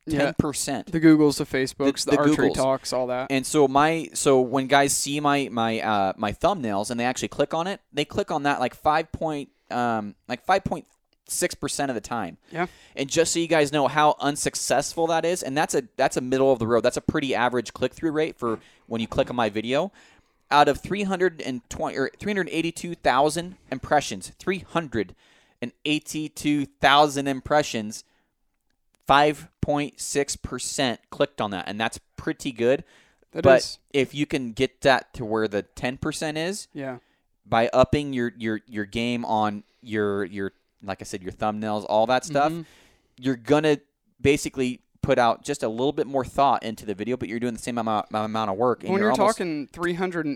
Yeah. 0.06 0.32
10%. 0.34 0.86
The 0.92 1.00
Googles, 1.00 1.38
the 1.40 1.46
Facebooks, 1.46 2.06
the, 2.06 2.12
the 2.12 2.18
archery 2.20 2.50
Googles. 2.52 2.56
talks, 2.56 2.94
all 2.94 3.08
that. 3.08 3.32
And 3.32 3.46
so 3.46 3.68
my 3.68 4.10
so 4.14 4.40
when 4.40 4.68
guys 4.68 4.96
see 4.96 5.20
my 5.20 5.50
my 5.52 5.82
uh, 5.82 6.14
my 6.16 6.32
thumbnails 6.32 6.92
and 6.92 7.00
they 7.00 7.06
actually 7.06 7.30
click 7.30 7.56
on 7.56 7.66
it, 7.66 7.82
they 7.92 8.06
click 8.06 8.30
on 8.30 8.44
that 8.44 8.60
like 8.60 8.76
five 8.76 9.12
point 9.12 9.50
um 9.72 10.14
like 10.28 10.46
five 10.46 10.64
point 10.64 10.86
six 11.30 11.56
percent 11.56 11.90
of 11.90 11.96
the 11.96 12.02
time. 12.02 12.38
Yeah. 12.52 12.68
And 12.96 13.10
just 13.10 13.34
so 13.34 13.40
you 13.40 13.48
guys 13.48 13.72
know 13.72 13.88
how 13.88 14.16
unsuccessful 14.20 15.08
that 15.08 15.26
is, 15.26 15.42
and 15.44 15.58
that's 15.58 15.74
a 15.76 15.84
that's 15.96 16.18
a 16.18 16.22
middle 16.22 16.52
of 16.52 16.60
the 16.60 16.68
road. 16.68 16.82
That's 16.82 16.98
a 16.98 17.02
pretty 17.02 17.34
average 17.34 17.74
click 17.74 17.94
through 17.94 18.12
rate 18.12 18.38
for 18.38 18.60
when 18.88 19.02
you 19.02 19.08
click 19.08 19.30
on 19.30 19.36
my 19.36 19.50
video. 19.50 19.92
Out 20.52 20.68
of 20.68 20.82
320 20.82 21.96
or 21.96 22.10
382,000 22.18 23.56
impressions, 23.72 24.32
382,000 24.40 27.28
impressions, 27.28 28.04
5.6% 29.08 30.98
clicked 31.12 31.40
on 31.40 31.52
that, 31.52 31.66
and 31.68 31.80
that's 31.80 32.00
pretty 32.16 32.52
good. 32.52 32.84
That 33.32 33.44
but 33.44 33.60
is- 33.60 33.78
if 33.92 34.16
you 34.16 34.26
can 34.26 34.54
get 34.54 34.82
that 34.82 35.14
to 35.16 35.26
where 35.26 35.48
the 35.48 35.64
10% 35.64 36.38
is 36.38 36.68
yeah. 36.74 36.98
by 37.46 37.70
upping 37.74 38.14
your 38.14 38.32
your 38.38 38.62
your 38.68 38.86
game 38.86 39.26
on 39.26 39.64
your 39.82 40.24
your 40.26 40.52
like 40.84 41.02
I 41.02 41.04
said 41.06 41.22
your 41.24 41.32
thumbnails, 41.32 41.86
all 41.90 42.06
that 42.08 42.26
stuff, 42.26 42.52
Mhm. 42.52 42.66
you're 43.20 43.36
going 43.36 43.64
to 43.64 43.80
basically 44.22 44.82
put 45.02 45.18
out 45.18 45.44
just 45.44 45.64
a 45.64 45.70
little 45.70 45.94
bit 45.94 46.08
more 46.08 46.26
thought 46.26 46.62
into 46.64 46.86
the 46.86 46.94
video, 46.94 47.16
but 47.18 47.30
you're 47.30 47.40
doing 47.40 47.54
the 47.54 47.60
same 47.60 47.78
amount, 47.78 48.08
amount 48.14 48.52
of 48.52 48.58
work. 48.58 48.84
And 48.84 48.92
When 48.92 49.02
you're, 49.02 49.12
almost, 49.12 49.38
talking 49.38 49.68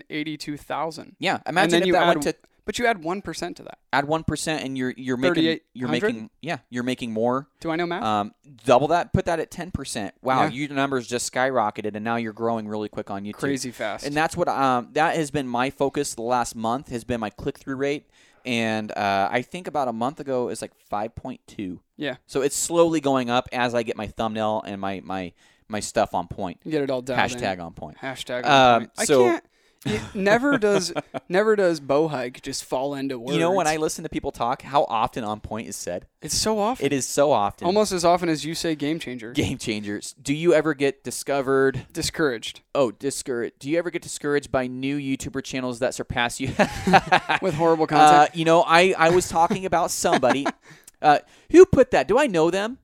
382,000. 0.08 1.16
yeah, 1.18 1.34
And 1.46 1.54
imagine 1.54 1.80
if 1.82 1.86
you 1.86 1.92
that 1.92 2.02
add, 2.02 2.08
went 2.08 2.22
to 2.22 2.34
but 2.66 2.78
you 2.78 2.86
add 2.86 3.02
1% 3.02 3.56
to 3.56 3.62
that. 3.64 3.76
add 3.92 4.06
one 4.06 4.24
percent, 4.24 4.64
and 4.64 4.78
you're 4.78 4.94
you're 4.96 5.18
making 5.18 5.58
you're 5.74 5.86
making 5.90 6.30
yeah 6.40 6.58
you're 6.70 6.82
making 6.82 7.12
more. 7.12 7.46
Do 7.60 7.70
I 7.70 7.76
know 7.76 7.84
math? 7.84 8.02
Um, 8.02 8.32
double 8.64 8.88
that, 8.88 9.12
put 9.12 9.26
that 9.26 9.38
at 9.38 9.50
ten 9.50 9.70
percent. 9.70 10.14
Wow, 10.22 10.44
Yeah. 10.44 10.48
your 10.48 10.68
numbers 10.70 11.06
just 11.06 11.30
skyrocketed, 11.30 11.94
and 11.94 12.02
now 12.02 12.16
you're 12.16 12.32
growing 12.32 12.66
really 12.66 12.88
quick 12.88 13.10
on 13.10 13.24
YouTube. 13.24 13.34
Crazy 13.34 13.70
fast. 13.70 14.06
And 14.06 14.16
that's 14.16 14.34
what 14.34 14.48
um 14.48 14.88
that 14.94 15.14
has 15.16 15.30
been 15.30 15.46
my 15.46 15.68
focus 15.68 16.14
the 16.14 16.22
last 16.22 16.56
month 16.56 16.88
has 16.88 17.04
been 17.04 17.20
my 17.20 17.28
click 17.28 17.58
through 17.58 17.76
rate, 17.76 18.08
and 18.44 18.90
uh, 18.92 19.28
I 19.30 19.42
think 19.42 19.66
about 19.66 19.88
a 19.88 19.92
month 19.92 20.20
ago 20.20 20.48
it's 20.48 20.62
like 20.62 20.74
five 20.74 21.14
point 21.14 21.40
two. 21.46 21.80
yeah. 21.96 22.16
So 22.26 22.42
it's 22.42 22.56
slowly 22.56 23.00
going 23.00 23.30
up 23.30 23.48
as 23.52 23.74
I 23.74 23.82
get 23.82 23.96
my 23.96 24.06
thumbnail 24.06 24.62
and 24.66 24.80
my 24.80 25.00
my 25.04 25.32
my 25.68 25.80
stuff 25.80 26.14
on 26.14 26.28
point. 26.28 26.60
You 26.64 26.70
get 26.70 26.82
it 26.82 26.90
all 26.90 27.02
down. 27.02 27.18
Hashtag 27.18 27.60
on 27.60 27.72
point. 27.72 27.98
Hashtag. 27.98 28.44
Um, 28.44 28.50
on 28.50 28.80
point. 28.80 28.90
I 28.98 29.04
so- 29.04 29.24
can't. 29.24 29.44
It 29.84 30.00
never 30.14 30.56
does. 30.58 30.92
never 31.28 31.56
does 31.56 31.80
bow 31.80 32.08
hike 32.08 32.40
just 32.42 32.64
fall 32.64 32.94
into 32.94 33.18
words. 33.18 33.34
You 33.34 33.40
know 33.40 33.52
when 33.52 33.66
I 33.66 33.76
listen 33.76 34.02
to 34.04 34.08
people 34.08 34.32
talk, 34.32 34.62
how 34.62 34.84
often 34.84 35.24
on 35.24 35.40
point 35.40 35.68
is 35.68 35.76
said? 35.76 36.06
It's 36.22 36.36
so 36.36 36.58
often. 36.58 36.86
It 36.86 36.92
is 36.92 37.06
so 37.06 37.32
often. 37.32 37.66
almost 37.66 37.92
as 37.92 38.04
often 38.04 38.28
as 38.28 38.44
you 38.44 38.54
say 38.54 38.74
game 38.74 38.98
changer. 38.98 39.32
game 39.32 39.58
changers. 39.58 40.14
Do 40.22 40.32
you 40.32 40.54
ever 40.54 40.72
get 40.74 41.04
discovered? 41.04 41.86
Discouraged 41.92 42.62
Oh, 42.74 42.90
discouraged. 42.90 43.58
Do 43.58 43.68
you 43.70 43.78
ever 43.78 43.90
get 43.90 44.02
discouraged 44.02 44.50
by 44.50 44.66
new 44.66 44.98
YouTuber 44.98 45.44
channels 45.44 45.78
that 45.80 45.94
surpass 45.94 46.40
you? 46.40 46.48
with 47.42 47.54
horrible 47.54 47.84
Uh, 47.84 47.88
content. 47.88 48.34
you 48.36 48.44
know, 48.44 48.62
I, 48.66 48.94
I 48.98 49.10
was 49.10 49.28
talking 49.28 49.66
about 49.66 49.90
somebody. 49.90 50.46
uh, 51.02 51.18
who 51.50 51.66
put 51.66 51.90
that? 51.92 52.08
Do 52.08 52.18
I 52.18 52.26
know 52.26 52.50
them? 52.50 52.78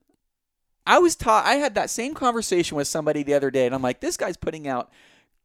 I 0.86 0.98
was 0.98 1.14
taught. 1.16 1.46
I 1.46 1.54
had 1.54 1.74
that 1.76 1.90
same 1.90 2.14
conversation 2.14 2.76
with 2.76 2.88
somebody 2.88 3.22
the 3.22 3.34
other 3.34 3.50
day, 3.50 3.66
and 3.66 3.74
I'm 3.74 3.82
like, 3.82 4.00
this 4.00 4.16
guy's 4.16 4.36
putting 4.36 4.66
out 4.68 4.90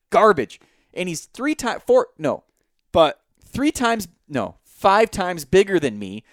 garbage, 0.10 0.60
and 0.96 1.10
he's 1.10 1.26
three 1.26 1.56
times, 1.56 1.82
four, 1.86 2.08
no, 2.18 2.44
but 2.92 3.22
three 3.46 3.72
times, 3.72 4.08
no, 4.28 4.56
five 4.64 5.12
times 5.12 5.46
bigger 5.46 5.80
than 5.80 5.98
me, 6.00 6.24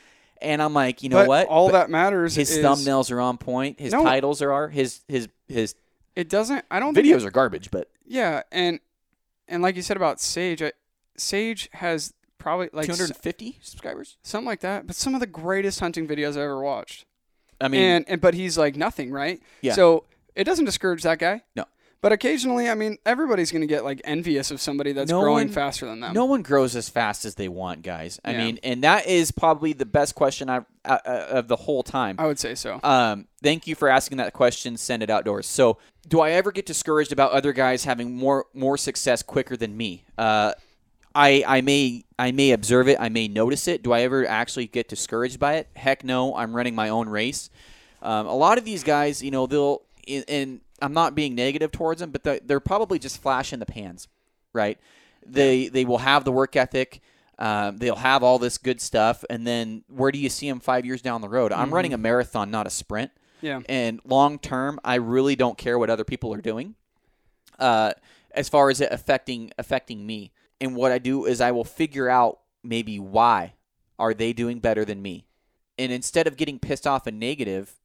and 0.41 0.61
I'm 0.63 0.75
like, 0.75 1.03
you 1.03 1.09
know 1.09 1.17
but 1.19 1.29
what? 1.29 1.47
all 1.49 1.69
But 1.69 1.73
that 1.73 1.91
matters 1.91 2.35
his 2.35 2.51
is 2.57 2.65
thumbnails 2.65 3.11
are 3.11 3.21
on 3.21 3.39
point. 3.39 3.79
His 3.81 3.93
No. 3.93 4.03
titles 4.03 4.43
are 4.43 4.69
his 4.69 5.01
his 5.09 5.29
his 5.49 5.75
It 6.17 6.29
doesn't. 6.29 6.65
I 6.71 6.81
don't 6.81 6.95
think. 6.95 7.07
videos 7.07 7.25
are 7.25 7.31
garbage, 7.31 7.71
but 7.71 7.89
Yeah, 8.07 8.43
and 8.51 8.81
and 9.49 9.63
like 9.63 9.77
you 9.77 9.83
said 9.83 9.97
about 9.97 10.21
Sage, 10.21 10.63
I, 10.63 10.73
Sage 11.17 11.69
has 11.75 12.13
probably 12.39 12.69
like 12.73 12.89
s- 12.89 12.97
250 12.97 13.59
subscribers. 13.63 14.17
something 14.23 14.47
like 14.47 14.61
that. 14.61 14.87
But 14.87 14.97
some 14.97 15.15
of 15.15 15.21
the 15.21 15.27
greatest 15.27 15.79
hunting 15.81 16.09
videos 16.09 16.31
I've 16.31 16.39
ever 16.39 16.61
watched. 16.63 17.05
I 17.61 17.69
mean, 17.69 17.81
and 17.83 18.05
and 18.09 18.21
but 18.21 18.35
he's 18.35 18.59
like 18.59 18.75
nothing, 18.77 19.13
right? 19.13 19.41
Yeah. 19.61 19.75
So 19.75 20.05
it 20.35 20.45
doesn't 20.45 20.65
discourage 20.65 21.03
that 21.05 21.19
guy. 21.21 21.43
No. 21.55 21.65
But 22.03 22.11
occasionally, 22.11 22.69
I 22.69 22.75
mean, 22.75 22.99
everybody's 23.07 23.53
going 23.53 23.61
to 23.63 23.67
get 23.69 23.85
like 23.85 24.01
envious 24.03 24.51
of 24.51 24.61
somebody 24.61 24.93
that's 24.93 25.09
No 25.11 25.21
growing 25.21 25.47
one- 25.47 25.55
faster 25.55 25.87
than 25.87 26.01
them. 26.01 26.13
no 26.13 26.25
one 26.25 26.43
grows 26.43 26.75
as 26.77 26.89
fast 26.89 27.25
as 27.25 27.37
they 27.37 27.47
want, 27.49 27.83
guys. 27.83 28.21
I 28.25 28.33
Yeah. 28.33 28.39
mean, 28.45 28.59
and 28.65 28.83
that 28.83 29.07
is 29.07 29.31
probably 29.31 29.73
the 29.73 29.87
best 29.87 30.15
question 30.17 30.51
I've 30.51 30.65
uh, 30.85 30.99
uh, 31.07 31.27
of 31.31 31.47
the 31.49 31.55
whole 31.55 31.85
time. 31.85 32.17
I 32.19 32.27
would 32.27 32.41
say 32.41 32.57
so. 32.57 32.81
Um, 32.83 33.29
thank 33.41 33.69
you 33.69 33.77
for 33.77 33.89
asking 33.89 34.19
that 34.19 34.33
question. 34.33 34.77
Send 34.77 35.05
it 35.05 35.11
outdoors. 35.11 35.47
So, 35.47 35.79
do 36.09 36.21
I 36.21 36.33
ever 36.33 36.51
get 36.51 36.67
discouraged 36.67 37.13
about 37.13 37.31
other 37.31 37.53
guys 37.53 37.85
having 37.85 38.17
more 38.17 38.47
more 38.53 38.77
success 38.77 39.23
quicker 39.23 39.57
than 39.57 39.77
me? 39.77 40.03
Uh, 40.19 40.55
I 41.15 41.45
I 41.47 41.61
may 41.61 42.05
I 42.19 42.33
may 42.33 42.51
observe 42.51 42.89
it. 42.89 42.97
I 42.99 43.11
may 43.11 43.29
notice 43.29 43.69
it. 43.69 43.85
Do 43.85 43.93
I 43.93 44.01
ever 44.01 44.27
actually 44.27 44.67
get 44.67 44.89
discouraged 44.89 45.39
by 45.39 45.55
it? 45.55 45.69
Heck 45.77 46.03
no. 46.03 46.35
I'm 46.35 46.57
running 46.57 46.75
my 46.75 46.89
own 46.89 47.09
race. 47.09 47.49
Um, 48.03 48.27
a 48.27 48.35
lot 48.35 48.59
of 48.59 48.65
these 48.65 48.83
guys, 48.83 49.23
you 49.23 49.31
know, 49.31 49.47
they'll 49.47 49.83
and- 50.09 50.25
and 50.27 50.61
I'm 50.83 50.93
not 50.93 51.15
being 51.15 51.35
negative 51.35 51.71
towards 51.71 52.01
them, 52.01 52.11
but 52.11 52.25
they're, 52.25 52.41
they're 52.45 52.61
probably 52.61 52.99
just 52.99 53.23
flash 53.23 53.53
in 53.53 53.61
the 53.61 53.67
pans, 53.67 54.09
right? 54.53 54.79
They 55.25 55.69
they 55.69 55.85
will 55.85 55.99
have 55.99 56.25
the 56.25 56.33
work 56.33 56.57
ethic. 56.57 57.01
Um, 57.39 57.79
they'll 57.79 57.97
have 57.97 58.23
all 58.23 58.39
this 58.39 58.59
good 58.59 58.81
stuff, 58.81 59.25
and 59.31 59.47
then 59.47 59.85
where 59.89 60.13
do 60.13 60.19
you 60.19 60.29
see 60.29 60.49
them 60.49 60.61
five 60.61 60.85
years 60.85 61.03
down 61.03 61.21
the 61.21 61.29
road? 61.29 61.53
I'm 61.53 61.73
running 61.73 61.95
a 61.95 61.99
marathon, 61.99 62.51
not 62.51 62.67
a 62.67 62.71
sprint. 62.71 63.11
Yeah. 63.41 63.61
And 63.69 64.01
long 64.05 64.39
term, 64.39 64.79
I 64.85 64.97
really 64.97 65.35
don't 65.35 65.59
care 65.59 65.79
what 65.79 65.91
other 65.91 66.05
people 66.05 66.33
are 66.35 66.41
doing, 66.41 66.75
uh, 67.59 67.93
as 68.33 68.49
far 68.49 68.71
as 68.71 68.81
it 68.81 68.93
affecting 68.93 69.51
affecting 69.59 70.07
me. 70.07 70.33
And 70.61 70.77
what 70.77 70.93
I 70.93 70.99
do 70.99 71.25
is 71.25 71.41
I 71.41 71.51
will 71.51 71.65
figure 71.65 72.09
out 72.09 72.41
maybe 72.63 72.99
why 73.01 73.55
are 73.99 74.15
they 74.15 74.33
doing 74.33 74.61
better 74.61 74.85
than 74.85 75.03
me, 75.03 75.27
and 75.79 75.91
instead 75.91 76.27
of 76.27 76.37
getting 76.37 76.59
pissed 76.59 76.87
off 76.87 77.07
and 77.07 77.19
negative, 77.19 77.81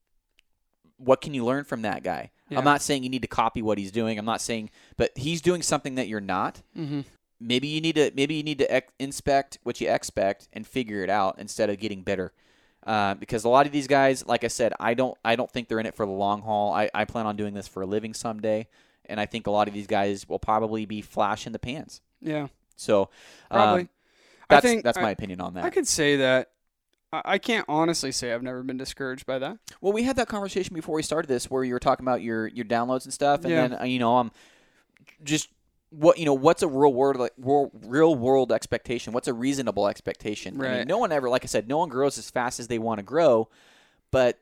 what 0.98 1.22
can 1.22 1.34
you 1.34 1.46
learn 1.46 1.64
from 1.64 1.82
that 1.84 2.04
guy? 2.04 2.32
Yeah. 2.50 2.60
I'm 2.60 2.66
not 2.66 2.82
saying 2.82 3.04
you 3.04 3.10
need 3.10 3.22
to 3.24 3.28
copy 3.28 3.62
what 3.62 3.78
he's 3.78 3.92
doing. 3.92 4.18
I'm 4.18 4.26
not 4.26 4.42
saying, 4.42 4.70
but 4.96 5.12
he's 5.18 5.42
doing 5.42 5.62
something 5.62 5.96
that 5.96 6.08
you're 6.08 6.22
not. 6.22 6.62
Mm-hmm. 6.78 7.02
Maybe 7.40 7.68
you 7.68 7.82
need 7.82 7.96
to 7.96 8.12
maybe 8.16 8.36
you 8.36 8.44
need 8.44 8.58
to 8.60 8.72
ex- 8.74 8.92
inspect 9.00 9.60
what 9.64 9.80
you 9.82 9.90
expect 9.92 10.48
and 10.54 10.66
figure 10.66 11.04
it 11.04 11.10
out 11.10 11.38
instead 11.40 11.70
of 11.70 11.80
getting 11.80 12.02
bitter. 12.02 12.32
Uh, 12.86 13.16
because 13.16 13.44
a 13.44 13.50
lot 13.50 13.66
of 13.66 13.72
these 13.74 13.86
guys, 13.88 14.26
like 14.26 14.44
I 14.44 14.48
said, 14.48 14.74
I 14.80 14.94
don't 14.94 15.18
I 15.26 15.36
don't 15.36 15.52
think 15.52 15.68
they're 15.68 15.80
in 15.80 15.86
it 15.86 15.94
for 15.96 16.06
the 16.06 16.12
long 16.12 16.42
haul. 16.42 16.74
I, 16.74 16.90
I 16.94 17.06
plan 17.06 17.26
on 17.26 17.36
doing 17.36 17.54
this 17.54 17.68
for 17.68 17.82
a 17.82 17.86
living 17.86 18.14
someday, 18.14 18.68
and 19.06 19.20
I 19.20 19.26
think 19.26 19.46
a 19.46 19.52
lot 19.52 19.68
of 19.68 19.74
these 19.74 19.88
guys 19.88 20.28
will 20.28 20.40
probably 20.40 20.86
be 20.86 21.02
flash 21.02 21.46
in 21.46 21.52
the 21.54 21.60
pans. 21.60 22.02
Yeah. 22.22 22.48
So 22.78 23.02
um, 23.52 23.58
Probably. 23.60 23.88
that's 24.50 24.66
I 24.66 24.68
think 24.70 24.84
that's 24.84 24.98
I- 24.98 25.02
my 25.02 25.12
opinion 25.12 25.42
on 25.42 25.56
that. 25.56 25.66
I 25.66 25.70
could 25.70 25.88
say 25.88 26.16
that. 26.18 26.52
I 27.14 27.22
I 27.26 27.38
can't 27.38 27.66
honestly 27.70 28.12
say 28.12 28.34
I've 28.34 28.44
never 28.44 28.64
been 28.64 28.78
discouraged 28.78 29.26
by 29.26 29.40
that. 29.40 29.58
Well, 29.82 29.94
we 29.94 30.04
had 30.04 30.16
that 30.18 30.28
conversation 30.28 30.74
before 30.74 30.96
we 30.96 31.04
started 31.04 31.28
this, 31.28 31.50
where 31.50 31.64
you 31.64 31.74
were 31.74 31.80
talking 31.80 32.04
about 32.06 32.22
your 32.22 32.48
your 32.48 32.66
downloads 32.66 33.06
and 33.06 33.14
stuff, 33.14 33.42
and 33.44 33.52
Yeah. 33.52 33.68
then 33.68 33.82
uh, 33.82 33.86
you 33.86 34.00
know, 34.00 34.18
I'm 34.18 34.28
um, 34.28 34.32
just 35.24 35.50
what 35.90 36.18
you 36.18 36.26
know, 36.26 36.34
what's 36.34 36.64
a 36.64 36.68
real 36.68 36.94
world 36.94 37.18
like 37.18 37.32
real, 37.38 37.72
real 37.86 38.16
world 38.16 38.52
expectation? 38.52 39.14
What's 39.14 39.28
a 39.28 39.34
reasonable 39.34 39.88
expectation? 39.88 40.56
I 40.56 40.58
mean, 40.64 40.72
Right. 40.80 40.88
no 40.88 40.98
one 40.98 41.12
ever, 41.12 41.30
like 41.30 41.46
I 41.46 41.48
said, 41.48 41.68
no 41.68 41.78
one 41.78 41.90
grows 41.90 42.18
as 42.18 42.30
fast 42.30 42.60
as 42.60 42.68
they 42.68 42.78
want 42.80 43.00
to 43.00 43.04
grow, 43.04 43.48
but 44.12 44.40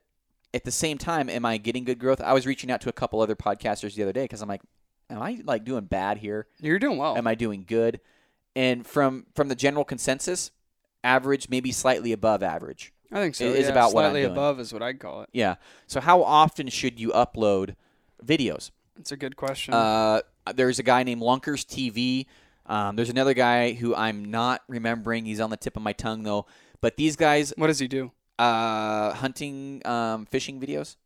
at 0.54 0.64
the 0.64 0.72
same 0.72 0.98
time, 0.98 1.30
am 1.30 1.46
I 1.46 1.58
getting 1.58 1.84
good 1.84 2.00
growth? 2.00 2.20
I 2.22 2.34
was 2.34 2.48
reaching 2.48 2.72
out 2.72 2.82
to 2.82 2.90
a 2.90 2.94
couple 2.94 3.20
other 3.22 3.36
podcasters 3.36 3.94
the 3.96 4.04
other 4.04 4.14
day 4.14 4.24
because 4.24 4.42
I'm 4.42 4.48
like, 4.50 4.62
am 5.10 5.22
I 5.22 5.42
like 5.44 5.66
doing 5.66 5.84
bad 5.86 6.18
here? 6.18 6.48
You're 6.62 6.80
doing 6.80 6.98
well. 6.98 7.16
Am 7.18 7.28
I 7.28 7.36
doing 7.36 7.64
good? 7.68 8.00
And 8.56 8.88
from 8.88 9.28
from 9.36 9.50
the 9.50 9.56
general 9.56 9.84
consensus, 9.86 10.50
average, 11.06 11.48
maybe 11.50 11.72
slightly 11.72 12.12
above 12.12 12.44
average. 12.44 12.92
I 13.12 13.20
think 13.22 13.36
so. 13.36 13.46
it 13.46 13.56
is 13.56 13.66
yeah, 13.68 13.72
about 13.72 13.94
what 13.94 14.04
I'm 14.04 14.12
slightly 14.12 14.22
doing. 14.24 14.32
above 14.34 14.60
is 14.60 14.74
what 14.74 14.82
I'd 14.82 15.00
call 15.00 15.22
it. 15.22 15.30
Yeah. 15.32 15.56
So 15.88 16.02
how 16.02 16.24
often 16.24 16.68
should 16.70 17.00
you 17.00 17.12
upload 17.12 17.76
videos? 18.26 18.72
It's 19.00 19.12
a 19.12 19.18
good 19.18 19.36
question. 19.36 19.74
Uh, 19.74 20.22
there's 20.54 20.80
a 20.80 20.84
guy 20.84 21.04
named 21.04 21.22
Lunkers 21.22 21.64
TV. 21.66 22.26
Um, 22.66 22.96
there's 22.96 23.10
another 23.12 23.34
guy 23.34 23.74
who 23.74 23.94
I'm 23.96 24.26
not 24.26 24.64
remembering. 24.68 25.26
He's 25.26 25.40
on 25.40 25.50
the 25.52 25.58
tip 25.58 25.78
of 25.78 25.84
my 25.84 25.94
tongue 25.94 26.24
though. 26.24 26.48
But 26.82 26.98
these 26.98 27.16
guys, 27.16 27.54
what 27.58 27.68
does 27.68 27.80
he 27.80 27.88
do? 27.88 28.12
uh, 28.38 29.14
hunting, 29.14 29.82
um, 29.86 30.26
fishing 30.26 30.60
videos, 30.60 30.98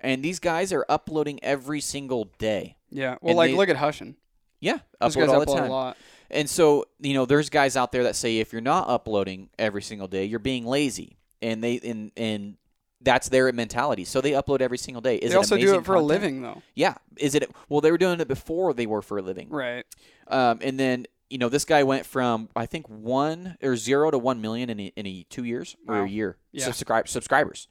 and 0.00 0.22
these 0.22 0.38
guys 0.38 0.72
are 0.72 0.86
uploading 0.88 1.42
every 1.42 1.80
single 1.80 2.26
day. 2.38 2.76
Yeah. 2.88 3.16
Well, 3.20 3.30
And 3.30 3.36
like 3.36 3.50
they- 3.50 3.56
look 3.56 3.68
at 3.68 3.76
Hushin. 3.76 4.14
Yeah, 4.60 4.78
upload 5.00 5.14
guys 5.16 5.28
all 5.28 5.40
the 5.40 5.46
upload 5.46 5.56
time. 5.58 5.94
And 6.32 6.48
so, 6.48 6.86
you 7.00 7.14
know, 7.14 7.26
there's 7.26 7.50
guys 7.50 7.76
out 7.76 7.92
there 7.92 8.04
that 8.04 8.16
say 8.16 8.38
if 8.38 8.52
you're 8.52 8.62
not 8.62 8.88
uploading 8.88 9.50
every 9.58 9.82
single 9.82 10.08
day, 10.08 10.24
you're 10.24 10.38
being 10.38 10.64
lazy, 10.66 11.18
and 11.40 11.62
they 11.62 11.78
and 11.84 12.10
and 12.16 12.56
that's 13.00 13.28
their 13.28 13.52
mentality. 13.52 14.04
So 14.04 14.20
they 14.20 14.30
upload 14.32 14.60
every 14.60 14.78
single 14.78 15.00
day. 15.00 15.16
Is 15.16 15.30
they 15.30 15.34
it 15.34 15.38
also 15.38 15.56
do 15.56 15.74
it 15.74 15.84
for 15.84 15.94
a 15.94 16.00
living, 16.00 16.42
though. 16.42 16.62
Yeah. 16.74 16.94
Is 17.16 17.34
it? 17.34 17.50
Well, 17.68 17.80
they 17.80 17.90
were 17.90 17.98
doing 17.98 18.20
it 18.20 18.28
before 18.28 18.72
they 18.72 18.86
were 18.86 19.02
for 19.02 19.18
a 19.18 19.22
living. 19.22 19.48
Right. 19.50 19.84
Um, 20.28 20.58
and 20.62 20.78
then 20.78 21.06
you 21.28 21.38
know 21.38 21.48
this 21.48 21.64
guy 21.64 21.82
went 21.82 22.06
from 22.06 22.48
I 22.54 22.66
think 22.66 22.86
one 22.88 23.56
or 23.62 23.76
zero 23.76 24.10
to 24.10 24.18
one 24.18 24.40
million 24.40 24.70
in 24.70 24.78
a, 24.80 24.92
in 24.96 25.06
a 25.06 25.26
two 25.30 25.44
years 25.44 25.76
or 25.88 26.02
a 26.04 26.08
year 26.08 26.36
Yeah. 26.52 26.64
subscribe 26.64 27.08
subscribers. 27.08 27.68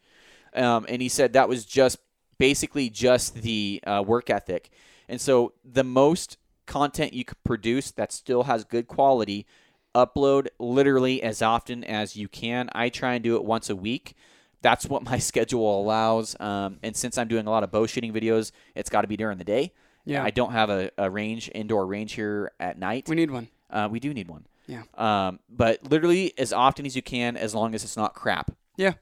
Um, 0.54 0.86
and 0.90 1.02
he 1.02 1.10
said 1.10 1.34
that 1.34 1.48
was 1.48 1.64
just 1.66 1.98
basically 2.38 2.90
just 2.90 3.36
the 3.36 3.80
uh, 3.86 4.04
work 4.06 4.30
ethic. 4.30 4.70
And 5.08 5.22
so 5.22 5.54
the 5.64 5.84
most 5.84 6.38
content 6.72 7.14
you 7.14 7.26
could 7.26 7.44
produce 7.44 7.92
that 7.92 8.14
still 8.14 8.44
has 8.44 8.64
good 8.64 8.88
quality, 8.88 9.46
upload 9.94 10.48
literally 10.58 11.22
as 11.22 11.42
often 11.42 11.84
as 11.84 12.16
you 12.16 12.30
can. 12.30 12.70
I 12.74 12.88
try 12.88 13.16
and 13.16 13.24
do 13.24 13.36
it 13.36 13.44
once 13.44 13.70
a 13.70 13.76
week. 13.76 14.16
That's 14.62 14.86
what 14.86 15.04
my 15.12 15.20
schedule 15.20 15.82
allows. 15.82 16.40
Um, 16.40 16.80
and 16.82 16.96
since 16.96 17.18
I'm 17.18 17.28
doing 17.28 17.46
a 17.46 17.50
lot 17.50 17.64
of 17.64 17.72
bow 17.72 17.88
shooting 17.88 18.14
videos, 18.14 18.52
it's 18.74 18.90
got 18.90 19.02
to 19.02 19.08
be 19.08 19.18
during 19.18 19.38
the 19.38 19.44
day. 19.44 19.74
Yeah. 20.06 20.24
I 20.24 20.32
don't 20.32 20.54
have 20.54 20.70
a, 20.70 20.92
a 20.98 21.10
range, 21.10 21.52
indoor 21.54 21.86
range 21.86 22.14
here 22.14 22.52
at 22.60 22.80
night. 22.80 23.08
we 23.10 23.18
need 23.18 23.32
one. 23.32 23.50
Uh, 23.70 23.90
we 23.92 24.00
do 24.00 24.14
need 24.14 24.30
one. 24.30 24.48
Yeah. 24.66 24.84
Um, 24.96 25.40
but 25.50 25.84
literally 25.92 26.34
as 26.38 26.54
often 26.54 26.86
as 26.86 26.96
you 26.96 27.02
can, 27.02 27.36
as 27.36 27.54
long 27.54 27.76
as 27.76 27.84
it's 27.84 27.98
not 27.98 28.16
crap. 28.16 28.52
Yeah. 28.78 28.94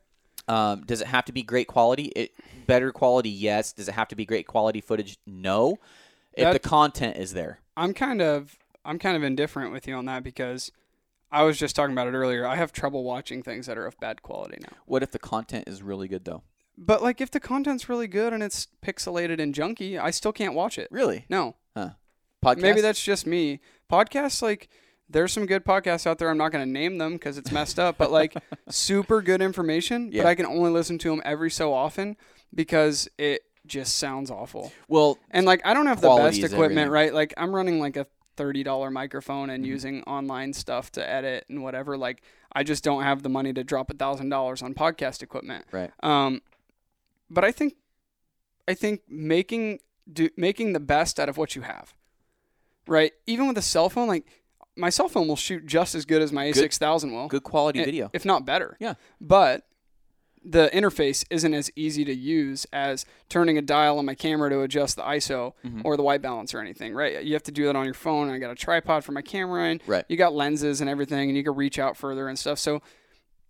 Um, 0.48 0.84
does 0.86 1.02
it 1.02 1.08
have 1.08 1.26
to 1.26 1.32
be 1.32 1.44
great 1.44 1.68
quality? 1.68 2.06
It 2.16 2.32
better 2.66 2.92
quality, 2.92 3.30
yes. 3.30 3.74
Does 3.74 3.88
it 3.88 3.94
have 3.94 4.08
to 4.08 4.16
be 4.16 4.26
great 4.26 4.48
quality 4.48 4.82
footage? 4.82 5.20
No. 5.28 5.78
If 6.34 6.44
That- 6.44 6.54
the 6.54 6.60
content 6.60 7.18
is 7.18 7.34
there. 7.34 7.60
I'm 7.78 7.94
kind 7.94 8.22
of 8.22 8.58
I'm 8.86 8.98
kind 9.00 9.16
of 9.18 9.24
indifferent 9.24 9.72
with 9.72 9.88
you 9.88 9.96
on 9.96 10.06
that 10.06 10.24
because 10.24 10.72
I 11.32 11.44
was 11.44 11.58
just 11.60 11.76
talking 11.76 11.94
about 11.94 12.08
it 12.08 12.14
earlier. 12.14 12.46
I 12.46 12.56
have 12.56 12.72
trouble 12.72 13.04
watching 13.04 13.44
things 13.44 13.68
that 13.68 13.78
are 13.78 13.86
of 13.86 14.00
bad 14.00 14.22
quality 14.24 14.58
now. 14.62 14.76
What 14.86 15.04
if 15.04 15.12
the 15.12 15.20
content 15.20 15.68
is 15.68 15.84
really 15.84 16.08
good 16.08 16.26
though? 16.26 16.44
But 16.78 17.04
like 17.04 17.20
if 17.22 17.30
the 17.30 17.40
content's 17.40 17.90
really 17.90 18.08
good 18.08 18.34
and 18.34 18.42
it's 18.42 18.68
pixelated 18.82 19.40
and 19.40 19.54
junky, 19.54 20.00
I 20.02 20.12
still 20.12 20.32
can't 20.32 20.54
watch 20.54 20.78
it. 20.78 20.88
Really? 20.92 21.26
No. 21.30 21.56
Podcast? 22.44 22.62
Maybe 22.62 22.80
that's 22.82 23.04
just 23.04 23.28
me. 23.28 23.60
Podcasts 23.92 24.42
like 24.42 24.70
there's 25.10 25.34
some 25.34 25.46
good 25.46 25.66
podcasts 25.66 26.08
out 26.08 26.20
there. 26.20 26.30
I'm 26.30 26.38
not 26.38 26.52
going 26.54 26.66
to 26.66 26.72
name 26.72 26.98
them 27.00 27.14
because 27.14 27.38
it's 27.38 27.52
messed 27.52 27.80
up, 27.80 27.98
but 27.98 28.12
like 28.12 28.34
super 28.70 29.22
good 29.22 29.42
information. 29.42 30.10
Yeah. 30.12 30.24
But 30.24 30.30
I 30.30 30.36
can 30.36 30.46
only 30.46 30.70
listen 30.72 30.98
to 31.00 31.10
them 31.10 31.22
every 31.26 31.52
so 31.52 31.74
often 31.74 32.16
because 32.56 33.10
it 33.18 33.42
just 33.70 33.98
sounds 33.98 34.30
awful. 34.32 34.72
well. 34.90 35.18
And 35.32 35.46
like 35.46 35.62
I 35.66 35.74
don't 35.74 35.86
have 35.88 36.02
the 36.02 36.10
best 36.16 36.40
equipment, 36.40 36.72
everything. 36.72 36.90
right? 36.92 37.14
Like 37.14 37.34
I'm 37.38 37.56
running 37.56 37.80
like 37.80 37.96
a 37.96 38.06
thirty 38.36 38.64
dollar 38.64 38.90
microphone 38.92 39.48
Mm-hmm. 39.48 39.56
and 39.56 39.66
using 39.66 40.04
online 40.04 40.54
stuff 40.54 40.92
to 40.94 41.10
edit 41.10 41.46
and 41.50 41.62
whatever. 41.64 41.98
Like 41.98 42.22
I 42.52 42.64
just 42.64 42.84
don't 42.84 43.04
have 43.04 43.22
the 43.24 43.30
money 43.30 43.54
to 43.54 43.64
drop 43.64 43.90
a 43.92 43.94
thousand 43.94 44.30
dollars 44.30 44.62
on 44.62 44.74
podcast 44.74 45.22
equipment. 45.22 45.66
Right. 45.72 45.92
Um, 46.02 46.42
but 47.30 47.44
I 47.46 47.52
think, 47.52 47.76
I 48.68 48.74
think 48.74 49.02
making 49.08 49.80
do 50.12 50.30
making 50.36 50.74
the 50.74 50.80
best 50.80 51.20
out 51.20 51.30
of 51.30 51.38
what 51.38 51.56
you 51.56 51.62
have, 51.62 51.94
right? 52.88 53.12
Even 53.28 53.48
with 53.48 53.58
a 53.58 53.62
cell 53.62 53.90
phone, 53.90 54.08
like 54.08 54.26
my 54.76 54.90
cell 54.90 55.10
phone 55.10 55.28
will 55.28 55.36
shoot 55.36 55.66
just 55.66 55.94
as 55.94 56.06
good 56.06 56.22
as 56.22 56.32
my 56.32 56.46
A6000 56.46 57.12
will, 57.12 57.28
Good 57.28 57.44
quality 57.44 57.84
video. 57.84 58.10
if 58.14 58.24
not 58.26 58.46
better. 58.46 58.78
Yeah. 58.80 58.94
But 59.20 59.66
the 60.44 60.70
interface 60.74 61.26
isn't 61.30 61.54
as 61.54 61.70
easy 61.76 62.06
to 62.06 62.14
use 62.14 62.66
as 62.72 63.06
turning 63.28 63.58
a 63.58 63.62
dial 63.62 63.98
on 64.00 64.06
my 64.06 64.16
camera 64.16 64.50
to 64.50 64.62
adjust 64.62 64.96
the 64.96 65.02
ISO 65.04 65.54
Mm-hmm. 65.66 65.82
or 65.84 65.98
the 65.98 66.04
white 66.04 66.22
balance 66.22 66.54
or 66.54 66.60
anything, 66.60 66.94
right? 66.94 67.24
You 67.24 67.34
have 67.34 67.44
to 67.44 67.52
do 67.52 67.66
that 67.66 67.76
on 67.76 67.86
your 67.86 67.94
phone. 67.94 68.30
I 68.30 68.38
got 68.40 68.52
a 68.52 68.56
tripod 68.56 69.04
for 69.04 69.12
my 69.12 69.22
camera 69.22 69.66
and 69.66 69.82
Right. 69.86 70.06
you 70.08 70.16
got 70.18 70.34
lenses 70.34 70.80
and 70.82 70.90
everything 70.90 71.30
and 71.30 71.38
you 71.38 71.44
can 71.44 71.56
reach 71.56 71.78
out 71.78 71.98
further 71.98 72.28
and 72.30 72.40
stuff. 72.40 72.58
So 72.60 72.82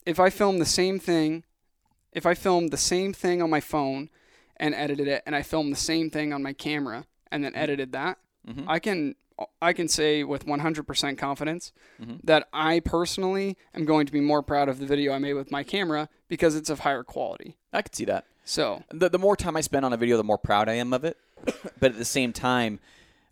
if 0.05 0.19
I 0.19 0.29
film 0.31 0.57
the 0.57 0.65
same 0.65 0.99
thing, 0.99 1.43
if 2.11 2.25
I 2.25 2.33
film 2.33 2.67
the 2.69 2.77
same 2.77 3.13
thing 3.13 3.41
on 3.41 3.49
my 3.51 3.59
phone 3.59 4.09
and 4.57 4.73
edited 4.73 5.07
it 5.07 5.21
and 5.27 5.35
I 5.35 5.43
filmed 5.43 5.71
the 5.71 5.77
same 5.79 6.09
thing 6.09 6.33
on 6.33 6.41
my 6.41 6.53
camera 6.53 7.05
and 7.31 7.43
then 7.43 7.53
edited 7.55 7.91
that, 7.91 8.17
Mhm. 8.47 8.65
I 8.67 8.79
can 8.79 9.15
I 9.61 9.73
can 9.73 9.87
say 9.87 10.23
with 10.23 10.45
100% 10.45 11.17
confidence 11.17 11.71
Mhm. 12.01 12.19
that 12.23 12.47
I 12.53 12.79
personally 12.81 13.57
am 13.73 13.85
going 13.85 14.05
to 14.05 14.11
be 14.11 14.19
more 14.19 14.41
proud 14.41 14.67
of 14.69 14.79
the 14.79 14.85
video 14.85 15.13
I 15.13 15.17
made 15.19 15.33
with 15.35 15.51
my 15.51 15.63
camera 15.63 16.09
because 16.27 16.55
it's 16.55 16.69
of 16.69 16.79
higher 16.79 17.03
quality. 17.03 17.57
I 17.71 17.81
could 17.81 17.95
see 17.95 18.05
that. 18.05 18.25
So 18.43 18.83
The, 18.91 19.09
the 19.09 19.19
more 19.19 19.35
time 19.35 19.55
I 19.55 19.61
spend 19.61 19.85
on 19.85 19.93
a 19.93 19.97
video, 19.97 20.17
the 20.17 20.23
more 20.23 20.37
proud 20.37 20.67
I 20.67 20.73
am 20.73 20.91
of 20.93 21.03
it. 21.05 21.17
but 21.79 21.91
at 21.91 21.97
the 21.97 22.05
same 22.05 22.33
time, 22.33 22.79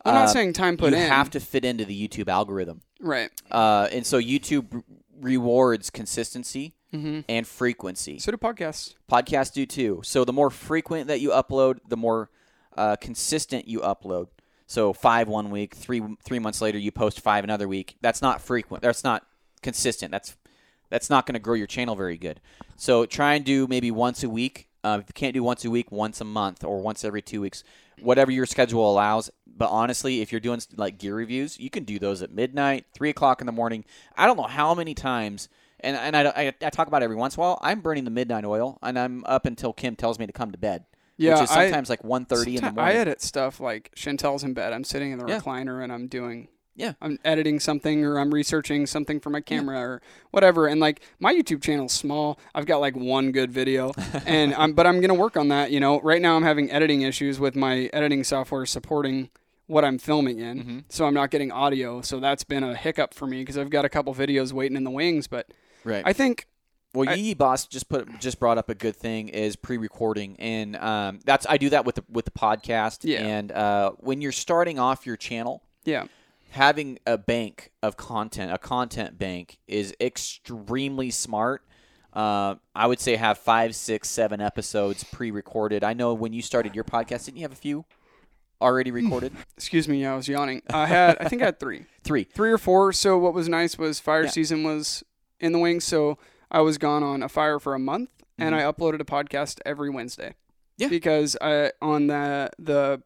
I'm 0.06 0.14
not 0.14 0.26
uh, 0.26 0.34
saying 0.34 0.54
time 0.54 0.78
put 0.78 0.92
you 0.94 1.00
in. 1.00 1.10
have 1.10 1.30
to 1.32 1.40
fit 1.40 1.66
into 1.66 1.84
the 1.84 2.08
YouTube 2.08 2.30
algorithm. 2.30 2.82
right. 3.02 3.30
Uh, 3.52 3.90
and 3.92 4.06
so 4.06 4.20
YouTube 4.20 4.74
r- 4.74 4.84
rewards 5.20 5.90
consistency 5.90 6.74
hmm 6.92 7.20
and 7.28 7.46
frequency. 7.46 8.18
So 8.20 8.32
do 8.32 8.38
podcasts. 8.38 8.94
Podcasts 9.12 9.52
do 9.54 9.66
too. 9.66 10.00
So 10.06 10.24
the 10.24 10.32
more 10.32 10.50
frequent 10.50 11.08
that 11.08 11.20
you 11.20 11.32
upload, 11.32 11.80
the 11.90 11.98
more 11.98 12.30
uh, 12.78 12.96
consistent 12.96 13.68
you 13.68 13.80
upload. 13.82 14.28
So 14.68 14.92
five 14.94 15.28
one 15.28 15.50
week, 15.50 15.74
three 15.74 16.02
three 16.24 16.40
months 16.40 16.62
later, 16.62 16.78
you 16.78 16.92
post 16.92 17.22
five 17.22 17.44
another 17.44 17.68
week. 17.68 17.96
That's 18.02 18.22
not 18.22 18.42
frequent. 18.42 18.84
That's 18.84 19.04
not 19.04 19.26
consistent. 19.62 20.12
That's 20.12 20.36
that's 20.90 21.10
not 21.10 21.26
going 21.26 21.34
to 21.34 21.40
grow 21.40 21.56
your 21.56 21.68
channel 21.68 21.96
very 21.96 22.18
good. 22.18 22.42
So 22.76 23.06
try 23.06 23.34
and 23.34 23.46
do 23.46 23.68
maybe 23.68 23.92
once 23.92 24.24
a 24.24 24.30
week. 24.30 24.68
Uh, 24.84 25.00
if 25.02 25.10
you 25.10 25.14
can't 25.14 25.34
do 25.34 25.44
once 25.44 25.66
a 25.66 25.70
week, 25.70 25.92
once 25.92 26.22
a 26.22 26.26
month 26.26 26.64
or 26.64 26.80
once 26.80 27.04
every 27.04 27.22
two 27.22 27.42
weeks, 27.42 27.64
whatever 28.02 28.32
your 28.32 28.46
schedule 28.46 28.90
allows. 28.90 29.30
But 29.46 29.70
honestly, 29.70 30.22
if 30.22 30.32
you're 30.32 30.40
doing 30.42 30.62
like 30.76 30.98
gear 31.00 31.16
reviews, 31.16 31.60
you 31.60 31.70
can 31.70 31.84
do 31.84 31.98
those 31.98 32.22
at 32.22 32.32
midnight, 32.32 32.86
three 32.94 33.10
o'clock 33.10 33.42
in 33.42 33.48
the 33.48 33.54
morning. 33.54 33.86
I 34.16 34.28
don't 34.28 34.38
know 34.38 34.44
how 34.44 34.76
many 34.76 34.94
times, 34.94 35.50
and 35.80 35.98
and 35.98 36.16
I, 36.16 36.26
I, 36.26 36.54
I 36.62 36.70
talk 36.70 36.88
about 36.88 37.04
every 37.04 37.16
once 37.16 37.36
in 37.36 37.42
a 37.42 37.44
while. 37.44 37.60
I'm 37.62 37.82
burning 37.82 38.04
the 38.04 38.12
midnight 38.12 38.46
oil, 38.46 38.78
and 38.82 39.00
I'm 39.00 39.24
up 39.26 39.46
until 39.46 39.74
Kim 39.74 39.96
tells 39.96 40.20
me 40.20 40.28
to 40.28 40.34
come 40.34 40.52
to 40.52 40.58
bed. 40.58 40.86
Yeah, 41.18 41.34
which 41.36 41.44
is 41.44 41.52
I- 41.52 41.66
sometimes 41.66 41.90
like 41.90 42.04
1.30 42.04 42.48
in 42.48 42.56
the 42.56 42.62
morning. 42.72 42.80
I 42.80 42.94
edit 42.94 43.22
stuff 43.22 43.60
like 43.60 43.92
Chantel's 43.96 44.44
in 44.44 44.54
bed. 44.54 44.74
I'm 44.74 44.84
sitting 44.84 45.12
in 45.12 45.20
the 45.20 45.26
Yeah. 45.28 45.40
recliner 45.40 45.84
and 45.84 45.92
I'm 45.92 46.08
doing 46.08 46.48
Yeah. 46.76 46.94
I'm 47.02 47.18
editing 47.26 47.60
something 47.60 48.06
or 48.06 48.20
I'm 48.20 48.32
researching 48.32 48.86
something 48.86 49.20
for 49.20 49.32
my 49.32 49.42
camera 49.42 49.80
or 49.80 50.02
whatever. 50.30 50.68
And 50.68 50.80
like 50.80 51.02
my 51.20 51.34
YouTube 51.34 51.64
channel's 51.64 51.92
small. 51.94 52.40
I've 52.54 52.68
got 52.68 52.78
like 52.82 52.96
one 52.96 53.32
good 53.32 53.52
video, 53.52 53.94
and 54.28 54.54
I'm 54.54 54.74
but 54.74 54.86
I'm 54.86 55.02
gonna 55.02 55.16
work 55.16 55.38
on 55.38 55.48
that. 55.48 55.72
You 55.72 55.80
know, 55.80 56.00
right 56.02 56.22
now 56.22 56.36
I'm 56.36 56.44
having 56.44 56.70
editing 56.72 57.02
issues 57.02 57.40
with 57.40 57.56
my 57.56 57.90
editing 57.94 58.24
software 58.24 58.68
supporting 58.68 59.30
what 59.66 59.84
I'm 59.84 59.98
filming 59.98 60.38
in, 60.40 60.60
Mm-hmm. 60.60 60.80
so 60.90 61.06
I'm 61.08 61.16
not 61.16 61.32
getting 61.32 61.52
audio. 61.52 62.02
So 62.02 62.20
that's 62.20 62.44
been 62.44 62.64
a 62.64 62.76
hiccup 62.76 63.14
for 63.16 63.26
me 63.26 63.42
because 63.42 63.58
I've 63.58 63.72
got 63.72 63.84
a 63.84 63.90
couple 63.90 64.14
videos 64.14 64.54
waiting 64.54 64.78
in 64.78 64.84
the 64.84 64.92
wings. 64.92 65.26
But 65.28 65.48
Right. 65.84 66.04
I 66.06 66.14
think 66.14 66.46
Well, 66.94 67.16
Yee 67.16 67.34
Boss 67.34 67.68
just 67.68 67.90
put 67.90 68.20
just 68.20 68.40
brought 68.40 68.58
up 68.58 68.70
a 68.70 68.76
good 68.76 68.96
thing 68.96 69.30
is 69.30 69.56
pre-recording, 69.56 70.36
and 70.40 70.76
um, 70.78 71.20
that's 71.26 71.46
I 71.48 71.58
do 71.58 71.70
that 71.70 71.86
with 71.86 71.96
the 71.96 72.04
with 72.10 72.26
the 72.26 72.32
podcast. 72.32 73.00
Yeah. 73.04 73.20
And 73.26 73.52
uh, 73.52 73.92
when 73.98 74.22
you're 74.22 74.32
starting 74.32 74.80
off 74.80 75.06
your 75.06 75.18
channel, 75.18 75.62
yeah, 75.84 76.06
having 76.52 76.98
a 77.06 77.18
bank 77.18 77.72
of 77.84 77.98
content, 77.98 78.52
a 78.52 78.58
content 78.58 79.20
bank, 79.20 79.60
is 79.68 79.94
extremely 80.02 81.12
smart. 81.12 81.64
Uh, 82.14 82.56
I 82.74 82.88
would 82.88 83.00
say 83.00 83.16
have 83.16 83.38
five, 83.38 83.76
six, 83.76 84.10
seven 84.10 84.42
episodes 84.42 85.04
pre-recorded. 85.04 85.84
I 85.84 85.94
know 85.94 86.14
when 86.16 86.34
you 86.34 86.42
started 86.42 86.74
your 86.74 86.84
podcast, 86.86 87.26
didn't 87.26 87.38
you 87.38 87.44
have 87.44 87.52
a 87.52 87.56
few 87.56 87.86
already 88.60 88.90
recorded? 89.02 89.34
excuse 89.56 89.88
me, 89.88 90.04
I 90.04 90.16
was 90.16 90.28
yawning. 90.28 90.64
I 90.72 90.88
had 90.88 91.18
I 91.20 91.28
think 91.28 91.42
I 91.44 91.46
had 91.46 91.60
three. 91.60 91.86
Three. 92.04 92.24
three 92.24 92.52
or 92.52 92.58
four. 92.58 92.94
So 92.94 93.18
what 93.18 93.34
was 93.34 93.50
nice 93.50 93.78
was 93.78 94.00
fire 94.00 94.24
Yeah. 94.24 94.30
season 94.30 94.64
was 94.64 95.04
in 95.42 95.52
the 95.52 95.60
wings. 95.60 95.84
So 95.84 96.18
I 96.52 96.62
was 96.62 96.78
gone 96.78 97.04
on 97.04 97.22
a 97.24 97.30
fire 97.30 97.60
for 97.60 97.74
a 97.74 97.80
month, 97.80 98.10
and 98.38 98.56
I 98.56 98.62
uploaded 98.62 99.00
a 99.02 99.06
podcast 99.06 99.60
every 99.66 99.90
Wednesday. 99.90 100.30
Mm-hmm. 100.30 100.84
Yeah. 100.84 100.88
Because 100.90 101.36
I 101.42 101.72
on 101.82 102.08
the 102.08 102.50
the 102.60 103.02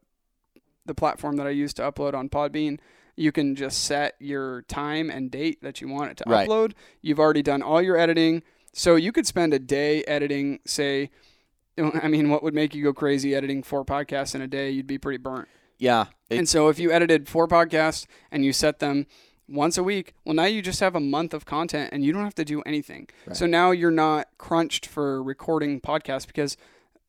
the 0.86 0.94
platform 0.96 1.38
that 1.38 1.48
I 1.48 1.52
use 1.52 1.74
to 1.76 1.84
upload 1.84 2.14
on 2.14 2.28
Podbean, 2.30 2.80
you 3.16 3.32
can 3.32 3.56
just 3.56 3.84
set 3.84 4.16
your 4.20 4.64
time 4.64 5.10
and 5.10 5.30
date 5.32 5.62
that 5.62 5.80
you 5.80 5.88
want 5.88 6.12
it 6.12 6.18
to 6.18 6.24
Right. 6.28 6.48
upload. 6.50 6.74
You've 7.02 7.20
already 7.20 7.44
done 7.44 7.62
all 7.62 7.82
your 7.82 7.98
editing, 7.98 8.44
so 8.74 8.96
you 8.96 9.12
could 9.12 9.26
spend 9.28 9.54
a 9.54 9.60
day 9.60 10.04
editing. 10.04 10.60
Say, 10.66 11.12
I 11.78 12.08
mean, 12.08 12.30
what 12.30 12.44
would 12.44 12.54
make 12.54 12.76
you 12.76 12.84
go 12.84 12.94
crazy 12.94 13.34
editing 13.36 13.64
four 13.64 13.86
podcasts 13.86 14.36
in 14.36 14.42
a 14.42 14.48
day? 14.48 14.70
You'd 14.72 14.88
be 14.88 14.98
pretty 14.98 15.18
burnt. 15.18 15.48
Yeah. 15.78 16.08
It- 16.30 16.38
And 16.40 16.50
so 16.50 16.68
if 16.70 16.78
you 16.80 16.92
edited 16.92 17.30
four 17.30 17.48
podcasts 17.48 18.06
and 18.32 18.44
you 18.44 18.52
set 18.54 18.80
them 18.80 19.08
once 19.52 19.78
a 19.78 19.84
week, 19.84 20.14
well, 20.26 20.34
now 20.36 20.46
you 20.46 20.62
just 20.62 20.80
have 20.80 20.96
a 20.96 21.00
month 21.00 21.34
of 21.34 21.46
content 21.46 21.90
and 21.92 22.04
you 22.06 22.14
don't 22.14 22.24
have 22.24 22.36
to 22.36 22.46
do 22.46 22.62
anything. 22.64 23.08
So 23.34 23.46
now 23.46 23.72
you're 23.72 23.92
not 23.92 24.28
crunched 24.38 24.86
for 24.86 25.22
recording 25.22 25.82
podcasts 25.82 26.26
because 26.26 26.58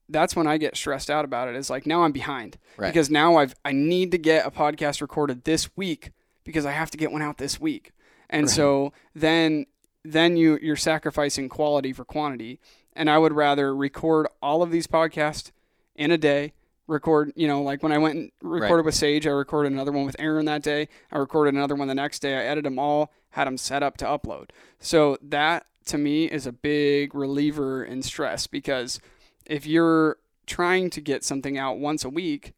that's 0.08 0.34
when 0.36 0.46
I 0.46 0.58
get 0.58 0.76
stressed 0.76 1.08
out 1.10 1.24
about 1.24 1.48
it. 1.48 1.54
Is 1.54 1.70
like 1.70 1.86
now 1.86 2.02
I'm 2.02 2.12
behind 2.12 2.58
Right. 2.76 2.88
because 2.92 3.08
now 3.10 3.36
I've 3.36 3.54
I 3.64 3.72
need 3.72 4.10
to 4.10 4.18
get 4.18 4.44
a 4.46 4.50
podcast 4.50 5.00
recorded 5.00 5.44
this 5.44 5.74
week 5.76 6.10
because 6.44 6.66
I 6.66 6.72
have 6.72 6.90
to 6.90 6.98
get 6.98 7.12
one 7.12 7.22
out 7.22 7.38
this 7.38 7.60
week. 7.60 7.92
And 8.28 8.50
so 8.50 8.92
then 9.14 9.66
then 10.04 10.36
you 10.36 10.58
you're 10.60 10.76
sacrificing 10.76 11.48
quality 11.48 11.92
for 11.92 12.04
quantity. 12.04 12.58
And 12.94 13.08
I 13.08 13.16
would 13.18 13.32
rather 13.32 13.74
record 13.74 14.26
all 14.42 14.62
of 14.62 14.70
these 14.70 14.86
podcasts 14.86 15.50
in 15.96 16.10
a 16.10 16.18
day. 16.18 16.52
Record, 16.88 17.32
you 17.36 17.46
know, 17.46 17.62
like 17.62 17.82
when 17.82 17.92
I 17.92 17.98
went 17.98 18.16
and 18.16 18.32
recorded 18.42 18.84
with 18.84 18.94
Sage, 18.94 19.26
I 19.26 19.30
recorded 19.30 19.72
another 19.72 19.92
one 19.92 20.04
with 20.04 20.16
Aaron 20.18 20.46
that 20.46 20.62
day. 20.62 20.88
I 21.12 21.18
recorded 21.18 21.54
another 21.54 21.74
one 21.74 21.88
the 21.88 21.94
next 21.94 22.18
day. 22.20 22.34
I 22.36 22.42
edited 22.44 22.64
them 22.64 22.78
all, 22.78 23.12
had 23.30 23.46
them 23.46 23.56
set 23.56 23.82
up 23.82 23.96
to 23.98 24.04
upload. 24.04 24.50
So 24.80 25.16
that 25.22 25.66
to 25.86 25.98
me 25.98 26.24
is 26.26 26.46
a 26.46 26.52
big 26.52 27.14
reliever 27.14 27.84
in 27.84 28.02
stress 28.02 28.46
because 28.46 29.00
if 29.46 29.64
you're 29.66 30.16
trying 30.46 30.90
to 30.90 31.00
get 31.00 31.24
something 31.24 31.56
out 31.56 31.78
once 31.78 32.04
a 32.04 32.08
week 32.10 32.52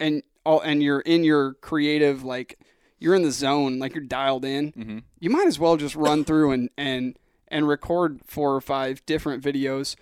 and 0.00 0.22
all 0.44 0.60
and 0.60 0.82
you're 0.82 1.00
in 1.00 1.22
your 1.24 1.54
creative 1.54 2.22
like 2.24 2.58
you're 2.98 3.14
in 3.14 3.22
the 3.22 3.30
zone 3.30 3.78
like 3.78 3.94
you're 3.94 4.04
dialed 4.04 4.44
in 4.44 4.72
Mhm. 4.72 5.02
you 5.20 5.30
might 5.30 5.46
as 5.46 5.58
well 5.58 5.76
just 5.76 5.94
run 5.96 6.24
through 6.24 6.50
and 6.50 6.70
and 6.76 7.16
and 7.48 7.68
record 7.68 8.20
four 8.26 8.54
or 8.54 8.60
five 8.60 9.04
different 9.06 9.42
videos 9.44 9.96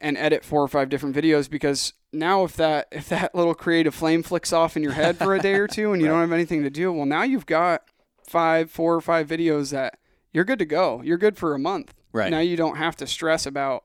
and 0.00 0.16
edit 0.18 0.44
four 0.44 0.62
or 0.62 0.68
five 0.68 0.88
different 0.88 1.14
videos 1.16 1.48
because 1.48 1.92
now 2.14 2.44
if 2.44 2.56
that 2.56 2.88
if 2.92 3.08
that 3.08 3.34
little 3.34 3.54
creative 3.54 3.94
flame 3.94 4.22
flicks 4.22 4.52
off 4.52 4.76
in 4.76 4.82
your 4.82 4.92
head 4.92 5.18
for 5.18 5.34
a 5.34 5.40
day 5.40 5.54
or 5.54 5.66
two 5.66 5.92
and 5.92 6.00
you 6.00 6.08
don't 6.12 6.20
have 6.20 6.32
anything 6.32 6.62
to 6.62 6.70
do 6.70 6.92
well 6.92 7.06
now 7.06 7.22
you've 7.22 7.46
got 7.46 7.82
five 8.26 8.70
four 8.70 8.94
or 8.94 9.00
five 9.00 9.26
videos 9.28 9.70
that 9.72 9.98
you're 10.32 10.44
good 10.44 10.58
to 10.58 10.64
go. 10.64 11.00
You're 11.04 11.18
good 11.18 11.36
for 11.36 11.54
a 11.54 11.58
month. 11.58 11.94
Right. 12.12 12.30
now 12.30 12.40
you 12.40 12.56
don't 12.56 12.76
have 12.76 12.96
to 12.96 13.06
stress 13.06 13.44
about 13.46 13.84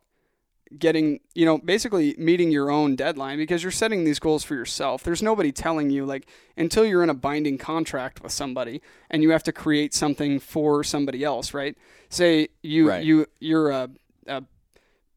getting 0.78 1.20
you 1.34 1.46
know 1.46 1.58
basically 1.58 2.14
meeting 2.20 2.52
your 2.52 2.70
own 2.70 2.96
deadline 2.96 3.38
because 3.40 3.64
you're 3.64 3.72
setting 3.72 4.04
these 4.04 4.20
goals 4.20 4.44
for 4.44 4.54
yourself. 4.54 5.04
There's 5.04 5.24
nobody 5.24 5.52
telling 5.52 5.90
you 5.90 6.06
like 6.06 6.28
until 6.58 6.86
you're 6.86 7.02
in 7.04 7.10
a 7.10 7.16
binding 7.16 7.58
contract 7.58 8.22
with 8.22 8.32
somebody 8.32 8.82
and 9.10 9.24
you 9.24 9.32
have 9.32 9.44
to 9.44 9.52
create 9.52 9.94
something 9.96 10.40
for 10.40 10.84
somebody 10.84 11.24
else 11.24 11.54
right? 11.56 11.76
Say 12.10 12.50
you 12.62 12.88
Right. 12.90 13.04
you 13.04 13.26
you're 13.40 13.72
a, 13.72 13.90
a 14.28 14.44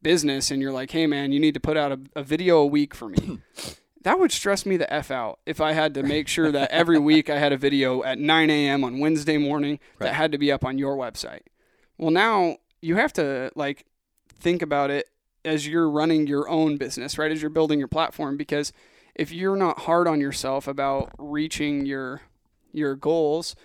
business 0.02 0.50
and 0.50 0.60
you're 0.62 0.72
like 0.72 0.90
hey 0.90 1.06
man 1.06 1.32
you 1.32 1.38
need 1.40 1.54
to 1.54 1.60
put 1.60 1.76
out 1.76 1.92
a, 1.92 2.00
a 2.16 2.22
video 2.22 2.58
a 2.58 2.66
week 2.66 2.94
for 2.94 3.08
me 3.08 3.38
that 4.02 4.18
would 4.18 4.32
stress 4.32 4.66
me 4.66 4.76
the 4.76 4.92
f 4.92 5.10
out 5.10 5.38
if 5.46 5.60
i 5.60 5.72
had 5.72 5.94
to 5.94 6.02
make 6.02 6.26
sure 6.28 6.50
that 6.50 6.70
every 6.72 6.98
week 6.98 7.30
i 7.30 7.38
had 7.38 7.52
a 7.52 7.56
video 7.56 8.02
at 8.02 8.18
9 8.18 8.50
a.m 8.50 8.84
on 8.84 8.98
wednesday 8.98 9.38
morning 9.38 9.78
Right. 9.98 10.08
that 10.08 10.14
had 10.14 10.32
to 10.32 10.38
be 10.38 10.50
up 10.50 10.64
on 10.64 10.78
your 10.78 10.96
website 10.96 11.42
well 11.98 12.10
now 12.10 12.56
you 12.80 12.96
have 12.96 13.12
to 13.14 13.50
like 13.54 13.86
think 14.28 14.60
about 14.62 14.90
it 14.90 15.08
as 15.44 15.66
you're 15.66 15.90
running 15.90 16.28
your 16.28 16.48
own 16.48 16.76
business, 16.76 17.18
right? 17.18 17.32
As 17.32 17.42
you're 17.42 17.50
building 17.50 17.80
your 17.80 17.88
platform 17.88 18.36
because 18.36 18.72
if 19.16 19.32
you're 19.32 19.56
not 19.56 19.80
hard 19.80 20.06
on 20.06 20.20
yourself 20.20 20.68
about 20.68 21.10
reaching 21.18 21.84
your 21.84 22.22
your 22.72 22.94
goals 22.94 23.56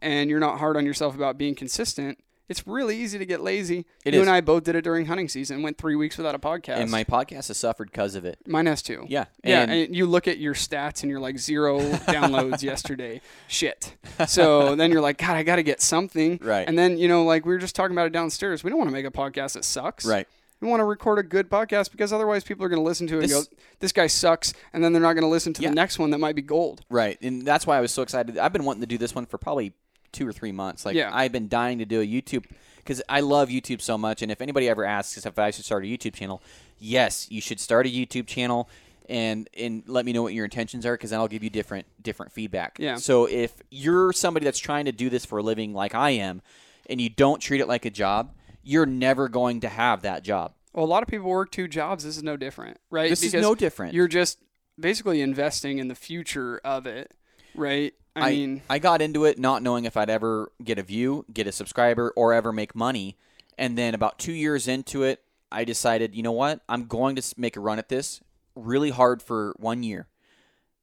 and 0.00 0.30
you're 0.30 0.38
not 0.40 0.58
hard 0.58 0.76
on 0.76 0.86
yourself 0.86 1.14
about 1.16 1.36
being 1.36 1.54
consistent, 1.56 2.18
it's 2.48 2.66
really 2.66 2.96
easy 2.98 3.18
to 3.18 3.24
get 3.26 3.40
lazy. 3.40 3.86
It 4.04 4.12
you 4.14 4.20
is. 4.20 4.26
and 4.26 4.34
I 4.34 4.40
both 4.40 4.64
did 4.64 4.74
it 4.76 4.82
during 4.82 5.06
hunting 5.06 5.28
season, 5.28 5.62
went 5.62 5.78
3 5.78 5.96
weeks 5.96 6.16
without 6.18 6.34
a 6.34 6.38
podcast. 6.38 6.76
And 6.76 6.90
my 6.90 7.02
podcast 7.04 7.48
has 7.48 7.56
suffered 7.56 7.90
because 7.90 8.14
of 8.14 8.24
it. 8.24 8.38
Mine 8.46 8.66
has 8.66 8.82
too. 8.82 9.06
Yeah. 9.08 9.24
Yeah, 9.42 9.62
And- 9.62 9.70
and 9.70 9.96
you 9.96 10.06
look 10.06 10.28
at 10.28 10.38
your 10.38 10.54
stats 10.54 11.02
and 11.02 11.10
you're 11.10 11.20
like 11.20 11.38
zero 11.38 11.78
downloads 12.06 12.62
yesterday. 12.62 13.20
Shit. 13.48 13.96
So 14.28 14.74
then 14.76 14.90
you're 14.92 15.00
like, 15.00 15.18
God, 15.18 15.36
I 15.36 15.42
got 15.42 15.56
to 15.56 15.62
get 15.62 15.80
something. 15.80 16.38
Right. 16.42 16.68
And 16.68 16.78
then 16.78 16.98
you 16.98 17.08
know, 17.08 17.24
like 17.24 17.46
we 17.46 17.52
were 17.54 17.58
just 17.58 17.74
talking 17.74 17.94
about 17.94 18.06
it 18.06 18.12
downstairs. 18.12 18.62
We 18.62 18.70
don't 18.70 18.78
want 18.78 18.88
to 18.88 18.92
make 18.94 19.06
a 19.06 19.10
podcast 19.10 19.54
that 19.54 19.64
sucks. 19.64 20.04
Right. 20.04 20.28
We 20.60 20.68
want 20.70 20.80
to 20.80 20.84
record 20.84 21.18
a 21.18 21.22
good 21.22 21.50
podcast 21.50 21.90
because 21.90 22.10
otherwise 22.12 22.42
people 22.44 22.64
are 22.64 22.68
going 22.70 22.80
to 22.80 22.84
listen 22.86 23.06
to 23.08 23.18
it 23.18 23.22
This- 23.22 23.32
and 23.36 23.46
go, 23.50 23.56
"This 23.80 23.92
guy 23.92 24.06
sucks," 24.06 24.54
and 24.72 24.82
then 24.82 24.92
they're 24.94 25.02
not 25.02 25.12
going 25.12 25.24
to 25.24 25.28
listen 25.28 25.52
to 25.54 25.62
Yeah. 25.62 25.68
the 25.70 25.74
next 25.74 25.98
one 25.98 26.08
that 26.10 26.18
might 26.18 26.36
be 26.36 26.40
gold. 26.42 26.82
Right, 26.88 27.18
and 27.20 27.42
that's 27.42 27.66
why 27.66 27.76
I 27.76 27.80
was 27.80 27.92
so 27.92 28.00
excited. 28.02 28.38
I've 28.38 28.52
been 28.52 28.64
wanting 28.64 28.80
to 28.80 28.86
do 28.86 28.96
this 28.96 29.14
one 29.14 29.26
for 29.26 29.36
probably 29.36 29.74
two 30.14 30.26
or 30.26 30.32
three 30.32 30.52
months. 30.52 30.86
Like 30.86 30.96
Yeah. 30.96 31.10
I've 31.12 31.32
been 31.32 31.48
dying 31.48 31.78
to 31.78 31.84
do 31.84 32.00
a 32.00 32.06
YouTube 32.06 32.44
because 32.76 33.02
I 33.08 33.20
love 33.20 33.50
YouTube 33.50 33.80
so 33.82 33.98
much. 33.98 34.22
And 34.22 34.32
if 34.32 34.40
anybody 34.40 34.68
ever 34.68 34.84
asks 34.84 35.26
if 35.26 35.38
I 35.38 35.50
should 35.50 35.64
start 35.64 35.84
a 35.84 35.86
YouTube 35.86 36.14
channel, 36.14 36.42
yes, 36.78 37.30
you 37.30 37.40
should 37.40 37.60
start 37.60 37.86
a 37.86 37.90
YouTube 37.90 38.26
channel 38.26 38.68
and 39.06 39.50
and 39.52 39.82
let 39.86 40.06
me 40.06 40.14
know 40.14 40.22
what 40.22 40.32
your 40.32 40.46
intentions 40.46 40.86
are 40.86 40.94
because 40.94 41.10
then 41.10 41.20
I'll 41.20 41.28
give 41.28 41.44
you 41.44 41.50
different 41.50 41.86
different 42.02 42.32
feedback. 42.32 42.78
Yeah. 42.78 42.96
So 42.96 43.26
if 43.26 43.52
you're 43.70 44.12
somebody 44.12 44.44
that's 44.44 44.58
trying 44.58 44.86
to 44.86 44.92
do 44.92 45.10
this 45.10 45.24
for 45.26 45.38
a 45.38 45.42
living 45.42 45.74
like 45.74 45.94
I 45.94 46.10
am, 46.10 46.40
and 46.88 47.00
you 47.00 47.10
don't 47.10 47.40
treat 47.40 47.60
it 47.60 47.68
like 47.68 47.84
a 47.84 47.90
job, 47.90 48.32
you're 48.62 48.86
never 48.86 49.28
going 49.28 49.60
to 49.60 49.68
have 49.68 50.02
that 50.02 50.22
job. 50.22 50.52
Well, 50.72 50.84
a 50.84 50.86
lot 50.86 51.02
of 51.02 51.08
people 51.08 51.28
work 51.28 51.50
two 51.50 51.68
jobs. 51.68 52.04
This 52.04 52.16
is 52.16 52.22
no 52.22 52.36
different, 52.36 52.78
right? 52.90 53.10
This 53.10 53.22
is 53.22 53.34
no 53.34 53.54
different. 53.54 53.94
You're 53.94 54.08
just 54.08 54.38
basically 54.78 55.20
investing 55.20 55.78
in 55.78 55.88
the 55.88 55.94
future 55.94 56.60
of 56.64 56.86
it, 56.86 57.14
right? 57.54 57.94
I, 58.16 58.30
mean, 58.30 58.62
I 58.70 58.78
got 58.78 59.02
into 59.02 59.24
it 59.24 59.38
not 59.38 59.62
knowing 59.62 59.84
if 59.84 59.96
I'd 59.96 60.10
ever 60.10 60.52
get 60.62 60.78
a 60.78 60.82
view, 60.82 61.24
get 61.32 61.46
a 61.46 61.52
subscriber, 61.52 62.12
or 62.16 62.32
ever 62.32 62.52
make 62.52 62.74
money. 62.74 63.16
And 63.58 63.76
then 63.76 63.94
about 63.94 64.18
two 64.18 64.32
years 64.32 64.68
into 64.68 65.02
it, 65.02 65.22
I 65.50 65.64
decided, 65.64 66.14
you 66.14 66.22
know 66.22 66.32
what? 66.32 66.60
I'm 66.68 66.86
going 66.86 67.16
to 67.16 67.34
make 67.36 67.56
a 67.56 67.60
run 67.60 67.78
at 67.78 67.88
this 67.88 68.20
really 68.54 68.90
hard 68.90 69.22
for 69.22 69.54
one 69.58 69.82
year. 69.82 70.06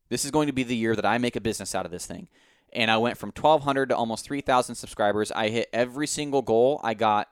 This 0.10 0.26
is 0.26 0.32
going 0.32 0.48
to 0.48 0.54
be 0.54 0.64
the 0.64 0.76
year 0.76 0.96
that 0.96 1.06
I 1.06 1.18
make 1.18 1.36
a 1.36 1.42
business 1.42 1.74
out 1.74 1.86
of 1.86 1.92
this 1.92 2.06
thing. 2.06 2.28
And 2.74 2.90
I 2.90 2.98
went 2.98 3.18
from 3.18 3.30
1,200 3.30 3.90
to 3.90 3.96
almost 3.96 4.26
3,000 4.26 4.76
subscribers. 4.76 5.32
I 5.32 5.50
hit 5.50 5.70
every 5.74 6.08
single 6.08 6.42
goal 6.42 6.80
I 6.84 6.94
got. 6.94 7.30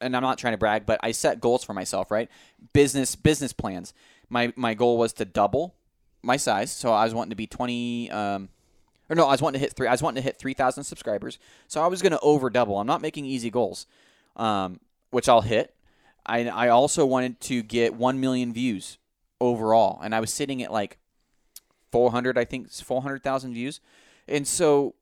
And 0.00 0.14
I'm 0.14 0.22
not 0.22 0.36
trying 0.36 0.52
to 0.52 0.58
brag, 0.58 0.84
but 0.84 1.00
I 1.02 1.12
set 1.12 1.40
goals 1.40 1.64
for 1.64 1.72
myself, 1.72 2.10
right? 2.10 2.28
Business 2.74 3.16
business 3.16 3.54
plans. 3.54 3.94
My 4.28 4.52
my 4.54 4.74
goal 4.74 4.98
was 4.98 5.14
to 5.14 5.24
double 5.24 5.74
my 6.22 6.36
size. 6.36 6.70
So 6.70 6.92
I 6.92 7.04
was 7.04 7.14
wanting 7.14 7.30
to 7.30 7.36
be 7.36 7.46
20 7.46 8.10
um, 8.10 8.50
or 9.08 9.16
no, 9.16 9.26
I 9.26 9.32
was 9.32 9.42
wanting 9.42 9.60
to 9.60 9.64
hit 9.64 9.74
three. 9.74 9.86
I 9.86 9.92
was 9.92 10.02
wanting 10.02 10.22
to 10.22 10.26
hit 10.26 10.38
three 10.38 10.54
thousand 10.54 10.84
subscribers. 10.84 11.38
So 11.68 11.82
I 11.82 11.86
was 11.86 12.02
going 12.02 12.12
to 12.12 12.20
over 12.20 12.50
double. 12.50 12.78
I'm 12.78 12.86
not 12.86 13.02
making 13.02 13.24
easy 13.24 13.50
goals, 13.50 13.86
um, 14.36 14.80
which 15.10 15.28
I'll 15.28 15.42
hit. 15.42 15.74
I 16.24 16.48
I 16.48 16.68
also 16.68 17.06
wanted 17.06 17.40
to 17.42 17.62
get 17.62 17.94
one 17.94 18.20
million 18.20 18.52
views 18.52 18.98
overall, 19.40 20.00
and 20.02 20.14
I 20.14 20.20
was 20.20 20.32
sitting 20.32 20.62
at 20.62 20.72
like 20.72 20.98
four 21.92 22.10
hundred. 22.10 22.36
I 22.36 22.44
think 22.44 22.70
four 22.70 23.02
hundred 23.02 23.22
thousand 23.22 23.54
views, 23.54 23.80
and 24.26 24.46
so 24.46 24.94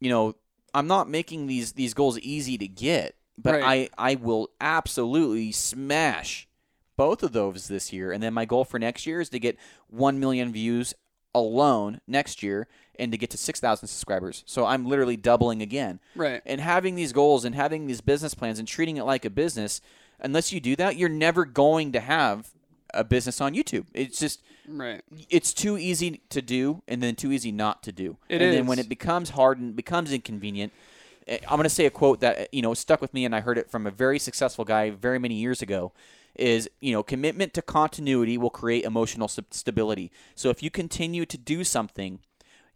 you 0.00 0.08
know 0.08 0.34
I'm 0.74 0.86
not 0.86 1.08
making 1.08 1.46
these 1.46 1.72
these 1.72 1.94
goals 1.94 2.18
easy 2.20 2.56
to 2.58 2.66
get, 2.68 3.16
but 3.36 3.60
Right. 3.60 3.90
I 3.98 4.12
I 4.12 4.14
will 4.14 4.50
absolutely 4.60 5.52
smash 5.52 6.48
both 6.96 7.22
of 7.22 7.32
those 7.32 7.68
this 7.68 7.92
year, 7.92 8.12
and 8.12 8.22
then 8.22 8.32
my 8.32 8.44
goal 8.44 8.64
for 8.64 8.78
next 8.78 9.06
year 9.06 9.20
is 9.20 9.28
to 9.30 9.38
get 9.38 9.58
one 9.88 10.18
million 10.18 10.52
views 10.52 10.94
alone 11.34 12.00
next 12.06 12.42
year 12.42 12.68
and 12.98 13.12
to 13.12 13.18
get 13.18 13.30
to 13.30 13.38
6,000 13.38 13.88
subscribers. 13.88 14.44
So 14.46 14.66
I'm 14.66 14.86
literally 14.86 15.16
doubling 15.16 15.62
again. 15.62 16.00
Right. 16.14 16.42
And 16.44 16.60
having 16.60 16.94
these 16.94 17.12
goals 17.12 17.44
and 17.44 17.54
having 17.54 17.86
these 17.86 18.00
business 18.00 18.34
plans 18.34 18.58
and 18.58 18.68
treating 18.68 18.96
it 18.96 19.04
like 19.04 19.24
a 19.24 19.30
business, 19.30 19.80
unless 20.20 20.52
you 20.52 20.60
do 20.60 20.76
that, 20.76 20.96
you're 20.96 21.08
never 21.08 21.44
going 21.44 21.92
to 21.92 22.00
have 22.00 22.50
a 22.94 23.04
business 23.04 23.40
on 23.40 23.54
YouTube. 23.54 23.86
It's 23.94 24.18
just 24.18 24.40
Right. 24.68 25.02
it's 25.28 25.52
too 25.52 25.76
easy 25.76 26.20
to 26.28 26.40
do 26.40 26.82
and 26.86 27.02
then 27.02 27.16
too 27.16 27.32
easy 27.32 27.50
not 27.50 27.82
to 27.84 27.92
do. 27.92 28.16
It 28.28 28.40
and 28.40 28.52
then 28.52 28.66
when 28.66 28.78
it 28.78 28.88
becomes 28.88 29.30
hard 29.30 29.58
and 29.58 29.74
becomes 29.74 30.12
inconvenient, 30.12 30.72
eh, 31.26 31.38
I'm 31.48 31.56
going 31.56 31.64
to 31.64 31.68
say 31.70 31.86
a 31.86 31.90
quote 31.90 32.20
that 32.20 32.38
eh, 32.38 32.46
you 32.52 32.62
know 32.62 32.74
stuck 32.74 33.00
with 33.00 33.12
me 33.12 33.24
and 33.24 33.34
I 33.34 33.40
heard 33.40 33.58
it 33.58 33.70
from 33.70 33.86
a 33.86 33.90
very 33.90 34.18
successful 34.18 34.64
guy 34.64 34.90
very 34.90 35.18
many 35.18 35.34
years 35.34 35.62
ago 35.62 35.92
is, 36.34 36.68
you 36.80 36.92
know, 36.92 37.02
commitment 37.02 37.52
to 37.54 37.62
continuity 37.62 38.38
will 38.38 38.50
create 38.50 38.84
emotional 38.84 39.28
st- 39.28 39.52
stability. 39.52 40.10
So 40.34 40.48
if 40.48 40.62
you 40.62 40.70
continue 40.70 41.26
to 41.26 41.36
do 41.36 41.62
something, 41.64 42.20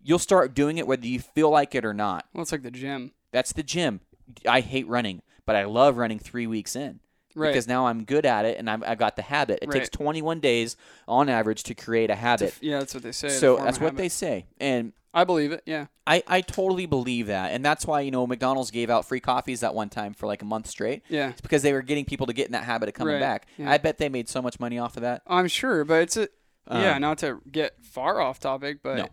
you'll 0.06 0.18
start 0.18 0.54
doing 0.54 0.78
it 0.78 0.86
whether 0.86 1.06
you 1.06 1.18
feel 1.20 1.50
like 1.50 1.74
it 1.74 1.84
or 1.84 1.92
not. 1.92 2.26
Well, 2.32 2.42
it's 2.42 2.52
like 2.52 2.62
the 2.62 2.70
gym. 2.70 3.12
That's 3.32 3.52
the 3.52 3.62
gym. 3.62 4.00
I 4.48 4.60
hate 4.60 4.86
running, 4.88 5.22
but 5.44 5.56
I 5.56 5.64
love 5.64 5.96
running 5.96 6.18
3 6.18 6.46
weeks 6.46 6.76
in. 6.76 7.00
Right. 7.34 7.48
Because 7.48 7.68
now 7.68 7.86
I'm 7.86 8.04
good 8.04 8.24
at 8.24 8.46
it 8.46 8.56
and 8.58 8.70
i 8.70 8.78
have 8.88 8.96
got 8.98 9.16
the 9.16 9.22
habit. 9.22 9.58
It 9.60 9.70
takes 9.70 9.90
21 9.90 10.40
days 10.40 10.74
on 11.06 11.28
average 11.28 11.64
to 11.64 11.74
create 11.74 12.08
a 12.08 12.14
habit. 12.14 12.54
yeah, 12.62 12.78
that's 12.78 12.94
what 12.94 13.02
they 13.02 13.12
say. 13.12 13.28
So 13.28 13.56
that's 13.56 13.78
what 13.78 13.88
habit. 13.88 13.98
they 13.98 14.08
say. 14.08 14.46
And 14.58 14.94
I 15.12 15.24
believe 15.24 15.52
it. 15.52 15.62
Yeah. 15.66 15.86
I, 16.06 16.22
I 16.26 16.40
totally 16.40 16.86
believe 16.86 17.26
that. 17.26 17.52
And 17.52 17.62
that's 17.62 17.86
why, 17.86 18.00
you 18.00 18.10
know, 18.10 18.26
McDonald's 18.26 18.70
gave 18.70 18.88
out 18.88 19.04
free 19.04 19.20
coffees 19.20 19.60
that 19.60 19.74
one 19.74 19.90
time 19.90 20.14
for 20.14 20.26
like 20.26 20.40
a 20.40 20.46
month 20.46 20.66
straight. 20.66 21.02
Yeah. 21.10 21.28
It's 21.30 21.42
because 21.42 21.62
they 21.62 21.74
were 21.74 21.82
getting 21.82 22.06
people 22.06 22.26
to 22.26 22.32
get 22.32 22.46
in 22.46 22.52
that 22.52 22.64
habit 22.64 22.88
of 22.88 22.94
coming 22.94 23.14
Right, 23.14 23.20
back. 23.20 23.46
yeah. 23.58 23.70
I 23.70 23.76
bet 23.78 23.98
they 23.98 24.08
made 24.08 24.28
so 24.30 24.40
much 24.40 24.58
money 24.58 24.78
off 24.78 24.96
of 24.96 25.02
that. 25.02 25.20
I'm 25.26 25.48
sure, 25.48 25.84
but 25.84 26.02
it's 26.02 26.16
a 26.16 26.28
yeah. 26.70 26.94
Um, 26.96 27.02
Not 27.02 27.18
to 27.18 27.40
get 27.50 27.74
far 27.82 28.20
off 28.20 28.40
topic, 28.40 28.78
but 28.82 28.96
No. 28.96 29.08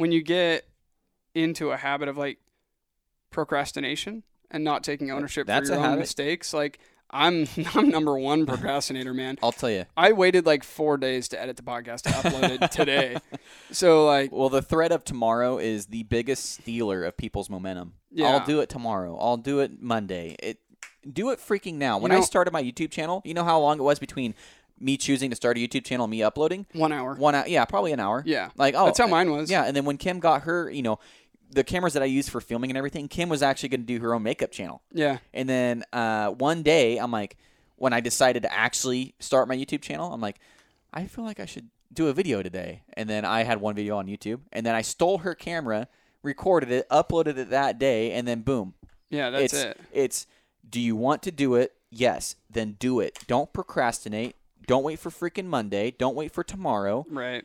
When 0.00 0.12
you 0.12 0.22
get 0.22 0.66
into 1.34 1.70
a 1.70 1.76
habit 1.76 2.08
of 2.08 2.16
like 2.18 2.38
procrastination 3.30 4.22
and 4.50 4.64
not 4.64 4.82
taking 4.82 5.10
ownership 5.10 5.46
That's 5.46 5.68
for 5.68 5.74
a 5.74 5.76
your 5.76 5.84
own 5.84 5.90
habit. 5.92 6.00
mistakes, 6.00 6.52
like 6.52 6.78
I'm 7.10 7.46
I'm 7.74 7.88
number 7.88 8.18
one 8.18 8.46
procrastinator, 8.46 9.14
man. 9.14 9.38
I'll 9.42 9.52
tell 9.52 9.70
you. 9.70 9.84
I 9.96 10.12
waited 10.12 10.46
like 10.46 10.64
four 10.64 10.96
days 10.96 11.28
to 11.28 11.40
edit 11.40 11.56
the 11.56 11.62
podcast 11.62 12.02
to 12.02 12.10
upload 12.10 12.62
it 12.62 12.70
today. 12.72 13.16
So 13.70 14.06
like 14.06 14.32
Well, 14.32 14.48
the 14.48 14.62
threat 14.62 14.92
of 14.92 15.04
tomorrow 15.04 15.58
is 15.58 15.86
the 15.86 16.02
biggest 16.04 16.50
stealer 16.54 17.04
of 17.04 17.16
people's 17.16 17.50
momentum. 17.50 17.94
Yeah. 18.10 18.28
I'll 18.28 18.44
do 18.46 18.60
it 18.60 18.68
tomorrow. 18.68 19.16
I'll 19.18 19.36
do 19.36 19.60
it 19.60 19.80
Monday. 19.80 20.36
It 20.40 20.58
do 21.10 21.30
it 21.30 21.38
freaking 21.38 21.74
now. 21.74 21.98
When 21.98 22.12
I 22.12 22.16
know- 22.16 22.20
started 22.22 22.52
my 22.52 22.62
YouTube 22.62 22.90
channel, 22.90 23.22
you 23.24 23.34
know 23.34 23.44
how 23.44 23.58
long 23.60 23.78
it 23.78 23.82
was 23.82 23.98
between 23.98 24.34
me 24.80 24.96
choosing 24.96 25.30
to 25.30 25.36
start 25.36 25.56
a 25.56 25.60
YouTube 25.60 25.84
channel 25.84 26.06
me 26.06 26.22
uploading? 26.22 26.66
one 26.72 26.92
hour. 26.92 27.14
One 27.14 27.34
hour, 27.34 27.46
yeah, 27.46 27.64
probably 27.64 27.92
an 27.92 28.00
hour. 28.00 28.22
Yeah. 28.26 28.50
like 28.56 28.74
oh, 28.76 28.86
That's 28.86 28.98
how 28.98 29.06
mine 29.06 29.30
was. 29.30 29.50
Yeah, 29.50 29.64
and 29.64 29.76
then 29.76 29.84
when 29.84 29.98
Kim 29.98 30.20
got 30.20 30.42
her, 30.42 30.70
you 30.70 30.82
know, 30.82 30.98
the 31.50 31.64
cameras 31.64 31.94
that 31.94 32.02
I 32.02 32.06
use 32.06 32.28
for 32.28 32.40
filming 32.40 32.70
and 32.70 32.78
everything, 32.78 33.08
Kim 33.08 33.28
was 33.28 33.42
actually 33.42 33.70
going 33.70 33.80
to 33.80 33.86
do 33.86 34.00
her 34.00 34.14
own 34.14 34.22
makeup 34.22 34.52
channel. 34.52 34.82
Yeah. 34.92 35.18
And 35.34 35.48
then 35.48 35.84
uh, 35.92 36.30
one 36.30 36.62
day, 36.62 36.98
I'm 36.98 37.10
like, 37.10 37.36
when 37.76 37.92
I 37.92 38.00
decided 38.00 38.42
to 38.42 38.52
actually 38.52 39.14
start 39.18 39.48
my 39.48 39.56
YouTube 39.56 39.82
channel, 39.82 40.12
I'm 40.12 40.20
like, 40.20 40.38
I 40.92 41.06
feel 41.06 41.24
like 41.24 41.40
I 41.40 41.46
should 41.46 41.68
do 41.92 42.08
a 42.08 42.12
video 42.12 42.42
today. 42.42 42.82
And 42.94 43.08
then 43.08 43.24
I 43.24 43.42
had 43.42 43.60
one 43.60 43.74
video 43.74 43.96
on 43.96 44.06
YouTube, 44.06 44.40
and 44.52 44.64
then 44.64 44.74
I 44.74 44.82
stole 44.82 45.18
her 45.18 45.34
camera, 45.34 45.88
recorded 46.22 46.70
it, 46.70 46.88
uploaded 46.88 47.36
it 47.36 47.50
that 47.50 47.78
day, 47.78 48.12
and 48.12 48.28
then 48.28 48.42
boom. 48.42 48.74
Yeah, 49.08 49.30
that's 49.30 49.52
it's, 49.52 49.62
it. 49.62 49.80
It's, 49.92 50.26
do 50.68 50.80
you 50.80 50.94
want 50.94 51.22
to 51.24 51.32
do 51.32 51.56
it? 51.56 51.74
Yes. 51.90 52.36
Then 52.48 52.76
do 52.78 53.00
it. 53.00 53.18
Don't 53.26 53.52
procrastinate. 53.52 54.36
Don't 54.66 54.82
wait 54.82 54.98
for 54.98 55.10
freaking 55.10 55.46
Monday. 55.46 55.90
Don't 55.90 56.14
wait 56.14 56.32
for 56.32 56.44
tomorrow. 56.44 57.06
Right. 57.10 57.44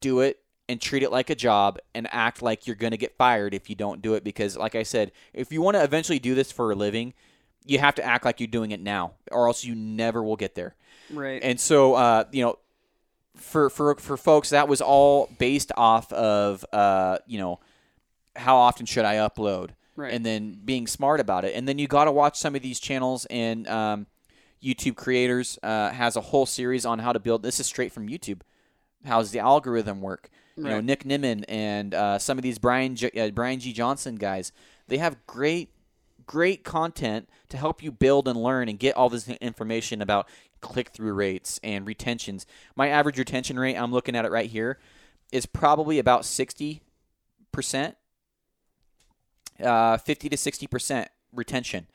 Do 0.00 0.20
it 0.20 0.40
and 0.68 0.80
treat 0.80 1.02
it 1.02 1.10
like 1.12 1.30
a 1.30 1.34
job 1.34 1.78
and 1.94 2.08
act 2.10 2.42
like 2.42 2.66
you're 2.66 2.76
going 2.76 2.90
to 2.92 2.96
get 2.96 3.16
fired 3.16 3.54
if 3.54 3.68
you 3.70 3.76
don't 3.76 4.02
do 4.02 4.14
it. 4.14 4.24
Because, 4.24 4.56
like 4.56 4.74
I 4.74 4.82
said, 4.82 5.12
if 5.32 5.52
you 5.52 5.62
want 5.62 5.76
to 5.76 5.82
eventually 5.84 6.18
do 6.18 6.34
this 6.34 6.50
for 6.52 6.70
a 6.70 6.74
living, 6.74 7.14
you 7.66 7.78
have 7.78 7.94
to 7.96 8.04
act 8.04 8.24
like 8.24 8.40
you're 8.40 8.46
doing 8.46 8.72
it 8.72 8.80
now, 8.80 9.12
or 9.30 9.46
else 9.46 9.64
you 9.64 9.74
never 9.74 10.22
will 10.22 10.36
get 10.36 10.54
there. 10.54 10.74
Right. 11.10 11.42
And 11.42 11.58
so, 11.58 11.94
uh, 11.94 12.24
you 12.32 12.44
know, 12.44 12.58
for 13.36 13.68
for 13.70 13.94
for 13.96 14.16
folks, 14.16 14.50
that 14.50 14.68
was 14.68 14.80
all 14.80 15.28
based 15.38 15.72
off 15.76 16.12
of, 16.12 16.64
uh, 16.72 17.18
you 17.26 17.38
know, 17.38 17.60
how 18.36 18.56
often 18.56 18.84
should 18.86 19.04
I 19.04 19.16
upload, 19.16 19.70
Right. 19.96 20.12
and 20.12 20.24
then 20.26 20.60
being 20.64 20.86
smart 20.86 21.20
about 21.20 21.44
it. 21.44 21.54
And 21.54 21.66
then 21.68 21.78
you 21.78 21.86
got 21.88 22.04
to 22.04 22.12
watch 22.12 22.38
some 22.38 22.54
of 22.54 22.62
these 22.62 22.80
channels 22.80 23.26
and 23.26 23.66
um, 23.68 24.06
YouTube 24.64 24.96
creators 24.96 25.58
uh, 25.62 25.90
has 25.90 26.16
a 26.16 26.20
whole 26.20 26.46
series 26.46 26.86
on 26.86 26.98
how 26.98 27.12
to 27.12 27.20
build. 27.20 27.42
This 27.42 27.60
is 27.60 27.66
straight 27.66 27.92
from 27.92 28.08
YouTube. 28.08 28.40
How's 29.04 29.30
the 29.30 29.40
algorithm 29.40 30.00
work? 30.00 30.30
You 30.56 30.64
know, 30.70 30.80
Nick 30.80 31.04
Nimmin 31.04 31.44
and 31.48 31.92
uh, 31.94 32.18
some 32.18 32.38
of 32.38 32.42
these 32.42 32.58
Brian 32.58 32.96
J- 32.96 33.10
uh, 33.10 33.30
Brian 33.32 33.60
G 33.60 33.72
Johnson 33.72 34.14
guys. 34.16 34.52
They 34.88 34.98
have 34.98 35.16
great 35.26 35.70
great 36.26 36.64
content 36.64 37.28
to 37.50 37.56
help 37.58 37.82
you 37.82 37.92
build 37.92 38.26
and 38.28 38.42
learn 38.42 38.68
and 38.68 38.78
get 38.78 38.96
all 38.96 39.10
this 39.10 39.28
information 39.28 40.00
about 40.00 40.26
click 40.60 40.88
through 40.88 41.12
rates 41.12 41.60
and 41.62 41.86
retentions. 41.86 42.46
My 42.74 42.88
average 42.88 43.18
retention 43.18 43.58
rate, 43.58 43.76
I'm 43.76 43.92
looking 43.92 44.16
at 44.16 44.24
it 44.24 44.30
right 44.30 44.48
here, 44.48 44.78
is 45.32 45.44
probably 45.44 45.98
about 45.98 46.22
60%, 46.22 46.80
uh, 49.62 49.96
50 49.98 50.28
to 50.30 50.36
60% 50.36 51.06
retention. 51.34 51.86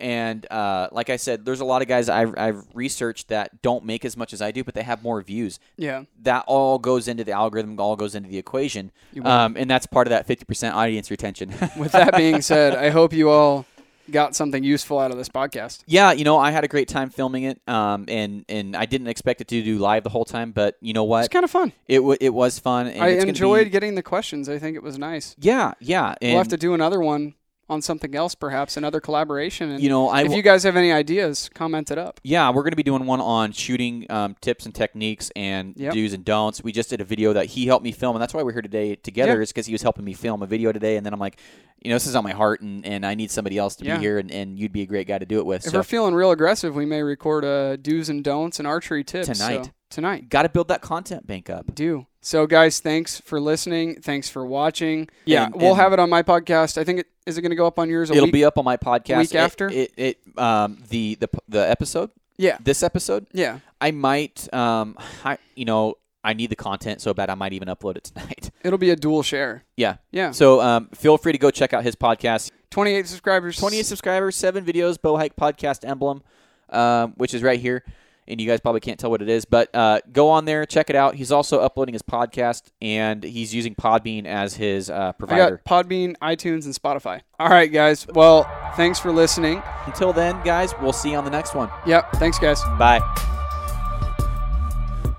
And 0.00 0.50
uh, 0.50 0.88
like 0.90 1.10
I 1.10 1.16
said, 1.16 1.44
there's 1.44 1.60
a 1.60 1.64
lot 1.64 1.82
of 1.82 1.88
guys 1.88 2.08
I've, 2.08 2.34
I've 2.36 2.64
researched 2.74 3.28
that 3.28 3.62
don't 3.62 3.84
make 3.84 4.04
as 4.04 4.16
much 4.16 4.32
as 4.32 4.42
I 4.42 4.50
do, 4.50 4.64
but 4.64 4.74
they 4.74 4.82
have 4.82 5.02
more 5.02 5.22
views 5.22 5.60
yeah. 5.76 6.04
that 6.22 6.44
all 6.46 6.78
goes 6.78 7.08
into 7.08 7.24
the 7.24 7.32
algorithm, 7.32 7.78
all 7.78 7.96
goes 7.96 8.14
into 8.14 8.28
the 8.28 8.38
equation, 8.38 8.90
um, 9.24 9.56
and 9.56 9.70
that's 9.70 9.86
part 9.86 10.06
of 10.06 10.10
that 10.10 10.26
50% 10.26 10.72
audience 10.72 11.10
retention. 11.10 11.50
With 11.76 11.92
that 11.92 12.16
being 12.16 12.42
said, 12.42 12.74
I 12.74 12.90
hope 12.90 13.12
you 13.12 13.30
all 13.30 13.66
got 14.10 14.34
something 14.34 14.64
useful 14.64 14.98
out 14.98 15.10
of 15.10 15.16
this 15.16 15.28
podcast. 15.28 15.84
yeah, 15.86 16.12
you 16.12 16.24
know, 16.24 16.36
I 16.36 16.50
had 16.50 16.64
a 16.64 16.68
great 16.68 16.88
time 16.88 17.10
filming 17.10 17.44
it, 17.44 17.60
um, 17.68 18.06
and 18.08 18.44
and 18.48 18.76
I 18.76 18.86
didn't 18.86 19.06
expect 19.06 19.40
it 19.40 19.48
to 19.48 19.62
do 19.62 19.78
live 19.78 20.02
the 20.02 20.10
whole 20.10 20.24
time, 20.24 20.52
but 20.52 20.76
you 20.80 20.92
know 20.92 21.04
what? 21.04 21.20
It's 21.20 21.32
kind 21.32 21.44
of 21.44 21.50
fun. 21.50 21.72
it 21.86 21.98
w- 21.98 22.18
it 22.20 22.30
was 22.30 22.58
fun. 22.58 22.88
And 22.88 23.02
I 23.02 23.08
enjoyed 23.08 23.66
Be, 23.66 23.70
getting 23.70 23.94
the 23.94 24.02
questions. 24.02 24.48
I 24.48 24.58
think 24.58 24.76
it 24.76 24.82
was 24.82 24.98
nice. 24.98 25.36
yeah, 25.38 25.74
yeah, 25.80 26.14
we'll 26.20 26.38
have 26.38 26.48
to 26.48 26.56
do 26.56 26.74
another 26.74 27.00
one 27.00 27.34
on 27.72 27.82
something 27.82 28.14
else, 28.14 28.34
perhaps 28.34 28.76
another 28.76 29.00
collaboration. 29.00 29.70
And 29.70 29.82
you 29.82 29.88
know, 29.88 30.08
I 30.08 30.22
if 30.22 30.32
you 30.32 30.42
guys 30.42 30.62
have 30.62 30.76
any 30.76 30.92
ideas, 30.92 31.50
comment 31.52 31.90
it 31.90 31.98
up. 31.98 32.20
Yeah, 32.22 32.50
we're 32.50 32.62
going 32.62 32.72
to 32.72 32.76
be 32.76 32.82
doing 32.82 33.06
one 33.06 33.20
on 33.20 33.52
shooting 33.52 34.06
um, 34.10 34.36
tips 34.40 34.66
and 34.66 34.74
techniques 34.74 35.30
and 35.34 35.74
Yep. 35.76 35.94
do's 35.94 36.12
and 36.12 36.24
don'ts. 36.24 36.62
We 36.62 36.70
just 36.72 36.90
did 36.90 37.00
a 37.00 37.04
video 37.04 37.32
that 37.32 37.46
he 37.46 37.66
helped 37.66 37.82
me 37.84 37.92
film, 37.92 38.14
and 38.14 38.22
that's 38.22 38.34
why 38.34 38.42
we're 38.42 38.52
here 38.52 38.62
today 38.62 38.94
together. 38.94 39.36
Yeah. 39.36 39.42
Is 39.42 39.50
because 39.50 39.66
he 39.66 39.72
was 39.72 39.82
helping 39.82 40.04
me 40.04 40.12
film 40.12 40.42
a 40.42 40.46
video 40.46 40.70
today, 40.72 40.96
and 40.96 41.04
then 41.04 41.12
I'm 41.12 41.20
like, 41.20 41.38
you 41.84 41.90
know, 41.90 41.96
this 41.96 42.06
is 42.06 42.14
on 42.16 42.24
my 42.24 42.32
heart, 42.32 42.60
and, 42.60 42.84
and 42.86 43.04
I 43.04 43.14
need 43.14 43.30
somebody 43.30 43.58
else 43.58 43.76
to 43.76 43.84
Yeah. 43.84 43.96
be 43.96 44.02
here, 44.02 44.18
and, 44.18 44.30
and 44.30 44.58
you'd 44.58 44.72
be 44.72 44.82
a 44.82 44.86
great 44.86 45.06
guy 45.06 45.18
to 45.18 45.26
do 45.26 45.38
it 45.38 45.46
with. 45.46 45.64
If 45.66 45.72
so 45.72 45.78
we're 45.78 45.82
feeling 45.84 46.14
real 46.14 46.30
aggressive, 46.30 46.74
we 46.74 46.86
may 46.86 47.02
record 47.02 47.44
a 47.44 47.76
do's 47.76 48.08
and 48.08 48.22
don'ts 48.22 48.58
and 48.58 48.66
archery 48.68 49.04
tips 49.04 49.26
Tonight. 49.28 49.64
So, 49.66 49.70
tonight, 49.90 50.28
got 50.28 50.42
to 50.42 50.48
build 50.48 50.68
that 50.68 50.80
content 50.82 51.26
bank 51.26 51.50
up. 51.50 51.74
do. 51.74 52.06
So, 52.24 52.46
guys, 52.46 52.78
thanks 52.78 53.20
for 53.20 53.40
listening. 53.40 54.00
Thanks 54.00 54.28
for 54.28 54.46
watching. 54.46 55.08
Yeah, 55.24 55.46
And- 55.46 55.56
we'll 55.56 55.72
and- 55.72 55.80
have 55.80 55.92
it 55.92 55.98
on 55.98 56.08
my 56.08 56.22
podcast. 56.22 56.78
I 56.78 56.84
think 56.84 57.00
it 57.00 57.06
is 57.26 57.36
it 57.38 57.42
going 57.42 57.50
to 57.50 57.56
go 57.56 57.66
up 57.66 57.78
on 57.80 57.88
yours. 57.88 58.10
A 58.10 58.14
It'll 58.14 58.26
week? 58.26 58.32
be 58.32 58.44
up 58.44 58.58
on 58.58 58.64
my 58.64 58.76
podcast 58.76 59.18
week 59.18 59.34
It- 59.34 59.38
after? 59.38 59.68
it. 59.68 59.92
It, 59.96 60.18
um 60.38 60.78
the 60.88 61.16
the 61.16 61.28
the 61.48 61.68
episode 61.68 62.10
Yeah, 62.38 62.58
this 62.62 62.82
episode. 62.84 63.26
yeah. 63.32 63.58
I 63.80 63.90
might 63.90 64.52
um 64.54 64.96
I 65.24 65.38
you 65.56 65.64
know 65.64 65.96
I 66.24 66.34
need 66.34 66.50
the 66.50 66.56
content 66.56 67.00
so 67.00 67.12
bad 67.14 67.30
I 67.30 67.34
might 67.34 67.52
even 67.52 67.68
upload 67.68 67.96
it 67.96 68.04
tonight. 68.14 68.50
It'll 68.62 68.78
be 68.78 68.90
a 68.90 68.96
dual 68.96 69.22
share. 69.22 69.64
yeah. 69.76 69.96
Yeah, 70.12 70.30
So 70.30 70.60
um, 70.60 70.88
feel 70.94 71.18
free 71.18 71.32
to 71.32 71.38
go 71.38 71.50
check 71.50 71.72
out 71.72 71.82
his 71.84 71.96
podcast. 71.96 72.50
28 72.70 73.06
subscribers. 73.08 73.56
28 73.58 73.84
subscribers, 73.86 74.36
seven 74.36 74.64
videos, 74.64 75.00
Bow 75.00 75.16
Hike 75.16 75.36
Podcast 75.36 75.86
emblem, 75.88 76.22
um, 76.70 77.14
which 77.16 77.34
is 77.34 77.42
right 77.42 77.60
here. 77.60 77.84
And 78.28 78.40
you 78.40 78.46
guys 78.46 78.60
probably 78.60 78.80
can't 78.80 79.00
tell 79.00 79.10
what 79.10 79.20
it 79.20 79.28
is, 79.28 79.44
but 79.44 79.68
uh, 79.74 79.98
go 80.12 80.30
on 80.30 80.44
there, 80.44 80.64
check 80.64 80.88
it 80.88 80.94
out. 80.94 81.16
He's 81.16 81.32
also 81.32 81.58
uploading 81.58 81.92
his 81.92 82.02
podcast, 82.02 82.70
and 82.80 83.24
he's 83.24 83.52
using 83.52 83.74
Podbean 83.74 84.26
as 84.26 84.54
his 84.54 84.88
uh, 84.90 85.08
I 85.08 85.12
provider. 85.12 85.60
got 85.66 85.88
Podbean, 85.88 86.14
iTunes, 86.22 86.64
and 86.64 86.72
Spotify. 86.72 87.22
All 87.40 87.48
right, 87.48 87.70
guys. 87.70 88.06
Well, 88.06 88.44
thanks 88.76 89.00
for 89.00 89.10
listening. 89.10 89.60
Until 89.86 90.12
then, 90.12 90.40
guys, 90.44 90.72
we'll 90.80 90.92
see 90.92 91.10
you 91.10 91.16
on 91.16 91.24
the 91.24 91.30
next 91.32 91.56
one. 91.56 91.68
Yep. 91.84 92.12
Thanks, 92.12 92.38
guys. 92.38 92.62
Bye. 92.78 93.41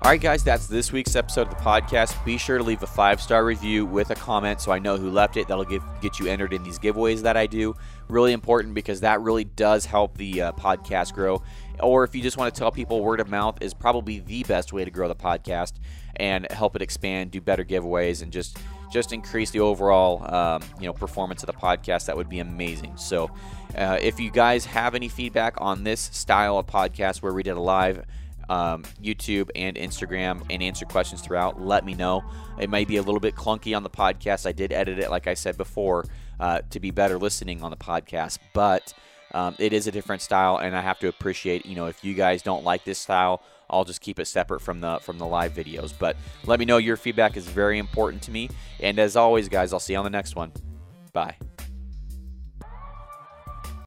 All 0.04 0.10
right, 0.10 0.20
guys, 0.20 0.44
that's 0.44 0.66
this 0.66 0.92
week's 0.92 1.16
episode 1.16 1.48
of 1.48 1.56
the 1.56 1.64
podcast. 1.64 2.22
Be 2.26 2.36
sure 2.36 2.58
to 2.58 2.62
leave 2.62 2.82
a 2.82 2.86
five 2.86 3.22
star 3.22 3.42
review 3.42 3.86
with 3.86 4.10
a 4.10 4.14
comment 4.14 4.60
so 4.60 4.70
I 4.70 4.78
know 4.78 4.98
who 4.98 5.08
left 5.10 5.38
it. 5.38 5.48
That'll 5.48 5.64
get, 5.64 5.80
get 6.02 6.18
you 6.20 6.26
entered 6.26 6.52
in 6.52 6.62
these 6.62 6.78
giveaways 6.78 7.22
that 7.22 7.38
I 7.38 7.46
do. 7.46 7.74
Really 8.08 8.34
important 8.34 8.74
because 8.74 9.00
that 9.00 9.22
really 9.22 9.44
does 9.44 9.86
help 9.86 10.18
the 10.18 10.42
uh, 10.42 10.52
podcast 10.52 11.14
grow. 11.14 11.42
Or 11.80 12.04
if 12.04 12.14
you 12.14 12.20
just 12.20 12.36
want 12.36 12.54
to 12.54 12.58
tell 12.58 12.70
people, 12.70 13.00
word 13.00 13.18
of 13.18 13.30
mouth 13.30 13.62
is 13.62 13.72
probably 13.72 14.18
the 14.18 14.42
best 14.42 14.74
way 14.74 14.84
to 14.84 14.90
grow 14.90 15.08
the 15.08 15.14
podcast 15.14 15.72
and 16.16 16.46
help 16.52 16.76
it 16.76 16.82
expand, 16.82 17.30
do 17.30 17.40
better 17.40 17.64
giveaways, 17.64 18.20
and 18.20 18.30
just 18.30 18.58
just 18.92 19.12
increase 19.14 19.50
the 19.50 19.60
overall 19.60 20.22
um, 20.32 20.62
you 20.78 20.86
know 20.86 20.92
performance 20.92 21.42
of 21.42 21.46
the 21.46 21.54
podcast. 21.54 22.04
That 22.04 22.16
would 22.18 22.28
be 22.28 22.40
amazing. 22.40 22.98
So, 22.98 23.30
uh, 23.74 23.98
if 24.02 24.20
you 24.20 24.30
guys 24.30 24.66
have 24.66 24.94
any 24.94 25.08
feedback 25.08 25.54
on 25.62 25.82
this 25.82 26.10
style 26.12 26.58
of 26.58 26.66
podcast 26.66 27.22
where 27.22 27.32
we 27.32 27.42
did 27.42 27.56
a 27.56 27.60
live 27.60 28.04
um, 28.48 28.84
YouTube 29.02 29.50
and 29.54 29.76
Instagram 29.76 30.44
and 30.50 30.62
answer 30.62 30.84
questions 30.84 31.20
throughout. 31.20 31.60
Let 31.60 31.84
me 31.84 31.94
know. 31.94 32.24
It 32.58 32.70
may 32.70 32.84
be 32.84 32.96
a 32.96 33.02
little 33.02 33.20
bit 33.20 33.34
clunky 33.34 33.76
on 33.76 33.82
the 33.82 33.90
podcast. 33.90 34.46
I 34.46 34.52
did 34.52 34.72
edit 34.72 34.98
it, 34.98 35.10
like 35.10 35.26
I 35.26 35.34
said 35.34 35.56
before, 35.56 36.04
uh, 36.40 36.60
to 36.70 36.80
be 36.80 36.90
better 36.90 37.18
listening 37.18 37.62
on 37.62 37.70
the 37.70 37.76
podcast, 37.76 38.38
but 38.52 38.92
um, 39.32 39.56
it 39.58 39.72
is 39.72 39.86
a 39.86 39.90
different 39.90 40.22
style, 40.22 40.58
and 40.58 40.76
I 40.76 40.80
have 40.80 40.98
to 41.00 41.08
appreciate. 41.08 41.66
You 41.66 41.74
know, 41.74 41.86
if 41.86 42.04
you 42.04 42.14
guys 42.14 42.40
don't 42.40 42.64
like 42.64 42.84
this 42.84 42.98
style, 42.98 43.42
I'll 43.68 43.84
just 43.84 44.00
keep 44.00 44.18
it 44.20 44.26
separate 44.26 44.60
from 44.60 44.80
the 44.80 44.98
from 45.00 45.18
the 45.18 45.26
live 45.26 45.52
videos. 45.52 45.92
But 45.98 46.16
let 46.46 46.60
me 46.60 46.64
know. 46.64 46.76
Your 46.76 46.96
feedback 46.96 47.36
is 47.36 47.46
very 47.46 47.78
important 47.78 48.22
to 48.22 48.30
me. 48.30 48.48
And 48.80 48.98
as 48.98 49.16
always, 49.16 49.48
guys, 49.48 49.72
I'll 49.72 49.80
see 49.80 49.94
you 49.94 49.98
on 49.98 50.04
the 50.04 50.10
next 50.10 50.36
one. 50.36 50.52
Bye. 51.12 51.36